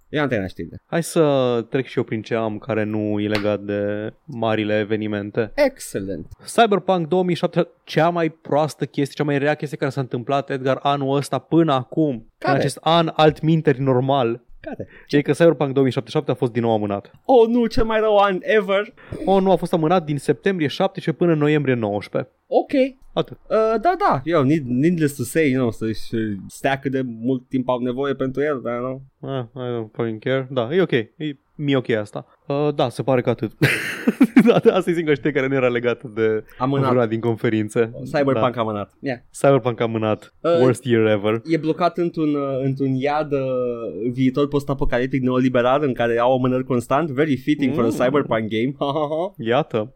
Eu 0.08 0.22
am 0.22 0.28
terminat 0.28 0.50
știrile. 0.50 0.82
Hai 0.86 1.02
să 1.02 1.66
trec 1.70 1.86
și 1.86 1.98
eu 1.98 2.04
prin 2.04 2.22
ce 2.22 2.34
am 2.34 2.58
care 2.58 2.84
nu 2.84 3.20
e 3.20 3.28
legat 3.28 3.60
de 3.60 4.12
marile 4.24 4.78
evenimente. 4.78 5.52
Excellent. 5.54 6.26
Cyberpunk 6.54 7.06
2007, 7.06 7.68
cea 7.84 8.08
mai 8.08 8.28
proastă 8.28 8.86
chestie, 8.86 9.14
cea 9.16 9.24
mai 9.24 9.38
rea 9.38 9.54
chestie 9.54 9.76
care 9.78 9.90
s-a 9.90 10.00
întâmplat, 10.00 10.50
Edgar, 10.50 10.78
anul 10.82 11.16
ăsta 11.16 11.38
până 11.38 11.72
acum. 11.72 12.32
Care? 12.38 12.52
În 12.54 12.58
acest 12.58 12.78
an 12.80 13.10
altminteri 13.14 13.80
normal. 13.80 14.42
Care? 14.64 14.88
Ce 15.06 15.16
e 15.16 15.22
că 15.22 15.32
Cyberpunk 15.32 15.72
2077 15.72 16.30
a 16.30 16.34
fost 16.34 16.52
din 16.52 16.62
nou 16.62 16.72
amânat. 16.72 17.10
Oh, 17.24 17.48
nu, 17.48 17.66
cel 17.66 17.84
mai 17.84 18.00
rău 18.00 18.16
an 18.16 18.38
ever. 18.40 18.94
Oh, 19.24 19.42
nu, 19.42 19.50
a 19.50 19.56
fost 19.56 19.72
amânat 19.72 20.04
din 20.04 20.18
septembrie 20.18 20.68
17 20.68 21.12
până 21.12 21.32
în 21.32 21.38
noiembrie 21.38 21.74
19. 21.74 22.30
Ok. 22.46 22.72
Atât. 23.12 23.38
Uh, 23.48 23.80
da, 23.80 23.94
da, 23.98 24.20
eu, 24.24 24.42
need, 24.42 24.66
needless 24.66 25.16
to 25.16 25.22
say, 25.22 25.50
you 25.50 25.58
know, 25.58 25.70
să-și 25.70 26.14
stea 26.48 26.78
cât 26.78 26.90
de 26.90 27.02
mult 27.02 27.48
timp 27.48 27.68
au 27.68 27.78
nevoie 27.78 28.14
pentru 28.14 28.42
el, 28.42 28.60
dar, 28.62 28.78
nu? 28.78 29.02
Ah, 29.20 29.44
I 29.54 29.68
don't 29.74 29.90
fucking 29.92 30.18
care. 30.18 30.48
Da, 30.50 30.68
e 30.74 30.82
ok. 30.82 30.92
E 30.92 31.38
mi 31.56 31.74
ok 31.74 31.88
asta. 31.90 32.26
Uh, 32.46 32.74
da, 32.74 32.88
se 32.88 33.02
pare 33.02 33.20
că 33.20 33.30
atât. 33.30 33.52
da, 34.46 34.58
da, 34.58 34.74
asta 34.74 34.90
e 34.90 34.94
singura 34.94 35.14
știe 35.14 35.30
care 35.30 35.46
nu 35.46 35.54
era 35.54 35.68
legată 35.68 36.10
de 36.14 36.44
Amânat. 36.58 36.90
una 36.90 37.06
din 37.06 37.20
conferințe. 37.20 37.90
Cyberpunk 38.04 38.54
Da. 38.54 38.60
amânat. 38.60 38.92
Yeah. 39.00 39.18
Cyberpunk 39.40 39.80
amânat. 39.80 40.34
Uh, 40.40 40.50
Worst 40.60 40.84
year 40.84 41.06
ever. 41.06 41.40
E 41.44 41.56
blocat 41.56 41.98
într-un, 41.98 42.34
uh, 42.34 42.60
într-un 42.62 42.94
iad 42.94 43.32
uh, 43.32 43.38
viitor 44.12 44.48
post-apocaliptic 44.48 45.22
neoliberal 45.22 45.82
în 45.82 45.92
care 45.92 46.18
au 46.18 46.34
amânări 46.36 46.64
constant. 46.64 47.10
Very 47.10 47.36
fitting 47.36 47.74
for 47.74 47.82
a 47.84 47.86
Mm. 47.86 47.92
cyberpunk 47.92 48.48
game. 48.48 48.74
Iată. 49.50 49.92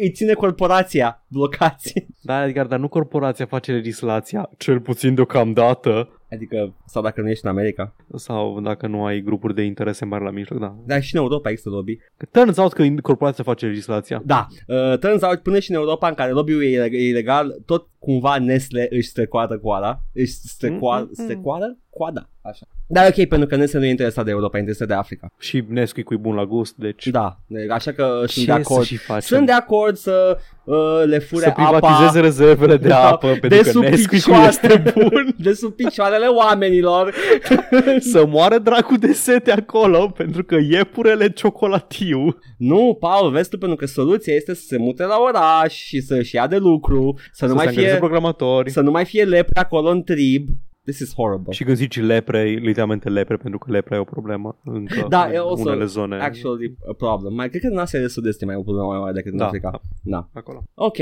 Îi 0.00 0.10
ține 0.10 0.32
corporația 0.32 1.24
blocați. 1.28 2.06
Da, 2.20 2.46
Edgar, 2.46 2.66
dar 2.66 2.78
nu 2.78 2.88
corporația 2.88 3.46
face 3.46 3.72
legislația, 3.72 4.50
cel 4.58 4.80
puțin 4.80 5.14
deocamdată. 5.14 6.08
Adică, 6.32 6.74
sau 6.86 7.02
dacă 7.02 7.20
nu 7.20 7.28
ești 7.28 7.44
în 7.44 7.50
America. 7.50 7.94
Sau 8.14 8.60
dacă 8.60 8.86
nu 8.86 9.04
ai 9.04 9.20
grupuri 9.20 9.54
de 9.54 9.62
interese 9.62 10.04
mari 10.04 10.24
la 10.24 10.30
mijloc, 10.30 10.58
da. 10.58 10.76
Dar 10.86 11.02
și 11.02 11.14
în 11.14 11.20
Europa 11.20 11.50
există 11.50 11.70
lobby. 11.70 11.96
Că 12.16 12.26
turns 12.30 12.56
out 12.56 12.72
că 12.72 12.84
corporația 13.02 13.44
face 13.44 13.66
legislația. 13.66 14.22
Da, 14.24 14.46
uh, 14.66 14.98
turns 14.98 15.22
out 15.22 15.38
până 15.38 15.58
și 15.58 15.70
în 15.70 15.76
Europa 15.76 16.08
în 16.08 16.14
care 16.14 16.30
lobby-ul 16.30 16.62
e, 16.62 16.88
e 16.90 17.08
ilegal, 17.08 17.62
tot 17.66 17.86
cumva 18.04 18.38
Nestle 18.38 18.86
își 18.90 19.08
strecoară 19.08 19.58
coada. 19.58 20.00
Își 20.14 20.32
strecoară, 20.32 21.04
Mm-mm. 21.04 21.22
strecoară? 21.22 21.76
Coada, 21.90 22.28
așa. 22.40 22.66
Dar 22.86 23.06
ok, 23.06 23.26
pentru 23.26 23.48
că 23.48 23.56
Nestle 23.56 23.78
nu 23.78 23.84
e 23.84 23.90
interesat 23.90 24.24
de 24.24 24.30
Europa, 24.30 24.56
e 24.56 24.60
interesat 24.60 24.88
de 24.88 24.94
Africa. 24.94 25.32
Și 25.38 25.64
Nesquik 25.68 26.08
e 26.10 26.16
bun 26.16 26.34
la 26.34 26.44
gust, 26.44 26.74
deci... 26.76 27.06
Da, 27.06 27.36
așa 27.70 27.92
că 27.92 28.22
sunt 28.26 28.28
Ce 28.28 28.44
de 28.44 28.52
acord. 28.52 28.80
să 28.80 28.86
și 28.86 28.96
facem? 28.96 29.36
Sunt 29.36 29.46
de 29.46 29.52
acord 29.52 29.96
să 29.96 30.38
uh, 30.64 31.02
le 31.04 31.18
fure 31.18 31.44
să 31.44 31.50
privatizeze 31.50 32.18
apa 32.18 32.20
rezervele 32.20 32.76
de 32.76 32.88
Da, 32.88 33.08
apă, 33.08 33.26
pentru 33.26 33.48
de 33.48 33.56
că 33.60 33.70
sub 33.70 33.82
Nesquik 33.82 34.08
picioare. 34.08 34.46
este 34.48 34.92
bun. 34.94 35.34
de 35.44 35.52
sub 35.52 35.72
picioarele 35.74 36.26
oamenilor. 36.26 37.14
să 38.12 38.26
moară 38.26 38.58
dracu 38.58 38.96
de 38.96 39.12
sete 39.12 39.50
acolo, 39.52 40.06
pentru 40.16 40.44
că 40.44 40.56
iepurele 40.70 41.30
ciocolatiu. 41.30 42.38
Nu, 42.58 42.96
Paul, 43.00 43.30
vezi 43.30 43.48
tu, 43.48 43.58
pentru 43.58 43.76
că 43.76 43.86
soluția 43.86 44.34
este 44.34 44.54
să 44.54 44.62
se 44.66 44.78
mute 44.78 45.04
la 45.04 45.16
oraș 45.26 45.74
și 45.74 46.00
să-și 46.00 46.34
ia 46.34 46.46
de 46.46 46.56
lucru, 46.56 47.18
să, 47.32 47.44
nu 47.44 47.50
să 47.50 47.56
mai 47.56 47.64
se 47.64 47.70
angajeze 47.70 47.91
fie, 47.92 47.98
programatori. 47.98 48.70
să 48.70 48.80
nu 48.80 48.90
mai 48.90 49.04
fie 49.04 49.24
lepre 49.24 49.60
acolo 49.60 49.88
în 49.88 50.02
trib. 50.02 50.48
This 50.84 50.98
is 50.98 51.14
horrible. 51.14 51.52
Și 51.52 51.64
când 51.64 51.76
zici 51.76 52.00
lepre, 52.00 52.38
e 52.38 52.54
literalmente 52.54 53.08
lepre, 53.08 53.36
pentru 53.36 53.58
că 53.58 53.70
lepre 53.70 53.96
e 53.96 53.98
o 53.98 54.04
problemă 54.04 54.58
încă 54.64 55.06
Da, 55.08 55.24
în 55.24 55.32
e 55.32 55.36
also 55.38 55.62
unele 55.68 55.84
zone. 55.84 56.16
Actually 56.20 56.76
a 56.90 56.92
problem. 56.92 57.34
Mai 57.34 57.48
cred 57.48 57.60
că 57.60 57.66
în 57.66 57.78
Asia 57.78 58.00
de 58.00 58.06
Sud-Est 58.08 58.42
e 58.42 58.44
mai 58.44 58.54
o 58.54 58.62
problemă 58.62 58.88
mai 58.88 58.98
mare 58.98 59.12
decât 59.12 59.32
în 59.32 59.38
Da, 59.38 59.46
Africa. 59.46 59.70
da. 59.70 59.80
Da. 60.02 60.28
Acolo. 60.32 60.62
Ok. 60.74 60.96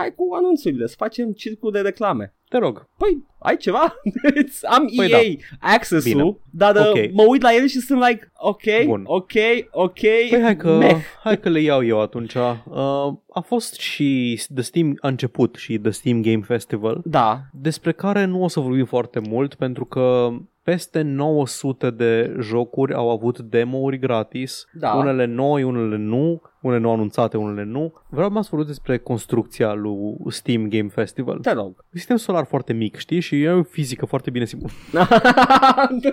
Hai 0.00 0.14
cu 0.14 0.34
anunțurile, 0.34 0.86
să 0.86 0.94
facem 0.98 1.32
circul 1.32 1.70
de 1.72 1.80
reclame. 1.80 2.34
Te 2.48 2.58
rog. 2.58 2.88
Păi, 2.98 3.24
ai 3.38 3.56
ceva? 3.56 3.94
It's- 4.42 4.60
Am 4.70 4.92
Păi 4.96 5.10
EA 5.10 5.36
access-ul, 5.74 6.12
Bine. 6.12 6.36
dar 6.50 6.76
uh, 6.76 6.86
Ok. 6.88 7.12
mă 7.12 7.22
uit 7.22 7.42
la 7.42 7.54
el 7.54 7.66
și 7.66 7.78
sunt 7.80 8.00
like, 8.08 8.30
ok, 8.36 8.62
Bun. 8.86 9.02
ok, 9.06 9.30
ok, 9.70 10.00
Păi 10.30 10.40
hai 10.42 10.56
că, 10.56 10.76
meh. 10.76 10.96
hai 11.22 11.40
că 11.40 11.48
le 11.48 11.60
iau 11.60 11.84
eu 11.84 12.00
atunci. 12.00 12.34
Uh, 12.34 13.12
a 13.32 13.40
fost 13.44 13.74
și 13.78 14.40
The 14.54 14.62
Steam, 14.62 14.96
a 15.00 15.08
început 15.08 15.54
și 15.54 15.78
The 15.78 15.90
Steam 15.90 16.22
Game 16.22 16.42
Festival, 16.46 17.00
Da, 17.04 17.40
despre 17.52 17.92
care 17.92 18.24
nu 18.24 18.42
o 18.42 18.48
să 18.48 18.60
vorbim 18.60 18.84
foarte 18.84 19.18
mult, 19.28 19.54
pentru 19.54 19.84
că 19.84 20.30
peste 20.70 21.02
900 21.02 21.90
de 21.90 22.36
jocuri 22.40 22.94
au 22.94 23.10
avut 23.10 23.38
demo-uri 23.38 23.98
gratis, 23.98 24.66
Da. 24.72 24.94
unele 24.94 25.24
noi, 25.24 25.62
unele 25.62 25.96
nu, 25.96 26.42
unele 26.62 26.80
nu 26.80 26.90
anunțate, 26.90 27.36
unele 27.36 27.64
nu. 27.64 27.92
Vreau 28.08 28.30
mai 28.30 28.42
să 28.42 28.48
vorbesc 28.50 28.74
despre 28.74 28.98
construcția 28.98 29.72
lui 29.72 30.16
Steam 30.28 30.68
Game 30.68 30.88
Festival. 30.88 31.38
te 31.38 31.52
rog. 31.52 31.66
Un 31.66 31.74
sistem 31.98 32.16
solar 32.16 32.44
foarte 32.44 32.72
mic, 32.72 32.96
știi? 32.96 33.20
Și 33.20 33.42
e 33.42 33.50
o 33.50 33.62
fizică 33.62 34.06
foarte 34.06 34.30
bine 34.30 34.44
simulată. 34.44 34.74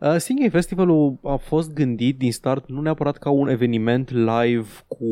Uh, 0.00 0.14
Steam 0.16 0.38
Game 0.38 0.48
Festivalul 0.50 1.18
a 1.22 1.36
fost 1.36 1.72
gândit 1.74 2.18
din 2.18 2.32
start 2.32 2.68
nu 2.68 2.80
neapărat 2.80 3.16
ca 3.18 3.30
un 3.30 3.48
eveniment 3.48 4.10
live 4.10 4.68
cu 4.88 5.06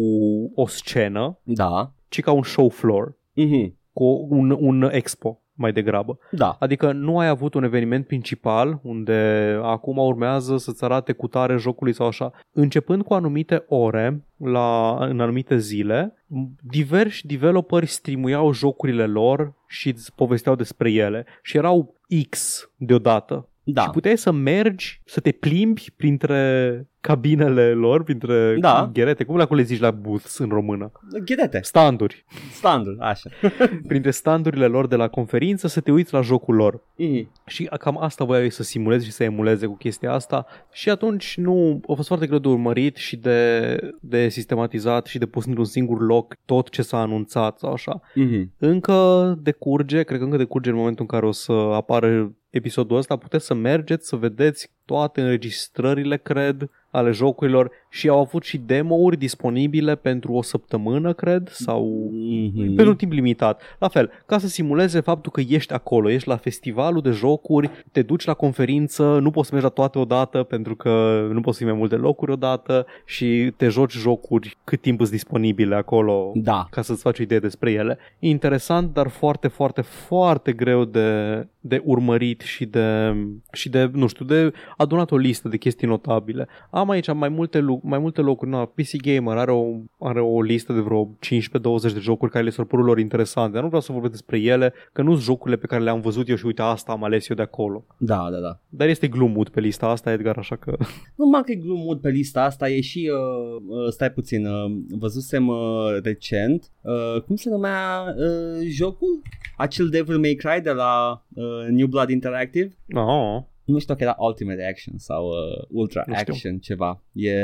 o 0.55 0.67
scenă, 0.67 1.39
da. 1.43 1.93
ci 2.09 2.21
ca 2.21 2.33
un 2.33 2.43
show 2.43 2.69
floor, 2.69 3.17
Mhm. 3.35 3.79
cu 3.93 4.27
un, 4.31 4.57
un 4.61 4.89
expo 4.93 5.41
mai 5.61 5.73
degrabă. 5.73 6.19
Da. 6.31 6.57
Adică 6.61 6.93
nu 6.93 7.19
ai 7.19 7.29
avut 7.29 7.55
un 7.55 7.65
eveniment 7.65 8.07
principal 8.07 8.81
unde 8.83 9.59
acum 9.63 9.97
urmează 9.97 10.57
să-ți 10.57 10.85
arate 10.85 11.13
cu 11.13 11.29
tare 11.29 11.57
jocului 11.57 11.93
sau 11.93 12.07
așa. 12.07 12.33
Începând 12.53 13.03
cu 13.03 13.15
anumite 13.15 13.65
ore, 13.69 14.25
la, 14.37 14.97
în 15.01 15.21
anumite 15.21 15.57
zile, 15.57 16.25
diversi 16.61 17.27
developeri 17.27 17.87
streamuiau 17.87 18.53
jocurile 18.53 19.07
lor 19.07 19.55
și 19.67 19.89
îți 19.89 20.15
povesteau 20.15 20.55
despre 20.55 20.93
ele. 20.93 21.27
Și 21.43 21.57
erau 21.57 21.95
X 22.31 22.65
deodată. 22.77 23.50
Da. 23.73 23.83
Și 23.83 23.91
puteai 23.91 24.19
să 24.19 24.31
mergi, 24.31 25.01
să 25.05 25.21
te 25.21 25.31
plimbi 25.33 25.85
printre 25.97 26.85
cabinele 27.01 27.73
lor, 27.73 28.03
printre 28.05 28.57
Da. 28.59 28.91
gherete, 28.93 29.25
cum 29.25 29.37
le 29.37 29.43
acolo 29.43 29.61
le 29.61 29.67
zici 29.67 29.81
la 29.81 29.91
booths 29.91 30.39
în 30.39 30.49
română? 30.49 30.93
Ghidete. 31.25 31.61
Standuri. 31.63 32.25
Standard, 32.53 32.97
așa. 33.01 33.31
Printre 33.89 34.11
standurile 34.11 34.67
lor 34.67 34.87
de 34.87 34.97
la 34.97 35.09
conferință 35.09 35.69
să 35.69 35.81
te 35.81 35.91
uiți 35.91 36.13
la 36.13 36.21
jocul 36.21 36.55
lor. 36.55 36.83
Mhm. 36.97 37.31
Și 37.47 37.65
cam 37.79 38.03
asta 38.03 38.25
voiau 38.25 38.43
ei 38.43 38.51
să 38.51 38.63
simuleze 38.63 39.05
și 39.05 39.11
să 39.11 39.25
emuleze 39.25 39.67
cu 39.67 39.77
chestia 39.77 40.13
asta 40.13 40.47
și 40.73 40.91
atunci 40.91 41.35
nu 41.37 41.81
a 41.89 41.93
fost 41.93 42.09
foarte 42.09 42.27
greu 42.27 42.39
de 42.39 42.49
urmărit 42.49 42.97
și 42.97 43.17
de, 43.17 43.77
de 44.01 44.29
sistematizat 44.29 45.07
și 45.07 45.19
de 45.19 45.27
pus 45.27 45.45
într-un 45.47 45.65
singur 45.65 46.01
loc 46.01 46.37
tot 46.45 46.69
ce 46.69 46.83
s-a 46.83 47.01
anunțat 47.01 47.59
sau 47.59 47.73
așa. 47.73 48.01
Mhm. 48.15 48.53
Încă 48.59 49.39
decurge, 49.43 50.03
cred 50.03 50.19
că 50.19 50.25
încă 50.25 50.37
decurge 50.37 50.71
în 50.71 50.77
momentul 50.77 51.01
în 51.01 51.17
care 51.17 51.27
o 51.27 51.33
să 51.33 51.53
apară 51.53 52.33
episodul 52.51 52.97
ăsta, 52.97 53.17
puteți 53.17 53.47
să 53.47 53.55
mergeți 53.55 54.09
să 54.09 54.17
vedeți 54.17 54.71
toate 54.85 55.21
înregistrările, 55.21 56.17
cred, 56.17 56.71
ale 56.91 57.11
jocurilor 57.11 57.71
și 57.93 58.09
au 58.09 58.19
avut 58.21 58.43
și 58.43 58.59
demo-uri 58.59 59.17
disponibile 59.17 59.95
pentru 59.95 60.33
o 60.33 60.43
săptămână, 60.43 61.13
cred, 61.13 61.49
sau 61.53 62.11
Mhm. 62.13 62.65
pentru 62.67 62.89
un 62.89 62.97
timp 62.97 63.13
limitat. 63.13 63.63
La 63.79 63.89
fel, 63.89 64.11
ca 64.27 64.39
să 64.39 64.49
simuleze 64.49 65.01
faptul 65.01 65.33
că 65.33 65.41
ești 65.49 65.73
acolo, 65.73 66.11
ești 66.11 66.29
la 66.29 66.37
festivalul 66.37 67.01
de 67.03 67.11
jocuri, 67.11 67.71
te 67.93 68.03
duci 68.03 68.25
la 68.25 68.35
conferință, 68.35 69.19
nu 69.23 69.31
poți 69.31 69.49
să 69.49 69.55
mergi 69.55 69.69
la 69.69 69.75
toate 69.75 69.99
odată 69.99 70.43
pentru 70.43 70.77
că 70.77 71.27
nu 71.33 71.41
poți 71.41 71.57
să 71.57 71.63
fii 71.63 71.71
mai 71.73 71.81
multe 71.81 71.97
locuri 71.97 72.31
odată 72.33 72.87
și 73.05 73.53
te 73.57 73.69
joci 73.69 73.93
jocuri 73.97 74.57
cât 74.65 74.81
timp 74.81 75.01
îți 75.01 75.11
disponibile 75.11 75.75
acolo 75.75 76.33
Da. 76.35 76.67
ca 76.71 76.83
să-ți 76.83 77.03
faci 77.03 77.19
o 77.19 77.23
idee 77.23 77.39
despre 77.39 77.71
ele. 77.73 77.99
Interesant, 78.19 78.93
dar 78.93 79.09
foarte, 79.09 79.49
foarte, 79.49 79.81
foarte 79.81 80.53
greu 80.53 80.85
de, 80.85 81.47
de 81.61 81.83
urmărit 81.85 82.41
și 82.41 82.65
de, 82.67 83.15
și 83.53 83.69
de, 83.69 83.91
nu 83.93 84.07
știu, 84.07 84.25
de 84.25 84.53
adunat 84.77 85.11
o 85.11 85.17
listă 85.17 85.49
de 85.49 85.57
chestii 85.57 85.87
notabile. 85.87 86.49
Am 86.71 86.91
aici 86.91 87.13
mai 87.13 87.29
multe, 87.29 87.59
lu- 87.59 87.80
mai 87.83 87.99
multe 87.99 88.21
locuri. 88.21 88.51
Na, 88.51 88.65
PC 88.65 88.97
Gamer 88.97 89.37
are 89.37 89.51
o, 89.51 89.65
are 89.99 90.21
o 90.21 90.43
listă 90.43 90.73
de 90.73 90.81
vreo 90.81 91.07
15-20 91.07 91.93
de 91.93 91.99
jocuri 92.01 92.31
care 92.31 92.45
le 92.45 92.51
s-au 92.51 92.65
părut 92.65 92.85
lor 92.85 92.99
interesante. 92.99 93.53
Dar 93.53 93.63
nu 93.63 93.67
vreau 93.67 93.83
să 93.83 93.93
vorbesc 93.93 94.13
despre 94.13 94.39
ele, 94.39 94.73
că 94.93 95.03
nu 95.03 95.11
sunt 95.11 95.23
jocurile 95.23 95.57
pe 95.57 95.67
care 95.67 95.83
le-am 95.83 96.01
văzut 96.01 96.29
eu 96.29 96.37
și 96.37 96.47
uite, 96.47 96.63
asta 96.63 96.93
am 96.93 97.05
ales 97.05 97.29
eu 97.29 97.37
de 97.37 97.43
acolo. 97.43 97.85
Da, 97.99 98.29
da, 98.33 98.39
da. 98.39 98.61
Dar 98.69 98.89
este 98.89 99.09
glumut 99.09 99.49
pe 99.49 99.61
lista 99.61 99.87
asta, 99.87 100.13
Edgar, 100.13 100.37
așa 100.39 100.57
că... 100.57 100.77
Nu 101.17 101.27
mă 101.27 101.41
că 101.41 101.53
e 101.53 101.55
glumut 101.55 102.01
pe 102.01 102.09
lista 102.09 102.45
asta, 102.45 102.71
e 102.71 102.81
și, 102.81 103.11
uh, 103.13 103.63
uh, 103.67 103.91
stai 103.91 104.11
puțin, 104.11 104.47
uh, 104.47 104.73
văzusem 104.99 105.49
uh, 105.49 105.57
recent, 106.03 106.71
uh, 106.81 107.23
cum 107.23 107.37
se 107.37 107.51
numea 107.51 108.05
uh, 108.17 108.67
jocul? 108.69 109.23
Acel 109.57 109.89
Devil 109.89 110.19
May 110.19 110.35
Cry 110.35 110.61
de 110.63 110.71
la 110.71 111.25
uh, 111.35 111.69
New 111.69 111.87
Blood 111.87 112.09
Interactive? 112.09 112.77
Oh. 112.95 113.43
Nu 113.71 113.79
știu 113.79 113.95
dacă 113.95 114.05
era 114.07 114.17
Ultimate 114.19 114.67
Action 114.71 114.95
sau 114.99 115.27
uh, 115.27 115.65
Ultra 115.69 116.05
Nu 116.07 116.15
știu. 116.15 116.33
Action 116.33 116.59
ceva. 116.59 117.03
E 117.13 117.35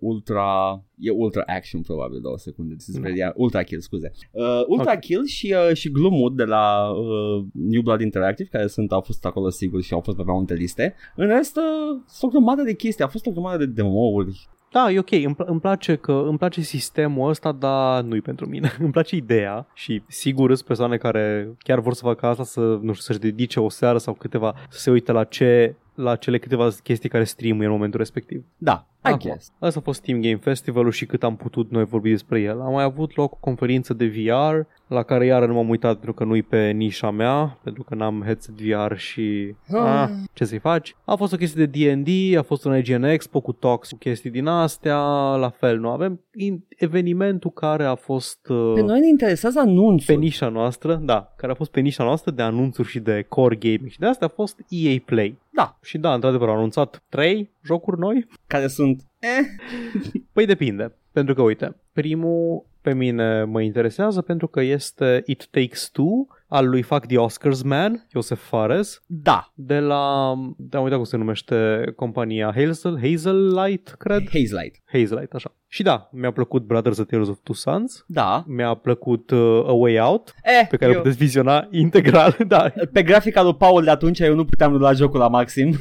Ultra 0.00 0.82
e 0.98 1.10
Ultra 1.10 1.42
Action 1.46 1.80
probabil, 1.80 2.20
două 2.20 2.38
secunde. 2.38 2.74
This 2.74 2.86
is 2.86 2.94
Nu. 2.94 3.00
very, 3.00 3.32
Ultra 3.34 3.62
Kill, 3.62 3.80
scuze. 3.80 4.10
Uh, 4.30 4.62
Ultra 4.66 4.92
Ok. 4.92 4.98
Kill 5.00 5.24
și, 5.24 5.54
uh, 5.68 5.76
și 5.76 5.90
Gloomwood 5.90 6.36
de 6.36 6.44
la 6.44 6.90
uh, 6.90 7.44
New 7.52 7.82
Blood 7.82 8.00
Interactive, 8.00 8.48
care 8.48 8.66
sunt, 8.66 8.92
au 8.92 9.00
fost 9.00 9.24
acolo 9.24 9.50
sigur 9.50 9.82
și 9.82 9.92
au 9.92 10.00
fost 10.00 10.16
pe 10.16 10.22
mai 10.22 10.34
multe 10.36 10.54
liste. 10.54 10.94
În 11.16 11.26
rest, 11.26 11.56
uh, 11.56 12.00
sunt 12.06 12.32
o 12.32 12.34
grămadă 12.34 12.62
de 12.62 12.74
chestii, 12.74 13.04
a 13.04 13.08
fost 13.08 13.26
o 13.26 13.30
grămadă 13.30 13.64
de 13.64 13.72
demo-uri. 13.82 14.48
Da, 14.72 14.90
e 14.90 14.98
ok, 14.98 15.10
îmi, 15.10 15.34
pl- 15.34 15.42
îmi 15.46 15.60
place 15.60 15.96
că 15.96 16.12
îmi 16.12 16.38
place 16.38 16.60
sistemul 16.60 17.28
ăsta, 17.28 17.52
dar 17.52 18.02
nu-i 18.02 18.20
pentru 18.20 18.48
mine. 18.48 18.72
îmi 18.78 18.90
place 18.90 19.16
ideea 19.16 19.66
și 19.74 20.02
sigur 20.06 20.54
sunt 20.54 20.66
persoane 20.66 20.96
care 20.96 21.48
chiar 21.58 21.80
vor 21.80 21.94
să 21.94 22.02
facă 22.04 22.26
asta, 22.26 22.44
să, 22.44 22.60
nu 22.60 22.92
știu, 22.92 22.94
să-și 22.94 23.18
dedice 23.18 23.60
o 23.60 23.68
seară 23.68 23.98
sau 23.98 24.14
câteva, 24.14 24.54
să 24.68 24.78
se 24.78 24.90
uite 24.90 25.12
la 25.12 25.24
ce 25.24 25.74
la 25.94 26.16
cele 26.16 26.38
câteva 26.38 26.68
chestii 26.82 27.08
care 27.08 27.24
streamuie 27.24 27.66
în 27.66 27.72
momentul 27.72 27.98
respectiv. 27.98 28.44
Da, 28.56 28.86
I 29.04 29.08
Acum, 29.08 29.18
guess. 29.30 29.52
Asta 29.58 29.78
a 29.78 29.82
fost 29.82 30.00
Steam 30.00 30.20
Game 30.20 30.36
Festival-ul 30.36 30.90
și 30.90 31.06
cât 31.06 31.22
am 31.22 31.36
putut 31.36 31.70
noi 31.70 31.84
vorbi 31.84 32.10
despre 32.10 32.40
el. 32.40 32.60
A 32.60 32.68
mai 32.68 32.84
avut 32.84 33.16
loc 33.16 33.32
o 33.32 33.36
conferință 33.40 33.94
de 33.94 34.06
VR, 34.06 34.56
la 34.86 35.02
care 35.02 35.26
iară 35.26 35.46
nu 35.46 35.54
m-am 35.54 35.68
uitat 35.68 35.92
pentru 35.92 36.12
că 36.12 36.24
nu-i 36.24 36.42
pe 36.42 36.70
nișa 36.70 37.10
mea, 37.10 37.58
pentru 37.62 37.82
că 37.82 37.94
n-am 37.94 38.22
headset 38.24 38.60
VR 38.60 38.96
și... 38.96 39.54
Ah. 39.72 39.78
Ah, 39.80 40.08
ce 40.32 40.44
să-i 40.44 40.58
faci? 40.58 40.96
A 41.04 41.14
fost 41.14 41.32
o 41.32 41.36
chestie 41.36 41.66
de 41.66 41.92
D&D, 41.94 42.36
a 42.36 42.42
fost 42.42 42.64
un 42.64 42.76
IGN 42.76 43.02
Expo 43.02 43.40
cu 43.40 43.52
talks, 43.52 43.90
cu 43.90 43.96
chestii 43.96 44.30
din 44.30 44.46
astea, 44.46 44.98
la 45.36 45.48
fel, 45.50 45.78
nu 45.78 45.88
avem 45.88 46.20
in- 46.44 46.66
evenimentul 46.68 47.50
care 47.50 47.84
a 47.84 47.94
fost 47.94 48.48
uh, 48.48 48.72
Pe 48.74 48.80
noi 48.82 49.00
ne 49.00 49.08
interesează 49.08 49.58
anunțul. 49.60 50.14
pe 50.14 50.20
nișa 50.20 50.48
noastră, 50.48 50.94
da, 50.94 51.32
care 51.36 51.52
a 51.52 51.54
fost 51.54 51.70
pe 51.70 51.80
nișa 51.80 52.04
noastră 52.04 52.30
de 52.30 52.42
anunțuri 52.42 52.88
și 52.88 52.98
de 53.00 53.24
core 53.28 53.56
gaming 53.56 53.88
și 53.88 53.98
de 53.98 54.06
asta 54.06 54.24
a 54.24 54.28
fost 54.28 54.58
EA 54.68 54.96
Play. 55.04 55.38
Da, 55.52 55.78
Și 55.82 55.98
da, 55.98 56.14
într-adevăr, 56.14 56.48
au 56.48 56.54
anunțat 56.56 57.02
trei 57.08 57.50
jocuri 57.64 57.98
noi 57.98 58.26
care 58.46 58.66
sunt... 58.66 58.89
Eh, 59.18 59.46
Păi 60.32 60.46
depinde, 60.46 60.96
pentru 61.12 61.34
că 61.34 61.42
uite, 61.42 61.76
primul 61.92 62.68
pe 62.82 62.94
mine 62.94 63.44
mă 63.44 63.60
interesează 63.62 64.20
pentru 64.22 64.46
că 64.46 64.60
este 64.60 65.22
It 65.26 65.46
Takes 65.50 65.88
Two, 65.92 66.26
al 66.48 66.68
lui 66.68 66.82
Fuck 66.82 67.06
the 67.06 67.18
Oscars 67.18 67.62
Man, 67.62 68.06
Joseph 68.12 68.40
Fares, 68.40 69.02
Da, 69.06 69.52
de 69.54 69.78
la, 69.78 70.32
da, 70.56 70.76
am 70.78 70.82
uitat 70.84 70.96
cum 70.98 71.06
se 71.06 71.16
numește 71.16 71.82
compania, 71.96 72.52
Hazel, 72.54 72.98
Hazel 73.02 73.54
Light, 73.64 73.94
cred? 73.98 74.22
Haze 74.24 74.54
Light. 74.62 74.76
Hazel 74.84 75.16
Light, 75.18 75.32
așa. 75.34 75.54
Și 75.66 75.82
da, 75.82 76.08
mi-a 76.12 76.30
plăcut 76.32 76.62
Brothers 76.62 76.98
A 76.98 77.04
Tales 77.04 77.28
of 77.28 77.38
Two 77.42 77.54
Sons, 77.54 78.04
Da. 78.06 78.44
mi-a 78.46 78.74
plăcut 78.74 79.30
uh, 79.30 79.62
A 79.66 79.72
Way 79.72 79.98
Out, 80.00 80.34
Eh, 80.44 80.66
pe 80.70 80.76
care 80.76 80.90
eu, 80.92 80.98
o 80.98 81.00
puteți 81.02 81.18
viziona 81.18 81.68
integral, 81.70 82.36
da, 82.48 82.72
pe 82.92 83.02
grafica 83.02 83.42
lui 83.42 83.54
Paul 83.54 83.84
de 83.84 83.90
atunci 83.90 84.18
eu 84.18 84.34
nu 84.34 84.44
puteam 84.44 84.72
lua 84.74 84.92
jocul 84.92 85.18
la 85.18 85.28
maxim. 85.28 85.74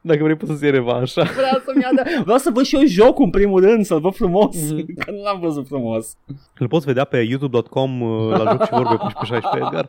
dacă 0.00 0.22
vrei 0.22 0.36
poți 0.36 0.50
să-ți 0.50 0.62
iei 0.62 0.72
revanșa. 0.72 1.22
Vreau 1.22 1.62
să-mi 1.64 1.82
ia 1.82 1.88
de... 2.02 2.20
Vreau 2.22 2.38
să 2.38 2.50
văd 2.54 2.64
și 2.64 2.74
eu 2.76 2.82
jocul 2.84 3.24
în 3.24 3.30
primul 3.30 3.60
rând, 3.60 3.84
să-l 3.84 4.00
văd 4.00 4.14
frumos, 4.14 4.56
Mhm. 4.72 4.94
că 4.94 5.10
nu 5.10 5.22
l-am 5.22 5.40
văzut 5.40 5.66
frumos. 5.66 6.16
Îl 6.58 6.68
poți 6.68 6.86
vedea 6.86 7.04
pe 7.04 7.18
youtube.com 7.18 8.00
uh, 8.00 8.30
la 8.30 8.50
joc 8.50 8.64
și 8.64 8.70
vorbe 8.70 8.96
14-16, 8.96 9.56
Edgar. 9.56 9.88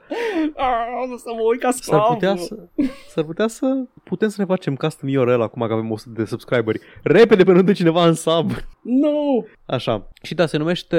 Ah, 0.55 1.11
o 1.13 1.17
să 1.17 1.29
mă 1.35 1.41
uit 1.49 1.59
ca 1.59 1.69
S-ar 1.71 1.81
sclavul. 1.81 2.13
putea 2.13 2.35
să, 2.35 2.55
s-ar 3.07 3.23
putea 3.23 3.47
să 3.47 3.65
putem 4.03 4.29
să 4.29 4.35
ne 4.39 4.45
facem 4.45 4.75
custom 4.75 5.09
URL 5.15 5.41
acum 5.41 5.67
că 5.67 5.73
avem 5.73 5.91
100 5.91 6.13
de 6.15 6.25
subscriberi. 6.25 6.79
Repede 7.03 7.43
până 7.43 7.57
nu 7.57 7.63
dă 7.63 7.71
cineva 7.73 8.05
în 8.07 8.13
sub. 8.13 8.51
Nu! 8.81 9.45
Așa. 9.65 10.07
Și 10.21 10.33
da, 10.33 10.45
se 10.45 10.57
numește, 10.57 10.97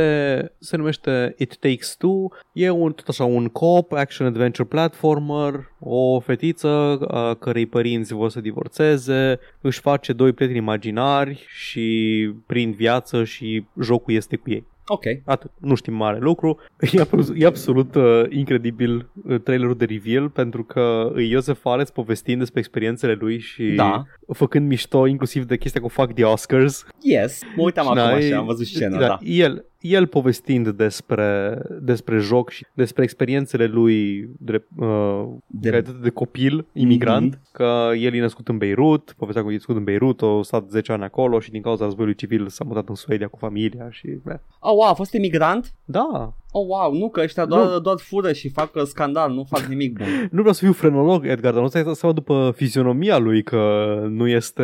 se 0.59 0.77
numește 0.77 1.35
It 1.39 1.57
Takes 1.57 1.97
Two. 1.97 2.29
E 2.53 2.71
un, 2.71 2.93
tot 2.93 3.09
așa 3.09 3.25
un 3.25 3.49
co-op, 3.49 3.93
action 3.93 4.27
adventure 4.27 4.69
platformer. 4.69 5.73
O 5.81 6.21
fetiță 6.21 6.69
a 7.09 7.35
cărei 7.35 7.67
părinți 7.67 8.15
vor 8.15 8.31
să 8.31 8.41
divorțeze, 8.59 9.39
își 9.61 9.81
face 9.81 10.13
doi 10.13 10.33
prieteni 10.33 10.59
imaginari 10.61 11.45
și 11.49 12.31
prind 12.47 12.75
viață 12.75 13.25
și 13.25 13.65
jocul 13.81 14.15
este 14.15 14.37
cu 14.37 14.51
ei. 14.51 14.67
Ok. 14.87 15.03
Atât. 15.25 15.51
Nu 15.61 15.75
știm 15.75 15.95
mare 15.95 16.19
lucru. 16.21 16.59
E, 16.93 17.01
abs- 17.01 17.33
e 17.37 17.47
absolut 17.47 17.95
uh, 17.95 18.23
incredibil 18.29 19.09
uh, 19.29 19.41
trailerul 19.41 19.77
de 19.77 19.85
reveal 19.85 20.29
pentru 20.29 20.65
că 20.65 21.13
e 21.17 21.21
Iosef 21.21 21.61
Fares 21.61 21.91
povestind 21.91 22.39
despre 22.39 22.61
experiențele 22.61 23.13
lui 23.21 23.39
și 23.39 23.65
Da. 23.65 24.05
făcând 24.33 24.69
mișto 24.69 25.07
inclusiv 25.07 25.45
de 25.45 25.57
chestia 25.57 25.81
cu 25.81 25.89
Fuck 25.89 26.13
the 26.13 26.25
Oscars. 26.25 26.87
Yes. 27.03 27.41
Mă 27.57 27.63
uitam 27.63 27.85
acum 27.85 27.97
Da, 27.97 28.07
așa, 28.07 28.19
e- 28.27 28.35
am 28.35 28.47
văzut 28.47 28.67
scena, 28.67 28.99
da. 28.99 29.19
El, 29.23 29.65
el 29.87 30.07
povestind 30.07 30.69
despre, 30.69 31.59
despre 31.81 32.19
joc 32.19 32.51
și 32.51 32.67
despre 32.75 33.03
experiențele 33.03 33.67
lui 33.67 34.29
de, 34.39 34.65
uh, 34.77 35.25
De- 35.47 35.71
de, 35.71 35.85
de 36.03 36.11
copil, 36.11 36.67
imigrant, 36.73 37.31
Mhm. 37.35 37.49
că 37.53 37.91
el 37.99 38.15
e 38.15 38.21
născut 38.21 38.49
în 38.49 38.59
Beirut, 38.59 39.15
povestea 39.17 39.43
că 39.45 39.49
e 39.51 39.53
născut 39.53 39.77
în 39.77 39.85
Beirut, 39.85 40.23
a 40.23 40.41
stat 40.43 40.69
10 40.69 40.93
ani 40.93 41.03
acolo 41.05 41.41
și 41.41 41.51
din 41.51 41.63
cauza 41.63 41.85
războiului 41.85 42.17
civil 42.19 42.49
s-a 42.49 42.65
mutat 42.65 42.89
în 42.89 42.95
Suedia 42.95 43.29
cu 43.29 43.37
familia 43.39 43.91
și... 43.91 44.07
beh. 44.25 44.37
Oh, 44.61 44.71
wow, 44.73 44.89
a 44.89 44.93
fost 44.95 45.15
emigrant? 45.15 45.73
Da, 45.85 46.35
Oh, 46.57 46.67
wow, 46.67 46.93
nu, 46.93 47.09
că 47.11 47.21
ăștia 47.21 47.47
doar, 47.47 47.79
doar 47.79 47.97
fură 47.99 48.33
și 48.33 48.49
fac 48.49 48.75
uh, 48.75 48.83
scandal, 48.83 49.33
nu 49.33 49.45
fac 49.45 49.61
nimic 49.61 49.97
bun. 49.97 50.07
nu 50.31 50.39
vreau 50.39 50.53
să 50.53 50.65
fiu 50.65 50.73
frenolog, 50.73 51.27
Edgar, 51.27 51.53
dar 51.53 51.63
nu 51.63 51.69
ți-ai 51.69 51.85
dat 51.85 51.95
seama 51.95 52.15
după 52.15 52.53
fizionomia 52.57 53.19
lui 53.19 53.43
că 53.43 53.61
nu 54.09 54.29
este 54.29 54.63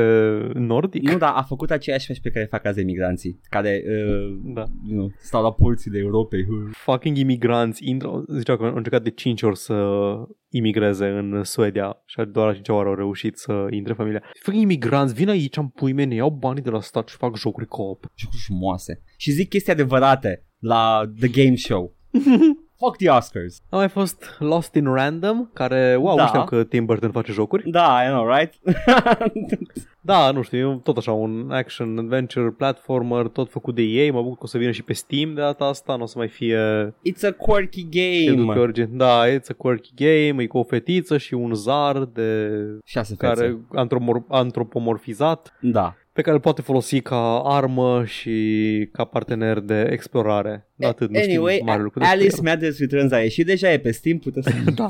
nordic? 0.54 1.10
nu, 1.10 1.18
dar 1.18 1.32
a 1.34 1.42
făcut 1.42 1.70
aceeași 1.70 2.06
fești 2.06 2.22
pe 2.22 2.30
care 2.30 2.44
fac 2.44 2.64
azi 2.64 2.80
emigranții, 2.80 3.40
care 3.48 3.82
uh, 3.86 4.38
Da. 4.54 4.64
nu, 4.86 5.12
stau 5.18 5.42
la 5.42 5.52
porțile 5.52 5.98
Europei. 5.98 6.46
Fucking 6.72 7.16
imigranți 7.16 7.88
intră, 7.88 8.24
zicea 8.28 8.56
că 8.56 8.64
au 8.64 8.76
încercat 8.76 9.02
de 9.02 9.10
5 9.10 9.42
ori 9.42 9.56
să 9.56 9.74
imigreze 10.48 11.06
în 11.06 11.44
Suedia 11.44 12.02
și 12.06 12.16
doar 12.32 12.46
la 12.46 12.52
5 12.52 12.68
ori 12.68 12.88
au 12.88 12.94
reușit 12.94 13.36
să 13.36 13.66
intre 13.70 13.92
familia. 13.92 14.22
Fucking 14.42 14.62
imigranți, 14.62 15.14
vin 15.14 15.28
aici 15.28 15.56
în 15.56 15.68
pui 15.68 15.92
mei, 15.92 16.06
ne 16.06 16.14
iau 16.14 16.30
banii 16.30 16.62
de 16.62 16.70
la 16.70 16.80
stat 16.80 17.08
și 17.08 17.16
fac 17.16 17.36
jocuri 17.36 17.66
co-op. 17.66 18.04
Jocuri 18.16 18.42
frumoase. 18.46 19.02
Și 19.16 19.30
zic 19.30 19.48
chestii 19.48 19.72
adevărate 19.72 20.44
la 20.60 21.02
The 21.20 21.28
Game 21.44 21.56
Show. 21.56 21.92
Fuck 22.78 22.96
the 22.96 23.08
Oscars. 23.10 23.60
A 23.70 23.76
mai 23.76 23.88
fost 23.88 24.36
Lost 24.38 24.74
in 24.74 24.84
Random, 24.84 25.50
care, 25.52 25.96
wow, 25.96 26.16
Da. 26.16 26.22
nu 26.22 26.28
știam 26.28 26.44
că 26.44 26.64
Tim 26.64 26.84
Burton 26.84 27.10
face 27.10 27.32
jocuri. 27.32 27.70
Da, 27.70 27.98
I 28.04 28.08
know, 28.08 28.26
right? 28.36 28.54
Da, 30.02 30.30
nu 30.30 30.42
știu, 30.42 30.70
e 30.70 30.80
tot 30.82 30.96
așa 30.96 31.12
un 31.12 31.50
action 31.50 31.98
adventure 31.98 32.50
platformer, 32.50 33.26
tot 33.26 33.50
făcut 33.50 33.74
de 33.74 33.82
ei, 33.82 34.10
mă 34.10 34.20
bucur 34.22 34.36
că 34.36 34.42
o 34.44 34.46
să 34.46 34.58
vină 34.58 34.70
și 34.70 34.82
pe 34.82 34.92
Steam 34.92 35.34
de 35.34 35.40
data 35.40 35.64
asta, 35.64 35.96
nu 35.96 36.02
o 36.02 36.06
să 36.06 36.18
mai 36.18 36.28
fie 36.28 36.58
It's 36.90 37.28
a 37.28 37.32
quirky 37.32 37.80
Schedul 37.90 38.36
pe 38.46 38.52
game. 38.52 38.60
origin. 38.60 38.88
Da, 38.96 39.22
it's 39.28 39.48
a 39.48 39.54
quirky 39.56 39.90
game, 39.94 40.42
e 40.42 40.46
cu 40.46 40.58
o 40.58 40.62
fetiță 40.62 41.18
și 41.18 41.34
un 41.34 41.54
zar 41.54 42.04
de 42.04 42.50
Șase 42.84 43.14
fețe. 43.18 43.34
care 43.34 43.58
antromor- 43.74 44.26
antropomorfizat 44.28 45.56
Da. 45.60 45.94
Pe 46.20 46.26
care 46.26 46.38
îl 46.38 46.42
poate 46.42 46.62
folosi 46.62 47.00
ca 47.00 47.38
armă 47.44 48.04
și 48.04 48.88
ca 48.92 49.04
partener 49.04 49.60
de 49.60 49.88
explorare. 49.90 50.68
Da, 50.74 50.88
atât, 50.88 51.10
nu 51.10 51.18
anyway, 51.18 51.52
știm 51.52 51.66
mare 51.66 51.82
lucru 51.82 51.98
despre 51.98 52.16
Alice 52.16 52.36
el. 52.36 52.42
Matters 52.42 52.78
Returns 52.78 53.12
a 53.12 53.20
ieșit 53.20 53.46
deja, 53.46 53.72
e 53.72 53.78
pe 53.78 53.90
Steam, 53.90 54.18
puteți 54.18 54.48
să... 54.50 54.70
Da. 54.74 54.88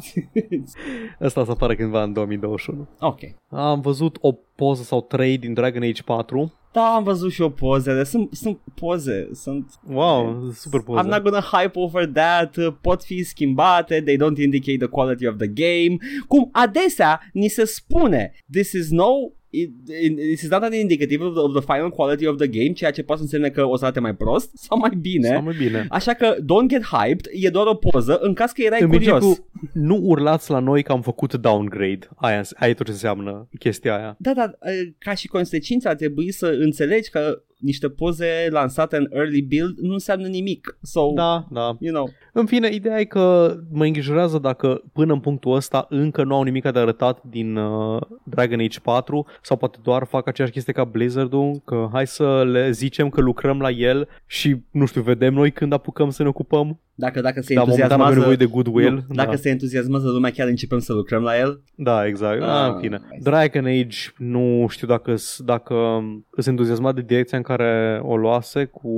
Asta 1.27 1.45
să 1.45 1.51
apară 1.51 1.75
cândva 1.75 2.03
în 2.03 2.13
2021. 2.13 2.89
ok. 3.01 3.19
Am 3.49 3.81
văzut 3.81 4.17
o 4.21 4.33
poză 4.33 4.83
sau 4.83 5.01
trei 5.01 5.39
din 5.39 5.55
Dragon 5.55 5.83
Age 5.83 6.03
4. 6.03 6.55
Da, 6.73 6.95
am 6.95 7.03
văzut 7.03 7.33
și 7.33 7.43
eu 7.43 7.51
pozele. 7.51 8.05
Sunt, 8.05 8.33
sunt 8.33 8.59
poze. 8.75 9.29
Sunt... 9.33 9.73
Wow, 9.89 10.51
super 10.55 10.81
poză. 10.81 11.01
I'm 11.01 11.09
not 11.09 11.23
gonna 11.23 11.41
hype 11.41 11.79
over 11.79 12.07
that. 12.07 12.57
uh, 12.57 12.75
Pot 12.81 13.05
fi 13.05 13.23
schimbate. 13.23 14.01
They 14.03 14.17
don't 14.17 14.39
indicate 14.43 14.77
the 14.77 14.87
quality 14.87 15.27
of 15.27 15.37
the 15.37 15.47
game. 15.47 15.97
Cum 16.29 16.49
adesea 16.53 17.21
ni 17.33 17.49
se 17.49 17.65
spune. 17.65 18.33
This 18.53 18.73
is 18.73 18.91
no... 18.91 19.09
It, 19.51 19.71
it, 20.03 20.17
this 20.17 20.43
is 20.43 20.51
not 20.51 20.63
an 20.63 20.73
indicative 20.73 21.25
of 21.25 21.35
the, 21.35 21.43
of 21.43 21.53
the 21.53 21.75
final 21.75 21.91
quality 21.91 22.27
of 22.27 22.37
the 22.37 22.49
game, 22.49 22.73
ceea 22.73 22.91
ce 22.91 23.03
poate 23.03 23.21
să 23.21 23.27
însemne 23.27 23.51
că 23.51 23.65
o 23.65 23.77
să 23.77 23.85
arate 23.85 24.01
mai 24.01 24.15
prost 24.15 24.51
sau 24.57 24.79
mai 24.79 24.91
bine. 25.01 25.29
Sau 25.29 25.43
mai 25.43 25.55
bine. 25.59 25.87
Așa 25.91 26.15
că 26.15 26.35
don't 26.35 26.67
get 26.69 26.83
hyped, 26.83 27.29
e 27.33 27.49
doar 27.51 27.67
o 27.67 27.75
poză 27.75 28.19
în 28.19 28.35
caz 28.35 28.51
că 28.51 28.63
erai 28.63 28.81
În 28.83 28.89
curios. 28.89 29.19
principiu, 29.19 29.45
nu 29.73 30.01
urlați 30.03 30.51
la 30.51 30.59
noi 30.59 30.83
că 30.83 30.93
am 30.93 31.03
făcut 31.03 31.35
downgrade. 31.35 32.09
Aia, 32.17 32.43
aia 32.55 32.71
e 32.71 32.75
tot 32.75 32.87
ce 32.87 32.93
înseamnă 32.93 33.49
chestia 33.59 33.97
aia. 33.97 34.17
Da, 34.19 34.35
da, 34.35 34.51
uh, 34.61 34.93
ca 34.99 35.15
și 35.15 35.29
consecință 35.29 35.89
ar 35.89 35.95
trebui 35.95 36.33
să 36.33 36.47
înțelegi 36.61 37.11
că 37.11 37.43
niște 37.61 37.89
poze 37.89 38.27
lansate 38.51 38.97
în 38.97 39.07
early 39.13 39.43
build 39.43 39.77
nu 39.79 39.93
înseamnă 39.93 40.27
nimic. 40.27 40.79
So, 40.83 41.13
Da, 41.15 41.47
da. 41.51 41.77
you 41.81 41.95
know, 41.95 42.09
În 42.33 42.47
fine, 42.47 42.69
ideea 42.73 43.01
e 43.01 43.05
că 43.05 43.55
mă 43.73 43.85
îngrijorează 43.85 44.39
dacă 44.39 44.83
până 44.93 45.13
în 45.13 45.21
punctul 45.21 45.55
ăsta 45.55 45.87
încă 45.89 46.25
nu 46.25 46.35
au 46.35 46.43
nimic 46.43 46.63
de 46.63 46.79
arătat 46.79 47.23
din 47.23 47.57
uh, 47.57 48.01
Dragon 48.25 48.61
Age 48.61 48.81
4 48.81 49.27
sau 49.43 49.57
poate 49.57 49.79
doar 49.83 50.05
fac 50.05 50.27
aceeași 50.29 50.53
chestie 50.53 50.73
ca 50.73 50.85
Blizzard-ul, 50.85 51.61
că 51.65 51.89
hai 51.93 52.07
să 52.07 52.45
le 52.45 52.71
zicem 52.71 53.09
că 53.09 53.21
lucrăm 53.21 53.61
la 53.61 53.71
el 53.71 54.09
și, 54.27 54.57
nu 54.71 54.87
știu, 54.87 55.03
vedem 55.03 55.35
noi 55.35 55.51
când 55.51 55.73
apucăm 55.73 56.11
să 56.11 56.23
ne 56.23 56.29
ocupăm. 56.29 56.81
dacă, 56.95 57.21
dacă 57.21 57.41
se 57.41 57.55
Dar 57.55 57.65
momentan 57.65 57.91
avem 58.01 58.07
entuziasmează... 58.07 58.19
nevoie 58.19 58.37
de 58.37 58.47
goodwill. 58.73 59.05
Nu, 59.09 59.15
dacă 59.15 59.31
da. 59.31 59.37
se 59.37 59.49
entuziasmează 59.49 60.09
lumea, 60.11 60.31
chiar 60.31 60.49
începem 60.49 60.79
să 60.79 60.93
lucrăm 60.93 61.23
la 61.23 61.39
el. 61.39 61.63
da, 61.75 62.07
exact. 62.07 62.43
Ah, 62.43 62.49
Ah, 62.49 62.73
în 62.75 62.81
fine. 62.81 63.01
nice. 63.11 63.23
Dragon 63.23 63.65
Age, 63.65 63.99
nu 64.17 64.67
știu 64.69 64.87
dacă 64.87 65.15
dacă 65.39 65.75
sunt 66.31 66.47
entuziasmat 66.47 66.95
de 66.95 67.01
direcția 67.07 67.39
în 67.39 67.45
care 67.57 68.01
o 68.03 68.17
luase 68.17 68.65
cu 68.65 68.91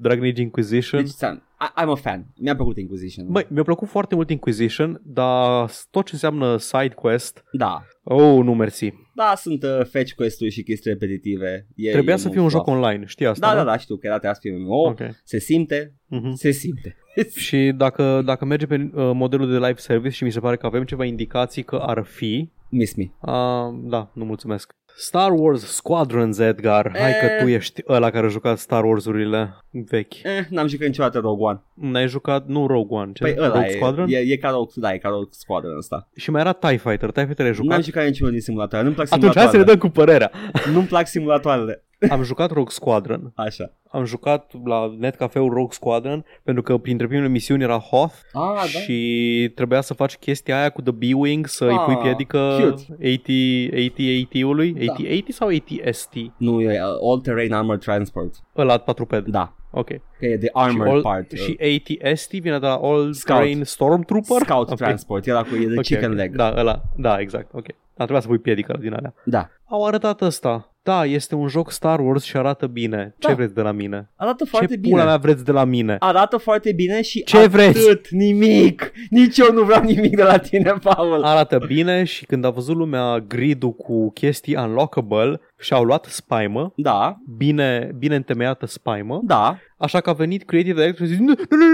Dragon 0.00 0.24
Age 0.24 0.42
Inquisition. 0.42 1.00
Deci, 1.02 1.10
ți-am- 1.12 1.42
I- 1.60 1.82
I'm 1.82 1.88
a 1.90 1.94
fan. 1.94 2.26
Mi-a 2.36 2.54
plăcut 2.54 2.78
Inquisition. 2.78 3.26
Băi, 3.28 3.46
mi-a 3.48 3.62
plăcut 3.62 3.88
foarte 3.88 4.14
mult 4.14 4.30
Inquisition, 4.30 5.00
dar 5.04 5.70
tot 5.90 6.04
ce 6.04 6.10
înseamnă 6.12 6.56
side 6.56 6.88
quest, 6.94 7.44
Da. 7.52 7.82
oh, 8.02 8.44
nu 8.44 8.54
mersi. 8.54 8.92
Da, 9.14 9.32
sunt 9.36 9.62
uh, 9.62 9.80
fetch 9.90 10.12
quest-uri 10.14 10.50
și 10.50 10.62
chestii 10.62 10.90
repetitive. 10.90 11.66
E, 11.76 11.90
Trebuia 11.90 12.14
e 12.14 12.18
să 12.18 12.28
fie 12.28 12.40
mult 12.40 12.52
un 12.52 12.58
joc 12.58 12.64
fluff. 12.66 12.80
online, 12.84 13.04
știi 13.06 13.26
asta, 13.26 13.46
Da, 13.46 13.52
nu? 13.52 13.64
da, 13.64 13.70
da, 13.70 13.78
știu 13.78 13.96
că 13.96 14.06
era 14.06 14.14
trebuia 14.18 14.34
să 14.34 14.40
fie 14.42 14.56
MMO. 14.56 14.88
Ok. 14.88 15.00
Se 15.24 15.38
simte, 15.38 15.94
Mhm. 16.06 16.32
se 16.34 16.50
simte. 16.50 16.96
Și 17.46 17.72
dacă, 17.76 18.22
dacă 18.24 18.44
merge 18.44 18.66
pe 18.66 18.74
uh, 18.94 19.10
modelul 19.14 19.50
de 19.50 19.56
live 19.66 19.76
service 19.76 20.14
și 20.14 20.24
mi 20.24 20.32
se 20.32 20.40
pare 20.40 20.56
că 20.56 20.66
avem 20.66 20.84
ceva 20.84 21.04
indicații 21.04 21.62
că 21.62 21.76
ar 21.76 22.02
fi, 22.04 22.50
Miss 22.70 22.94
me. 22.94 23.04
uh, 23.20 23.74
da, 23.82 24.10
nu 24.14 24.24
mulțumesc. 24.24 24.74
Star 24.98 25.32
Wars 25.32 25.62
Squadrons, 25.74 26.38
Edgar. 26.38 26.92
Hai 26.98 27.12
că 27.20 27.24
Eh. 27.26 27.42
tu 27.42 27.48
ești 27.48 27.82
ăla 27.88 28.10
care 28.10 28.26
a 28.26 28.28
jucat 28.28 28.58
Star 28.58 28.84
Wars-urile 28.84 29.56
vechi. 29.70 30.14
Eh, 30.22 30.44
n-am 30.50 30.66
jucat 30.66 30.86
niciodată 30.86 31.18
Rogue 31.18 31.44
One. 31.46 31.60
N-ai 31.74 32.08
jucat, 32.08 32.46
nu 32.46 32.66
Rogue 32.66 32.96
One, 32.98 33.12
ce? 33.12 33.22
Păi 33.22 33.34
ăla 33.38 33.46
Rogue 33.46 33.66
e, 33.66 33.70
Squadron? 33.70 34.06
e, 34.08 34.16
e 34.16 34.36
ca 34.36 34.50
Rogue, 34.50 34.72
da, 34.74 34.92
e 34.92 34.98
ca 34.98 35.08
Rogue 35.08 35.28
Squadron 35.30 35.76
ăsta. 35.76 36.08
Și 36.16 36.30
mai 36.30 36.40
era 36.40 36.52
TIE 36.52 36.76
Fighter. 36.76 37.10
TIE 37.10 37.24
Fighter 37.26 37.44
ai 37.44 37.50
N-am 37.52 37.62
jucat? 37.62 37.84
jucat 37.84 38.04
niciunul 38.04 38.32
din 38.32 38.40
simulatoare, 38.40 38.84
nu-mi 38.84 38.96
plac 38.96 39.12
Atunci 39.12 39.34
hai 39.36 39.46
să 39.46 39.56
ne 39.56 39.62
simulatoarele. 39.64 39.78
dăm 39.80 39.90
cu 39.90 39.96
părerea. 39.98 40.30
Nu-mi 40.72 40.86
plac 40.86 41.06
simulatoarele. 41.06 41.80
Am 42.10 42.22
jucat 42.22 42.50
Rogue 42.50 42.70
Squadron. 42.72 43.32
Așa. 43.34 43.72
Am 43.90 44.04
jucat 44.04 44.50
la 44.64 44.94
netcafe 44.98 45.38
Rogue 45.38 45.66
Squadron 45.70 46.24
pentru 46.42 46.62
că 46.62 46.76
printre 46.78 47.06
primele 47.06 47.28
misiuni 47.28 47.62
era 47.62 47.78
Hoth 47.78 48.14
Ah, 48.32 48.54
da? 48.54 48.60
și 48.62 49.52
trebuia 49.54 49.80
să 49.80 49.94
faci 49.94 50.16
chestia 50.16 50.58
aia 50.58 50.68
cu 50.70 50.82
The 50.82 50.92
B-Wing 50.92 51.46
să 51.46 51.64
îi 51.64 51.78
pui 51.84 51.94
Ah, 51.94 52.00
piedică 52.02 52.38
cute. 52.60 52.86
80, 53.00 53.68
80 53.72 54.26
80-ului, 54.26 54.74
Da. 54.86 54.92
80, 54.92 55.18
80 55.18 55.34
sau 55.34 55.50
80ST? 55.52 56.32
Nu, 56.36 56.60
e 56.60 56.66
uh, 56.82 57.10
All-Terrain 57.10 57.52
Armored 57.52 57.80
Transport. 57.80 58.34
Ăla 58.56 58.78
quadruped. 58.78 59.24
Da. 59.26 59.54
Ok. 59.70 59.86
Că 60.18 60.26
e 60.26 60.36
the 60.36 60.44
Și, 60.46 60.50
armored 60.52 60.92
all, 60.92 61.00
part. 61.02 61.32
uh, 61.32 61.38
și 61.38 61.56
80ST 61.56 62.30
vine 62.30 62.58
de 62.58 62.66
la 62.66 62.74
All 62.82 63.14
Terrain 63.24 63.64
Stormtrooper? 63.64 64.40
Scout 64.42 64.70
Ok. 64.70 64.76
Transport. 64.76 65.26
Era 65.26 65.42
cu 65.42 65.54
e 65.54 65.66
the 65.66 65.76
Ok, 65.76 65.82
chicken 65.82 66.10
ok. 66.10 66.16
leg. 66.16 66.36
Da, 66.36 66.54
ăla. 66.56 66.82
Da, 66.96 67.18
exact. 67.18 67.48
Ok. 67.52 67.66
A 67.96 68.02
trebuit 68.02 68.22
să 68.22 68.28
pui 68.28 68.38
piedică 68.38 68.76
din 68.80 68.92
alea. 68.92 69.14
Da. 69.24 69.48
Au 69.64 69.84
arătat 69.86 70.20
ăsta. 70.20 70.75
Da, 70.86 71.04
este 71.04 71.34
un 71.34 71.48
joc 71.48 71.70
Star 71.70 72.00
Wars 72.00 72.24
și 72.24 72.36
arată 72.36 72.66
bine. 72.66 73.14
Ce 73.18 73.28
Da. 73.28 73.34
vreți 73.34 73.54
de 73.54 73.60
la 73.60 73.72
mine? 73.72 74.10
Arată 74.16 74.44
foarte 74.44 74.74
Ce 74.74 74.76
bine. 74.80 74.92
pula 74.94 75.04
mea 75.04 75.16
vreți 75.16 75.44
de 75.44 75.52
la 75.52 75.64
mine? 75.64 75.96
Arată 75.98 76.36
foarte 76.36 76.72
bine 76.72 77.02
și 77.02 77.22
Ce 77.24 77.36
atât, 77.36 77.50
vreți? 77.50 78.14
nimic. 78.14 78.92
Nici 79.10 79.38
eu 79.38 79.52
nu 79.52 79.62
vreau 79.62 79.82
nimic 79.82 80.16
de 80.16 80.22
la 80.22 80.38
tine, 80.38 80.72
Paul. 80.82 81.22
Arată 81.22 81.58
bine 81.66 82.04
și 82.04 82.24
când 82.26 82.44
a 82.44 82.50
văzut 82.50 82.76
lumea 82.76 83.18
grid 83.18 83.62
cu 83.76 84.10
chestii 84.12 84.56
unlockable 84.56 85.40
și-au 85.58 85.84
luat 85.84 86.04
spaimă, 86.04 86.72
Da, 86.76 87.16
bine, 87.36 87.90
bine 87.98 88.14
întemeiată 88.16 88.66
spaimă, 88.66 89.20
da. 89.24 89.58
așa 89.76 90.00
că 90.00 90.10
a 90.10 90.12
venit 90.12 90.44
Creative 90.44 90.74
Director 90.80 91.06
și 91.06 91.12
a 91.12 91.16
zis 91.16 91.24
nu, 91.26 91.34
nu, 91.50 91.56
nu, 91.56 91.66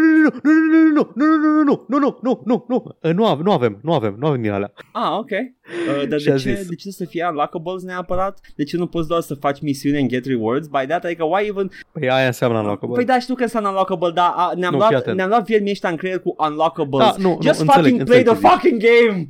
nu, 0.92 1.10
nu, 1.12 1.12
nu, 1.14 1.36
nu, 1.88 1.98
nu, 1.98 1.98
nu, 1.98 1.98
nu, 1.98 2.20
nu, 2.22 2.42
nu, 2.44 2.44
nu, 2.46 2.64
nu, 2.68 3.12
nu, 3.12 3.12
nu, 3.12 3.26
avem, 3.26 3.42
nu 3.44 3.52
avem, 3.52 3.78
nu 3.82 3.92
avem, 3.92 4.16
nu 4.18 4.26
avem 4.26 4.42
din 4.42 4.50
alea. 4.50 4.72
Ah, 4.92 5.10
ok. 5.18 5.30
Uh, 5.30 6.09
dar 6.09 6.18
Și 6.18 6.26
de 6.26 6.32
a 6.32 6.36
ce, 6.38 6.54
zis. 6.54 6.68
de 6.68 6.74
ce 6.74 6.90
să 6.90 7.04
fie 7.04 7.26
unlockables 7.30 7.82
neapărat? 7.82 8.40
De 8.56 8.64
ce 8.64 8.76
nu 8.76 8.86
poți 8.86 9.09
doar 9.09 9.20
să 9.20 9.34
faci 9.34 9.60
misiune 9.60 9.98
and 9.98 10.09
get 10.09 10.24
rewards 10.26 10.66
by 10.66 10.84
that? 10.88 11.04
Adică 11.04 11.24
why 11.24 11.46
even... 11.46 11.70
Păi 11.92 12.10
aia 12.10 12.26
înseamnă 12.26 12.59
unlockable. 12.59 12.94
Păi 12.96 13.04
da, 13.04 13.18
știu 13.18 13.34
că 13.34 13.42
înseamnă 13.42 13.68
unlockable, 13.68 14.10
dar 14.10 14.32
a, 14.36 14.52
ne-am, 14.56 14.72
Nu, 14.72 14.78
fii 14.80 14.88
luat, 14.90 15.00
atent. 15.02 15.16
ne-am 15.16 15.28
luat 15.28 15.44
viermii 15.44 15.70
ăștia 15.70 15.88
în 15.88 15.96
creier 15.96 16.18
cu 16.20 16.34
unlockables. 16.38 17.04
Da, 17.06 17.14
nu, 17.18 17.28
nu, 17.28 17.38
Just 17.42 17.60
înțeleg, 17.60 17.84
fucking 17.92 18.04
play 18.09 18.18
înțeleg 18.18 18.38
the 18.38 18.48
ce 18.48 18.54
fucking 18.54 18.82
game! 18.82 19.26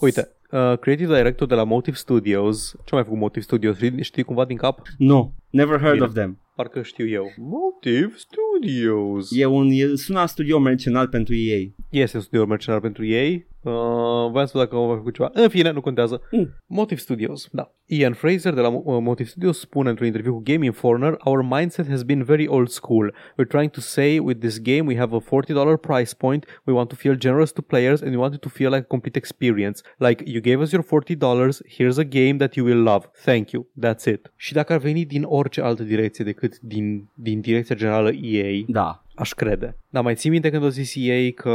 Uite, 0.00 0.28
uh, 0.50 0.78
Creative 0.78 1.16
Director 1.16 1.46
de 1.48 1.54
la 1.54 1.64
Motive 1.64 1.96
Studios, 1.96 2.76
ce 2.84 2.94
mai 2.94 3.04
făcut 3.04 3.18
Motive 3.18 3.44
Studios? 3.44 3.76
Știi, 3.76 4.02
știi 4.02 4.22
cumva 4.22 4.44
din 4.44 4.56
cap? 4.56 4.82
Nu, 4.98 5.34
never 5.50 5.78
heard 5.78 5.92
Bine. 5.94 6.04
of 6.04 6.12
them. 6.12 6.40
Parcă 6.54 6.82
știu 6.82 7.08
eu. 7.08 7.32
Motive 7.36 8.12
Studios. 8.16 9.28
E 9.30 9.44
un, 9.44 9.68
e, 9.70 9.94
sună 9.94 10.18
a 10.18 10.26
studio 10.26 10.58
mercenal 10.58 11.08
pentru 11.08 11.34
ei. 11.34 11.74
Este 11.90 12.16
un 12.16 12.22
studio 12.22 12.46
mercenar 12.46 12.80
pentru 12.80 13.04
ei. 13.04 13.46
Uh, 13.66 14.30
voiam 14.30 14.46
să 14.46 14.52
văd 14.52 14.62
dacă 14.62 14.76
au 14.76 14.86
mai 14.86 14.96
făcut 14.96 15.14
ceva. 15.14 15.30
În 15.32 15.48
fine, 15.48 15.70
nu 15.70 15.80
contează. 15.80 16.20
Mm. 16.30 16.48
Motive 16.66 17.00
Studios, 17.00 17.48
da. 17.52 17.70
Ian 17.86 18.12
Fraser 18.12 18.54
de 18.54 18.60
la 18.60 18.68
uh, 18.68 18.82
Motive 18.84 19.28
Studios 19.28 19.58
spune 19.58 19.88
într-un 19.88 20.06
interviu 20.06 20.32
cu 20.32 20.42
Game 20.44 20.64
Informer 20.64 21.16
Our 21.24 21.42
mindset 21.42 21.88
has 21.88 22.02
been 22.02 22.22
very 22.22 22.46
old 22.46 22.68
school. 22.68 23.14
We're 23.14 23.48
trying 23.48 23.70
to 23.70 23.80
say 23.80 24.18
with 24.18 24.40
this 24.40 24.58
game 24.58 24.86
we 24.86 24.96
have 24.96 25.16
a 25.16 25.20
$40 25.20 25.76
price 25.80 26.14
point. 26.14 26.44
We 26.64 26.72
want 26.72 26.88
to 26.88 26.94
feel 26.94 27.14
generous 27.14 27.52
to 27.52 27.62
players 27.62 28.00
and 28.00 28.10
we 28.10 28.16
want 28.16 28.34
it 28.34 28.40
to 28.40 28.48
feel 28.48 28.70
like 28.70 28.82
a 28.82 28.88
complete 28.88 29.18
experience. 29.18 29.82
Like 29.98 30.22
you 30.26 30.40
gave 30.40 30.60
us 30.60 30.70
your 30.70 30.84
$40, 30.84 31.62
here's 31.76 31.98
a 31.98 32.04
game 32.04 32.36
that 32.38 32.54
you 32.54 32.66
will 32.66 32.82
love. 32.82 33.10
Thank 33.24 33.50
you. 33.50 33.66
That's 33.82 34.04
it. 34.04 34.32
Și 34.36 34.52
dacă 34.52 34.72
ar 34.72 34.78
veni 34.78 35.04
din 35.04 35.22
orice 35.26 35.60
altă 35.60 35.82
direcție 35.82 36.24
decât 36.24 36.58
din, 36.60 37.08
din 37.14 37.40
direcția 37.40 37.74
generală 37.74 38.10
EA, 38.12 38.64
Da. 38.66 39.05
Aș 39.16 39.32
crede. 39.32 39.78
Dar 39.88 40.02
mai 40.02 40.14
ții 40.14 40.30
minte 40.30 40.50
când 40.50 40.64
a 40.64 40.68
zis 40.68 40.92
ei 40.94 41.32
că, 41.32 41.50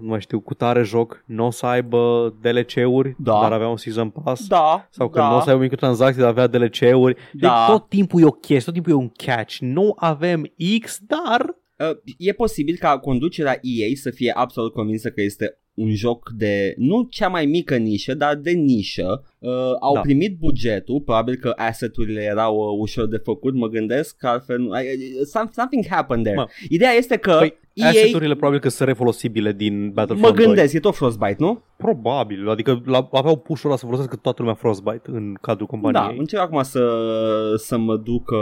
nu 0.00 0.08
mai 0.08 0.20
știu, 0.20 0.40
cu 0.40 0.54
tare 0.54 0.82
joc 0.82 1.24
nu 1.26 1.46
o 1.46 1.50
să 1.50 1.66
aibă 1.66 2.34
DLC-uri, 2.40 3.14
Da. 3.18 3.38
dar 3.40 3.52
avea 3.52 3.68
un 3.68 3.76
Season 3.76 4.10
Pass? 4.10 4.46
Da. 4.46 4.88
Sau 4.90 5.08
că 5.08 5.18
da. 5.18 5.28
nu 5.28 5.36
o 5.36 5.40
să 5.40 5.48
aibă 5.50 5.62
microtransacții, 5.62 6.20
dar 6.20 6.30
avea 6.30 6.46
DLC-uri? 6.46 7.16
Da. 7.32 7.48
Deci 7.48 7.76
tot 7.76 7.88
timpul 7.88 8.20
e 8.20 8.24
o 8.24 8.30
chestie, 8.30 8.72
tot 8.72 8.72
timpul 8.72 8.92
e 8.92 8.94
un 8.94 9.10
catch. 9.16 9.56
Nu 9.60 9.92
avem 9.96 10.52
X, 10.80 10.98
dar... 11.06 11.40
Uh, 11.78 12.14
e 12.18 12.32
posibil 12.32 12.76
ca 12.78 12.98
conducerea 12.98 13.58
EA 13.62 13.88
să 13.94 14.10
fie 14.10 14.32
absolut 14.34 14.72
convinsă 14.72 15.10
că 15.10 15.20
este 15.22 15.58
un 15.74 15.94
joc 15.94 16.30
de 16.36 16.74
nu 16.76 17.06
cea 17.10 17.28
mai 17.28 17.46
mică 17.46 17.76
nișă, 17.76 18.14
dar 18.14 18.34
de 18.34 18.50
nișă. 18.50 19.35
Uh, 19.46 19.76
au 19.80 19.94
Da. 19.94 20.00
primit 20.00 20.38
bugetul, 20.38 21.00
probabil 21.00 21.34
că 21.34 21.52
asset-urile 21.56 22.22
erau 22.22 22.56
uh, 22.56 22.78
ușor 22.80 23.06
de 23.06 23.16
făcut, 23.16 23.54
mă 23.54 23.66
gândesc 23.68 24.16
că 24.16 24.26
altfel 24.26 24.58
nu, 24.58 24.68
I- 24.80 24.92
I- 24.92 25.24
some, 25.24 25.48
something 25.52 25.86
happened 25.90 26.24
there. 26.24 26.38
Mă. 26.38 26.46
Ideea 26.68 26.90
este 26.92 27.16
că 27.16 27.36
Păi, 27.38 27.54
EA 27.72 27.88
asset-urile 27.88 28.34
probabil 28.34 28.60
că 28.60 28.68
sunt 28.68 28.88
refolosibile 28.88 29.52
din 29.52 29.84
mă 29.84 29.90
Battlefront 29.92 30.36
2. 30.36 30.44
gândesc, 30.46 30.74
e 30.74 30.80
tot 30.80 30.94
Frostbite, 30.94 31.36
nu? 31.38 31.62
Probabil, 31.76 32.48
adică 32.48 32.82
la, 32.84 33.08
aveau 33.12 33.36
push-ul 33.36 33.68
ăla 33.68 33.78
să 33.78 33.84
folosească 33.84 34.16
toată 34.16 34.36
lumea 34.42 34.54
Frostbite 34.56 35.00
în 35.04 35.34
cadrul 35.40 35.66
Da, 35.70 35.76
companiei. 35.78 36.18
încerc 36.18 36.42
acum 36.42 36.62
să, 36.62 36.84
să 37.56 37.76
mă 37.78 37.96
duc 37.96 38.30
uh, 38.30 38.38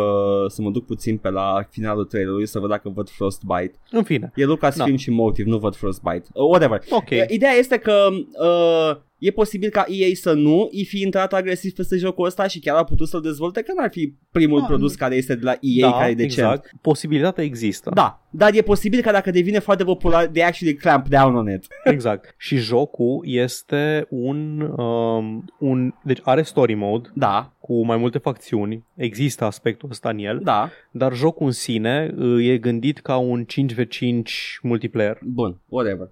să 0.49 0.63
mă 0.63 0.71
duc 0.71 0.85
puțin 0.87 1.17
pe 1.17 1.31
la 1.31 1.67
finalul 1.71 2.05
trailerului 2.05 2.47
să 2.47 2.59
văd 2.59 2.69
dacă 2.71 2.93
văd 2.95 3.09
Frostbite. 3.09 3.73
În 3.91 4.03
fine, 4.03 4.33
E 4.35 4.45
Lucasfilm 4.45 4.91
Da. 4.91 4.97
și 4.97 5.11
Motive, 5.11 5.49
nu 5.51 5.59
văd 5.59 5.75
Frostbite. 5.77 6.25
Uh, 6.35 6.49
whatever. 6.49 6.81
ok. 6.91 7.11
Uh, 7.11 7.25
Ideea 7.29 7.53
este 7.53 7.77
că 7.77 8.09
uh, 8.13 8.97
e 9.19 9.31
posibil 9.31 9.71
ca 9.71 9.85
EA 9.89 10.09
să 10.15 10.33
nu 10.33 10.69
i 10.71 10.85
fi 10.85 11.01
intrat 11.03 11.33
agresiv 11.33 11.73
peste 11.73 11.97
jocul 11.97 12.27
ăsta 12.27 12.47
și 12.47 12.59
chiar 12.59 12.77
a 12.77 12.85
putut 12.85 13.09
să-l 13.09 13.21
dezvolte, 13.21 13.63
că 13.63 13.73
n-ar 13.77 13.91
fi 13.91 14.15
primul 14.31 14.61
Da, 14.61 14.67
produs 14.67 14.95
care 14.95 15.15
este 15.15 15.35
de 15.35 15.45
la 15.45 15.57
EA 15.61 15.91
da, 15.91 15.97
care 15.97 16.11
e 16.11 16.15
decent. 16.15 16.33
exact. 16.51 16.71
Posibilitatea 16.81 17.45
există. 17.45 17.91
Da, 17.95 18.23
dar 18.31 18.55
e 18.55 18.61
posibil 18.63 19.01
că 19.01 19.11
dacă 19.11 19.31
devine 19.31 19.59
foarte 19.59 19.85
popular, 19.85 20.27
they 20.27 20.43
actually 20.45 20.75
clamp 20.77 21.09
down 21.09 21.35
on 21.35 21.51
it. 21.53 21.67
Exact. 21.85 22.35
Și 22.39 22.57
jocul 22.57 23.21
este 23.27 24.07
un, 24.11 24.61
um, 24.61 25.45
un... 25.59 25.93
Deci 26.05 26.21
are 26.23 26.43
story 26.43 26.75
mode 26.75 27.11
Da, 27.15 27.53
cu 27.61 27.85
mai 27.85 27.97
multe 27.97 28.19
facțiuni. 28.19 28.85
Există 28.95 29.45
aspectul 29.45 29.89
ăsta 29.91 30.09
în 30.09 30.19
el. 30.19 30.41
da, 30.43 30.71
Dar 30.91 31.13
jocul 31.15 31.47
în 31.47 31.53
sine 31.53 32.15
uh, 32.19 32.49
e 32.49 32.59
gândit 32.59 32.99
ca 32.99 33.17
un 33.17 33.45
5v5 33.45 34.23
multiplayer. 34.63 35.19
bun, 35.23 35.61
whatever. 35.69 36.11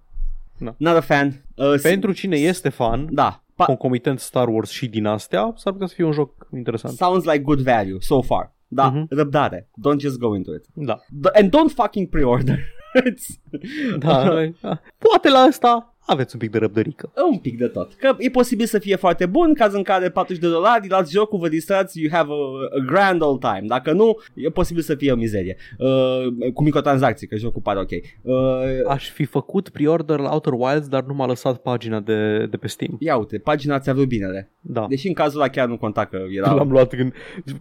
Da. 0.59 0.75
Not 0.79 0.97
a 0.97 1.01
fan. 1.01 1.43
Uh, 1.71 1.75
s- 1.79 1.83
Pentru 1.83 2.13
cine 2.13 2.37
este 2.37 2.69
fan, 2.69 3.09
Da, 3.15 3.43
pa- 3.63 3.65
concomitent 3.67 4.19
Star 4.21 4.49
Wars 4.49 4.71
și 4.71 4.87
din 4.89 5.07
astea, 5.07 5.53
s-ar 5.57 5.73
putea 5.73 5.87
să 5.89 5.95
fie 5.95 6.05
un 6.05 6.13
joc 6.13 6.47
interesant. 6.55 6.95
sounds 6.97 7.25
like 7.25 7.39
good 7.39 7.61
value 7.61 7.97
so 8.01 8.23
far. 8.23 8.55
Da, 8.69 8.89
Mhm. 8.89 9.07
răbdare. 9.11 9.69
Don't 9.89 9.99
just 9.99 10.19
go 10.19 10.35
into 10.35 10.55
it. 10.55 10.65
Da. 10.75 11.01
D- 11.09 11.37
and 11.39 11.49
don't 11.57 11.75
fucking 11.75 12.09
pre-order. 12.09 12.59
It's- 13.11 13.41
Da, 13.99 14.25
noi- 14.25 14.55
da. 14.63 14.81
Poate 14.99 15.29
la 15.31 15.39
asta 15.39 15.92
aveți 16.07 16.35
un 16.35 16.41
pic 16.41 16.51
de 16.51 16.59
răbdărică. 16.59 17.13
Un 17.31 17.39
pic 17.39 17.59
de 17.59 17.67
tot. 17.67 17.95
Că 17.95 18.15
e 18.19 18.31
posibil 18.31 18.67
să 18.67 18.79
fie 18.79 18.97
foarte 18.97 19.27
bun, 19.27 19.55
caz 19.55 19.75
în 19.75 19.83
care 19.83 20.11
40 20.11 20.43
de 20.43 20.49
dolari, 20.49 20.89
luați 20.89 21.13
jocul, 21.13 21.39
vă 21.39 21.49
distrați, 21.49 22.01
you 22.01 22.11
have 22.13 22.31
a, 22.31 22.79
a 22.81 22.85
grand 22.87 23.23
old 23.23 23.41
time. 23.41 23.63
Dacă 23.67 23.93
nu, 23.93 24.17
e 24.35 24.49
posibil 24.49 24.83
să 24.83 24.95
fie 24.95 25.13
o 25.13 25.17
mizerie. 25.17 25.57
Uh, 25.79 26.53
cu 26.55 26.63
microtransacții, 26.63 27.27
că 27.27 27.37
jocul 27.37 27.61
pare 27.63 27.79
ok. 27.79 27.91
Uh, 28.23 28.35
Aș 28.89 29.11
fi 29.11 29.25
făcut 29.25 29.69
pre-order 29.69 30.19
la 30.19 30.33
Outer 30.33 30.53
Wilds, 30.53 30.89
dar 30.89 31.05
nu 31.05 31.15
m-a 31.15 31.27
lăsat 31.27 31.57
pagina 31.63 32.01
de, 32.01 32.47
de 32.51 32.57
pe 32.57 32.69
Steam. 32.69 32.97
ia 32.99 33.17
uite, 33.17 33.39
pagina 33.39 33.79
ți-a 33.79 33.93
vrut 33.93 34.09
binele. 34.09 34.51
Da. 34.61 34.87
Deși 34.89 35.07
în 35.09 35.15
cazul 35.15 35.41
ăla 35.41 35.49
chiar 35.49 35.69
nu 35.69 35.77
conta 35.77 36.05
că 36.05 36.19
era... 36.37 36.53
L-am 36.53 36.71
luat 36.71 36.89
când 36.89 37.13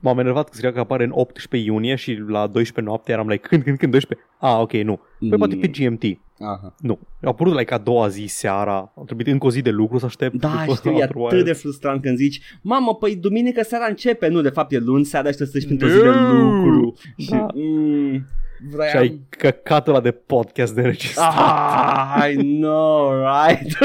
m-am 0.02 0.20
enervat 0.20 0.50
că 0.50 0.56
scria 0.56 0.72
că 0.72 0.80
apare 0.80 1.04
în 1.04 1.12
18 1.14 1.70
iunie 1.70 1.96
și 1.96 2.24
la 2.28 2.48
12 2.48 2.82
noapte 2.82 3.12
eram 3.12 3.28
like, 3.28 3.48
când, 3.48 3.64
când, 3.64 3.78
când, 3.78 3.92
12? 3.92 4.28
Ah, 4.40 4.58
ok, 4.62 4.74
nu. 4.74 5.00
Păi 5.30 5.38
poate 5.38 5.56
pe 5.56 5.68
GMT. 5.68 6.04
Aha. 6.46 6.76
Nu. 6.80 7.00
A 7.24 7.28
apărut 7.28 7.58
like 7.58 7.74
a 7.74 7.78
doua 7.78 8.08
zi 8.08 8.26
seara. 8.28 8.92
Am 8.98 9.06
trebuit 9.06 9.28
încă 9.28 9.46
o 9.46 9.50
zi 9.52 9.62
de 9.62 9.70
lucru 9.70 9.98
să 9.98 10.06
aștept. 10.06 10.36
Da, 10.36 10.48
după 10.66 10.74
știu, 10.76 10.92
e 10.92 10.94
Outer 10.94 11.08
atât 11.16 11.32
Wilds. 11.32 11.44
de 11.46 11.54
frustrant 11.54 12.02
când 12.02 12.18
zici 12.18 12.42
Mamă, 12.62 12.96
păi 12.96 13.16
duminică 13.16 13.64
seara 13.64 13.86
începe 13.86 14.28
Nu, 14.28 14.42
de 14.42 14.50
fapt 14.50 14.72
e 14.72 14.78
luni 14.78 15.06
seara 15.06 15.30
și 15.30 15.36
trebuie 15.36 15.62
să 15.62 15.68
treci 15.68 15.78
printr-o 15.78 15.88
zi 15.98 16.04
de 16.04 16.20
No! 16.20 16.40
lucru 16.40 16.94
Și 17.18 17.30
Da. 17.30 17.48
mm, 17.54 18.14
Și 18.14 18.22
vreau 18.76 18.98
ai 19.02 19.22
căcat 19.30 19.88
ăla 19.88 20.00
de 20.02 20.12
podcast 20.12 20.74
de 20.76 20.82
înregistrat. 20.82 21.34
Ah, 21.36 22.30
I 22.32 22.36
know, 22.60 23.12
right? 23.14 23.78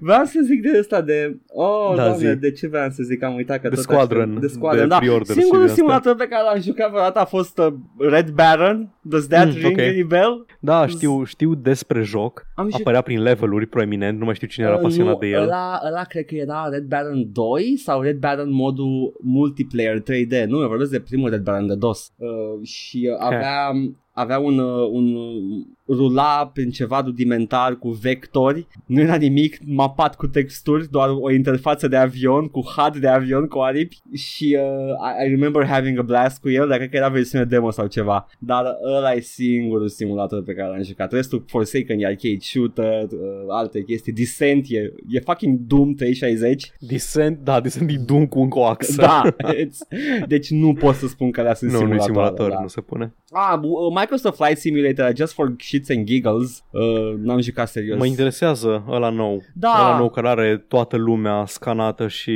Vreau 0.00 0.24
să 0.24 0.40
zic 0.44 0.62
de 0.62 0.78
ăsta 0.78 1.00
de 1.02 1.36
Oh, 1.48 1.92
Da, 1.96 2.04
doamne, 2.04 2.30
zi. 2.32 2.36
de 2.36 2.50
ce 2.50 2.68
vreau 2.68 2.90
să 2.90 3.02
zic 3.02 3.22
Am 3.22 3.34
uitat 3.34 3.60
că 3.60 3.68
De 3.68 3.74
tot 3.74 3.84
Squadron, 3.84 4.20
aștept- 4.22 4.40
De 4.40 4.46
Squadron, 4.46 4.82
de 4.82 4.88
da 4.88 4.98
pre-order 4.98 5.26
și 5.26 5.40
Singurul 5.40 5.58
de 5.58 5.64
asta. 5.70 5.74
simulator 5.76 6.14
pe 6.14 6.26
care 6.28 6.42
l-am 6.42 6.60
jucat 6.60 6.88
vreodată 6.90 7.18
A 7.18 7.24
fost 7.24 7.58
uh, 7.58 7.66
Red 7.98 8.30
Baron 8.30 8.94
Does 9.02 9.26
that 9.26 9.46
Mm, 9.46 9.52
ring 9.52 9.66
ok. 9.78 9.78
any 9.78 10.02
bell? 10.02 10.46
Da, 10.60 10.86
știu, 10.86 11.24
știu 11.24 11.54
despre 11.54 12.02
joc. 12.02 12.46
Am 12.54 12.64
jucat- 12.64 12.80
Apărea 12.80 13.00
prin 13.00 13.22
leveluri 13.22 13.66
proeminent, 13.66 14.18
nu 14.18 14.24
mai 14.24 14.34
știu 14.34 14.46
cine 14.46 14.66
era 14.66 14.74
Uh, 14.74 14.80
pasionat 14.82 15.12
nu, 15.12 15.18
de 15.18 15.26
el. 15.26 15.42
Ăla, 15.42 15.80
ăla 15.86 16.02
cred 16.02 16.24
că 16.24 16.34
era 16.34 16.68
Red 16.70 16.84
Baron 16.84 17.32
2 17.32 17.76
sau 17.76 18.00
Red 18.00 18.16
Baron 18.18 18.52
modul 18.52 19.16
multiplayer 19.22 20.00
3D. 20.00 20.44
Nu, 20.46 20.60
eu 20.60 20.68
vorbesc 20.68 20.90
de 20.90 21.00
primul 21.00 21.30
Red 21.30 21.42
Baron 21.42 21.66
de 21.66 21.74
DOS. 21.74 22.10
Uh, 22.16 22.28
și 22.66 23.08
uh, 23.12 23.16
avea, 23.18 23.70
avea 24.16 24.38
un, 24.38 24.58
uh, 24.58 24.88
un 24.92 25.14
uh, 25.14 25.66
rula 25.88 26.50
prin 26.54 26.70
ceva 26.70 27.00
rudimentar 27.00 27.76
cu 27.78 27.90
vectori. 27.90 28.66
Nu 28.86 29.00
era 29.00 29.14
nimic 29.14 29.58
mapat 29.64 30.16
cu 30.16 30.26
texturi, 30.26 30.90
doar 30.90 31.08
o 31.20 31.32
interfață 31.32 31.88
de 31.88 31.96
avion 31.96 32.46
cu 32.46 32.60
HUD 32.60 32.96
de 32.96 33.08
avion 33.08 33.46
cu 33.46 33.58
aripi 33.58 33.98
și 34.12 34.58
uh, 34.60 35.22
I, 35.22 35.26
I 35.26 35.28
remember 35.28 35.66
having 35.66 35.98
a 35.98 36.02
blast 36.02 36.40
cu 36.40 36.48
el, 36.48 36.68
dar 36.68 36.76
cred 36.76 36.90
că 36.90 36.96
era 36.96 37.08
versiune 37.08 37.44
demo 37.44 37.70
sau 37.70 37.86
ceva. 37.86 38.28
Dar 38.38 38.64
ăla 38.96 39.12
e 39.12 39.20
singurul 39.20 39.88
simulator 39.88 40.42
pe 40.42 40.52
care 40.54 40.68
l-am 40.68 40.82
jucat. 40.82 41.12
Restul 41.12 41.44
Forsaken 41.46 42.00
e 42.00 42.06
arcade 42.06 42.38
shooter, 42.40 43.02
uh, 43.02 43.18
alte 43.48 43.82
chestii. 43.82 44.12
Descent 44.12 44.66
e, 44.68 44.92
e 45.08 45.20
fucking 45.20 45.58
Doom 45.58 45.94
360. 45.94 46.72
Descent, 46.80 47.38
da, 47.38 47.60
Descent 47.60 47.90
e 47.90 47.96
Doom 48.06 48.26
cu 48.26 48.40
un 48.40 48.48
coax. 48.48 48.96
Da, 48.96 49.22
it's, 49.64 49.78
deci 50.26 50.50
nu 50.50 50.72
pot 50.72 50.94
să 50.94 51.06
spun 51.06 51.30
că 51.30 51.40
alea 51.40 51.54
sunt 51.54 51.70
nu, 51.70 51.76
nu 51.76 51.94
e 51.94 51.98
simulatoare, 51.98 52.26
simulator, 52.26 52.50
da. 52.50 52.60
nu 52.60 52.68
se 52.68 52.80
pune. 52.80 53.14
Ah, 53.30 53.58
bu- 53.58 53.68
uh, 53.68 53.92
Microsoft 54.06 54.36
Flight 54.36 54.58
Simulator, 54.58 55.12
just 55.16 55.32
for 55.32 55.54
shits 55.58 55.90
and 55.90 56.04
giggles. 56.06 56.64
Uh, 56.70 57.14
n-am 57.22 57.40
jucat 57.40 57.68
serios. 57.68 57.98
Mă 57.98 58.06
interesează 58.06 58.84
ăla 58.88 59.10
nou. 59.10 59.42
Da. 59.54 59.74
Ăla 59.78 59.98
nou 59.98 60.10
care 60.10 60.28
are 60.28 60.64
toată 60.68 60.96
lumea 60.96 61.44
scanată 61.46 62.08
și 62.08 62.32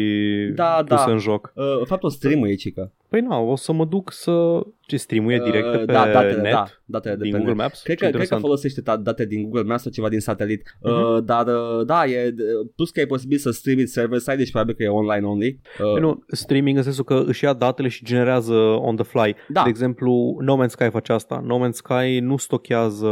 Da, 0.55 0.85
pusă 0.87 1.05
da. 1.07 1.13
în 1.13 1.19
joc. 1.19 1.53
Uh, 1.55 1.65
faptul 1.87 2.11
stream-ul 2.11 2.49
e 2.49 2.55
cică. 2.55 2.93
Păi 3.11 3.21
na, 3.21 3.39
o 3.39 3.57
să 3.57 3.73
mă 3.73 3.85
duc 3.85 4.13
să... 4.13 4.61
Ce 4.81 4.97
stream 4.97 5.29
e 5.29 5.39
direct 5.45 5.67
Uh, 5.67 5.79
pe 5.79 5.85
da, 5.85 6.07
datele, 6.13 6.41
net? 6.41 6.53
da, 6.53 6.65
datele 6.85 7.15
de 7.15 7.23
din 7.23 7.31
pe 7.33 7.37
Google 7.39 7.55
net. 7.55 7.63
Maps? 7.63 7.83
Cred 7.83 7.97
Ce 7.97 8.03
că, 8.05 8.11
cred 8.11 8.11
că 8.11 8.17
interesant. 8.23 8.41
folosește 8.41 8.81
da- 8.81 8.97
date 8.97 9.27
din 9.27 9.43
Google 9.43 9.63
Maps 9.63 9.83
sau 9.83 9.91
ceva 9.91 10.09
din 10.09 10.21
satelit, 10.21 10.77
Mhm. 10.83 10.93
uh, 10.93 11.23
dar 11.25 11.47
uh, 11.47 11.87
da, 11.87 12.05
e, 12.07 12.35
plus 12.77 12.91
că 12.91 13.01
e 13.01 13.07
posibil 13.07 13.39
să 13.39 13.51
streami 13.51 13.87
server-side, 13.87 14.37
deci 14.37 14.51
probabil 14.51 14.75
că 14.75 14.83
e 14.83 14.89
online 14.89 15.27
only. 15.27 15.61
Uh, 15.81 15.93
Păi 15.93 16.01
nu, 16.01 16.25
streaming 16.29 16.77
în 16.77 16.83
sensul 16.83 17.05
că 17.05 17.23
își 17.27 17.45
ia 17.45 17.53
datele 17.53 17.89
și 17.89 18.05
generează 18.05 18.55
on 18.55 18.97
the 18.97 19.05
fly. 19.05 19.35
Da. 19.49 19.63
De 19.63 19.69
exemplu, 19.69 20.37
No 20.41 20.65
Man's 20.65 20.69
Sky 20.71 20.89
face 20.91 21.13
asta. 21.13 21.43
No 21.45 21.59
Man's 21.67 21.73
Sky 21.73 22.19
nu 22.21 22.37
stochează 22.37 23.09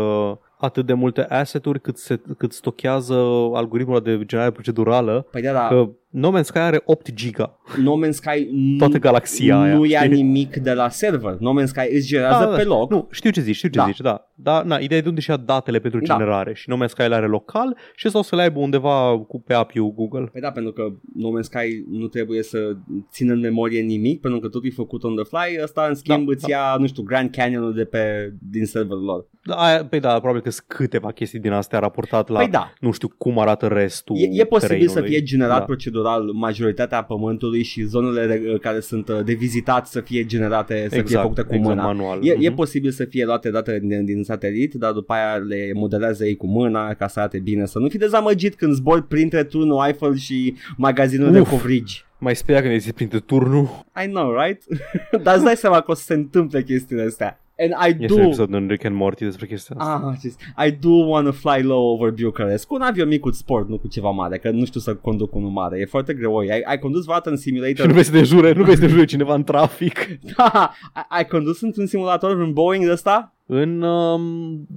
atât 0.59 0.86
de 0.86 0.93
multe 0.93 1.22
asset-uri 1.24 1.80
cât, 1.80 1.97
se, 1.97 2.20
cât 2.39 2.52
stochează 2.52 3.14
algoritmul 3.55 4.01
de 4.01 4.20
generare 4.24 4.52
procedurală. 4.52 5.26
Păi 5.30 5.43
da, 5.43 5.52
da, 5.52 5.66
Că 5.68 5.89
No 6.09 6.30
Man's 6.39 6.43
Sky 6.44 6.59
are 6.59 6.82
8 6.85 7.12
giga. 7.14 7.59
No 7.82 7.98
Man's 8.06 8.10
Sky 8.10 8.48
nu, 8.52 8.76
Toată 8.78 8.98
galaxia 8.98 9.60
aia. 9.60 9.74
nu 9.74 9.85
ia 9.85 10.01
știi? 10.02 10.22
nimic 10.22 10.56
de 10.56 10.72
la 10.72 10.89
server. 10.89 11.36
No 11.40 11.60
Man's 11.60 11.64
Sky 11.66 11.94
îți 11.94 12.06
generează 12.06 12.44
Da, 12.44 12.51
da, 12.51 12.56
pe 12.56 12.62
loc. 12.64 12.90
Nu, 12.90 13.09
știu 13.10 13.30
ce 13.30 13.40
zici, 13.40 13.55
știu 13.56 13.68
ce 13.68 13.78
Da. 13.78 13.85
zici, 13.85 14.01
da. 14.01 14.28
Dar 14.35 14.64
na, 14.64 14.76
ideea 14.76 14.98
e 14.98 15.02
de 15.02 15.09
unde 15.09 15.20
și 15.20 15.30
ia 15.30 15.36
datele 15.36 15.78
pentru 15.78 16.01
Da. 16.01 16.14
generare. 16.16 16.55
Și 16.55 16.68
No 16.68 16.76
Man's 16.76 16.89
Sky 16.89 17.02
le 17.09 17.14
are 17.14 17.26
local 17.26 17.76
și 17.94 18.09
sau 18.10 18.22
să 18.22 18.36
le 18.36 18.43
aibă 18.43 18.59
undeva 18.59 19.18
cu 19.28 19.40
pe 19.40 19.55
API-ul 19.55 19.93
Google. 19.94 20.28
Păi 20.32 20.40
da, 20.40 20.51
pentru 20.51 20.72
că 20.72 20.82
No 21.14 21.28
Man's 21.39 21.43
Sky 21.43 21.85
nu 21.90 22.06
trebuie 22.06 22.43
să 22.43 22.76
țină 23.12 23.32
în 23.32 23.40
memorie 23.40 23.80
nimic, 23.80 24.20
pentru 24.20 24.40
că 24.40 24.48
totul 24.48 24.68
e 24.68 24.72
făcut 24.74 25.02
on 25.05 25.14
the 25.14 25.24
fly, 25.24 25.62
ăsta 25.62 25.86
în 25.89 25.94
schimb 25.94 26.26
Da, 26.26 26.32
îți 26.32 26.51
ia, 26.51 26.76
nu 26.78 26.86
știu, 26.86 27.02
Grand 27.02 27.30
Canyon-ul 27.30 27.74
de 27.74 27.85
pe, 27.85 28.32
din 28.51 28.64
serverul 28.66 29.05
lor. 29.05 29.26
Da, 29.44 29.55
aia, 29.55 29.85
păi 29.85 30.01
da, 30.01 30.18
probabil 30.18 30.40
că 30.40 30.48
sunt 30.51 30.66
câteva 30.69 31.11
chestii 31.12 31.39
din 31.39 31.53
astea 31.53 31.79
raportat 31.79 32.29
la 32.29 32.39
Păi 32.39 32.49
da, 32.49 32.73
nu 32.81 32.91
știu 32.93 33.09
cum 33.19 33.39
arată 33.39 33.66
restul 33.66 34.16
E, 34.16 34.29
e 34.33 34.45
posibil 34.45 34.87
să 34.89 34.93
terenului. 34.95 35.09
fie 35.16 35.23
generat 35.23 35.59
Da. 35.59 35.65
procedural 35.65 36.23
majoritatea 36.33 37.03
pământului 37.03 37.62
și 37.62 37.83
zonele 37.83 38.43
uh, 38.53 38.61
care 38.61 38.81
sunt 38.81 39.09
uh, 39.09 39.20
de 39.25 39.33
vizitat 39.33 39.87
să 39.87 40.01
fie 40.01 40.25
generate, 40.25 40.83
să 40.83 40.89
fie 40.89 40.99
exact, 40.99 41.23
făcute 41.23 41.43
cu 41.43 41.55
exact, 41.55 41.75
mâna. 41.75 41.87
manual. 41.87 42.27
E, 42.27 42.31
e 42.39 42.47
Mhm. 42.49 42.55
posibil 42.55 42.91
să 42.91 43.05
fie 43.05 43.25
luate 43.25 43.51
date 43.51 43.79
din, 43.83 44.05
din 44.05 44.25
satelit, 44.25 44.75
dar 44.75 44.93
după 44.93 45.12
aia 45.12 45.35
le 45.37 45.70
modelează 45.75 46.25
ei 46.27 46.37
cu 46.37 46.47
mâna 46.47 46.95
ca 46.95 47.09
să 47.09 47.19
arate 47.19 47.39
bine, 47.39 47.66
să 47.66 47.79
nu 47.79 47.89
fii 47.89 47.99
dezamăgit 47.99 48.55
când 48.55 48.73
zbori 48.75 49.03
printre 49.07 49.45
turnul 49.45 49.85
Eiffel 49.87 50.16
și 50.16 50.55
magazinul 50.77 51.33
de 51.33 51.41
Uf. 51.41 51.51
covrigi. 51.51 52.07
Mai 52.20 52.37
speria 52.37 52.61
când 52.62 52.75
ești 52.75 52.93
printre 52.93 53.19
turnul. 53.19 53.85
I 54.05 54.07
know, 54.09 54.35
right? 54.45 54.62
dar 55.25 55.35
îți 55.35 55.45
dai 55.45 55.57
seama 55.57 55.81
că 55.81 55.91
o 55.91 55.95
să 55.95 56.03
se 56.03 56.15
întâmple 56.15 56.62
chestiile 56.62 57.03
astea. 57.03 57.41
And 57.59 57.89
I 57.89 58.02
Este 58.02 58.12
un 58.12 58.20
do... 58.20 58.26
episod 58.26 58.55
în 58.55 58.66
Rick 58.68 58.85
and 58.85 58.94
Morty 58.94 59.24
despre 59.24 59.47
chestia 59.47 59.76
asta. 59.78 60.06
Ah, 60.06 60.18
just, 60.22 60.40
I 60.66 60.70
do 60.70 60.90
want 60.90 61.26
to 61.26 61.32
fly 61.32 61.62
low 61.62 61.93
over 61.93 62.10
Bucharest 62.10 62.66
Cu 62.66 62.74
un 62.74 62.80
avion 62.80 63.09
mic 63.09 63.20
cu 63.20 63.30
sport, 63.30 63.68
nu 63.68 63.78
cu 63.78 63.89
ceva 63.89 64.10
mare 64.10 64.39
Că 64.39 64.51
nu 64.51 64.64
știu 64.64 64.80
să 64.80 64.94
conduc 64.94 65.35
unul 65.35 65.51
mare 65.51 65.78
E 65.78 65.85
foarte 65.85 66.14
greu 66.14 66.36
Ai, 66.36 66.60
ai 66.60 66.78
condus 66.78 67.02
vreodată 67.02 67.30
în 67.30 67.36
Și 67.36 67.51
nu 67.51 67.56
simulator 67.56 67.93
vei 67.93 68.02
să 68.02 68.12
te 68.12 68.22
jure, 68.22 68.52
nu 68.52 68.64
vei 68.64 68.74
să 68.74 68.80
te 68.80 68.86
jure 68.86 69.05
cineva 69.05 69.35
în 69.35 69.44
trafic. 69.44 70.09
Da, 70.36 70.72
ai, 70.93 71.05
ai 71.09 71.26
condus 71.26 71.60
într-un 71.60 71.86
simulator 71.86 72.40
în 72.40 72.52
Boeing 72.52 72.85
de 72.85 72.93
ăsta? 72.93 73.38
În 73.51 73.83
um, 73.83 74.20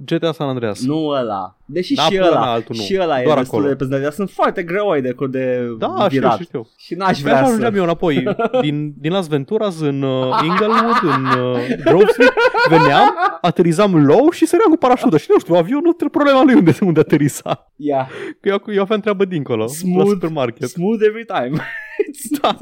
GTA 0.04 0.32
San 0.32 0.48
Andreas. 0.48 0.84
Nu 0.84 1.06
ăla 1.06 1.56
Deși 1.64 1.94
Da, 1.94 2.02
și 2.02 2.14
pula 2.16 2.26
ăla 2.26 2.40
mea, 2.40 2.50
altul 2.50 2.74
nu. 2.78 2.82
Și 2.82 2.98
ăla 3.00 3.20
e 3.20 3.24
Doar 3.24 3.38
destul 3.38 3.54
acolo. 3.58 3.62
de 3.62 3.68
reprezentativ 3.68 4.04
Dar 4.04 4.12
sunt 4.12 4.30
foarte 4.30 4.62
greoi 4.62 5.00
de, 5.00 5.14
de 5.30 5.66
Da, 5.78 5.86
știu, 5.88 6.06
virat 6.08 6.32
știu, 6.32 6.44
știu. 6.44 6.66
Și 6.76 6.94
n-aș 6.94 7.06
Pe 7.06 7.12
așa 7.12 7.22
vrea 7.38 7.42
ajungeam 7.48 7.70
să 7.72 7.76
eu 7.76 7.82
înapoi 7.82 8.24
din, 8.66 8.94
din 8.98 9.12
Las 9.12 9.26
Venturas 9.28 9.80
în 9.80 10.02
uh, 10.02 10.40
Inglewood, 10.44 11.00
în 11.02 11.24
uh, 11.40 11.56
Grove 11.84 12.06
Street, 12.06 12.32
veneam, 12.68 13.14
aterizam 13.40 14.04
low 14.06 14.30
și 14.30 14.46
săream 14.46 14.70
cu 14.70 14.76
parașută 14.76 15.16
și 15.18 15.26
nu 15.28 15.38
știu, 15.38 15.54
avionul, 15.54 15.92
tre- 15.92 16.08
problema 16.08 16.42
lui 16.42 16.54
unde, 16.54 16.76
unde 16.80 17.00
aterisa. 17.00 17.72
yeah. 17.76 18.06
Că 18.40 18.48
eu, 18.48 18.62
eu 18.74 18.82
aveam 18.82 19.00
treabă 19.00 19.24
dincolo, 19.24 19.62
la 19.62 19.66
Smooth. 19.68 20.08
supermarket. 20.08 20.68
Smooth 20.68 21.02
every 21.06 21.24
time 21.24 21.50
Da. 22.42 22.56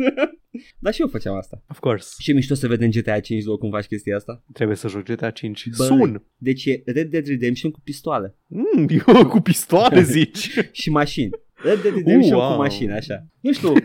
Dar 0.79 0.93
și 0.93 1.01
eu 1.01 1.09
făceam 1.09 1.37
asta 1.37 1.62
Of 1.71 1.79
course. 1.79 2.15
Și 2.19 2.31
e 2.31 2.35
mișto 2.35 2.55
să 2.55 2.67
vedem 2.67 2.91
GTA 2.91 3.21
5 3.21 3.43
după 3.43 3.57
cum 3.59 3.71
faci 3.71 3.85
chestia 3.87 4.17
asta 4.17 4.45
Trebuie 4.53 4.77
să 4.77 4.89
joc 4.89 5.03
GTA 5.03 5.31
5. 5.31 5.69
Băi. 5.77 5.87
Sun. 5.87 6.25
Deci 6.37 6.65
e 6.65 6.83
Red 6.87 7.11
Dead 7.11 7.27
Redemption 7.27 7.71
cu 7.71 7.81
pistoale 7.85 8.37
Mm, 8.47 8.87
eu 9.07 9.27
cu 9.29 9.41
pistoale 9.41 10.03
zici. 10.17 10.51
și 10.73 10.91
mașini. 10.91 11.31
Red 11.55 11.81
Dead 11.83 11.95
Redemption 11.95 12.35
Uh, 12.35 12.41
wow. 12.43 12.51
cu 12.53 12.57
mașini, 12.59 12.93
așa. 12.93 13.27
Nu 13.41 13.53
știu, 13.53 13.73
uh, 13.73 13.81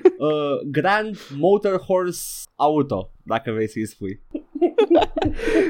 Grand 0.71 1.17
Motor 1.37 1.79
Horse 1.79 2.21
Auto, 2.55 3.11
dacă 3.23 3.51
vrei 3.51 3.67
să-i 3.69 3.85
spui. 3.87 4.21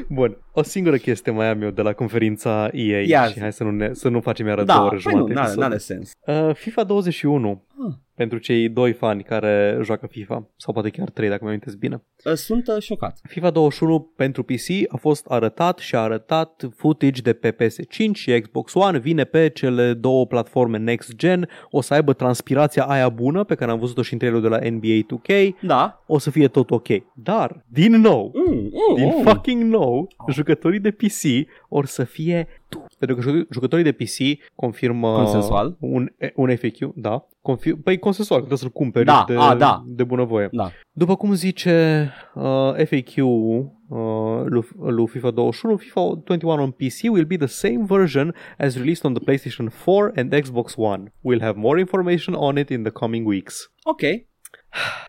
Bun, 0.09 0.37
o 0.53 0.61
singură 0.63 0.95
chestie 0.97 1.31
mai 1.31 1.47
am 1.49 1.61
eu 1.61 1.69
de 1.69 1.81
la 1.81 1.93
conferința 1.93 2.69
EA 2.73 3.01
Ia 3.01 3.25
și 3.25 3.33
zi. 3.33 3.39
hai 3.39 3.53
să 3.53 3.63
nu, 3.63 3.71
ne, 3.71 3.89
să 3.93 4.09
nu 4.09 4.19
facem 4.21 4.47
iară 4.47 4.63
Da, 4.63 4.73
două 4.75 4.85
ore 4.87 4.99
păi 5.03 5.13
nu, 5.13 5.19
jumate 5.19 5.33
n-are, 5.33 5.45
episod. 5.47 5.63
n-are 5.63 5.77
sens. 5.77 6.11
Uh, 6.27 6.55
FIFA 6.55 6.83
21 6.83 7.63
Ah. 7.87 7.93
pentru 8.15 8.37
cei 8.37 8.69
doi 8.69 8.93
fani 8.93 9.23
care 9.23 9.79
joacă 9.83 10.07
FIFA 10.07 10.49
sau 10.57 10.73
poate 10.73 10.89
chiar 10.89 11.09
trei 11.09 11.29
dacă 11.29 11.39
mi 11.43 11.47
amintesc 11.49 11.77
bine. 11.77 12.03
Uh, 12.25 12.33
Sunt 12.33 12.67
uh, 12.67 12.81
șocat. 12.81 13.19
FIFA 13.29 13.49
21 13.49 14.13
pentru 14.15 14.43
PC 14.43 14.67
a 14.87 14.97
fost 14.97 15.25
arătat 15.25 15.77
și 15.77 15.95
a 15.95 15.99
arătat 15.99 16.69
footage 16.75 17.21
de 17.21 17.33
pe 17.33 17.51
PS5 17.51 18.11
și 18.13 18.39
Xbox 18.41 18.73
One, 18.73 18.97
vine 18.97 19.23
pe 19.23 19.49
cele 19.49 19.93
două 19.93 20.25
platforme 20.27 20.77
next 20.77 21.15
gen, 21.15 21.49
o 21.69 21.81
să 21.81 21.93
aibă 21.93 22.13
transpirația 22.13 22.83
aia 22.83 23.09
bună 23.09 23.43
pe 23.43 23.55
care 23.55 23.71
am 23.71 23.79
văzut-o 23.79 24.01
și 24.01 24.13
în 24.13 24.19
trailerul 24.19 24.49
de 24.49 24.55
la 24.55 24.69
NBA 24.69 25.05
2K, 25.05 25.49
Da. 25.61 26.03
o 26.07 26.17
să 26.17 26.29
fie 26.31 26.47
tot 26.47 26.71
ok. 26.71 26.87
Dar, 27.13 27.63
din 27.67 27.91
nou, 27.95 28.31
Mm, 28.47 28.69
mm, 28.89 28.95
din 28.95 29.05
mm. 29.15 29.23
fucking 29.23 29.63
nou, 29.63 30.07
jucătorii 30.31 30.79
de 30.79 30.91
PC 30.91 31.47
or 31.69 31.85
să 31.85 32.03
fie 32.03 32.47
tu. 32.69 32.85
Pentru 32.99 33.15
că 33.15 33.21
jucă- 33.21 33.47
jucătorii 33.51 33.83
de 33.83 33.91
PC 33.91 34.39
confirmă 34.55 35.15
Consensual? 35.15 35.75
un, 35.79 36.09
un 36.35 36.55
FAQ, 36.55 36.91
da. 36.95 37.27
Confir- 37.41 37.75
păi 37.83 37.99
consensual, 37.99 38.39
că 38.39 38.45
trebuie 38.45 38.57
să-l 38.57 38.69
cumperi 38.81 39.05
Da, 39.05 39.23
de, 39.27 39.35
a, 39.37 39.55
da. 39.55 39.83
de 39.87 40.03
bunăvoie. 40.03 40.49
Da. 40.51 40.71
După 40.91 41.15
cum 41.15 41.33
zice 41.33 42.09
uh, 42.33 42.43
FAQ 42.85 43.15
uh, 43.17 44.43
lui, 44.45 44.63
lui 44.79 45.07
FIFA 45.07 45.31
21, 45.31 45.77
FIFA 45.77 46.21
21 46.23 46.61
on 46.61 46.71
PC 46.71 47.01
will 47.11 47.25
be 47.25 47.37
the 47.37 47.45
same 47.47 47.83
version 47.87 48.35
as 48.57 48.75
released 48.77 49.05
on 49.05 49.13
the 49.13 49.23
PlayStation 49.23 49.69
4 49.69 50.11
and 50.15 50.33
Xbox 50.35 50.73
One. 50.75 51.13
We'll 51.21 51.41
have 51.41 51.53
more 51.59 51.79
information 51.79 52.33
on 52.37 52.57
it 52.57 52.69
in 52.69 52.81
the 52.81 52.91
coming 52.91 53.25
weeks. 53.27 53.71
Ok. 53.83 54.01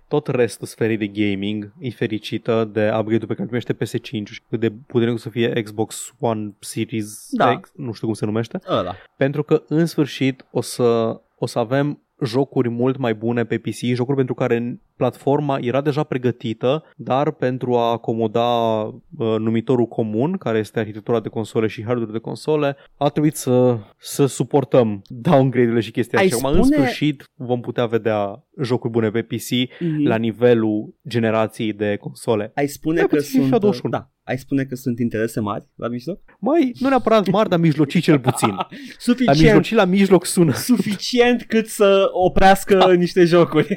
Tot 0.09 0.27
restul 0.27 0.67
sferei 0.67 0.97
de 0.97 1.07
gaming 1.07 1.73
e 1.79 1.91
fericită 1.91 2.69
de 2.73 2.81
upgrade-ul 2.99 3.27
pe 3.27 3.35
care 3.35 3.43
îl 3.43 3.47
primește 3.47 3.75
PS5 3.75 4.23
și 4.31 4.43
cât 4.49 4.61
de 4.61 4.71
puternic 4.87 5.15
o 5.15 5.19
să 5.19 5.29
fie 5.29 5.63
Xbox 5.63 6.15
One 6.19 6.55
Series 6.59 7.29
Da. 7.31 7.59
X, 7.61 7.73
nu 7.77 7.93
știu 7.93 8.07
cum 8.07 8.17
se 8.17 8.25
numește, 8.25 8.59
Ăla. 8.69 8.95
pentru 9.17 9.43
că 9.43 9.63
în 9.69 9.87
sfârșit 9.87 10.47
o 10.51 10.61
să, 10.61 11.21
o 11.39 11.47
să 11.47 11.59
avem 11.59 12.01
jocuri 12.25 12.69
mult 12.69 12.97
mai 12.97 13.15
bune 13.15 13.45
pe 13.45 13.59
PC, 13.59 13.79
jocuri 13.95 14.17
pentru 14.17 14.35
care 14.35 14.81
platforma 14.97 15.59
era 15.61 15.81
deja 15.81 16.03
pregătită, 16.03 16.85
dar 16.97 17.31
pentru 17.31 17.75
a 17.77 17.91
acomoda 17.91 18.83
uh, 18.83 18.95
numitorul 19.39 19.87
comun, 19.87 20.37
care 20.37 20.59
este 20.59 20.79
arhitectura 20.79 21.21
de 21.21 21.29
console 21.29 21.67
și 21.67 21.85
hardware 21.85 22.13
de 22.13 22.19
console, 22.19 22.77
a 22.97 23.09
trebuit 23.09 23.37
să, 23.37 23.79
să 23.97 24.27
suportăm 24.27 25.03
downgrade-urile 25.09 25.81
și 25.81 25.91
chestia 25.91 26.19
Ai 26.19 26.25
așa. 26.27 26.37
Acum, 26.37 26.49
în 26.59 26.63
spune- 26.63 26.77
sfârșit, 26.85 27.31
vom 27.35 27.61
putea 27.61 27.87
vedea 27.87 28.45
jocuri 28.63 28.93
bune 28.93 29.11
pe 29.11 29.23
PC 29.23 29.51
Mhm. 29.81 30.07
la 30.07 30.17
nivelul 30.17 30.95
generației 31.09 31.73
de 31.73 31.97
console. 32.01 32.51
Ai 32.55 32.67
spune 32.67 33.01
Da, 33.01 33.07
că 33.07 33.17
puțin 33.17 33.31
FIFA 33.41 33.49
sunt... 33.49 33.61
21. 33.61 33.93
Da. 33.95 34.11
Ai 34.25 34.39
spune 34.39 34.65
că 34.65 34.75
sunt 34.75 34.99
interese 34.99 35.41
mari 35.41 35.65
la 35.75 35.89
mijloc? 35.89 36.19
Mai, 36.39 36.73
nu 36.79 36.89
neapărat 36.89 37.29
mari, 37.31 37.49
dar 37.49 37.59
mijlocii 37.59 38.01
cel 38.01 38.19
puțin. 38.19 38.49
La 38.57 38.69
Suficient. 38.99 39.39
mijlocii 39.41 39.77
la 39.77 39.85
mijloc 39.85 40.25
sună. 40.25 40.53
Suficient 40.53 41.43
cât 41.43 41.67
să 41.67 42.09
oprească 42.13 42.75
da. 42.77 42.93
niște 42.93 43.25
jocuri. 43.25 43.77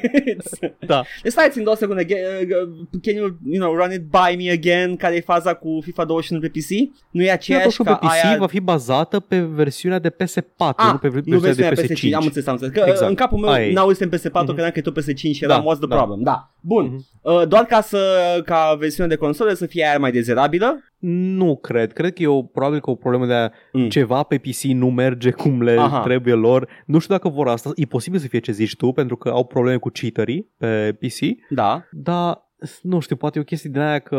Da. 0.86 1.02
Deci 1.22 1.32
stai 1.32 1.48
țin 1.50 1.62
două 1.62 1.76
secunde. 1.76 2.04
Ge- 2.04 2.14
uh, 2.42 3.00
Can 3.02 3.14
you, 3.14 3.36
you 3.50 3.60
know, 3.64 3.74
run 3.74 3.92
it 3.92 4.00
by 4.02 4.44
me 4.44 4.50
again? 4.50 4.96
Care 4.96 5.16
e 5.16 5.20
faza 5.20 5.54
cu 5.54 5.80
FIFA 5.82 6.04
21 6.04 6.40
pe 6.40 6.48
PC? 6.48 6.68
Nu 7.10 7.22
e 7.22 7.30
aceeași 7.30 7.76
FIFA 7.76 7.84
ca 7.84 7.94
pe 7.96 8.06
PC 8.06 8.24
aia... 8.24 8.36
va 8.38 8.46
fi 8.46 8.60
bazată 8.60 9.20
pe 9.20 9.38
versiunea 9.40 9.98
de 9.98 10.10
PS4, 10.10 10.14
Ah, 10.56 10.90
nu 10.92 10.98
pe 10.98 11.06
nu 11.24 11.38
versiunea 11.38 11.70
de 11.70 11.82
versiunea 11.82 11.96
PS5. 11.96 12.08
PS5. 12.08 12.12
Am 12.14 12.24
înțeles, 12.24 12.46
am 12.46 12.52
înțeles. 12.60 12.72
Că 12.72 12.78
Exact. 12.80 12.90
exact. 12.90 13.10
în 13.10 13.16
capul 13.16 13.38
meu 13.38 13.50
Aia 13.50 13.66
e. 13.66 13.72
n-auzisem 13.72 14.08
PS4, 14.08 14.32
Mhm. 14.32 14.44
Credeam 14.70 14.92
că 14.94 15.00
e 15.00 15.02
tot 15.02 15.14
PS5 15.14 15.34
și 15.36 15.44
eram 15.44 15.62
Da, 15.64 15.72
what's 15.72 15.78
the 15.78 15.86
da. 15.86 15.96
problem. 15.96 16.22
Da. 16.22 16.50
Bun. 16.60 16.84
Mhm. 16.84 17.04
Uh, 17.22 17.48
doar 17.48 17.64
ca 17.64 17.80
să 17.80 17.98
ca 18.44 18.76
versiunea 18.78 19.10
de 19.16 19.16
console 19.16 19.54
să 19.54 19.66
fie 19.66 19.84
aia 19.88 19.98
mai 19.98 20.12
dezirabilă. 20.12 20.78
Nu 20.98 21.56
cred. 21.56 21.92
Cred 21.92 22.12
că 22.12 22.22
e 22.22 22.26
o, 22.26 22.42
probabil 22.42 22.80
că 22.80 22.90
o 22.90 22.94
problemă 22.94 23.26
de 23.26 23.32
a 23.34 23.50
Mm. 23.72 23.88
ceva 23.88 24.22
pe 24.22 24.38
PC 24.38 24.62
nu 24.62 24.90
merge 24.90 25.30
cum 25.30 25.62
le 25.62 25.76
Aha. 25.78 26.00
trebuie 26.00 26.34
lor. 26.34 26.68
Nu 26.86 26.98
știu 26.98 27.14
dacă 27.14 27.28
vor 27.28 27.48
asta. 27.48 27.70
E 27.74 27.84
posibil 27.84 28.18
să 28.20 28.26
fie 28.28 28.38
ce 28.38 28.52
zici 28.52 28.76
tu, 28.76 28.92
pentru 28.92 29.16
că 29.16 29.28
au 29.28 29.44
probleme 29.44 29.76
cu 29.76 29.88
cheaterii 30.00 30.48
pe 30.56 30.96
PC, 31.00 31.18
Da. 31.48 31.82
dar 31.90 32.48
nu 32.82 33.00
știu, 33.00 33.16
poate 33.16 33.38
e 33.38 33.40
o 33.40 33.44
chestie 33.44 33.70
din 33.70 33.80
aia 33.80 33.98
că 33.98 34.16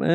e, 0.00 0.12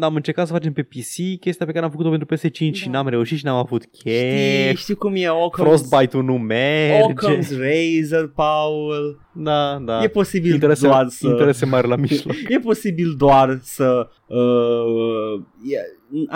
am 0.00 0.14
încercat 0.14 0.46
să 0.46 0.52
facem 0.52 0.72
pe 0.72 0.82
PC 0.82 1.40
chestia 1.40 1.66
pe 1.66 1.72
care 1.72 1.84
am 1.84 1.90
făcut-o 1.90 2.10
pentru 2.10 2.34
PS5 2.34 2.72
și 2.72 2.84
Da. 2.84 2.90
n-am 2.90 3.08
reușit 3.08 3.38
și 3.38 3.44
n-am 3.44 3.56
avut 3.56 3.88
Știi, 3.94 4.10
chef. 4.12 4.76
știi 4.76 4.94
cum 4.94 5.14
e 5.16 5.26
Occam's, 5.28 5.62
Frostbite-ul 5.62 6.24
nu 6.24 6.38
merge. 6.38 7.12
Occam's 7.12 7.48
Razor, 7.50 8.32
Paul. 8.34 9.20
Da, 9.32 9.78
da. 9.84 10.02
E 10.02 10.08
posibil 10.08 10.52
interese, 10.52 10.86
doar 10.86 11.06
să... 11.08 11.26
interese 11.26 11.66
mari 11.66 11.88
la 11.88 11.96
mijloc. 11.96 12.34
E 12.48 12.58
posibil 12.58 13.14
doar 13.18 13.58
să 13.62 14.08
uh, 14.26 15.42
e, 15.72 15.78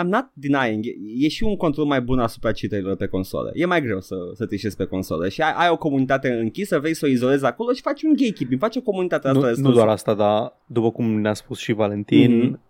I'm 0.01 0.05
not 0.07 0.25
denying, 0.33 0.85
e, 0.85 0.91
e 1.17 1.27
și 1.27 1.43
un 1.43 1.55
control 1.55 1.85
mai 1.85 2.01
bun 2.01 2.19
asupra 2.19 2.51
cheaterilor 2.51 2.95
pe 2.95 3.05
consolă. 3.07 3.51
E 3.53 3.65
mai 3.65 3.81
greu 3.81 3.99
să, 4.01 4.15
să 4.33 4.45
trișezi 4.45 4.75
pe 4.75 4.85
consolă 4.85 5.29
și 5.29 5.41
ai, 5.41 5.53
ai 5.55 5.69
o 5.69 5.77
comunitate 5.77 6.31
închisă, 6.31 6.79
vrei 6.79 6.93
să 6.93 7.05
o 7.05 7.09
izolezi 7.09 7.45
acolo 7.45 7.71
și 7.73 7.81
faci 7.81 8.03
un 8.03 8.13
gatekeeping, 8.15 8.59
faci 8.59 8.75
o 8.75 8.81
comunitate 8.81 9.27
asta. 9.27 9.39
Nu, 9.39 9.45
destul 9.45 9.63
nu 9.63 9.69
să- 9.69 9.75
doar 9.75 9.87
asta, 9.87 10.13
dar 10.13 10.53
după 10.65 10.91
cum 10.91 11.19
ne-a 11.21 11.33
spus 11.33 11.59
și 11.59 11.73
Valentin, 11.73 12.37
Mhm. 12.37 12.55
mm-hmm. 12.55 12.67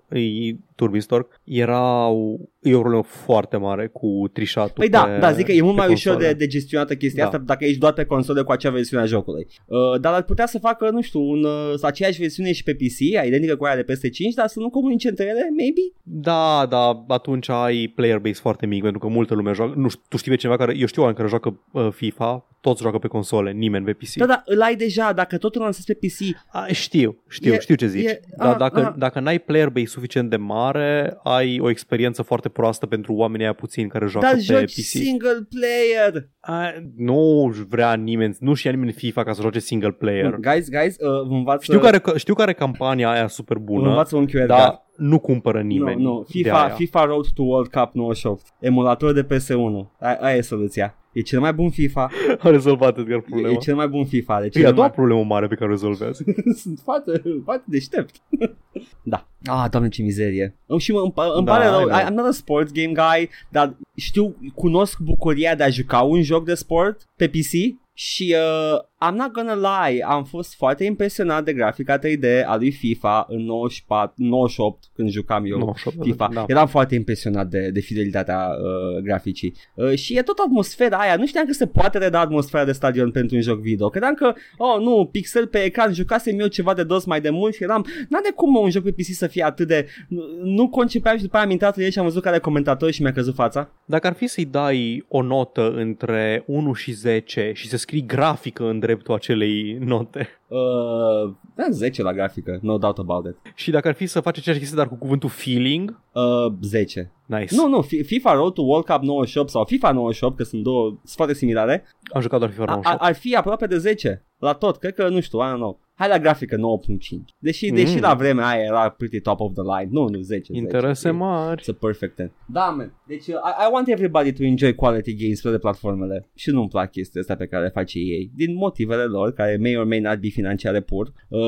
Turbistork, 0.75 1.39
era 1.43 2.07
o, 2.07 2.35
e 2.61 2.75
o 2.75 2.79
problemă 2.79 3.03
foarte 3.03 3.57
mare 3.57 3.87
cu 3.87 4.29
trișatul 4.33 4.73
Păi 4.75 4.89
da, 4.89 5.03
pe, 5.03 5.17
da, 5.19 5.31
zic 5.31 5.45
că 5.45 5.51
e 5.51 5.61
mult 5.61 5.75
pe 5.75 5.81
mai 5.81 5.91
ușor 5.91 6.11
console. 6.13 6.33
de, 6.33 6.37
de 6.45 6.47
gestionată 6.47 6.95
chestia 6.95 7.23
Da. 7.23 7.29
asta 7.29 7.41
dacă 7.45 7.65
ești 7.65 7.77
doar 7.79 7.93
pe 7.93 8.03
console 8.03 8.41
cu 8.41 8.51
acea 8.51 8.69
versiune 8.69 9.03
a 9.03 9.05
jocului. 9.05 9.47
Uh, 9.65 9.99
dar 10.01 10.13
ar 10.13 10.21
putea 10.23 10.45
să 10.45 10.59
facă, 10.59 10.89
nu 10.89 11.01
știu, 11.01 11.19
un, 11.21 11.43
uh, 11.43 11.73
aceeași 11.81 12.19
versiune 12.19 12.51
și 12.51 12.63
pe 12.63 12.73
PC, 12.73 12.99
identică 13.25 13.55
cu 13.55 13.63
aia 13.65 13.75
de 13.75 13.83
peste 13.83 14.09
5, 14.09 14.33
dar 14.33 14.47
să 14.47 14.59
nu 14.59 14.69
comunice 14.69 15.07
între 15.09 15.25
ele, 15.25 15.49
maybe? 15.57 15.81
Da, 16.03 16.65
da, 16.69 17.05
atunci 17.07 17.49
ai 17.49 17.91
player 17.95 18.17
base 18.19 18.39
foarte 18.41 18.65
mic, 18.65 18.81
pentru 18.81 18.99
că 18.99 19.07
multă 19.07 19.33
lume 19.33 19.51
joacă. 19.53 19.73
Nu 19.75 19.87
știu, 19.89 20.01
tu 20.09 20.17
știi 20.17 20.31
pe 20.31 20.37
cineva 20.37 20.57
care, 20.57 20.77
eu 20.77 20.85
știu 20.85 21.01
oameni 21.01 21.17
care 21.17 21.29
joacă 21.29 21.59
uh, 21.71 21.87
FIFA, 21.91 22.43
toți 22.61 22.81
joacă 22.81 22.97
pe 22.97 23.07
console, 23.07 23.51
nimeni 23.51 23.85
pe 23.85 23.91
PC. 23.93 24.13
Da, 24.15 24.25
da, 24.25 24.41
îl 24.45 24.61
ai 24.61 24.75
deja, 24.75 25.13
dacă 25.13 25.37
tot 25.37 25.55
îl 25.55 25.61
lansezi 25.61 25.85
pe 25.85 25.93
PC, 26.07 26.37
A, 26.51 26.65
știu, 26.71 27.23
știu, 27.29 27.53
E- 27.53 27.59
știu 27.59 27.75
ce 27.75 27.87
zici. 27.87 28.05
e- 28.05 28.19
Dar 28.37 28.53
a- 28.53 28.57
dacă, 28.57 28.85
a- 28.85 28.95
dacă 28.97 29.19
n-ai 29.19 29.39
player 29.39 29.69
base 29.69 29.98
suficient 29.99 30.29
de 30.29 30.37
mare, 30.37 31.17
ai 31.23 31.59
o 31.59 31.69
experiență 31.69 32.21
foarte 32.21 32.49
proastă 32.49 32.85
pentru 32.85 33.13
oamenii 33.13 33.45
aia 33.45 33.53
puțini 33.53 33.89
care 33.89 34.05
joacă 34.05 34.27
dar 34.27 34.35
pe 34.35 34.41
joci 34.41 34.73
PC. 34.73 34.85
single 34.85 35.47
player. 35.49 36.29
A, 36.39 36.73
nu 36.95 37.53
vrea 37.69 37.93
nimeni, 37.93 38.35
nu 38.39 38.53
știa 38.53 38.71
nimeni 38.71 38.91
FIFA 38.91 39.23
ca 39.23 39.33
să 39.33 39.41
joace 39.41 39.59
single 39.59 39.91
player. 39.91 40.35
Guys, 40.35 40.69
guys, 40.69 40.95
uh, 40.99 41.27
vă 41.27 41.33
învață, 41.33 41.63
Știu 41.63 41.79
care, 41.79 42.01
știu 42.15 42.33
care 42.33 42.53
campania 42.53 43.09
aia 43.09 43.27
super 43.27 43.57
vă 43.57 43.63
bună, 43.63 43.87
învață 43.87 44.15
un 44.15 44.27
QR 44.27 44.45
dar 44.45 44.87
nu 44.95 45.19
cumpără 45.19 45.61
nimeni. 45.61 46.01
Nu, 46.01 46.13
nu, 46.13 46.19
de 46.19 46.31
FIFA, 46.31 46.63
aia. 46.63 46.73
FIFA 46.73 47.05
Road 47.05 47.25
to 47.33 47.43
World 47.43 47.71
Cup 47.71 47.89
98, 47.93 48.41
emulator 48.59 49.13
de 49.13 49.23
PS1, 49.23 49.97
aia, 49.99 50.17
aia 50.21 50.35
e 50.35 50.41
soluția. 50.41 50.98
E 51.11 51.21
cel 51.21 51.39
mai 51.39 51.53
bun 51.53 51.69
FIFA, 51.69 52.09
A 52.39 52.49
rezolvat 52.49 52.97
Edgar 52.97 53.17
e, 53.17 53.21
problema. 53.21 53.49
e 53.49 53.55
cel 53.55 53.75
mai 53.75 53.87
bun 53.87 54.05
FIFA. 54.05 54.41
Deci 54.41 54.55
E 54.55 54.65
a 54.65 54.71
doua 54.71 54.89
problemă 54.89 55.23
mare 55.23 55.47
pe 55.47 55.55
care 55.55 55.65
o 55.65 55.73
rezolvează. 55.73 56.23
Sunt 56.61 56.79
foarte, 56.83 57.21
foarte 57.43 57.65
deștept. 57.67 58.15
da. 59.03 59.27
Ah, 59.45 59.69
doamne, 59.69 59.89
ce 59.89 60.01
mizerie. 60.01 60.55
Îmi, 60.65 60.79
și 60.79 60.91
mă, 60.91 60.99
îmi, 60.99 61.13
îmi 61.35 61.45
Da, 61.45 61.51
pare 61.51 61.67
rău. 61.69 61.81
I 61.81 61.83
know. 61.85 61.99
I, 61.99 62.03
I'm 62.03 62.13
not 62.13 62.25
a 62.25 62.31
sports 62.31 62.71
game 62.71 62.91
guy, 62.93 63.29
dar 63.49 63.75
știu, 63.95 64.35
cunosc 64.55 64.99
bucuria 64.99 65.55
de 65.55 65.63
a 65.63 65.69
juca 65.69 66.01
un 66.01 66.21
joc 66.21 66.45
de 66.45 66.53
sport 66.53 67.01
pe 67.15 67.27
PC 67.27 67.77
și 67.93 68.35
uh, 68.37 68.79
I'm 69.01 69.15
not 69.15 69.31
gonna 69.31 69.55
lie, 69.55 70.05
am 70.07 70.23
fost 70.23 70.55
foarte 70.55 70.83
impresionat 70.83 71.43
de 71.43 71.53
grafica 71.53 71.99
3D 71.99 72.45
a 72.45 72.55
lui 72.55 72.71
FIFA 72.71 73.25
în 73.29 73.41
94, 73.41 74.13
98 74.15 74.83
când 74.93 75.09
jucam 75.09 75.45
eu. 75.45 75.57
98, 75.57 75.97
FIFA. 76.03 76.29
da. 76.33 76.43
Eram 76.47 76.67
foarte 76.67 76.95
impresionat 76.95 77.47
de, 77.47 77.69
de 77.69 77.79
fidelitatea 77.79 78.47
uh, 78.49 79.01
graficii. 79.03 79.55
Uh, 79.73 79.95
și 79.95 80.17
e 80.17 80.21
tot 80.21 80.37
atmosfera 80.37 80.97
aia. 80.97 81.15
Nu 81.15 81.25
știam 81.25 81.45
că 81.45 81.53
se 81.53 81.67
poate 81.67 81.97
reda 81.97 82.19
atmosfera 82.19 82.65
de 82.65 82.71
stadion 82.71 83.11
pentru 83.11 83.35
un 83.35 83.41
joc 83.41 83.59
video. 83.59 83.89
Credeam 83.89 84.13
că, 84.13 84.33
oh 84.57 84.81
nu, 84.81 85.09
pixel 85.11 85.47
pe 85.47 85.63
ecran, 85.63 85.93
jucasem 85.93 86.39
eu 86.39 86.47
ceva 86.47 86.73
de 86.73 86.83
dos 86.83 87.05
mai 87.05 87.21
de 87.21 87.29
mult 87.29 87.53
și 87.53 87.63
eram, 87.63 87.85
n 88.09 88.15
de 88.23 88.31
cum 88.35 88.51
mă, 88.51 88.59
un 88.59 88.69
joc 88.69 88.83
pe 88.83 88.91
PC 88.91 89.05
să 89.05 89.27
fie 89.27 89.43
atât 89.43 89.67
de... 89.67 89.87
Nu, 90.07 90.21
nu 90.43 90.69
concepeam 90.69 91.17
și 91.17 91.23
după 91.23 91.35
aia 91.35 91.45
am 91.45 91.51
intrat 91.51 91.77
în 91.77 91.83
el 91.83 91.89
și 91.89 91.99
am 91.99 92.05
văzut 92.05 92.23
care 92.23 92.39
comentator 92.39 92.91
și 92.91 93.01
mi-a 93.01 93.13
căzut 93.13 93.33
fața. 93.33 93.71
Dacă 93.85 94.07
ar 94.07 94.13
fi 94.13 94.27
să-i 94.27 94.45
dai 94.45 95.05
o 95.07 95.21
notă 95.21 95.71
între 95.71 96.43
1 96.45 96.73
și 96.73 96.91
10 96.91 97.51
și 97.55 97.67
să 97.67 97.77
scrii 97.77 98.05
grafică 98.05 98.69
în 98.69 98.79
dreptul 98.93 99.13
acelei 99.13 99.77
note 99.79 100.27
Uh, 100.47 101.31
da, 101.55 101.63
10 101.69 102.01
la 102.01 102.13
grafică, 102.13 102.59
no 102.61 102.77
doubt 102.77 102.97
about 102.97 103.25
it. 103.25 103.35
și 103.55 103.71
dacă 103.71 103.87
ar 103.87 103.93
fi 103.93 104.05
să 104.05 104.19
faci 104.19 104.37
aceeași 104.37 104.61
chestie 104.61 104.77
dar 104.81 104.87
cu 104.89 104.95
cuvântul 104.95 105.29
feeling, 105.29 105.99
Uh, 106.13 106.53
10. 106.61 107.11
nice. 107.25 107.55
Nu, 107.55 107.67
nu, 107.67 107.81
Fi- 107.81 108.03
FIFA 108.03 108.33
Road 108.33 108.53
to 108.53 108.61
World 108.61 108.85
Cup 108.85 109.01
98 109.01 109.49
sau 109.49 109.63
FIFA 109.65 109.91
98, 109.91 110.37
că 110.37 110.43
sunt 110.43 110.63
două, 110.63 110.87
sunt 110.87 110.99
foarte 111.15 111.33
similare, 111.33 111.83
Am 112.13 112.21
jucat 112.21 112.39
doar 112.39 112.51
FIFA 112.51 112.63
A- 112.63 112.67
ar, 112.67 112.75
98. 112.75 113.01
ar 113.09 113.15
fi 113.15 113.35
aproape 113.35 113.65
de 113.67 113.77
10 113.77 114.25
la 114.37 114.53
tot, 114.53 114.77
cred 114.77 114.93
că 114.93 115.07
nu 115.09 115.19
știu, 115.19 115.39
I 115.39 115.51
don't 115.51 115.55
know. 115.55 115.79
Hai 115.99 116.07
la 116.07 116.19
grafică 116.19 116.55
9.5. 116.55 117.35
Deși, 117.39 117.69
Mm. 117.69 117.75
deși 117.75 117.99
la 117.99 118.13
vremea 118.13 118.47
aia 118.47 118.63
era 118.63 118.89
pretty 118.89 119.19
top 119.19 119.39
of 119.39 119.51
the 119.53 119.61
line. 119.61 119.89
Nu, 119.91 120.07
nu 120.07 120.19
10. 120.19 120.23
10. 120.23 120.53
Interese 120.53 121.07
E- 121.07 121.11
mari. 121.11 121.61
It's 121.61 121.69
a 121.69 121.77
perfect 121.79 122.15
10. 122.15 122.31
Da, 122.45 122.65
man. 122.65 122.93
Deci 123.07 123.27
uh, 123.27 123.33
I, 123.33 123.65
I 123.67 123.69
want 123.71 123.87
everybody 123.87 124.33
to 124.33 124.43
enjoy 124.43 124.75
quality 124.75 125.15
games 125.15 125.41
pe 125.41 125.49
de 125.51 125.57
platformele. 125.57 126.29
Și 126.35 126.49
nu-mi 126.49 126.67
plac 126.69 126.91
chestia 126.91 127.21
asta 127.21 127.35
pe 127.35 127.45
care 127.47 127.63
le 127.63 127.69
face 127.69 127.97
ei. 127.99 128.31
Din 128.35 128.55
motivele 128.55 129.03
lor, 129.03 129.31
care 129.33 129.57
may 129.61 129.75
or 129.77 129.85
may 129.85 129.99
not 129.99 130.19
be 130.19 130.27
financiare 130.27 130.79
pur. 130.81 131.13
Uh, 131.27 131.39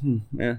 hmm, 0.00 0.26
eh. 0.38 0.54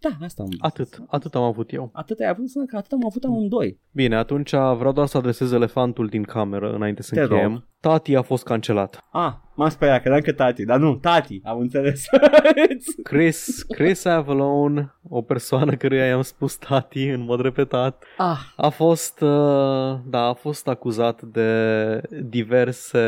Da, 0.00 0.08
asta 0.24 0.42
am 0.42 0.48
Atât, 0.58 1.02
atât 1.06 1.34
am 1.34 1.42
avut 1.42 1.72
eu. 1.72 1.90
Atât 1.92 2.18
ai 2.20 2.28
avut 2.28 2.48
să 2.48 2.64
că 2.66 2.76
atât 2.76 2.92
am 2.92 3.04
avut 3.06 3.24
amândoi. 3.24 3.78
Bine, 3.92 4.16
atunci 4.16 4.50
vreau 4.50 4.92
doar 4.92 5.06
să 5.06 5.16
adresez 5.16 5.52
elefantul 5.52 6.06
din 6.06 6.22
cameră 6.22 6.72
înainte 6.74 7.02
să 7.02 7.14
Te 7.14 7.20
încheiem. 7.20 7.50
rog. 7.52 7.66
Tati 7.80 8.14
a 8.16 8.22
fost 8.22 8.44
cancelat. 8.44 9.04
Ah, 9.12 9.32
m-am 9.58 9.68
speriat, 9.68 10.00
credeam 10.00 10.20
că 10.20 10.32
tati, 10.32 10.64
dar 10.64 10.78
nu, 10.78 10.94
tati, 10.96 11.40
am 11.44 11.58
înțeles. 11.58 12.04
Chris, 13.02 13.62
Chris 13.62 14.04
Avalone, 14.04 14.94
o 15.08 15.22
persoană 15.22 15.74
căruia 15.74 16.06
i-am 16.06 16.22
spus 16.22 16.56
tati 16.56 17.08
în 17.08 17.20
mod 17.20 17.40
repetat, 17.40 18.04
ah, 18.16 18.38
a 18.56 18.68
fost, 18.68 19.20
uh, 19.20 19.98
da, 20.04 20.22
a 20.28 20.32
fost 20.32 20.68
acuzat 20.68 21.22
de 21.22 22.00
diverse, 22.22 23.00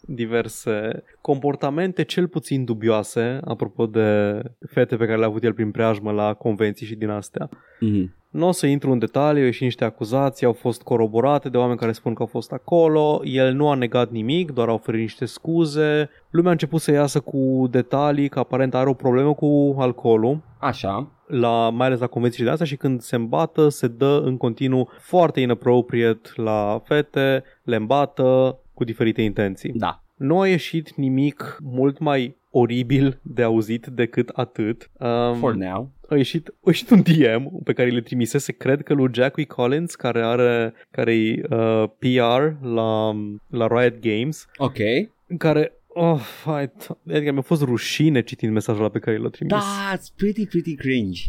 diverse 0.00 1.04
comportamente 1.20 2.02
cel 2.02 2.28
puțin 2.28 2.64
dubioase, 2.64 3.40
apropo 3.44 3.86
de 3.86 4.40
fete 4.68 4.96
pe 4.96 5.04
care 5.04 5.18
le-a 5.18 5.28
avut 5.28 5.44
el 5.44 5.52
prin 5.52 5.70
preajmă 5.70 6.12
la 6.12 6.34
convenții 6.34 6.86
și 6.86 6.94
din 6.94 7.08
astea. 7.08 7.48
mm-hmm. 7.48 8.18
Nu 8.30 8.46
o 8.46 8.52
să 8.52 8.66
intru 8.66 8.90
în 8.90 8.98
detaliu, 8.98 9.50
și 9.50 9.62
niște 9.62 9.84
acuzații 9.84 10.46
au 10.46 10.52
fost 10.52 10.82
coroborate 10.82 11.48
de 11.48 11.56
oameni 11.56 11.78
care 11.78 11.92
spun 11.92 12.14
că 12.14 12.22
au 12.22 12.28
fost 12.28 12.52
acolo, 12.52 13.20
el 13.24 13.54
nu 13.54 13.70
a 13.70 13.74
negat 13.74 14.10
nimic, 14.10 14.50
doar 14.50 14.68
a 14.68 14.72
oferit 14.72 15.00
niște 15.00 15.24
scuze. 15.24 16.10
Lumea 16.30 16.48
a 16.48 16.52
început 16.52 16.80
să 16.80 16.90
iasă 16.90 17.20
cu 17.20 17.66
detalii 17.70 18.28
că 18.28 18.38
aparent 18.38 18.74
are 18.74 18.88
o 18.88 18.94
problemă 18.94 19.34
cu 19.34 19.74
alcoolul, 19.78 20.40
așa. 20.58 21.10
la, 21.26 21.70
mai 21.70 21.86
ales 21.86 21.98
la 21.98 22.06
convenții 22.06 22.44
de 22.44 22.50
astea 22.50 22.66
și 22.66 22.76
când 22.76 23.00
se 23.00 23.16
îmbată, 23.16 23.68
se 23.68 23.86
dă 23.86 24.22
în 24.24 24.36
continuu 24.36 24.88
foarte 24.98 25.40
inappropriate 25.40 26.30
la 26.34 26.80
fete, 26.84 27.44
le 27.62 27.76
îmbată 27.76 28.58
cu 28.74 28.84
diferite 28.84 29.22
intenții. 29.22 29.72
Da. 29.74 30.02
Nu 30.20 30.40
a 30.40 30.48
ieșit 30.48 30.94
nimic 30.94 31.56
mult 31.62 31.98
mai 31.98 32.36
oribil 32.50 33.18
de 33.22 33.42
auzit 33.42 33.86
decât 33.86 34.28
atât. 34.28 34.90
Um, 34.98 35.34
For 35.38 35.54
now. 35.54 35.92
a 36.08 36.16
ieșit, 36.16 36.48
a 36.48 36.52
ieșit 36.64 36.90
un 36.90 37.02
DM 37.02 37.62
pe 37.64 37.72
care 37.72 37.88
le 37.88 38.00
trimisese, 38.00 38.52
cred 38.52 38.82
că 38.82 38.94
lui 38.94 39.08
Jackie 39.12 39.44
Collins, 39.44 39.94
care 39.94 40.22
are 40.22 40.74
care 40.90 41.14
e 41.16 41.42
uh, 41.50 41.84
PR 41.98 42.64
la, 42.66 43.12
la 43.46 43.66
Riot 43.66 43.98
Games, 44.00 44.46
Ok. 44.56 44.78
în 45.26 45.36
care 45.36 45.72
Oh, 45.92 46.20
fight. 46.44 46.98
Adică 47.14 47.32
mi-a 47.32 47.40
fost 47.42 47.62
rușine 47.62 48.22
citind 48.22 48.52
mesajul 48.52 48.80
ăla 48.80 48.90
pe 48.90 48.98
care 48.98 49.16
l-a 49.16 49.28
trimis. 49.28 49.54
That's 49.54 50.16
pretty, 50.16 50.46
pretty 50.46 50.74
cringe. 50.74 51.20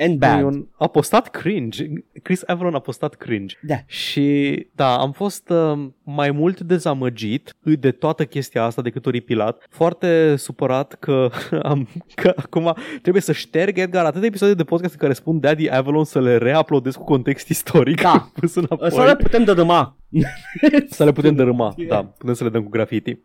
And 0.00 0.18
bad. 0.18 0.42
Un, 0.42 0.66
a 0.76 0.86
postat 0.86 1.28
cringe. 1.28 1.86
Chris 2.22 2.42
Avalon 2.46 2.74
a 2.74 2.78
postat 2.78 3.14
cringe. 3.14 3.56
Da. 3.62 3.74
Și 3.86 4.66
da, 4.74 4.98
am 4.98 5.12
fost 5.12 5.48
uh, 5.50 5.78
mai 6.02 6.30
mult 6.30 6.60
dezamăgit 6.60 7.54
de 7.62 7.90
toată 7.90 8.24
chestia 8.24 8.64
asta 8.64 8.82
decât 8.82 9.06
oripilat. 9.06 9.66
Foarte 9.70 10.36
supărat 10.36 10.94
că, 10.94 11.30
am, 11.62 11.88
că 12.14 12.32
acum 12.36 12.76
trebuie 13.02 13.22
să 13.22 13.32
șterg 13.32 13.78
Edgar 13.78 14.04
atâtea 14.04 14.26
episoade 14.28 14.54
de 14.54 14.64
podcast 14.64 14.92
în 14.92 14.98
care 14.98 15.12
spun 15.12 15.40
Daddy 15.40 15.70
Avalon 15.70 16.04
să 16.04 16.20
le 16.20 16.36
reuploadez 16.36 16.94
cu 16.94 17.04
context 17.04 17.48
istoric. 17.48 18.00
Da. 18.00 18.30
pus 18.40 18.54
înapoi. 18.54 18.90
Să 18.90 19.04
le 19.04 19.16
putem 19.16 19.44
dădăma. 19.44 19.96
Să 20.90 21.04
le 21.04 21.12
putem 21.12 21.34
dărâma, 21.34 21.74
Yeah. 21.76 21.90
da, 21.90 22.04
putem 22.18 22.34
să 22.34 22.44
le 22.44 22.50
dăm 22.50 22.62
cu 22.62 22.68
graffiti. 22.68 23.18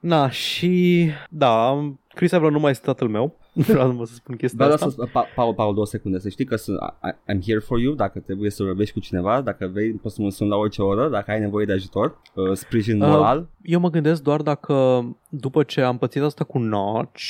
Na, 0.00 0.30
și 0.30 1.08
da, 1.30 1.84
Chris 2.14 2.32
Avalon 2.32 2.52
nu 2.52 2.60
mai 2.60 2.70
este 2.70 2.86
tatăl 2.86 3.08
meu. 3.08 3.38
Vreau 3.68 3.86
numai 3.86 4.06
să 4.06 4.14
spun 4.14 4.36
chestia 4.36 4.66
Vreau 4.66 4.72
asta. 4.72 4.88
să, 4.88 5.08
pa, 5.12 5.26
Paul, 5.34 5.54
Paul, 5.54 5.74
două 5.74 5.86
secunde, 5.86 6.18
să 6.18 6.28
știi 6.28 6.44
că 6.44 6.56
sunt, 6.56 6.78
I, 6.78 7.32
I'm 7.32 7.40
here 7.46 7.58
for 7.58 7.78
you, 7.78 7.94
dacă 7.94 8.18
trebuie 8.18 8.50
să 8.50 8.62
vorbești 8.62 8.94
cu 8.94 9.00
cineva, 9.00 9.40
dacă 9.40 9.70
vrei, 9.72 9.92
poți 9.92 10.14
să 10.14 10.22
mă 10.22 10.30
suni 10.30 10.50
la 10.50 10.56
orice 10.56 10.82
oră, 10.82 11.08
dacă 11.08 11.30
ai 11.30 11.40
nevoie 11.40 11.64
de 11.64 11.72
ajutor, 11.72 12.18
uh, 12.34 12.52
sprijin 12.52 13.00
Uh, 13.02 13.08
moral. 13.08 13.48
Eu 13.62 13.80
mă 13.80 13.90
gândesc 13.90 14.22
doar 14.22 14.42
dacă 14.42 15.04
după 15.28 15.62
ce 15.62 15.80
am 15.80 15.98
pățit 15.98 16.22
asta 16.22 16.44
cu 16.44 16.58
Notch 16.58 17.22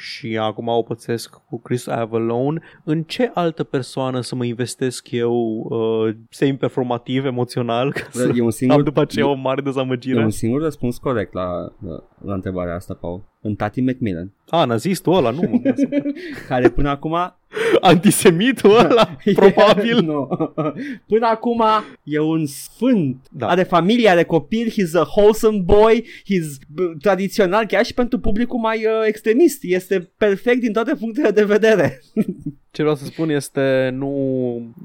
și 0.00 0.38
acum 0.38 0.68
o 0.68 0.82
pățesc 0.82 1.40
cu 1.48 1.60
Chris 1.60 1.86
Avalon, 1.86 2.62
în 2.84 3.02
ce 3.02 3.30
altă 3.34 3.64
persoană 3.64 4.20
să 4.20 4.34
mă 4.34 4.44
investesc 4.44 5.10
eu 5.10 5.66
uh, 5.68 6.14
semi-performativ, 6.30 7.24
emoțional, 7.24 7.92
ca 7.92 8.06
să 8.10 8.32
e 8.34 8.40
un 8.40 8.44
am 8.44 8.50
singur, 8.50 8.82
după 8.82 9.00
aceea 9.00 9.26
e, 9.26 9.28
o 9.28 9.34
mare 9.34 9.60
e 9.60 9.64
dezamăgire? 9.64 10.22
un 10.22 10.30
singur 10.30 10.62
răspuns 10.62 10.98
corect 10.98 11.32
la, 11.32 11.50
la, 11.86 12.04
la 12.24 12.34
întrebarea 12.34 12.74
asta, 12.74 12.94
Paul. 12.94 13.22
În 13.42 13.54
Tati 13.54 13.80
Macmillan, 13.80 14.32
A, 14.48 14.64
nazistul 14.64 15.14
ăla, 15.14 15.30
nu 15.30 15.40
mă. 15.40 15.74
care 16.48 16.68
până 16.68 16.88
acum 16.88 17.34
Antisemitul 17.80 18.78
ăla, 18.78 19.16
probabil. 19.34 20.04
no. 20.04 20.26
Până 21.08 21.26
acum 21.26 21.62
e 22.02 22.18
un 22.20 22.46
sfânt. 22.46 23.26
Da. 23.30 23.46
Are 23.48 23.62
familie, 23.62 24.08
are 24.08 24.22
copil, 24.24 24.66
he's 24.70 24.94
a 24.94 25.06
wholesome 25.16 25.58
boy, 25.58 26.04
he's 26.04 26.46
b- 26.74 27.00
tradițional 27.02 27.66
chiar 27.66 27.84
și 27.84 27.94
pentru 27.94 28.18
publicul 28.18 28.58
mai 28.58 28.76
uh, 28.76 28.90
extremist. 29.06 29.58
Este 29.62 30.10
perfect 30.16 30.60
din 30.60 30.72
toate 30.72 30.94
punctele 30.94 31.30
de 31.30 31.44
vedere. 31.44 32.00
Ce 32.72 32.82
vreau 32.82 32.96
să 32.96 33.04
spun 33.04 33.30
este 33.30 33.90
nu, 33.92 34.12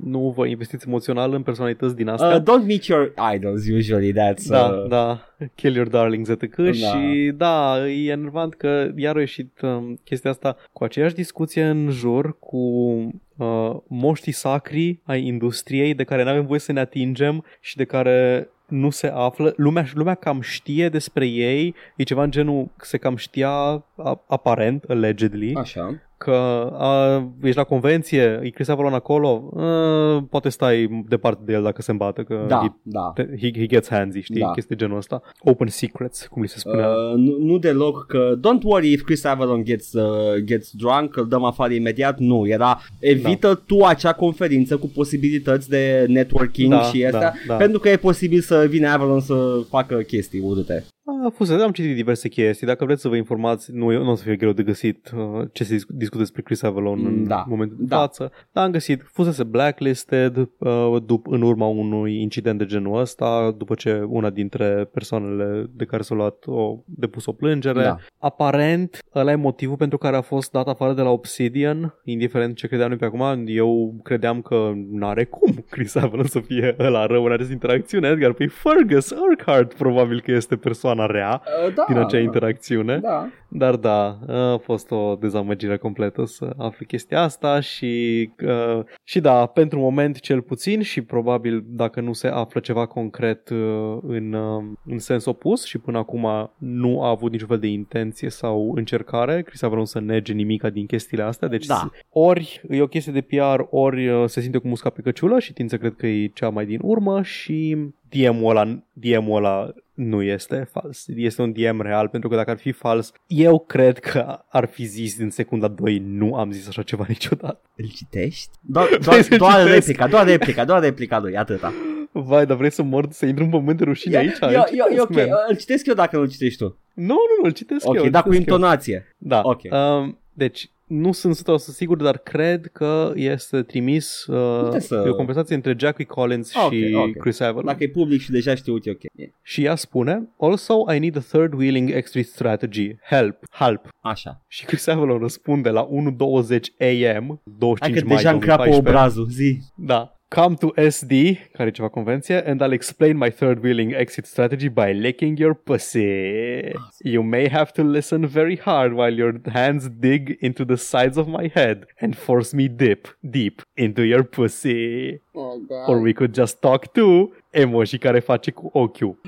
nu 0.03 0.33
vă 0.35 0.45
investiți 0.45 0.87
emoțional 0.87 1.33
în 1.33 1.41
personalități 1.41 1.95
din 1.95 2.07
astea. 2.07 2.35
Uh, 2.35 2.41
don't 2.41 2.65
meet 2.67 2.85
your 2.85 3.13
idols 3.35 3.61
usually, 3.77 4.11
that's... 4.13 4.47
Da, 4.47 4.65
uh, 4.65 4.87
da, 4.89 5.19
Kill 5.55 5.75
Your 5.75 5.87
Darlings 5.87 6.29
etc. 6.29 6.55
Da. 6.55 6.71
Și 6.71 7.31
da, 7.35 7.87
e 7.87 8.09
enervant 8.11 8.53
că 8.53 8.91
iar 8.95 9.15
a 9.15 9.19
ieșit 9.19 9.59
um, 9.61 9.99
chestia 10.03 10.29
asta 10.29 10.55
cu 10.73 10.83
aceeași 10.83 11.13
discuție 11.15 11.63
în 11.63 11.89
jur 11.89 12.39
cu 12.39 12.54
uh, 12.55 13.75
moștii 13.87 14.31
sacri 14.31 14.99
ai 15.03 15.25
industriei 15.25 15.93
de 15.93 16.03
care 16.03 16.23
nu 16.23 16.29
avem 16.29 16.45
voie 16.45 16.59
să 16.59 16.71
ne 16.71 16.79
atingem 16.79 17.43
și 17.59 17.75
de 17.75 17.83
care 17.83 18.49
nu 18.67 18.89
se 18.89 19.07
află, 19.07 19.53
lumea, 19.57 19.85
lumea 19.93 20.15
cam 20.15 20.41
știe 20.41 20.89
despre 20.89 21.27
ei, 21.27 21.75
e 21.95 22.03
ceva 22.03 22.23
în 22.23 22.31
genul, 22.31 22.69
se 22.77 22.97
cam 22.97 23.15
știa 23.15 23.49
a, 23.49 23.83
aparent, 24.27 24.83
allegedly, 24.87 25.55
Așa. 25.55 26.01
Că 26.17 26.31
a, 26.77 27.17
ești 27.43 27.57
la 27.57 27.63
convenție, 27.63 28.39
e 28.43 28.49
Chris 28.49 28.67
Avalon 28.67 28.93
acolo, 28.93 29.51
a, 29.57 30.27
poate 30.29 30.49
stai 30.49 31.03
departe 31.09 31.41
de 31.45 31.53
el 31.53 31.63
dacă 31.63 31.81
se 31.81 31.91
îmbată, 31.91 32.23
că 32.23 32.45
Da, 32.47 32.59
he, 32.61 32.71
da. 32.81 33.13
he, 33.41 33.51
he 33.55 33.65
gets 33.65 33.89
handsy, 33.89 34.19
știi, 34.19 34.39
Da. 34.39 34.51
chestii 34.51 34.75
genul 34.75 34.97
ăsta. 34.97 35.21
Open 35.39 35.67
secrets, 35.67 36.27
cum 36.27 36.41
li 36.41 36.47
se 36.47 36.57
spunea. 36.59 36.87
Uh, 36.87 37.13
nu, 37.15 37.37
nu 37.39 37.57
deloc 37.57 38.05
că 38.07 38.37
don't 38.39 38.63
worry 38.63 38.91
if 38.91 39.01
Chris 39.03 39.23
Avalon 39.23 39.63
gets, 39.63 39.93
uh, 39.93 40.35
gets 40.43 40.71
drunk, 40.71 41.17
îl 41.17 41.27
dăm 41.27 41.43
afară 41.43 41.73
imediat. 41.73 42.19
Nu, 42.19 42.47
era 42.47 42.81
evită 42.99 43.47
da. 43.47 43.61
tu 43.65 43.83
acea 43.83 44.13
conferință 44.13 44.77
cu 44.77 44.87
posibilități 44.95 45.69
de 45.69 46.05
networking 46.07 46.69
Da, 46.71 46.81
și 46.81 47.05
astea, 47.05 47.19
da, 47.19 47.31
da. 47.47 47.55
pentru 47.55 47.79
că 47.79 47.89
e 47.89 47.95
posibil 47.97 48.39
să 48.41 48.65
vină 48.69 48.89
Avalon 48.89 49.19
să 49.19 49.59
facă 49.69 49.95
chestii 49.95 50.39
urâte. 50.43 50.85
A 51.25 51.29
fost, 51.35 51.51
am 51.51 51.71
citit 51.71 51.95
diverse 51.95 52.29
chestii. 52.29 52.67
Dacă 52.67 52.85
vreți 52.85 53.01
să 53.01 53.07
vă 53.07 53.15
informați, 53.15 53.71
nu, 53.73 53.91
e- 53.91 53.97
nu 53.97 54.11
o 54.11 54.15
să 54.15 54.23
fie 54.23 54.35
greu 54.35 54.51
de 54.51 54.63
găsit 54.63 55.11
uh, 55.15 55.47
ce 55.51 55.63
se 55.63 55.71
discu- 55.73 55.93
discută 56.05 56.21
despre 56.21 56.41
Chris 56.41 56.63
Avalon 56.63 57.05
în 57.05 57.27
Da, 57.27 57.45
momentul 57.47 57.77
de 57.79 57.85
da. 57.85 57.97
față. 57.97 58.31
Dar 58.51 58.65
am 58.65 58.71
găsit, 58.71 59.01
fusese 59.11 59.43
blacklisted 59.43 60.37
uh, 60.37 60.95
dup- 61.01 61.23
în 61.29 61.41
urma 61.41 61.67
unui 61.67 62.21
incident 62.21 62.57
de 62.57 62.65
genul 62.65 62.99
ăsta, 62.99 63.55
după 63.57 63.73
ce 63.73 64.03
una 64.07 64.29
dintre 64.29 64.89
persoanele 64.93 65.65
de 65.73 65.85
care 65.85 66.01
s-a 66.01 66.15
luat 66.15 66.43
o 66.45 66.77
depus 66.85 67.25
o 67.25 67.31
plângere. 67.31 67.81
Da. 67.83 67.97
Aparent, 68.19 68.99
ăla 69.15 69.31
e 69.31 69.35
motivul 69.35 69.75
pentru 69.75 69.97
care 69.97 70.15
a 70.15 70.21
fost 70.21 70.51
dat 70.51 70.67
afară 70.67 70.93
de 70.93 71.01
la 71.01 71.09
Obsidian, 71.09 71.93
indiferent 72.03 72.55
ce 72.55 72.67
credeam 72.67 72.89
noi 72.89 72.97
pe 72.97 73.05
acum. 73.05 73.43
Eu 73.45 73.95
credeam 74.03 74.41
că 74.41 74.71
n-are 74.91 75.23
cum 75.23 75.65
Chris 75.69 75.95
Avalon 75.95 76.25
să 76.25 76.39
fie 76.39 76.75
ăla 76.79 77.05
rău 77.05 77.25
în 77.25 77.31
această 77.31 77.51
interacțiune. 77.53 78.07
Edgar, 78.07 78.33
pe 78.33 78.47
Fergus 78.47 79.09
Urquhart 79.09 79.73
probabil 79.73 80.21
că 80.21 80.31
este 80.31 80.55
persoana 80.55 81.05
rea 81.05 81.41
Uh, 81.67 81.73
da, 81.73 81.85
din 81.87 81.97
acea 81.97 82.19
interacțiune. 82.19 82.97
Da. 82.97 83.29
Dar 83.57 83.75
da, 83.75 84.19
a 84.27 84.57
fost 84.57 84.91
o 84.91 85.15
dezamăgire 85.19 85.77
completă 85.77 86.25
să 86.25 86.53
afli 86.57 86.85
chestia 86.85 87.21
asta 87.21 87.59
și, 87.59 88.29
uh, 88.45 88.83
și 89.03 89.19
da, 89.19 89.45
pentru 89.45 89.79
moment 89.79 90.19
cel 90.19 90.41
puțin 90.41 90.81
și 90.81 91.01
probabil 91.01 91.63
dacă 91.67 92.01
nu 92.01 92.13
se 92.13 92.27
află 92.27 92.59
ceva 92.59 92.85
concret 92.85 93.49
uh, 93.49 93.97
în, 94.01 94.33
uh, 94.33 94.63
în 94.85 94.99
sens 94.99 95.25
opus 95.25 95.65
și 95.65 95.77
până 95.77 95.97
acum 95.97 96.51
nu 96.57 97.03
a 97.03 97.09
avut 97.09 97.31
niciun 97.31 97.47
fel 97.47 97.59
de 97.59 97.67
intenție 97.67 98.29
sau 98.29 98.73
încercare, 98.75 99.41
Chris 99.41 99.61
a 99.61 99.67
vrut 99.67 99.87
să 99.87 99.99
nege 99.99 100.33
nimica 100.33 100.69
din 100.69 100.85
chestiile 100.85 101.23
astea, 101.23 101.47
deci 101.47 101.65
Da. 101.65 101.89
ori 102.09 102.61
e 102.69 102.81
o 102.81 102.87
chestie 102.87 103.11
de 103.11 103.21
PR, 103.21 103.61
ori 103.69 104.07
uh, 104.07 104.29
se 104.29 104.41
simte 104.41 104.57
cu 104.57 104.67
musca 104.67 104.89
pe 104.89 105.01
căciulă 105.01 105.39
și 105.39 105.53
tind 105.53 105.69
să 105.69 105.77
cred 105.77 105.93
că 105.95 106.07
e 106.07 106.27
cea 106.27 106.49
mai 106.49 106.65
din 106.65 106.79
urmă 106.83 107.21
și 107.21 107.77
DM-ul 108.09 108.49
ăla, 108.49 108.83
DM-ul 108.93 109.35
ăla 109.35 109.73
nu 109.95 110.21
este 110.21 110.67
fals. 110.71 111.05
Este 111.15 111.41
un 111.41 111.51
DM 111.51 111.81
real, 111.81 112.07
pentru 112.07 112.29
că 112.29 112.35
dacă 112.35 112.49
ar 112.51 112.57
fi 112.57 112.71
fals, 112.71 113.11
eu 113.27 113.59
cred 113.59 113.99
că 113.99 114.39
ar 114.49 114.65
fi 114.67 114.83
zis 114.85 115.17
din 115.17 115.29
secunda 115.29 115.67
2, 115.67 116.01
nu 116.05 116.35
am 116.35 116.51
zis 116.51 116.67
așa 116.67 116.81
ceva 116.81 117.05
niciodată. 117.07 117.61
Îl 117.75 117.87
citești? 117.95 118.49
Do- 118.49 118.97
do- 118.99 119.29
Îl 119.29 119.37
doar 119.37 119.51
citesc. 119.61 119.73
replica, 119.73 120.07
doar 120.07 120.25
replica, 120.27 120.65
doar 120.65 120.81
replica 120.81 121.19
lui, 121.19 121.37
atâta. 121.37 121.73
Vai, 122.11 122.45
dar 122.45 122.57
vrei 122.57 122.71
să 122.71 122.83
mor, 122.83 123.07
să 123.11 123.25
intru 123.25 123.43
în 123.43 123.49
pământ 123.49 123.77
de 123.77 123.83
rușine 123.83 124.17
aici? 124.17 124.37
eu, 124.41 124.47
Îl 124.49 124.53
eu, 124.55 124.63
citesc, 124.67 124.95
eu, 124.95 125.03
ok, 125.03 125.15
man. 125.15 125.27
îl 125.49 125.55
citesc 125.55 125.85
eu 125.85 125.93
dacă 125.93 126.17
nu-l 126.17 126.29
citești 126.29 126.63
tu. 126.63 126.77
Nu, 126.93 127.03
nu, 127.05 127.13
nu, 127.41 127.45
îl 127.45 127.51
citesc 127.51 127.87
Ok, 127.87 127.95
eu. 127.95 128.03
îl 128.03 128.09
dar 128.09 128.21
cu 128.23 128.29
citesc 128.31 128.47
eu. 128.49 128.55
intonație. 128.55 129.15
Da. 129.17 129.41
Ok. 129.43 129.61
Um, 129.71 130.19
deci, 130.35 130.69
nu 130.87 131.11
sunt 131.11 131.35
100% 131.35 131.55
sigur, 131.57 131.97
dar 131.97 132.17
cred 132.17 132.69
că 132.73 133.11
este 133.15 133.61
trimis 133.63 134.25
uh, 134.25 134.63
Puteți 134.63 134.87
să- 134.87 135.03
e 135.05 135.09
o 135.09 135.15
conversație 135.15 135.55
între 135.55 135.75
Jackie 135.77 136.05
Collins 136.05 136.55
Ah, 136.55 136.63
ok, 136.65 136.71
și 136.73 136.93
ok. 136.95 137.17
Chris 137.17 137.39
Avalon. 137.39 137.65
Dacă 137.65 137.83
e 137.83 137.89
public 137.89 138.21
și 138.21 138.31
deja 138.31 138.55
știut, 138.55 138.85
e 138.85 138.89
ok. 138.91 138.99
Și 139.41 139.63
ea 139.63 139.75
spune, 139.75 140.29
Also, 140.37 140.73
I 140.93 140.99
need 140.99 141.17
a 141.17 141.19
third 141.19 141.53
wheeling 141.53 141.89
exit 141.89 142.27
strategy. 142.27 142.95
Help, 143.09 143.37
help. 143.51 143.87
Așa. 143.99 144.41
Și 144.47 144.65
Chris 144.65 144.87
Avalon 144.87 145.19
răspunde 145.19 145.69
la 145.69 145.87
1.20 145.87 146.73
AM, 146.79 147.41
25 147.43 147.79
Hai 147.79 147.91
că 147.91 148.05
mai 148.07 148.15
deja 148.15 148.31
încrapă 148.31 148.63
2014. 148.63 148.77
obrazul, 148.77 149.27
zi. 149.29 149.59
Da. 149.75 150.14
Come 150.27 150.55
to 150.55 150.73
SD, 150.89 151.11
care 151.53 151.67
e 151.67 151.71
ceva 151.71 151.87
convenție, 151.89 152.43
and 152.49 152.61
I'll 152.61 152.71
explain 152.73 153.17
my 153.17 153.29
third 153.29 153.63
wheeling 153.63 153.93
exit 153.93 154.25
strategy 154.25 154.69
by 154.69 154.91
licking 154.91 155.37
your 155.37 155.53
pussy. 155.53 156.71
You 157.03 157.23
may 157.23 157.49
have 157.49 157.71
to 157.71 157.83
listen 157.83 158.25
very 158.27 158.57
hard 158.59 158.91
while 158.93 159.13
your 159.15 159.41
hands 159.53 159.87
dig 159.99 160.37
into 160.39 160.63
the 160.65 160.75
sides 160.75 161.17
of 161.17 161.27
my 161.27 161.51
head 161.53 161.85
and 161.99 162.15
force 162.15 162.53
me 162.55 162.67
deep, 162.67 163.07
deep 163.19 163.61
into 163.75 164.01
your 164.01 164.23
pussy. 164.23 165.21
Oh, 165.33 165.61
Or 165.87 165.99
we 166.01 166.13
could 166.13 166.33
just 166.33 166.59
talk 166.59 166.91
to 166.93 167.33
emoji 167.51 167.97
care 167.97 168.19
face 168.19 168.51
cu 168.51 168.69
ochiul. 168.73 169.19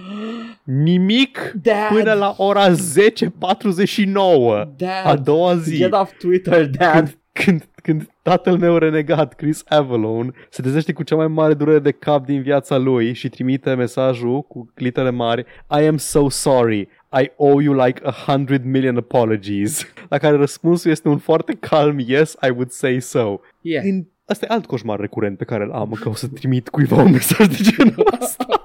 Nimic 0.63 1.51
Dad. 1.61 1.87
până 1.93 2.13
la 2.13 2.33
ora 2.37 2.69
10.49 2.69 4.67
Dad. 4.77 5.05
a 5.05 5.15
doua 5.15 5.55
zi. 5.55 5.75
Get 5.77 5.93
off 5.93 6.11
Twitter, 6.17 6.65
dad. 6.69 6.93
Când, 6.93 7.17
când, 7.43 7.69
când 7.83 8.09
tatăl 8.21 8.57
meu 8.57 8.77
renegat, 8.77 9.33
Chris 9.33 9.63
Avalon, 9.67 10.33
se 10.49 10.61
trezește 10.61 10.93
cu 10.93 11.03
cea 11.03 11.15
mai 11.15 11.27
mare 11.27 11.53
durere 11.53 11.79
de 11.79 11.91
cap 11.91 12.25
din 12.25 12.41
viața 12.41 12.77
lui 12.77 13.13
și 13.13 13.29
trimite 13.29 13.73
mesajul 13.73 14.41
cu 14.41 14.71
litere 14.75 15.09
mari 15.09 15.45
I 15.81 15.85
am 15.85 15.97
so 15.97 16.29
sorry. 16.29 16.79
I 17.21 17.31
owe 17.35 17.63
you 17.63 17.85
like 17.85 18.01
a 18.03 18.11
hundred 18.25 18.63
million 18.63 18.97
apologies. 18.97 19.85
La 20.09 20.17
care 20.17 20.35
răspunsul 20.35 20.91
este 20.91 21.07
un 21.07 21.17
foarte 21.17 21.53
calm 21.53 21.99
yes, 21.99 22.35
I 22.47 22.49
would 22.49 22.69
say 22.71 22.99
so. 23.01 23.39
Yeah. 23.61 23.83
În, 23.85 24.05
asta 24.25 24.45
e 24.49 24.53
alt 24.53 24.65
coșmar 24.65 24.99
recurent 24.99 25.37
pe 25.37 25.43
care 25.43 25.63
îl 25.63 25.71
am, 25.71 25.97
că 26.01 26.09
o 26.09 26.13
să 26.13 26.27
trimit 26.27 26.69
cuiva 26.69 26.95
un 26.95 27.11
mesaj 27.11 27.47
de 27.47 27.57
genul 27.61 28.17
ăsta. 28.21 28.45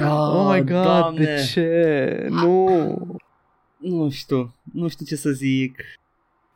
Oh, 0.00 0.52
my 0.54 0.58
god, 0.64 0.82
Doamne. 0.82 1.24
de 1.24 1.48
ce? 1.52 2.26
Nu. 2.28 3.18
Nu 3.78 4.10
știu, 4.10 4.54
nu 4.72 4.88
știu 4.88 5.06
ce 5.06 5.16
să 5.16 5.30
zic. 5.30 5.82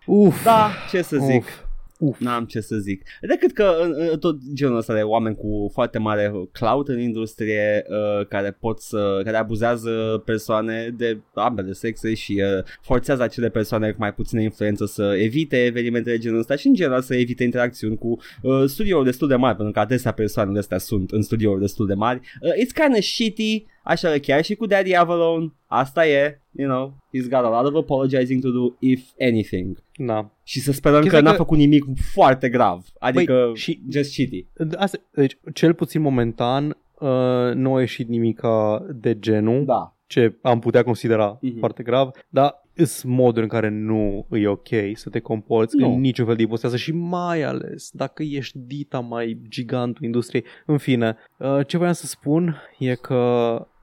Uf. 0.06 0.44
Da, 0.44 0.70
ce 0.90 1.02
să 1.02 1.16
zic. 1.16 1.44
Uf. 1.44 1.68
Uf. 2.01 2.18
N-am 2.18 2.44
ce 2.44 2.60
să 2.60 2.77
zic. 2.77 3.02
Decât 3.20 3.52
că 3.52 3.77
în, 3.82 3.94
în 4.10 4.18
tot 4.18 4.36
genul 4.55 4.77
ăsta 4.77 4.94
de 4.94 5.01
oameni 5.01 5.36
cu 5.36 5.70
foarte 5.72 5.98
mare 5.98 6.32
clout 6.52 6.89
în 6.89 7.01
industrie 7.01 7.85
uh, 7.89 8.27
care 8.27 8.51
pot 8.60 8.81
să, 8.81 9.20
care 9.24 9.36
abuzează 9.36 10.22
persoane 10.24 10.94
de 10.97 11.20
ambele 11.35 11.72
sexe 11.72 12.14
și 12.14 12.43
uh, 12.44 12.64
forțează 12.82 13.22
acele 13.22 13.48
persoane 13.48 13.90
cu 13.90 13.97
mai 13.98 14.14
puțină 14.14 14.40
influență 14.40 14.86
să 14.86 15.16
evite 15.18 15.64
evenimentele 15.64 16.14
de 16.14 16.20
genul 16.22 16.39
ăsta 16.39 16.56
și 16.56 16.66
în 16.66 16.74
general 16.74 17.01
să 17.01 17.14
evite 17.14 17.44
interacțiuni 17.44 17.98
cu 17.98 18.18
uh, 18.43 18.64
studiouri 18.66 19.05
destul 19.05 19.28
de 19.28 19.36
mari, 19.36 19.56
pentru 19.56 19.72
că 19.72 19.81
adesea 19.81 20.12
persoanele 20.12 20.59
astea 20.59 20.78
sunt 20.78 21.10
în 21.10 21.22
studiouri 21.22 21.60
destul 21.60 21.86
de 21.86 21.94
mari. 21.94 22.20
Uh, 22.40 22.52
it's 22.52 22.85
kind 22.85 22.97
of 22.97 23.02
shitty, 23.02 23.64
așa 23.85 24.10
că 24.10 24.18
chiar 24.18 24.44
și 24.44 24.55
cu 24.55 24.66
Daddy 24.66 24.97
Avalon, 24.97 25.55
asta 25.66 26.06
e, 26.06 26.40
you 26.52 26.68
know, 26.68 26.93
he's 27.14 27.28
got 27.28 27.44
a 27.44 27.60
lot 27.60 27.66
of 27.66 27.74
apologizing 27.74 28.43
to 28.43 28.51
do, 28.51 28.77
if 28.78 29.02
anything. 29.20 29.82
Da. 29.97 30.31
Și 30.43 30.60
să 30.60 30.72
sperăm 30.72 31.01
Chestia 31.01 31.18
că 31.18 31.24
n-a 31.24 31.31
că- 31.31 31.36
făcut 31.36 31.59
nimic 31.59 31.85
foarte 32.12 32.48
grav. 32.48 32.85
Adică 32.98 33.43
Băi, 33.47 33.56
și... 33.56 33.70
și- 33.70 33.81
just 33.90 34.10
shitty. 34.10 34.47
Asta, 34.77 34.98
deci, 35.14 35.39
cel 35.55 35.74
puțin 35.74 36.01
momentan, 36.01 36.77
uh, 36.98 37.55
nu 37.55 37.74
a 37.74 37.81
ieșit 37.81 38.09
nimica 38.09 38.86
de 38.94 39.18
genul, 39.18 39.64
Da. 39.64 39.97
ce 40.06 40.39
am 40.43 40.59
putea 40.59 40.82
considera 40.82 41.39
Mhm. 41.40 41.59
foarte 41.59 41.82
grav, 41.82 42.10
dar 42.28 42.59
sunt 42.74 43.12
moduri 43.12 43.43
în 43.43 43.48
care 43.48 43.68
nu 43.68 44.27
e 44.31 44.47
ok 44.48 44.68
să 44.94 45.09
te 45.10 45.18
comporți 45.20 45.77
Nu. 45.77 45.93
în 45.93 46.01
niciun 46.01 46.27
fel 46.27 46.36
de 46.36 46.43
ipostează 46.43 46.77
și 46.77 46.93
mai 46.93 47.43
ales 47.43 47.90
dacă 47.93 48.22
ești 48.22 48.59
dita 48.59 49.01
mai 49.01 49.39
gigantul 49.48 50.05
industriei. 50.05 50.44
În 50.66 50.78
fine, 50.78 51.16
uh, 51.36 51.66
ce 51.66 51.77
voiam 51.77 51.93
să 51.93 52.06
spun 52.06 52.56
e 52.78 52.94
că 52.94 53.18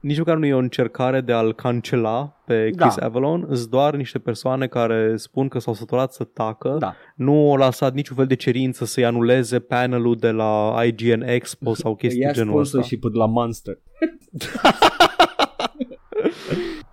nici 0.00 0.18
măcar 0.18 0.36
nu 0.36 0.46
e 0.46 0.54
o 0.54 0.58
încercare 0.58 1.20
de 1.20 1.32
a-l 1.32 1.54
cancela 1.54 2.42
pe 2.46 2.70
Da. 2.74 2.84
Chris 2.86 2.98
Avalon, 2.98 3.46
sunt 3.52 3.70
doar 3.70 3.94
niște 3.94 4.18
persoane 4.18 4.66
care 4.66 5.16
spun 5.16 5.48
că 5.48 5.58
s-au 5.58 5.74
săturat 5.74 6.12
să 6.12 6.24
tacă 6.24 6.76
Da. 6.78 6.94
nu 7.16 7.50
au 7.50 7.56
lăsat 7.56 7.94
niciun 7.94 8.16
fel 8.16 8.26
de 8.26 8.34
cerință 8.36 8.84
să-i 8.84 9.04
anuleze 9.04 9.58
panelul 9.58 10.16
de 10.16 10.30
la 10.30 10.74
IGN 10.84 11.22
Expo 11.22 11.74
sau 11.74 11.94
chestii 11.94 12.20
Ia 12.20 12.28
de 12.30 12.34
genul 12.34 12.58
ăsta. 12.60 12.68
sponsorship 12.68 13.02
de 13.12 13.18
la 13.18 13.26
Monster. 13.26 13.78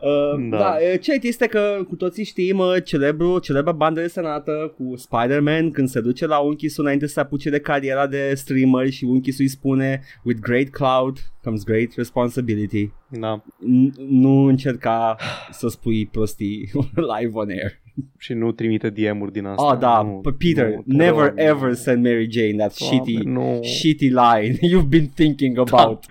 Uh, 0.06 0.50
da. 0.50 0.58
Da. 0.58 0.64
da, 0.64 0.78
uh, 0.94 1.00
cert 1.00 1.24
este 1.24 1.48
că 1.48 1.86
cu 1.88 1.96
toții 1.96 2.24
știm 2.24 2.58
uh, 2.58 2.76
celebru, 2.84 3.40
celebra 3.40 3.72
bandă 3.72 4.02
desenată 4.02 4.74
cu 4.78 4.96
Spider-Man 4.96 5.72
când 5.72 5.90
se 5.90 6.02
duce 6.02 6.26
la 6.26 6.38
unchisul 6.38 6.84
înainte 6.84 7.08
să 7.08 7.14
se 7.14 7.20
apuce 7.20 7.50
de 7.50 7.60
cariera 7.60 8.08
de 8.08 8.34
streamer 8.36 8.90
și 8.90 9.04
unchisul 9.04 9.44
îi 9.44 9.50
spune 9.50 10.02
With 10.24 10.40
great 10.40 10.70
cloud 10.70 11.18
comes 11.44 11.64
great 11.64 11.94
responsibility. 11.96 12.92
Da. 13.10 13.44
N- 13.46 13.94
nu 14.10 14.46
încerca 14.46 15.18
să 15.52 15.68
spui 15.68 16.06
prostii 16.06 16.72
live 17.20 17.32
on 17.34 17.50
air. 17.50 17.84
Și 18.18 18.34
nu 18.34 18.52
trimite 18.52 18.90
DM-uri 18.90 19.32
din 19.32 19.46
asta. 19.46 19.72
Oh, 19.72 19.78
da, 19.80 20.02
nu, 20.02 20.20
but 20.22 20.38
Peter, 20.38 20.68
nu, 20.68 20.82
te 20.82 21.04
never 21.04 21.26
rog, 21.28 21.34
ever 21.36 21.70
nu. 21.70 21.74
send 21.74 22.04
Mary 22.04 22.32
Jane 22.32 22.56
that 22.58 22.78
Doamne, 22.80 23.04
shitty, 23.06 23.26
nu. 23.26 23.60
shitty 23.64 24.10
line 24.10 24.58
you've 24.72 24.90
been 24.90 25.10
thinking 25.14 25.58
about. 25.58 26.06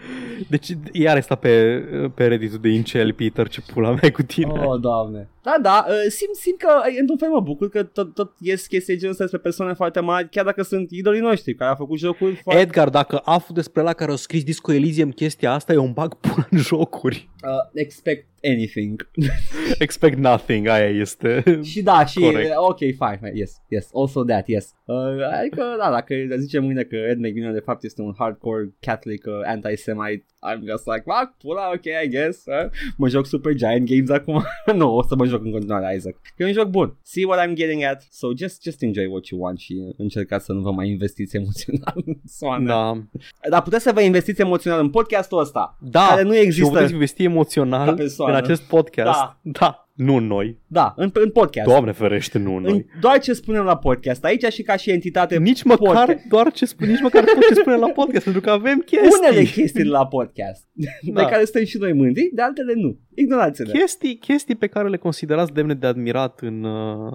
Deci 0.48 0.69
iar 0.93 1.20
sta 1.20 1.35
pe, 1.35 1.85
pe 2.15 2.27
reddit 2.27 2.52
de 2.52 2.69
incel, 2.69 3.12
Peter, 3.12 3.48
ce 3.48 3.61
pula 3.73 3.89
mea 3.90 4.01
e 4.02 4.11
cu 4.11 4.23
tine. 4.23 4.52
Oh, 4.52 4.81
doamne. 4.81 5.28
Da, 5.43 5.56
da, 5.62 5.85
uh, 5.89 5.94
simt, 6.09 6.35
simt 6.35 6.59
că, 6.59 6.69
uh, 6.89 6.97
într-un 7.01 7.16
fel 7.19 7.28
mă 7.28 7.40
bucur 7.40 7.69
că 7.69 7.82
tot, 7.82 8.15
tot 8.15 8.32
ies 8.40 8.66
chestii 8.66 8.97
genul 8.97 9.11
ăsta 9.11 9.23
despre 9.23 9.43
persoane 9.43 9.73
foarte 9.73 10.01
mari, 10.01 10.28
chiar 10.28 10.44
dacă 10.44 10.62
sunt 10.62 10.90
idolii 10.90 11.20
noștri, 11.20 11.55
care 11.55 11.70
au 11.70 11.77
făcut 11.77 11.98
jocuri 11.98 12.35
foarte... 12.35 12.61
Edgar, 12.61 12.89
dacă 12.89 13.20
aflu 13.24 13.55
despre 13.55 13.82
la 13.82 13.93
care 13.93 14.11
au 14.11 14.16
scris 14.16 14.44
Disco 14.44 14.73
Elysium 14.73 15.11
chestia 15.11 15.52
asta, 15.52 15.73
eu 15.73 15.85
îmi 15.85 15.93
bag 15.93 16.15
pula 16.15 16.47
în 16.51 16.59
jocuri. 16.59 17.28
Uh, 17.43 17.51
expect 17.74 18.27
anything. 18.44 19.08
Expect 19.78 20.18
nothing, 20.18 20.66
aia 20.66 20.88
este. 20.88 21.42
și 21.70 21.82
da, 21.82 22.04
și, 22.04 22.20
Corect. 22.20 22.50
uh, 22.50 22.56
ok, 22.56 22.78
fine, 22.78 23.18
fine, 23.20 23.32
yes, 23.34 23.52
yes, 23.68 23.88
also 23.94 24.24
that, 24.24 24.48
yes. 24.48 24.74
Uh, 24.84 24.96
adică, 25.40 25.62
da, 25.78 25.90
dacă 25.90 26.14
zice 26.36 26.58
mâine 26.58 26.82
că 26.82 26.96
Ed 26.96 27.18
McMillan 27.18 27.52
de 27.52 27.58
fapt 27.58 27.84
este 27.84 28.02
un 28.02 28.14
hardcore 28.18 28.74
Catholic 28.80 29.24
uh, 29.26 29.32
anti-Semite, 29.44 30.24
I'm 30.44 30.60
just 30.66 30.86
like, 30.86 31.04
fuck, 31.04 31.28
pula, 31.38 31.70
ok, 31.74 31.86
I 32.04 32.08
guess. 32.08 32.44
Uh? 32.46 32.70
Mă 32.96 33.08
joc 33.08 33.26
Super 33.26 33.52
Giant 33.54 33.88
Games 33.88 34.10
acum. 34.10 34.44
nu, 34.80 34.96
o 34.96 35.02
să 35.02 35.14
mă 35.16 35.24
joc 35.24 35.44
în 35.44 35.50
continuare, 35.50 35.94
Isaac. 35.96 36.14
Că 36.36 36.42
e 36.42 36.46
un 36.46 36.52
joc 36.52 36.68
bun. 36.68 36.96
See 37.02 37.24
what 37.24 37.46
I'm 37.46 37.54
getting 37.54 37.82
at. 37.82 38.06
So 38.10 38.28
just, 38.36 38.62
just 38.62 38.82
enjoy 38.82 39.06
what 39.06 39.26
you 39.26 39.40
want 39.40 39.58
și 39.58 39.94
încercați 39.96 40.44
să 40.44 40.52
nu 40.52 40.60
vă 40.60 40.70
mai 40.70 40.88
investiți 40.88 41.36
emoțional. 41.36 42.04
Soane. 42.24 42.66
Da. 42.66 43.02
Dar 43.50 43.62
puteți 43.62 43.82
să 43.82 43.92
vă 43.94 44.00
investiți 44.00 44.40
emoțional 44.40 44.80
în 44.80 44.90
podcastul 44.90 45.38
ăsta. 45.38 45.78
Da, 45.80 46.06
Care 46.08 46.22
nu 46.22 46.32
și 46.32 46.38
vă 46.38 46.44
există. 46.44 46.70
puteți 46.70 46.92
investi 46.92 47.22
ca 47.22 47.30
emoțional 47.30 47.94
persoană. 47.94 48.34
În 48.39 48.44
acest 48.44 48.62
podcast. 48.62 49.19
Da. 49.19 49.36
da. 49.43 49.84
Nu 49.94 50.16
în 50.16 50.26
noi. 50.26 50.58
Da, 50.66 50.94
în, 50.96 51.10
în 51.12 51.30
podcast. 51.30 51.68
Doamne 51.68 51.92
ferește, 51.92 52.38
nu 52.38 52.56
în 52.56 52.62
noi. 52.62 52.72
în, 52.72 52.84
doar 53.00 53.18
ce 53.18 53.32
spunem 53.32 53.64
la 53.64 53.76
podcast 53.76 54.24
aici 54.24 54.44
și 54.52 54.62
ca 54.62 54.76
și 54.76 54.90
entitate 54.90 55.38
Nici 55.38 55.62
măcar 55.62 56.04
podcast. 56.06 56.26
doar 56.28 56.52
ce 56.52 56.66
spune, 56.66 56.90
nici 56.90 57.00
măcar 57.00 57.24
tot 57.24 57.46
ce 57.48 57.54
spune 57.54 57.76
la 57.76 57.88
podcast, 57.88 58.24
pentru 58.24 58.40
că 58.42 58.50
avem 58.50 58.78
chestii. 58.78 59.10
Unele 59.20 59.42
chestii 59.44 59.84
la 59.84 60.06
podcast 60.06 60.66
Da. 61.12 61.22
de 61.22 61.28
care 61.30 61.44
suntem 61.44 61.64
și 61.64 61.76
noi 61.78 61.92
mândri, 61.92 62.30
de 62.34 62.42
altele 62.42 62.72
nu. 62.76 62.98
Ignorați-le. 63.16 63.72
Chestii, 63.78 64.16
chestii 64.16 64.54
pe 64.54 64.66
care 64.66 64.88
le 64.88 64.96
considerați 64.96 65.52
demne 65.52 65.74
de 65.74 65.86
admirat 65.86 66.40
în, 66.40 66.64
uh, 66.64 67.12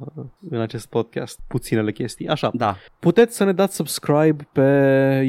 în 0.49 0.59
acest 0.59 0.87
podcast. 0.87 1.39
Puținele 1.47 1.91
chestii. 1.91 2.27
Așa. 2.27 2.51
Da. 2.53 2.77
Puteți 2.99 3.35
să 3.35 3.43
ne 3.43 3.51
dați 3.51 3.75
subscribe 3.75 4.47
pe 4.51 4.61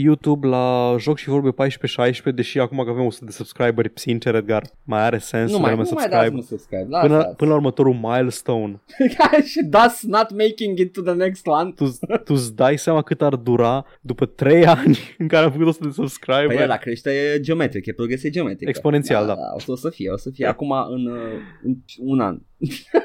YouTube 0.03 0.47
la 0.47 0.95
Joc 0.99 1.17
și 1.19 1.29
Vorbe 1.29 1.51
14-16, 1.51 2.35
deși 2.35 2.59
acum 2.59 2.85
că 2.85 2.91
avem 2.91 3.05
100 3.05 3.25
de 3.25 3.31
subscriberi, 3.31 3.91
sincer, 3.95 4.35
Edgar, 4.35 4.63
mai 4.85 5.01
are 5.01 5.19
sens 5.19 5.51
Nu 5.51 5.57
să 5.57 5.61
mai, 5.63 5.71
dăm 5.75 5.79
nu 5.79 5.89
mai 5.93 6.03
subscribe. 6.03 6.23
dați 6.25 6.35
un 6.35 6.43
subscribe. 6.43 6.87
Până, 7.01 7.17
Lasă. 7.17 7.35
până 7.37 7.40
la 7.49 7.55
următorul 7.55 7.95
milestone, 7.95 8.81
și 9.53 9.69
thus 9.71 10.03
not 10.03 10.31
making 10.31 10.79
it 10.79 10.93
to 10.93 11.03
the 11.03 11.15
next 11.15 11.47
one. 11.47 11.73
tu, 11.73 11.85
tu 12.25 12.35
îți 12.35 12.55
dai 12.55 12.79
seama 12.79 13.03
cât 13.03 13.23
ar 13.23 13.35
dura 13.35 13.85
după 14.01 14.27
3 14.27 14.67
ani 14.67 14.99
în 15.19 15.29
care 15.29 15.45
am 15.45 15.51
făcut 15.51 15.67
100 15.67 15.87
de 15.87 15.93
subscribe. 15.93 16.47
Păi 16.47 16.63
ăla 16.63 16.77
crește 16.77 17.39
geometric, 17.41 17.87
e 17.87 17.93
progresie 17.93 18.31
geometrică. 18.31 18.69
Exponențial, 18.69 19.27
da. 19.27 19.37
O 19.55 19.59
să, 19.59 19.71
o 19.71 19.77
să 19.77 19.91
fie, 19.91 20.11
o 20.11 20.17
să 20.17 20.31
fie 20.31 20.47
acum 20.47 20.71
în, 20.71 21.07
uh, 21.07 21.21
în 21.63 21.77
un 21.99 22.21
an. 22.21 22.39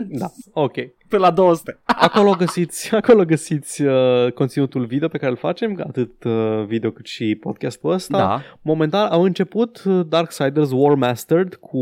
Da, 0.08 0.32
ok. 0.64 0.74
Până 1.08 1.22
la 1.22 1.32
200. 1.32 1.80
Acolo 1.86 2.36
găsiți, 2.38 2.96
acolo 2.96 3.26
găsiți 3.26 3.82
uh, 3.82 4.32
conținutul 4.32 4.86
video 4.86 5.08
pe 5.08 5.18
care 5.18 5.32
îl 5.32 5.38
facem, 5.38 5.84
atât 5.88 6.24
uh, 6.24 6.64
video 6.68 6.92
cât 6.92 7.06
și 7.06 7.36
podcastul 7.36 7.92
ăsta. 7.92 8.18
Da. 8.18 8.42
Momentan 8.62 9.12
au 9.12 9.24
început 9.24 9.84
uh, 9.86 10.06
Darksiders 10.10 10.70
War 10.72 10.96
Mastered 10.96 11.56
cu 11.56 11.78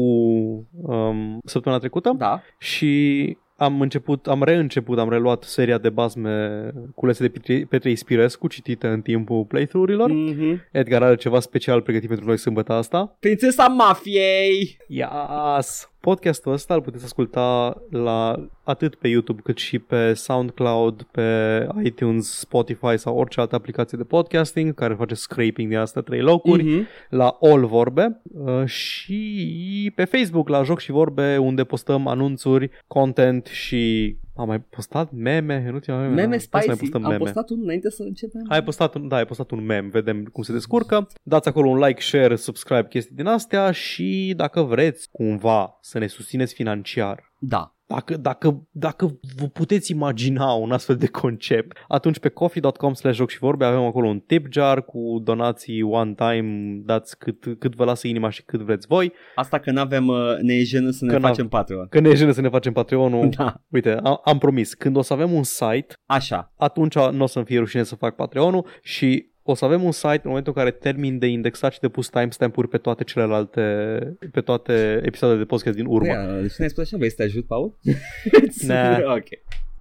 um, 0.71 1.39
săptămâna 1.45 1.79
trecută 1.81 2.13
Da. 2.17 2.41
și 2.59 3.37
am 3.55 3.81
început, 3.81 4.27
am 4.27 4.43
reînceput, 4.43 4.99
am 4.99 5.09
reluat 5.09 5.43
seria 5.43 5.77
de 5.77 5.89
bazme 5.89 6.71
culese 6.95 7.23
de 7.23 7.29
Petre, 7.29 7.65
Petre 7.69 7.89
Ispirescu, 7.89 8.47
citite 8.47 8.87
în 8.87 9.01
timpul 9.01 9.43
playthrough-urilor. 9.43 10.11
Mm-hmm. 10.11 10.69
Edgar 10.71 11.03
are 11.03 11.15
ceva 11.15 11.39
special 11.39 11.81
pregătit 11.81 12.07
pentru 12.07 12.27
noi 12.27 12.37
sâmbătă 12.37 12.73
asta. 12.73 13.15
Prințesa 13.19 13.67
mafiei! 13.67 14.77
Yes! 14.87 15.92
Podcastul 16.09 16.51
ăsta 16.51 16.73
îl 16.73 16.81
puteți 16.81 17.03
asculta 17.03 17.77
la 17.89 18.47
atât 18.63 18.95
pe 18.95 19.07
YouTube 19.07 19.41
cât 19.43 19.57
și 19.57 19.79
pe 19.79 20.13
SoundCloud, 20.13 21.03
pe 21.11 21.67
iTunes, 21.83 22.39
Spotify 22.39 22.97
sau 22.97 23.17
orice 23.17 23.39
altă 23.39 23.55
aplicație 23.55 23.97
de 23.97 24.03
podcasting 24.03 24.73
care 24.73 24.93
face 24.93 25.13
scraping 25.13 25.69
din 25.69 25.77
astea 25.77 26.01
trei 26.01 26.19
locuri, 26.21 26.63
Mm-hmm. 26.63 27.09
la 27.09 27.37
All 27.41 27.65
Vorbe 27.65 28.21
uh, 28.33 28.65
și 28.65 29.91
pe 29.95 30.03
Facebook 30.05 30.47
la 30.49 30.63
Joc 30.63 30.79
și 30.79 30.91
Vorbe 30.91 31.37
unde 31.37 31.63
postăm 31.63 32.07
anunțuri, 32.07 32.69
content 32.87 33.45
și 33.45 34.15
am 34.35 34.47
mai 34.47 34.59
postat 34.59 35.11
meme 35.11 35.63
în 35.67 35.73
ultima 35.73 35.97
vreme? 35.97 36.13
Meme 36.13 36.27
Hai 36.29 36.39
să 36.39 36.47
mai 36.51 36.61
spicy. 36.61 36.79
postăm 36.79 37.03
Am 37.03 37.09
meme. 37.11 37.23
postat 37.23 37.49
unul 37.49 37.63
înainte 37.63 37.89
să 37.89 38.03
începem. 38.03 38.41
Ai 38.47 38.63
postat 38.63 38.95
un, 38.95 39.07
da, 39.07 39.15
ai 39.15 39.25
postat 39.25 39.51
un 39.51 39.65
mem, 39.65 39.89
vedem 39.89 40.23
cum 40.23 40.43
se 40.43 40.51
descurcă. 40.51 41.07
Dați 41.23 41.47
acolo 41.47 41.69
un 41.69 41.77
like, 41.79 42.01
share, 42.01 42.35
subscribe, 42.35 42.87
chestii 42.87 43.15
din 43.15 43.25
astea 43.25 43.71
și 43.71 44.33
dacă 44.37 44.61
vreți 44.61 45.09
cumva 45.11 45.77
să 45.81 45.99
ne 45.99 46.07
susțineți 46.07 46.53
financiar, 46.53 47.31
Da. 47.39 47.72
Dacă, 47.85 48.17
dacă, 48.17 48.67
dacă 48.71 49.19
vă 49.37 49.45
puteți 49.47 49.91
imagina 49.91 50.51
un 50.53 50.71
astfel 50.71 50.95
de 50.95 51.07
concept, 51.07 51.77
atunci 51.87 52.19
pe 52.19 52.29
coffee.com 52.29 52.93
slash 52.93 53.17
joc 53.17 53.29
și 53.29 53.37
vorbe 53.37 53.65
avem 53.65 53.83
acolo 53.83 54.07
un 54.07 54.19
tip 54.19 54.51
jar 54.51 54.85
cu 54.85 55.19
donații 55.23 55.81
one 55.81 56.13
time, 56.13 56.81
dați 56.85 57.17
cât, 57.17 57.59
cât 57.59 57.75
vă 57.75 57.83
lasă 57.83 58.07
inima 58.07 58.29
și 58.29 58.43
cât 58.43 58.61
vreți 58.61 58.87
voi. 58.87 59.13
Asta 59.35 59.59
că 59.59 59.71
n-avem, 59.71 60.07
uh, 60.07 60.17
ne 60.41 60.53
e 60.53 60.63
jenă 60.63 60.89
să 60.89 61.05
ne 61.05 61.11
Că 61.11 61.17
n-am- 61.17 61.29
facem 61.29 61.47
Patreon. 61.47 61.87
Că 61.89 61.99
ne 61.99 62.09
e 62.09 62.15
jenă 62.15 62.31
să 62.31 62.41
ne 62.41 62.49
facem 62.49 62.73
Patreon-ul. 62.73 63.29
Da. 63.29 63.61
Uite, 63.69 63.91
am, 64.03 64.21
am 64.23 64.37
promis, 64.37 64.73
când 64.73 64.95
o 64.95 65.01
să 65.01 65.13
avem 65.13 65.31
un 65.33 65.43
site, 65.43 65.93
Așa. 66.05 66.53
atunci 66.57 66.95
nu 66.95 67.23
o 67.23 67.25
să-mi 67.25 67.45
fie 67.45 67.59
rușine 67.59 67.83
să 67.83 67.95
fac 67.95 68.15
Patreon-ul 68.15 68.67
și 68.81 69.31
o 69.43 69.53
să 69.53 69.65
avem 69.65 69.83
un 69.83 69.91
site 69.91 70.21
în 70.23 70.29
momentul 70.29 70.53
în 70.55 70.63
care 70.63 70.75
termin 70.75 71.19
de 71.19 71.27
indexat 71.27 71.73
și 71.73 71.79
de 71.79 71.87
pus 71.87 72.09
timestamp-uri 72.09 72.67
pe 72.67 72.77
toate 72.77 73.03
celelalte, 73.03 73.61
pe 74.31 74.41
toate 74.41 75.01
episoadele 75.03 75.39
de 75.39 75.45
podcast 75.45 75.75
din 75.75 75.85
urmă. 75.85 76.13
Păi, 76.13 76.35
uh, 76.35 76.41
Deci 76.41 76.55
ne-ai 76.55 76.69
spus 76.69 76.83
așa, 76.83 76.97
vrei 76.97 77.09
să 77.09 77.15
te 77.15 77.23
ajut, 77.23 77.45
Paul? 77.45 77.77
Nah. 78.67 79.15
ok. 79.15 79.27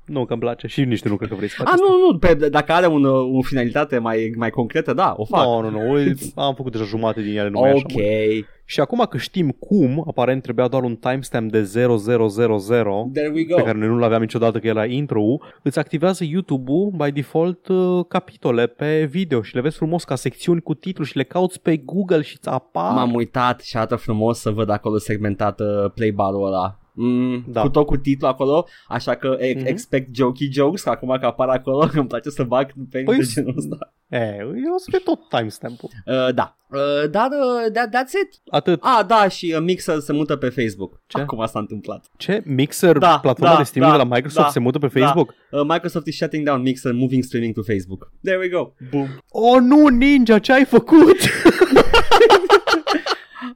Nu, 0.07 0.25
că 0.25 0.33
îmi 0.33 0.43
place 0.43 0.67
și 0.67 0.85
nici 0.85 1.01
tu 1.01 1.09
nu 1.09 1.17
cred 1.17 1.29
că 1.29 1.35
vrei 1.35 1.49
să 1.49 1.55
faci 1.59 1.67
A, 1.67 1.71
asta. 1.73 1.87
nu, 1.89 2.07
nu, 2.07 2.19
pe, 2.19 2.49
dacă 2.49 2.73
are 2.73 2.87
un, 2.87 3.05
uh, 3.05 3.37
o 3.39 3.43
finalitate 3.43 3.99
mai, 3.99 4.33
mai 4.37 4.51
concretă, 4.51 4.93
da, 4.93 5.15
o 5.17 5.25
fac. 5.25 5.45
Nu, 5.45 5.61
nu, 5.61 5.71
nu, 5.71 5.93
uite, 5.93 6.25
am 6.35 6.55
făcut 6.55 6.73
deja 6.73 6.85
jumate 6.85 7.23
din 7.23 7.39
ele, 7.39 7.49
nu 7.49 7.61
mai 7.61 7.71
e 7.71 7.73
așa 7.73 7.85
ok. 7.85 7.93
mult. 7.93 8.47
Și 8.65 8.81
acum 8.81 9.07
că 9.11 9.19
știm 9.19 9.51
cum, 9.51 10.05
aparent 10.09 10.43
trebuia 10.43 10.69
doar 10.69 10.83
un 10.83 10.97
timestamp 10.97 11.51
de 11.51 11.63
0000 11.63 13.11
There 13.13 13.31
we 13.35 13.45
go. 13.45 13.55
pe 13.55 13.63
care 13.63 13.79
noi 13.79 13.89
nu-l 13.89 14.03
aveam 14.03 14.21
niciodată 14.21 14.59
că 14.59 14.67
era 14.67 14.85
intro 14.85 15.23
îți 15.63 15.79
activează 15.79 16.25
YouTube-ul 16.25 16.93
by 16.97 17.11
default 17.11 17.69
uh, 17.69 18.05
capitole 18.09 18.67
pe 18.67 19.05
video 19.05 19.43
și 19.43 19.55
le 19.55 19.61
vezi 19.61 19.77
frumos 19.77 20.05
ca 20.05 20.15
secțiuni 20.15 20.61
cu 20.61 20.75
titlu 20.75 21.05
și 21.05 21.17
le 21.17 21.23
cauți 21.23 21.61
pe 21.61 21.77
Google 21.77 22.23
și 22.23 22.37
îți 22.39 22.49
apar. 22.49 22.93
M-am 22.93 23.15
uitat 23.15 23.61
și 23.61 23.77
arată 23.77 23.97
frumos 23.97 24.39
să 24.39 24.51
văd 24.51 24.71
acolo 24.71 24.99
segmentat 24.99 25.61
uh, 25.61 25.91
play 25.95 26.11
bar-ul 26.11 26.47
ăla. 26.47 26.82
Mm, 26.95 27.45
Da. 27.47 27.61
Cu 27.61 27.69
tot 27.69 27.87
cu 27.87 27.97
titlu 27.97 28.27
acolo, 28.27 28.67
așa 28.89 29.15
că 29.15 29.37
e- 29.41 29.55
Mhm. 29.57 29.67
expect 29.67 30.15
jokey 30.15 30.49
jokes, 30.53 30.83
că 30.83 30.91
acum 30.91 31.17
că 31.21 31.27
apar 31.27 31.49
acolo, 31.49 31.89
îmi 31.95 32.07
place 32.07 32.31
să 32.31 32.43
bag 32.43 32.73
pe 32.91 33.03
Păi 33.03 33.17
de 33.17 33.23
s- 33.23 33.33
genul 33.35 33.55
ăsta. 33.59 33.93
E, 34.09 34.37
eu 34.39 34.75
o 34.75 34.79
să 34.79 34.87
fie 34.91 34.99
tot 34.99 35.19
timestamp-ul. 35.29 35.89
Uh, 36.07 36.35
da, 36.35 36.57
uh, 36.71 37.11
dar 37.11 37.29
uh, 37.31 37.73
that, 37.73 37.89
that's 37.89 38.13
it. 38.25 38.41
Atât. 38.51 38.81
Ah, 38.83 39.05
da, 39.07 39.29
și 39.29 39.53
uh, 39.57 39.63
Mixer 39.63 39.99
se 39.99 40.13
mută 40.13 40.37
pe 40.37 40.49
Facebook. 40.49 41.01
Ce? 41.07 41.21
Acum 41.21 41.47
s-a 41.47 41.59
întâmplat. 41.59 42.05
Ce? 42.17 42.43
Mixer, 42.45 42.99
Da, 42.99 43.19
platforma 43.19 43.53
da, 43.53 43.59
de 43.59 43.65
streaming 43.65 43.93
da, 43.97 44.03
de 44.03 44.09
la 44.09 44.15
Microsoft 44.15 44.45
da, 44.47 44.53
se 44.53 44.59
mută 44.59 44.79
pe 44.79 44.87
da. 44.87 45.01
Facebook? 45.01 45.35
Uh, 45.51 45.61
Microsoft 45.69 46.07
is 46.07 46.17
shutting 46.17 46.47
down 46.47 46.63
Mixer, 46.63 46.93
moving 46.93 47.23
streaming 47.23 47.55
to 47.55 47.63
Facebook. 47.63 48.11
There 48.23 48.39
we 48.39 48.49
go. 48.49 48.73
Boom. 48.91 49.09
Oh, 49.31 49.61
nu, 49.61 49.87
Ninja, 49.89 50.39
ce 50.39 50.53
ai 50.53 50.65
făcut? 50.65 51.17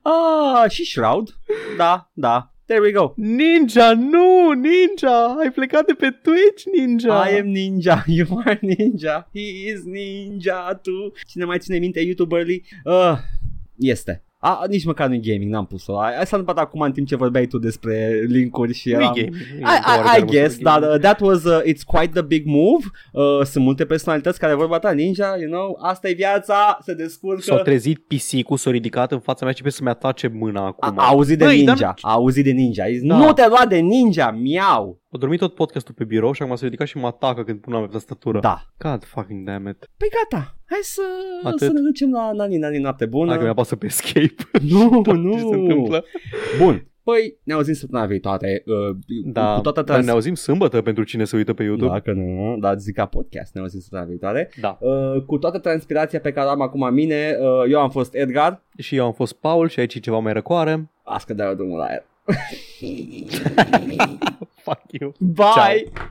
Ah, 0.03 0.71
și 0.71 0.85
Shroud. 0.85 1.29
Da, 1.77 2.11
da. 2.13 2.51
There 2.69 2.81
we 2.83 2.91
go. 2.91 3.15
Ninja, 3.17 3.95
nu, 3.95 4.53
Ninja, 4.53 5.37
ai 5.39 5.51
plecat 5.53 5.87
de 5.87 5.95
pe 5.95 6.11
Twitch, 6.11 6.65
Ninja. 6.67 7.31
I 7.31 7.39
am 7.39 7.47
ninja, 7.55 8.03
you 8.17 8.27
are 8.45 8.59
ninja, 8.63 9.29
he 9.33 9.71
is 9.71 9.85
ninja 9.85 10.75
too. 10.83 11.13
Cine 11.29 11.45
mai 11.45 11.59
ține 11.59 11.79
minte 11.79 12.01
YouTuberly? 12.01 12.63
Uh, 12.85 13.19
este. 13.79 14.23
A, 14.49 14.65
nici 14.69 14.85
măcar 14.85 15.09
nu 15.09 15.19
gaming, 15.23 15.51
n-am 15.53 15.67
pus-o. 15.67 15.99
Ai, 15.99 16.19
ai 16.19 16.27
s-a 16.27 16.37
întâmplat 16.37 16.65
acum 16.65 16.81
în 16.81 16.93
timp 16.93 17.07
ce 17.07 17.17
vorbeai 17.17 17.47
tu 17.47 17.59
despre 17.59 18.25
linkuri 18.29 18.75
și 18.75 18.89
Nu-i 18.89 19.03
eram... 19.03 19.13
gaming. 19.15 19.35
I, 19.35 20.19
I, 20.19 20.21
I 20.21 20.25
guess, 20.25 20.59
dar 20.59 20.83
uh, 20.83 20.99
that 21.01 21.21
was, 21.21 21.45
uh, 21.45 21.61
it's 21.63 21.85
quite 21.87 22.11
the 22.13 22.23
big 22.23 22.47
move. 22.47 22.85
Uh, 23.13 23.41
sunt 23.45 23.65
multe 23.65 23.85
personalități 23.85 24.39
care 24.39 24.55
vorba 24.55 24.79
ta, 24.79 24.91
ninja, 24.91 25.37
you 25.41 25.51
know, 25.51 25.79
asta 25.83 26.09
e 26.09 26.13
viața, 26.13 26.79
se 26.83 26.95
descurcă. 26.95 27.41
S-a 27.41 27.57
trezit 27.57 27.99
pisicul, 27.99 28.57
s-a 28.57 28.71
ridicat 28.71 29.13
în 29.13 29.21
fața 29.21 29.45
mea 29.45 29.55
și 29.55 29.63
pe 29.63 29.71
să-mi 29.71 29.89
atace 29.89 30.29
mâna 30.29 30.61
A, 30.61 30.65
acum. 30.65 30.99
a 30.99 31.07
auzit 31.07 31.39
de 31.39 31.45
Băi, 31.45 31.65
dar 31.65 31.75
ninja, 31.75 31.95
a 32.01 32.13
auzit 32.13 32.45
de 32.45 32.51
ninja. 32.51 32.85
Da. 33.03 33.17
Nu 33.17 33.33
te 33.33 33.47
lua 33.49 33.67
de 33.69 33.77
ninja, 33.77 34.31
miau. 34.31 35.01
A 35.17 35.19
dormit 35.19 35.39
tot 35.41 35.55
podcastul 35.55 35.95
pe 35.95 36.05
birou 36.05 36.33
și 36.33 36.43
acum 36.43 36.55
s-a 36.57 36.65
ridicat 36.65 36.87
și 36.87 36.97
mă 36.97 37.07
atacă 37.07 37.43
când 37.45 37.61
pun 37.61 37.81
pe 37.81 37.93
tastatură. 37.93 38.39
Da. 38.41 38.63
God 38.79 39.05
fucking 39.05 39.47
damn 39.47 39.67
it. 39.69 39.77
Păi 39.97 40.09
gata, 40.31 40.57
hai 40.65 40.79
să, 40.83 41.03
Atât. 41.43 41.59
să 41.59 41.73
ne 41.73 41.81
ducem 41.81 42.11
la 42.13 42.33
Nani 42.33 42.57
Nani 42.57 42.79
noapte 42.79 43.07
bună. 43.07 43.31
Dacă 43.31 43.43
mi-a 43.43 43.55
pasă 43.55 43.77
pe 43.77 43.87
escape. 43.87 44.35
Nu, 44.73 45.03
Ce 45.05 45.39
se 45.39 45.45
nu. 45.45 45.61
întâmplă? 45.63 46.05
Bun. 46.59 46.87
Păi, 47.03 47.39
ne 47.43 47.53
auzim 47.55 47.75
săptămâna 47.75 48.09
viitoare. 48.09 48.63
Uh, 48.67 48.97
Da, 49.25 49.55
cu 49.55 49.61
toată 49.61 49.81
dar 49.83 49.85
trans- 49.95 50.05
ne 50.07 50.11
auzim 50.13 50.35
sâmbătă 50.35 50.83
pentru 50.83 51.05
cine 51.05 51.25
se 51.25 51.37
uită 51.37 51.53
pe 51.53 51.63
YouTube. 51.63 51.93
Dacă 51.93 52.13
nu, 52.13 52.57
dar 52.61 52.79
zic 52.79 52.95
ca 52.95 53.07
podcast, 53.07 53.55
ne 53.55 53.61
auzim 53.61 53.81
săptămâna 53.81 54.09
viitoare. 54.09 54.51
Da. 54.61 54.79
Uh, 54.81 55.23
cu 55.27 55.39
toată 55.39 55.59
transpirația 55.59 56.21
pe 56.21 56.33
care 56.33 56.47
o 56.47 56.51
am 56.51 56.61
acum 56.61 56.83
în 56.83 56.95
mine, 56.95 57.37
uh, 57.41 57.71
eu 57.71 57.81
am 57.81 57.91
fost 57.91 58.15
Edgar. 58.15 58.63
Și 58.79 58.97
eu 58.97 59.05
am 59.05 59.13
fost 59.13 59.33
Paul 59.33 59.69
și 59.69 59.81
aici 59.81 59.95
e 59.95 59.99
ceva 59.99 60.19
mai 60.19 60.33
răcoare. 60.33 60.91
Ască 61.03 61.35
de 61.35 61.53
drumul 61.57 61.79
la 61.79 61.87
el. 61.93 62.05
Fuck 64.65 64.83
you. 64.93 65.15
Bye! 65.21 65.85
Ciao. 65.95 66.09